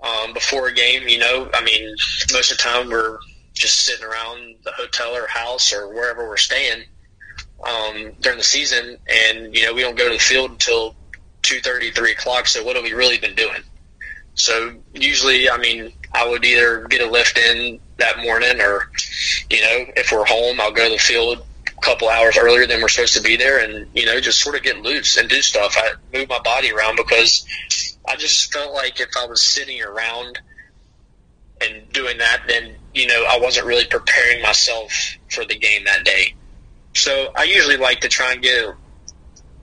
Um, 0.01 0.33
before 0.33 0.69
a 0.69 0.73
game, 0.73 1.09
you 1.09 1.19
know, 1.19 1.51
I 1.53 1.65
mean, 1.65 1.95
most 2.33 2.53
of 2.53 2.57
the 2.57 2.63
time 2.63 2.89
we're 2.89 3.19
just 3.53 3.85
sitting 3.85 4.05
around 4.05 4.55
the 4.63 4.71
hotel 4.73 5.15
or 5.17 5.27
house 5.27 5.73
or 5.73 5.89
wherever 5.89 6.29
we're 6.29 6.37
staying 6.37 6.85
um, 7.67 8.13
during 8.21 8.39
the 8.39 8.45
season, 8.45 8.97
and 9.09 9.55
you 9.55 9.65
know 9.65 9.75
we 9.75 9.83
don't 9.83 9.97
go 9.97 10.07
to 10.07 10.15
the 10.15 10.21
field 10.21 10.53
until 10.53 10.95
two 11.43 11.61
thirty, 11.61 11.91
three 11.91 12.13
o'clock. 12.13 12.47
So 12.47 12.65
what 12.65 12.77
have 12.77 12.85
we 12.85 12.93
really 12.93 13.19
been 13.19 13.35
doing? 13.35 13.63
So 14.35 14.75
usually, 14.95 15.51
I 15.51 15.59
mean, 15.59 15.93
I 16.15 16.29
would 16.29 16.45
either 16.45 16.87
get 16.87 17.01
a 17.01 17.11
lift 17.11 17.37
in 17.37 17.81
that 17.99 18.19
morning, 18.19 18.61
or 18.61 18.91
you 19.51 19.61
know, 19.61 19.93
if 19.97 20.13
we're 20.13 20.25
home, 20.25 20.61
I'll 20.61 20.73
go 20.73 20.85
to 20.85 20.95
the 20.95 20.99
field 20.99 21.45
a 21.67 21.81
couple 21.81 22.09
hours 22.09 22.37
earlier 22.37 22.67
than 22.67 22.81
we're 22.81 22.89
supposed 22.89 23.17
to 23.17 23.23
be 23.23 23.37
there, 23.37 23.63
and 23.63 23.87
you 23.95 24.07
know, 24.07 24.21
just 24.21 24.41
sort 24.41 24.57
of 24.57 24.63
get 24.63 24.81
loose 24.83 25.17
and 25.17 25.29
do 25.29 25.43
stuff. 25.43 25.75
I 25.77 25.93
move 26.17 26.29
my 26.29 26.41
body 26.41 26.73
around 26.73 26.97
because 26.97 27.47
I 28.09 28.17
just 28.17 28.53
felt 28.53 28.73
like 28.75 29.01
if 29.01 29.11
I 29.21 29.27
was 29.27 29.43
sitting 29.43 29.83
around 29.83 30.39
and 31.61 31.91
doing 31.93 32.19
that, 32.19 32.43
then 32.49 32.75
you 32.95 33.07
know, 33.07 33.25
I 33.29 33.39
wasn't 33.41 33.67
really 33.67 33.85
preparing 33.85 34.43
myself 34.43 34.93
for 35.31 35.45
the 35.45 35.57
game 35.57 35.85
that 35.85 36.05
day. 36.05 36.35
So 36.95 37.31
I 37.37 37.45
usually 37.45 37.77
like 37.77 38.01
to 38.01 38.09
try 38.09 38.33
and 38.33 38.43
get 38.43 38.75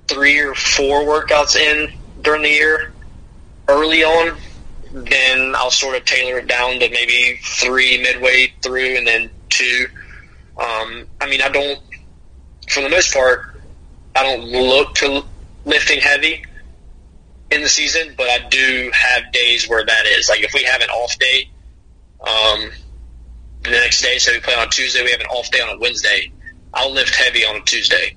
three 0.07 0.39
or 0.39 0.53
four 0.53 1.01
workouts 1.01 1.55
in 1.55 1.91
during 2.21 2.43
the 2.43 2.49
year 2.49 2.93
early 3.67 4.03
on. 4.03 4.37
Then 4.95 5.53
I'll 5.55 5.71
sort 5.71 5.97
of 5.97 6.05
tailor 6.05 6.39
it 6.39 6.47
down 6.47 6.79
to 6.79 6.89
maybe 6.89 7.37
three 7.43 8.01
midway 8.01 8.53
through 8.61 8.95
and 8.95 9.05
then 9.05 9.29
two. 9.49 9.87
Um, 10.57 11.05
I 11.19 11.29
mean, 11.29 11.41
I 11.41 11.49
don't, 11.49 11.81
for 12.69 12.81
the 12.81 12.87
most 12.87 13.13
part, 13.13 13.59
I 14.15 14.23
don't 14.23 14.45
look 14.45 14.95
to 14.95 15.25
lifting 15.65 15.99
heavy 15.99 16.45
in 17.51 17.61
the 17.61 17.67
season, 17.67 18.13
but 18.17 18.29
I 18.29 18.47
do 18.47 18.89
have 18.93 19.33
days 19.33 19.67
where 19.67 19.85
that 19.85 20.05
is. 20.05 20.29
Like 20.29 20.43
if 20.43 20.53
we 20.53 20.63
have 20.63 20.79
an 20.79 20.89
off 20.89 21.19
day, 21.19 21.49
um, 22.21 22.71
the 23.63 23.71
next 23.71 24.01
day, 24.01 24.17
so 24.17 24.31
we 24.31 24.39
play 24.39 24.55
on 24.55 24.69
Tuesday, 24.69 25.03
we 25.03 25.11
have 25.11 25.19
an 25.19 25.27
off 25.27 25.51
day 25.51 25.59
on 25.59 25.75
a 25.75 25.77
Wednesday. 25.77 26.31
I'll 26.73 26.93
lift 26.93 27.15
heavy 27.15 27.45
on 27.45 27.57
a 27.57 27.61
Tuesday, 27.65 28.15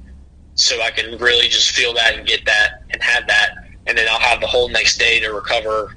so 0.55 0.81
I 0.81 0.93
can 0.93 1.19
really 1.19 1.49
just 1.49 1.73
feel 1.73 1.93
that 1.95 2.15
and 2.15 2.25
get 2.25 2.45
that 2.45 2.85
and 2.91 3.03
have 3.03 3.27
that, 3.27 3.51
and 3.89 3.99
then 3.99 4.07
I'll 4.09 4.21
have 4.21 4.41
the 4.41 4.47
whole 4.47 4.69
next 4.69 4.99
day 4.99 5.19
to 5.19 5.31
recover 5.31 5.97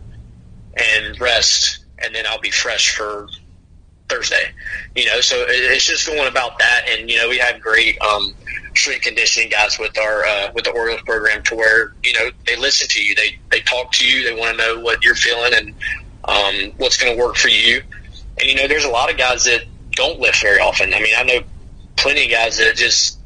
and 0.78 1.20
rest, 1.20 1.86
and 2.04 2.14
then 2.14 2.26
I'll 2.28 2.40
be 2.40 2.52
fresh 2.52 2.96
for 2.96 3.28
Thursday. 4.10 4.44
You 4.96 5.06
know, 5.06 5.22
so 5.22 5.46
it's 5.48 5.86
just 5.86 6.08
going 6.08 6.28
about 6.28 6.60
that, 6.60 6.82
and 6.90 7.10
you 7.10 7.18
know, 7.18 7.30
we 7.30 7.38
have 7.38 7.62
great 7.62 8.00
um, 8.02 8.34
strength 8.76 9.04
conditioning 9.04 9.50
guys 9.50 9.78
with 9.80 9.98
our 9.98 10.24
uh, 10.26 10.52
with 10.54 10.66
the 10.66 10.72
Orioles 10.72 11.02
program 11.02 11.44
to 11.44 11.56
where 11.56 11.94
you 12.04 12.14
know 12.14 12.30
they 12.46 12.56
listen 12.56 12.88
to 12.90 13.02
you, 13.04 13.16
they 13.16 13.38
they 13.52 13.62
talk 13.62 13.92
to 13.94 14.06
you, 14.06 14.24
they 14.24 14.40
want 14.40 14.58
to 14.58 14.66
know 14.66 14.80
what 14.80 15.04
you're 15.04 15.16
feeling 15.16 15.54
and 15.56 15.74
um, 16.26 16.74
what's 16.78 16.98
going 16.98 17.16
to 17.16 17.22
work 17.22 17.36
for 17.36 17.50
you. 17.50 17.82
And 18.40 18.50
you 18.50 18.56
know, 18.56 18.68
there's 18.68 18.86
a 18.86 18.90
lot 18.90 19.12
of 19.12 19.18
guys 19.18 19.44
that 19.46 19.64
don't 19.92 20.20
lift 20.20 20.42
very 20.42 20.60
often. 20.60 20.94
I 20.94 21.00
mean, 21.00 21.14
I 21.18 21.24
know 21.24 21.42
plenty 21.98 22.26
of 22.26 22.32
guys 22.32 22.58
that 22.58 22.76
just 22.76 23.20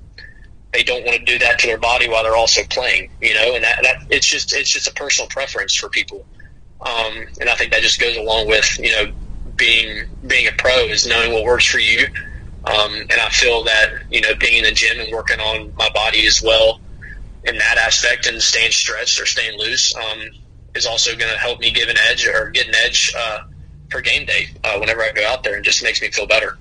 they 0.74 0.84
don't 0.84 1.06
want 1.06 1.18
to 1.18 1.26
do 1.26 1.40
that 1.40 1.58
to 1.60 1.68
their 1.68 1.78
body 1.78 2.10
while 2.10 2.24
they're 2.24 2.36
also 2.36 2.62
playing. 2.70 3.10
You 3.22 3.34
know, 3.34 3.56
and 3.56 3.64
that, 3.64 3.80
that 3.84 3.96
it's 4.10 4.28
just 4.28 4.54
it's 4.54 4.70
just 4.70 4.88
a 4.88 4.94
personal 4.94 5.28
preference 5.30 5.76
for 5.76 5.90
people. 5.90 6.26
Um, 6.82 7.28
and 7.40 7.50
I 7.50 7.56
think 7.56 7.72
that 7.72 7.82
just 7.82 8.00
goes 8.00 8.18
along 8.18 8.48
with 8.48 8.80
you 8.80 8.92
know 8.92 9.12
being 9.56 10.08
being 10.28 10.48
a 10.48 10.52
pro 10.52 10.86
is 10.86 11.08
knowing 11.08 11.32
what 11.32 11.44
works 11.44 11.66
for 11.66 11.80
you 11.80 12.08
um, 12.66 12.94
and 12.96 13.22
I 13.22 13.30
feel 13.30 13.64
that, 13.66 13.90
you 14.10 14.22
know, 14.22 14.34
being 14.36 14.58
in 14.58 14.64
the 14.64 14.72
gym 14.72 15.00
and 15.00 15.12
working 15.12 15.40
on 15.40 15.72
my 15.78 15.90
body 15.94 16.26
as 16.26 16.42
well 16.42 16.80
in 17.44 17.58
that 17.58 17.78
aspect 17.78 18.26
and 18.26 18.42
staying 18.42 18.72
stretched 18.72 19.22
or 19.22 19.28
staying 19.28 19.60
loose 19.60 19.94
um, 19.96 20.32
is 20.74 20.88
also 20.88 21.16
going 21.16 21.32
to 21.32 21.38
help 21.38 21.60
me 21.60 21.70
give 21.70 21.90
an 21.90 21.98
edge 22.10 22.26
or 22.26 22.50
get 22.50 22.68
an 22.68 22.74
edge 22.84 23.14
uh, 23.16 23.42
for 23.92 24.02
game 24.02 24.26
day 24.26 24.48
uh, 24.64 24.80
whenever 24.80 25.04
I 25.04 25.12
go 25.12 25.28
out 25.28 25.44
there 25.44 25.56
and 25.56 25.64
just 25.64 25.84
makes 25.84 26.02
me 26.02 26.10
feel 26.10 26.26
better. 26.26 26.58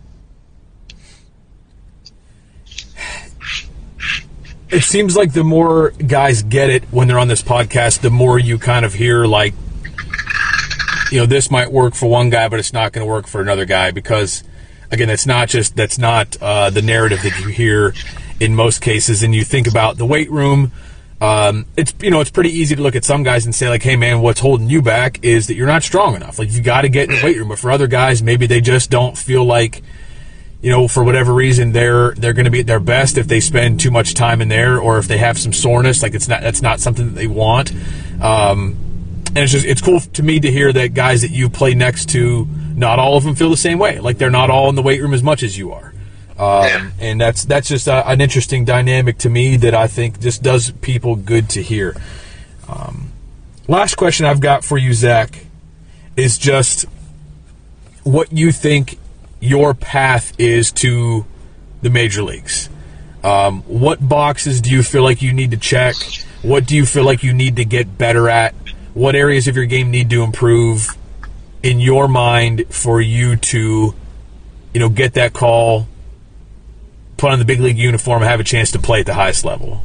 It 4.68 4.82
seems 4.82 5.16
like 5.16 5.32
the 5.32 5.44
more 5.44 5.90
guys 5.90 6.42
get 6.42 6.68
it 6.68 6.84
when 6.90 7.08
they're 7.08 7.18
on 7.18 7.28
this 7.28 7.42
podcast, 7.42 8.00
the 8.00 8.10
more 8.10 8.38
you 8.38 8.58
kind 8.58 8.84
of 8.84 8.92
hear 8.92 9.24
like, 9.24 9.54
you 11.14 11.20
know, 11.20 11.26
this 11.26 11.50
might 11.50 11.72
work 11.72 11.94
for 11.94 12.06
one 12.06 12.28
guy, 12.28 12.48
but 12.48 12.58
it's 12.58 12.72
not 12.72 12.92
going 12.92 13.06
to 13.06 13.10
work 13.10 13.26
for 13.26 13.40
another 13.40 13.64
guy 13.64 13.90
because– 13.90 14.44
again, 14.94 15.08
that's 15.08 15.26
not 15.26 15.48
just 15.48 15.76
that's 15.76 15.98
not 15.98 16.36
uh, 16.40 16.70
the 16.70 16.82
narrative 16.82 17.22
that 17.22 17.38
you 17.40 17.48
hear 17.48 17.94
in 18.40 18.54
most 18.54 18.80
cases. 18.80 19.22
And 19.22 19.34
you 19.34 19.44
think 19.44 19.66
about 19.66 19.98
the 19.98 20.06
weight 20.06 20.30
room. 20.30 20.72
Um, 21.20 21.66
it's 21.76 21.94
you 22.00 22.10
know 22.10 22.20
it's 22.20 22.30
pretty 22.30 22.50
easy 22.50 22.74
to 22.74 22.82
look 22.82 22.96
at 22.96 23.04
some 23.04 23.22
guys 23.22 23.44
and 23.44 23.54
say 23.54 23.68
like, 23.68 23.82
hey 23.82 23.96
man, 23.96 24.20
what's 24.20 24.40
holding 24.40 24.68
you 24.68 24.82
back 24.82 25.22
is 25.22 25.46
that 25.48 25.54
you're 25.54 25.66
not 25.66 25.82
strong 25.82 26.14
enough. 26.14 26.38
Like 26.38 26.50
you 26.52 26.62
got 26.62 26.82
to 26.82 26.88
get 26.88 27.08
in 27.08 27.16
the 27.16 27.24
weight 27.24 27.36
room. 27.36 27.48
But 27.48 27.58
for 27.58 27.70
other 27.70 27.86
guys, 27.86 28.22
maybe 28.22 28.46
they 28.46 28.60
just 28.60 28.90
don't 28.90 29.16
feel 29.16 29.44
like 29.44 29.82
you 30.60 30.70
know, 30.70 30.88
for 30.88 31.04
whatever 31.04 31.34
reason, 31.34 31.72
they're 31.72 32.12
they're 32.12 32.32
going 32.32 32.46
to 32.46 32.50
be 32.50 32.60
at 32.60 32.66
their 32.66 32.80
best 32.80 33.18
if 33.18 33.26
they 33.26 33.40
spend 33.40 33.80
too 33.80 33.90
much 33.90 34.14
time 34.14 34.40
in 34.40 34.48
there, 34.48 34.78
or 34.78 34.98
if 34.98 35.06
they 35.06 35.18
have 35.18 35.38
some 35.38 35.52
soreness. 35.52 36.02
Like 36.02 36.14
it's 36.14 36.26
not 36.26 36.40
that's 36.40 36.62
not 36.62 36.80
something 36.80 37.06
that 37.06 37.14
they 37.14 37.26
want. 37.26 37.70
Um, 38.20 38.93
and 39.34 39.38
it's 39.38 39.52
just 39.52 39.66
it's 39.66 39.80
cool 39.80 40.00
to 40.00 40.22
me 40.22 40.38
to 40.38 40.50
hear 40.50 40.72
that 40.72 40.94
guys 40.94 41.22
that 41.22 41.30
you 41.30 41.48
play 41.50 41.74
next 41.74 42.08
to 42.10 42.46
not 42.76 42.98
all 42.98 43.16
of 43.16 43.24
them 43.24 43.34
feel 43.34 43.50
the 43.50 43.56
same 43.56 43.78
way. 43.78 43.98
Like 43.98 44.18
they're 44.18 44.30
not 44.30 44.48
all 44.48 44.68
in 44.68 44.76
the 44.76 44.82
weight 44.82 45.00
room 45.00 45.12
as 45.12 45.22
much 45.22 45.42
as 45.42 45.58
you 45.58 45.72
are. 45.72 45.92
Um, 46.38 46.64
yeah. 46.66 46.90
And 47.00 47.20
that's 47.20 47.44
that's 47.44 47.68
just 47.68 47.88
a, 47.88 48.08
an 48.08 48.20
interesting 48.20 48.64
dynamic 48.64 49.18
to 49.18 49.30
me 49.30 49.56
that 49.58 49.74
I 49.74 49.86
think 49.86 50.20
just 50.20 50.42
does 50.42 50.70
people 50.70 51.16
good 51.16 51.50
to 51.50 51.62
hear. 51.62 51.96
Um, 52.68 53.12
last 53.68 53.96
question 53.96 54.26
I've 54.26 54.40
got 54.40 54.64
for 54.64 54.78
you, 54.78 54.94
Zach, 54.94 55.46
is 56.16 56.38
just 56.38 56.86
what 58.04 58.32
you 58.32 58.52
think 58.52 58.98
your 59.40 59.74
path 59.74 60.32
is 60.38 60.72
to 60.72 61.26
the 61.82 61.90
major 61.90 62.22
leagues. 62.22 62.68
Um, 63.22 63.62
what 63.62 64.06
boxes 64.06 64.60
do 64.60 64.70
you 64.70 64.82
feel 64.82 65.02
like 65.02 65.22
you 65.22 65.32
need 65.32 65.52
to 65.52 65.56
check? 65.56 65.94
What 66.42 66.66
do 66.66 66.76
you 66.76 66.84
feel 66.84 67.04
like 67.04 67.22
you 67.22 67.32
need 67.32 67.56
to 67.56 67.64
get 67.64 67.96
better 67.96 68.28
at? 68.28 68.54
What 68.94 69.14
areas 69.14 69.48
of 69.48 69.56
your 69.56 69.66
game 69.66 69.90
need 69.90 70.08
to 70.10 70.22
improve? 70.22 70.96
in 71.64 71.80
your 71.80 72.06
mind 72.06 72.66
for 72.68 73.00
you 73.00 73.36
to, 73.36 73.94
you 74.74 74.80
know, 74.80 74.90
get 74.90 75.14
that 75.14 75.32
call, 75.32 75.88
put 77.16 77.32
on 77.32 77.38
the 77.38 77.44
big 77.46 77.58
league 77.58 77.78
uniform, 77.78 78.22
have 78.22 78.38
a 78.38 78.44
chance 78.44 78.70
to 78.72 78.78
play 78.78 79.00
at 79.00 79.06
the 79.06 79.14
highest 79.14 79.46
level? 79.46 79.82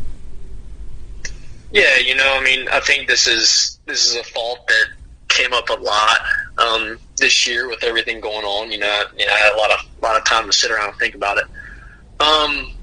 Yeah, 1.71 1.97
you 1.97 2.15
know, 2.15 2.37
I 2.37 2.43
mean, 2.43 2.67
I 2.67 2.81
think 2.81 3.07
this 3.07 3.27
is 3.27 3.79
this 3.85 4.05
is 4.05 4.15
a 4.17 4.23
fault 4.23 4.67
that 4.67 4.87
came 5.29 5.53
up 5.53 5.69
a 5.69 5.75
lot 5.75 6.19
um, 6.57 6.99
this 7.15 7.47
year 7.47 7.69
with 7.69 7.81
everything 7.81 8.19
going 8.19 8.43
on. 8.43 8.71
You 8.71 8.79
know, 8.79 9.03
you 9.17 9.25
know, 9.25 9.33
I 9.33 9.37
had 9.37 9.53
a 9.53 9.57
lot 9.57 9.71
of 9.71 9.85
a 10.01 10.05
lot 10.05 10.17
of 10.17 10.25
time 10.25 10.47
to 10.47 10.53
sit 10.53 10.71
around 10.71 10.89
and 10.89 10.97
think 10.97 11.15
about 11.15 11.37
it. 11.37 11.45
Um, 12.19 12.73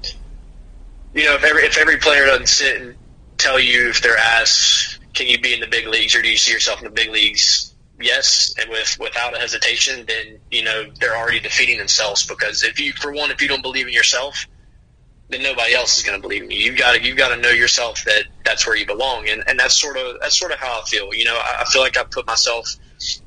you 1.13 1.25
know, 1.25 1.35
if 1.35 1.43
every 1.43 1.63
if 1.65 1.77
every 1.77 1.97
player 1.97 2.25
doesn't 2.25 2.47
sit 2.47 2.81
and 2.81 2.95
tell 3.37 3.59
you 3.59 3.89
if 3.89 4.01
they're 4.01 4.17
asked, 4.17 4.96
can 5.17 5.27
you 5.27 5.39
be 5.39 5.53
in 5.53 5.59
the 5.59 5.67
big 5.67 5.87
leagues 5.87 6.15
or 6.15 6.21
do 6.21 6.29
you 6.29 6.37
see 6.37 6.51
yourself 6.51 6.79
in 6.79 6.85
the 6.85 6.91
big 6.91 7.09
leagues? 7.09 7.73
yes, 7.99 8.53
and 8.59 8.69
with 8.69 8.97
without 8.99 9.35
a 9.35 9.39
hesitation, 9.39 10.05
then 10.07 10.39
you 10.51 10.63
know 10.63 10.85
they're 10.99 11.15
already 11.15 11.39
defeating 11.39 11.77
themselves. 11.77 12.25
Because 12.25 12.63
if 12.63 12.79
you, 12.79 12.93
for 12.93 13.11
one, 13.11 13.31
if 13.31 13.41
you 13.41 13.47
don't 13.47 13.61
believe 13.61 13.87
in 13.87 13.93
yourself, 13.93 14.45
then 15.29 15.43
nobody 15.43 15.73
else 15.73 15.97
is 15.97 16.03
going 16.03 16.19
to 16.19 16.21
believe 16.21 16.43
in 16.43 16.51
you. 16.51 16.57
You've 16.57 16.77
got 16.77 16.95
to 16.95 17.03
you've 17.03 17.17
got 17.17 17.29
to 17.29 17.37
know 17.37 17.49
yourself 17.49 18.03
that 18.05 18.25
that's 18.45 18.65
where 18.67 18.75
you 18.75 18.85
belong, 18.85 19.27
and 19.29 19.43
and 19.47 19.59
that's 19.59 19.79
sort 19.79 19.97
of 19.97 20.19
that's 20.21 20.37
sort 20.37 20.51
of 20.51 20.59
how 20.59 20.81
I 20.81 20.85
feel. 20.85 21.13
You 21.13 21.25
know, 21.25 21.35
I, 21.35 21.61
I 21.61 21.65
feel 21.65 21.81
like 21.81 21.97
I 21.97 22.03
put 22.03 22.27
myself 22.27 22.67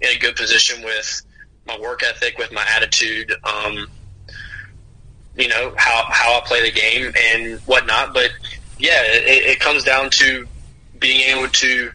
in 0.01 0.09
a 0.09 0.18
good 0.18 0.36
position 0.36 0.84
with 0.84 1.22
my 1.66 1.78
work 1.78 2.03
ethic, 2.03 2.38
with 2.38 2.53
my 2.53 2.66
attitude. 2.76 3.34
Um, 3.45 3.86
you 5.36 5.49
know 5.49 5.74
how 5.76 6.05
how 6.09 6.38
I 6.38 6.41
play 6.45 6.62
the 6.62 6.72
game 6.72 7.12
and 7.18 7.59
whatnot, 7.61 8.14
but 8.14 8.30
yeah, 8.78 9.03
it, 9.05 9.45
it 9.45 9.61
comes 9.61 9.84
down 9.84 10.11
to 10.11 10.47
being 11.01 11.36
able 11.36 11.48
to 11.48 11.90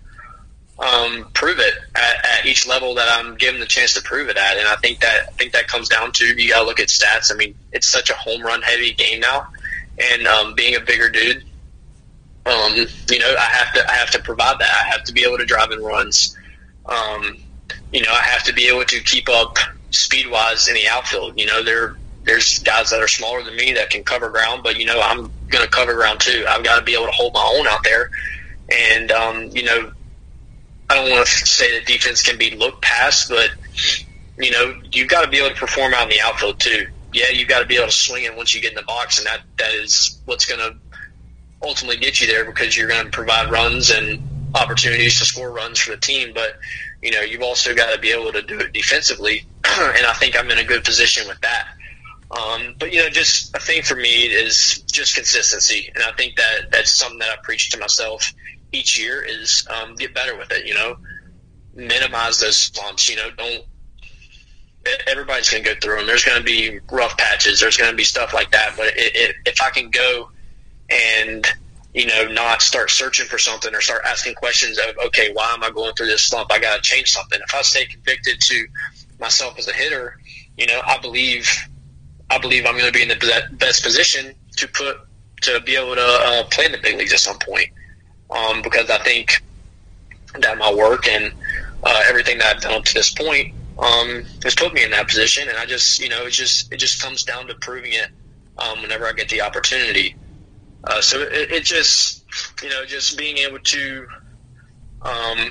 um, 0.79 1.29
prove 1.33 1.59
it 1.59 1.73
at, 1.95 2.39
at, 2.39 2.45
each 2.45 2.67
level 2.67 2.95
that 2.95 3.07
I'm 3.09 3.35
given 3.35 3.61
the 3.61 3.65
chance 3.65 3.93
to 3.93 4.01
prove 4.01 4.27
it 4.27 4.35
at. 4.35 4.57
And 4.57 4.67
I 4.67 4.75
think 4.75 4.99
that 4.99 5.27
I 5.29 5.31
think 5.31 5.53
that 5.53 5.67
comes 5.67 5.87
down 5.87 6.11
to 6.13 6.25
you 6.25 6.49
got 6.49 6.61
to 6.61 6.65
look 6.65 6.79
at 6.79 6.89
stats. 6.89 7.31
I 7.31 7.35
mean, 7.35 7.55
it's 7.71 7.87
such 7.87 8.09
a 8.09 8.13
home 8.15 8.41
run 8.41 8.61
heavy 8.61 8.93
game 8.93 9.21
now, 9.21 9.47
and 9.97 10.27
um, 10.27 10.53
being 10.53 10.75
a 10.75 10.81
bigger 10.81 11.09
dude, 11.09 11.45
um, 12.45 12.75
you 13.09 13.19
know, 13.19 13.35
I 13.37 13.45
have 13.45 13.73
to 13.73 13.89
I 13.89 13.93
have 13.95 14.11
to 14.11 14.19
provide 14.19 14.59
that. 14.59 14.69
I 14.69 14.89
have 14.89 15.03
to 15.05 15.13
be 15.13 15.23
able 15.23 15.37
to 15.37 15.45
drive 15.45 15.71
in 15.71 15.81
runs. 15.81 16.37
Um, 16.85 17.37
you 17.93 18.01
know, 18.01 18.11
I 18.11 18.21
have 18.21 18.43
to 18.43 18.53
be 18.53 18.67
able 18.67 18.83
to 18.83 18.99
keep 18.99 19.29
up 19.29 19.57
speed 19.91 20.29
wise 20.29 20.67
in 20.67 20.73
the 20.75 20.87
outfield. 20.87 21.39
You 21.39 21.45
know, 21.45 21.63
there 21.63 21.95
there's 22.25 22.59
guys 22.59 22.89
that 22.89 23.01
are 23.01 23.07
smaller 23.07 23.43
than 23.43 23.55
me 23.55 23.73
that 23.73 23.89
can 23.89 24.03
cover 24.03 24.29
ground, 24.29 24.61
but 24.63 24.77
you 24.77 24.85
know, 24.85 24.99
I'm 24.99 25.31
going 25.47 25.63
to 25.63 25.69
cover 25.69 25.93
ground 25.93 26.19
too. 26.19 26.45
I've 26.47 26.63
got 26.63 26.79
to 26.79 26.83
be 26.83 26.93
able 26.93 27.05
to 27.05 27.11
hold 27.11 27.33
my 27.33 27.55
own 27.57 27.67
out 27.67 27.83
there. 27.83 28.09
And 28.71 29.11
um, 29.11 29.49
you 29.51 29.63
know, 29.63 29.91
I 30.89 30.95
don't 30.95 31.11
want 31.11 31.27
to 31.27 31.31
say 31.47 31.77
that 31.77 31.87
defense 31.87 32.21
can 32.21 32.37
be 32.37 32.51
looked 32.51 32.81
past, 32.81 33.29
but 33.29 33.49
you 34.37 34.51
know 34.51 34.75
you've 34.91 35.09
got 35.09 35.23
to 35.23 35.29
be 35.29 35.37
able 35.37 35.49
to 35.49 35.55
perform 35.55 35.93
out 35.93 36.03
in 36.03 36.09
the 36.09 36.21
outfield 36.21 36.59
too. 36.59 36.87
Yeah, 37.13 37.29
you've 37.31 37.47
got 37.47 37.59
to 37.59 37.65
be 37.65 37.75
able 37.75 37.87
to 37.87 37.93
swing 37.93 38.25
it 38.25 38.35
once 38.35 38.53
you 38.53 38.61
get 38.61 38.71
in 38.71 38.75
the 38.75 38.83
box, 38.83 39.17
and 39.17 39.27
that 39.27 39.41
that 39.57 39.73
is 39.73 40.19
what's 40.25 40.45
going 40.45 40.59
to 40.59 40.77
ultimately 41.65 41.97
get 41.97 42.21
you 42.21 42.27
there 42.27 42.45
because 42.45 42.75
you're 42.75 42.87
going 42.87 43.05
to 43.05 43.11
provide 43.11 43.51
runs 43.51 43.89
and 43.89 44.21
opportunities 44.53 45.17
to 45.19 45.25
score 45.25 45.51
runs 45.51 45.79
for 45.79 45.91
the 45.91 45.97
team. 45.97 46.31
But 46.33 46.57
you 47.01 47.11
know 47.11 47.21
you've 47.21 47.41
also 47.41 47.73
got 47.73 47.93
to 47.93 47.99
be 47.99 48.11
able 48.11 48.31
to 48.31 48.41
do 48.41 48.59
it 48.59 48.73
defensively, 48.73 49.45
and 49.65 50.05
I 50.05 50.13
think 50.13 50.37
I'm 50.37 50.49
in 50.51 50.59
a 50.59 50.63
good 50.63 50.83
position 50.83 51.27
with 51.27 51.39
that. 51.41 51.67
Um, 52.31 52.75
but 52.79 52.91
you 52.91 53.01
know, 53.01 53.09
just 53.09 53.55
a 53.55 53.59
thing 53.59 53.83
for 53.83 53.95
me 53.95 54.23
is 54.23 54.83
just 54.91 55.15
consistency, 55.15 55.91
and 55.95 56.03
I 56.03 56.11
think 56.13 56.35
that 56.35 56.71
that's 56.71 56.93
something 56.93 57.19
that 57.19 57.29
I 57.29 57.35
preach 57.43 57.69
to 57.71 57.79
myself 57.79 58.33
each 58.75 58.99
year 58.99 59.23
is 59.23 59.67
um, 59.69 59.95
get 59.95 60.13
better 60.13 60.37
with 60.37 60.51
it. 60.51 60.65
You 60.65 60.73
know, 60.73 60.97
minimize 61.73 62.39
those 62.39 62.57
slumps. 62.57 63.09
You 63.09 63.15
know, 63.17 63.29
don't. 63.37 63.63
Everybody's 65.07 65.49
going 65.49 65.63
to 65.63 65.73
go 65.73 65.79
through 65.79 65.97
them. 65.97 66.07
There's 66.07 66.23
going 66.23 66.37
to 66.37 66.43
be 66.43 66.79
rough 66.91 67.17
patches. 67.17 67.59
There's 67.59 67.77
going 67.77 67.89
to 67.89 67.97
be 67.97 68.03
stuff 68.03 68.33
like 68.33 68.51
that. 68.51 68.73
But 68.77 68.87
it, 68.89 69.15
it, 69.15 69.35
if 69.45 69.61
I 69.61 69.71
can 69.71 69.89
go 69.89 70.29
and 70.89 71.47
you 71.93 72.05
know 72.05 72.27
not 72.27 72.61
start 72.61 72.91
searching 72.91 73.25
for 73.25 73.39
something 73.39 73.73
or 73.73 73.81
start 73.81 74.03
asking 74.05 74.35
questions 74.35 74.77
of 74.77 74.95
okay, 75.07 75.31
why 75.33 75.53
am 75.53 75.63
I 75.63 75.71
going 75.71 75.93
through 75.95 76.07
this 76.07 76.23
slump? 76.23 76.51
I 76.51 76.59
got 76.59 76.75
to 76.75 76.81
change 76.81 77.09
something. 77.09 77.39
If 77.41 77.55
I 77.55 77.61
stay 77.61 77.85
convicted 77.85 78.39
to 78.41 78.67
myself 79.19 79.57
as 79.57 79.67
a 79.67 79.73
hitter, 79.73 80.17
you 80.57 80.67
know, 80.67 80.81
I 80.85 80.99
believe 80.99 81.49
I 82.29 82.37
believe 82.37 82.65
I'm 82.65 82.77
going 82.77 82.91
to 82.91 82.91
be 82.91 83.01
in 83.01 83.09
the 83.09 83.43
best 83.53 83.83
position 83.83 84.35
to 84.57 84.67
put 84.67 84.97
to 85.41 85.59
be 85.61 85.75
able 85.75 85.95
to 85.95 86.01
uh, 86.01 86.43
play 86.45 86.65
in 86.65 86.71
the 86.71 86.77
big 86.77 86.97
leagues 86.97 87.13
at 87.13 87.19
some 87.19 87.37
point 87.39 87.69
um, 88.29 88.61
because 88.61 88.89
I 88.89 88.97
think 88.99 89.43
that 90.39 90.57
my 90.57 90.73
work 90.73 91.07
and 91.07 91.33
uh, 91.83 92.01
everything 92.07 92.39
that 92.39 92.55
I've 92.55 92.61
done 92.61 92.73
up 92.73 92.85
to 92.85 92.93
this 92.93 93.13
point 93.13 93.53
um, 93.77 94.23
has 94.43 94.55
put 94.55 94.73
me 94.73 94.83
in 94.83 94.91
that 94.91 95.07
position. 95.07 95.47
And 95.49 95.57
I 95.57 95.65
just, 95.65 95.99
you 95.99 96.09
know, 96.09 96.25
it 96.25 96.31
just 96.31 96.71
it 96.73 96.77
just 96.77 97.01
comes 97.01 97.23
down 97.23 97.47
to 97.47 97.55
proving 97.55 97.93
it 97.93 98.09
um, 98.57 98.81
whenever 98.81 99.05
I 99.05 99.13
get 99.13 99.29
the 99.29 99.41
opportunity. 99.41 100.15
Uh, 100.83 101.01
so 101.01 101.21
it, 101.21 101.51
it, 101.51 101.63
just 101.63 102.23
you 102.61 102.69
know, 102.69 102.85
just 102.85 103.17
being 103.17 103.37
able 103.37 103.59
to, 103.59 104.07
um, 105.01 105.49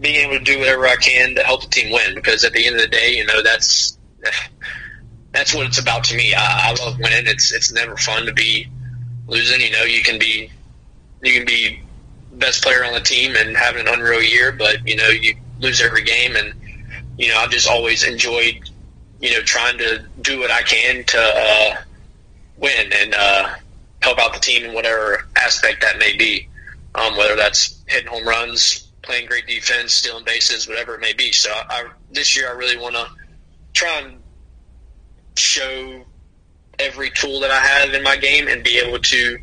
being 0.00 0.16
able 0.16 0.38
to 0.38 0.44
do 0.44 0.58
whatever 0.58 0.86
I 0.86 0.96
can 0.96 1.34
to 1.34 1.42
help 1.42 1.62
the 1.62 1.68
team 1.68 1.92
win. 1.92 2.14
Because 2.14 2.44
at 2.44 2.52
the 2.52 2.66
end 2.66 2.76
of 2.76 2.82
the 2.82 2.88
day, 2.88 3.14
you 3.14 3.26
know, 3.26 3.42
that's 3.42 3.98
that's 5.32 5.54
what 5.54 5.66
it's 5.66 5.78
about 5.78 6.04
to 6.04 6.16
me. 6.16 6.34
I, 6.34 6.70
I 6.70 6.84
love 6.84 6.98
winning. 6.98 7.26
It's 7.26 7.52
it's 7.52 7.72
never 7.72 7.96
fun 7.96 8.26
to 8.26 8.32
be 8.32 8.68
losing. 9.26 9.60
You 9.60 9.70
know, 9.70 9.84
you 9.84 10.02
can 10.02 10.18
be 10.18 10.50
you 11.22 11.32
can 11.32 11.44
be 11.44 11.82
best 12.32 12.62
player 12.62 12.84
on 12.84 12.92
the 12.92 13.00
team 13.00 13.34
and 13.36 13.56
having 13.56 13.86
an 13.86 13.92
unreal 13.92 14.22
year, 14.22 14.52
but 14.52 14.86
you 14.86 14.96
know, 14.96 15.08
you 15.08 15.34
lose 15.58 15.80
every 15.80 16.02
game. 16.02 16.36
And 16.36 16.54
you 17.18 17.28
know, 17.28 17.36
I've 17.38 17.50
just 17.50 17.68
always 17.68 18.04
enjoyed, 18.04 18.70
you 19.20 19.32
know, 19.32 19.40
trying 19.42 19.78
to 19.78 20.04
do 20.22 20.40
what 20.40 20.50
I 20.50 20.62
can 20.62 21.04
to 21.04 21.18
uh, 21.18 21.76
win 22.56 22.92
and 22.92 23.14
uh, 23.14 23.54
help 24.02 24.18
out 24.18 24.32
the 24.32 24.40
team 24.40 24.64
in 24.64 24.74
whatever 24.74 25.26
aspect 25.36 25.82
that 25.82 25.98
may 25.98 26.16
be. 26.16 26.48
Um, 26.94 27.16
whether 27.16 27.36
that's 27.36 27.82
hitting 27.86 28.08
home 28.08 28.26
runs, 28.26 28.90
playing 29.02 29.26
great 29.26 29.46
defense, 29.46 29.92
stealing 29.92 30.24
bases, 30.24 30.66
whatever 30.66 30.94
it 30.94 31.00
may 31.00 31.12
be. 31.12 31.30
So 31.30 31.50
I, 31.52 31.84
this 32.10 32.36
year, 32.36 32.48
I 32.48 32.56
really 32.56 32.76
want 32.76 32.96
to 32.96 33.06
try 33.74 34.00
and 34.00 34.18
show 35.36 36.04
every 36.80 37.10
tool 37.10 37.40
that 37.40 37.50
I 37.50 37.60
have 37.60 37.94
in 37.94 38.02
my 38.02 38.16
game 38.16 38.48
and 38.48 38.64
be 38.64 38.78
able 38.78 38.98
to 38.98 39.38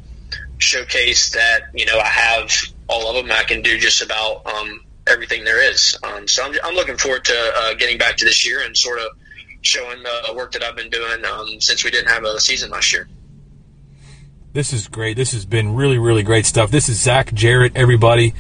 showcase 0.60 1.32
that 1.32 1.62
you 1.74 1.86
know 1.86 2.00
I 2.00 2.08
have 2.08 2.52
all 2.88 3.10
of 3.10 3.16
them. 3.16 3.32
I 3.32 3.44
can 3.44 3.62
do 3.62 3.78
just 3.78 4.02
about 4.02 4.46
um, 4.46 4.84
everything 5.08 5.44
there 5.44 5.62
is. 5.62 5.98
Um, 6.04 6.28
so 6.28 6.44
I'm, 6.44 6.54
I'm 6.64 6.76
looking 6.76 6.98
forward 6.98 7.26
to 7.26 7.52
uh, 7.56 7.74
getting 7.76 7.98
back 7.98 8.18
to 8.18 8.26
this 8.26 8.48
year 8.48 8.62
and 8.64 8.76
sort 8.76 9.00
of 9.00 9.08
showing 9.62 10.02
the 10.04 10.34
work 10.34 10.52
that 10.54 10.64
I've 10.64 10.76
been 10.76 10.90
doing 10.90 11.26
um, 11.26 11.60
since 11.60 11.84
we 11.84 11.92
didn't 11.92 12.10
have 12.10 12.24
a 12.24 12.40
season 12.40 12.70
last 12.70 12.94
year. 12.94 13.08
This 14.54 14.74
is 14.74 14.88
great. 14.88 15.18
This 15.18 15.34
has 15.34 15.46
been 15.46 15.76
really, 15.76 15.98
really 15.98 16.24
great 16.24 16.46
stuff. 16.46 16.72
This 16.72 16.90
is 16.90 17.00
Zach 17.02 17.34
Jarrett, 17.34 17.74
everybody. 17.76 18.34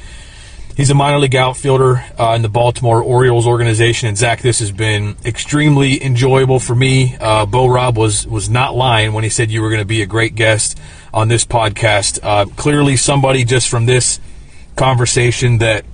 He's 0.75 0.89
a 0.89 0.95
minor 0.95 1.19
league 1.19 1.35
outfielder 1.35 2.03
uh, 2.19 2.33
in 2.35 2.43
the 2.43 2.49
Baltimore 2.49 3.01
Orioles 3.01 3.47
organization. 3.47 4.07
And 4.07 4.17
Zach, 4.17 4.41
this 4.41 4.59
has 4.59 4.71
been 4.71 5.17
extremely 5.25 6.03
enjoyable 6.03 6.59
for 6.59 6.75
me. 6.75 7.15
Uh, 7.19 7.45
Bo 7.45 7.67
Rob 7.67 7.97
was 7.97 8.27
was 8.27 8.49
not 8.49 8.75
lying 8.75 9.13
when 9.13 9.23
he 9.23 9.29
said 9.29 9.51
you 9.51 9.61
were 9.61 9.69
going 9.69 9.81
to 9.81 9.85
be 9.85 10.01
a 10.01 10.05
great 10.05 10.35
guest 10.35 10.79
on 11.13 11.27
this 11.27 11.45
podcast. 11.45 12.19
Uh, 12.21 12.45
clearly, 12.55 12.95
somebody 12.95 13.43
just 13.43 13.69
from 13.69 13.85
this 13.85 14.19
conversation 14.75 15.57
that 15.59 15.85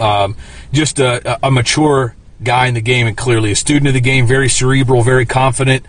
um, 0.00 0.36
just 0.72 0.98
a, 0.98 1.38
a 1.46 1.50
mature 1.50 2.14
guy 2.42 2.66
in 2.66 2.74
the 2.74 2.80
game 2.80 3.06
and 3.06 3.16
clearly 3.16 3.52
a 3.52 3.56
student 3.56 3.88
of 3.88 3.94
the 3.94 4.00
game, 4.00 4.26
very 4.26 4.48
cerebral, 4.48 5.02
very 5.02 5.26
confident, 5.26 5.84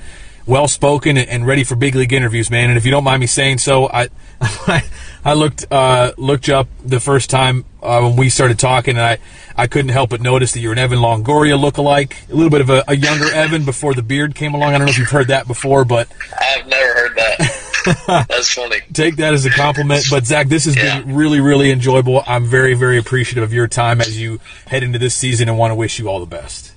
well 0.45 0.67
spoken, 0.67 1.17
and 1.17 1.45
ready 1.45 1.63
for 1.63 1.75
big 1.75 1.95
league 1.95 2.13
interviews, 2.13 2.49
man. 2.49 2.69
And 2.69 2.77
if 2.77 2.85
you 2.85 2.91
don't 2.91 3.03
mind 3.03 3.19
me 3.19 3.27
saying 3.27 3.57
so, 3.59 3.89
I 3.89 4.09
I 5.25 5.33
looked 5.33 5.65
uh, 5.71 6.13
looked 6.17 6.47
you 6.47 6.55
up 6.55 6.67
the 6.83 6.99
first 6.99 7.29
time 7.29 7.65
uh, 7.81 8.01
when 8.01 8.15
we 8.15 8.29
started 8.29 8.59
talking, 8.59 8.95
and 8.95 9.03
I, 9.03 9.17
I 9.55 9.67
couldn't 9.67 9.89
help 9.89 10.11
but 10.11 10.21
notice 10.21 10.53
that 10.53 10.59
you're 10.59 10.73
an 10.73 10.79
Evan 10.79 10.99
Longoria 10.99 11.59
lookalike, 11.59 12.29
a 12.29 12.35
little 12.35 12.49
bit 12.49 12.61
of 12.61 12.69
a, 12.69 12.83
a 12.87 12.95
younger 12.95 13.31
Evan 13.31 13.65
before 13.65 13.93
the 13.93 14.03
beard 14.03 14.35
came 14.35 14.53
along. 14.53 14.75
I 14.75 14.77
don't 14.77 14.85
know 14.85 14.91
if 14.91 14.97
you've 14.97 15.09
heard 15.09 15.29
that 15.29 15.47
before, 15.47 15.83
but 15.85 16.07
I've 16.39 16.67
never 16.67 16.93
heard 16.93 17.15
that. 17.15 17.61
That's 18.07 18.53
funny. 18.53 18.79
Take 18.93 19.17
that 19.17 19.33
as 19.33 19.45
a 19.45 19.49
compliment. 19.49 20.05
But 20.09 20.25
Zach, 20.25 20.47
this 20.47 20.65
has 20.65 20.75
yeah. 20.75 21.01
been 21.01 21.15
really, 21.15 21.39
really 21.39 21.71
enjoyable. 21.71 22.23
I'm 22.25 22.45
very, 22.45 22.73
very 22.73 22.97
appreciative 22.97 23.43
of 23.43 23.53
your 23.53 23.67
time 23.67 24.01
as 24.01 24.19
you 24.19 24.39
head 24.67 24.83
into 24.83 24.99
this 24.99 25.15
season, 25.15 25.49
and 25.49 25.57
want 25.57 25.71
to 25.71 25.75
wish 25.75 25.99
you 25.99 26.09
all 26.09 26.19
the 26.19 26.25
best. 26.25 26.73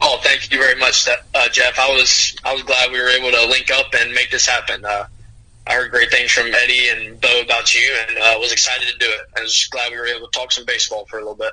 Oh, 0.00 0.18
thank 0.22 0.50
you 0.52 0.58
very 0.58 0.78
much, 0.78 1.08
uh, 1.08 1.48
Jeff. 1.50 1.78
I 1.78 1.90
was 1.90 2.36
I 2.44 2.54
was 2.54 2.62
glad 2.62 2.92
we 2.92 3.00
were 3.00 3.08
able 3.08 3.30
to 3.30 3.46
link 3.46 3.70
up 3.70 3.86
and 3.98 4.12
make 4.12 4.30
this 4.30 4.46
happen. 4.46 4.84
Uh, 4.84 5.06
I 5.66 5.74
heard 5.74 5.90
great 5.90 6.10
things 6.10 6.30
from 6.30 6.46
Eddie 6.46 6.88
and 6.88 7.20
Bo 7.20 7.42
about 7.42 7.74
you, 7.74 7.96
and 8.08 8.18
uh, 8.18 8.36
was 8.38 8.52
excited 8.52 8.88
to 8.88 8.98
do 8.98 9.06
it. 9.06 9.20
I 9.36 9.42
was 9.42 9.68
glad 9.70 9.90
we 9.90 9.98
were 9.98 10.06
able 10.06 10.28
to 10.28 10.38
talk 10.38 10.52
some 10.52 10.64
baseball 10.64 11.04
for 11.06 11.18
a 11.18 11.20
little 11.20 11.34
bit. 11.34 11.52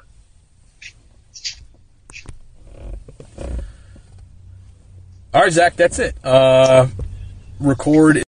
All 5.34 5.42
right, 5.42 5.52
Zach, 5.52 5.76
that's 5.76 6.00
it. 6.00 6.16
Uh, 6.24 6.88
record. 7.60 8.16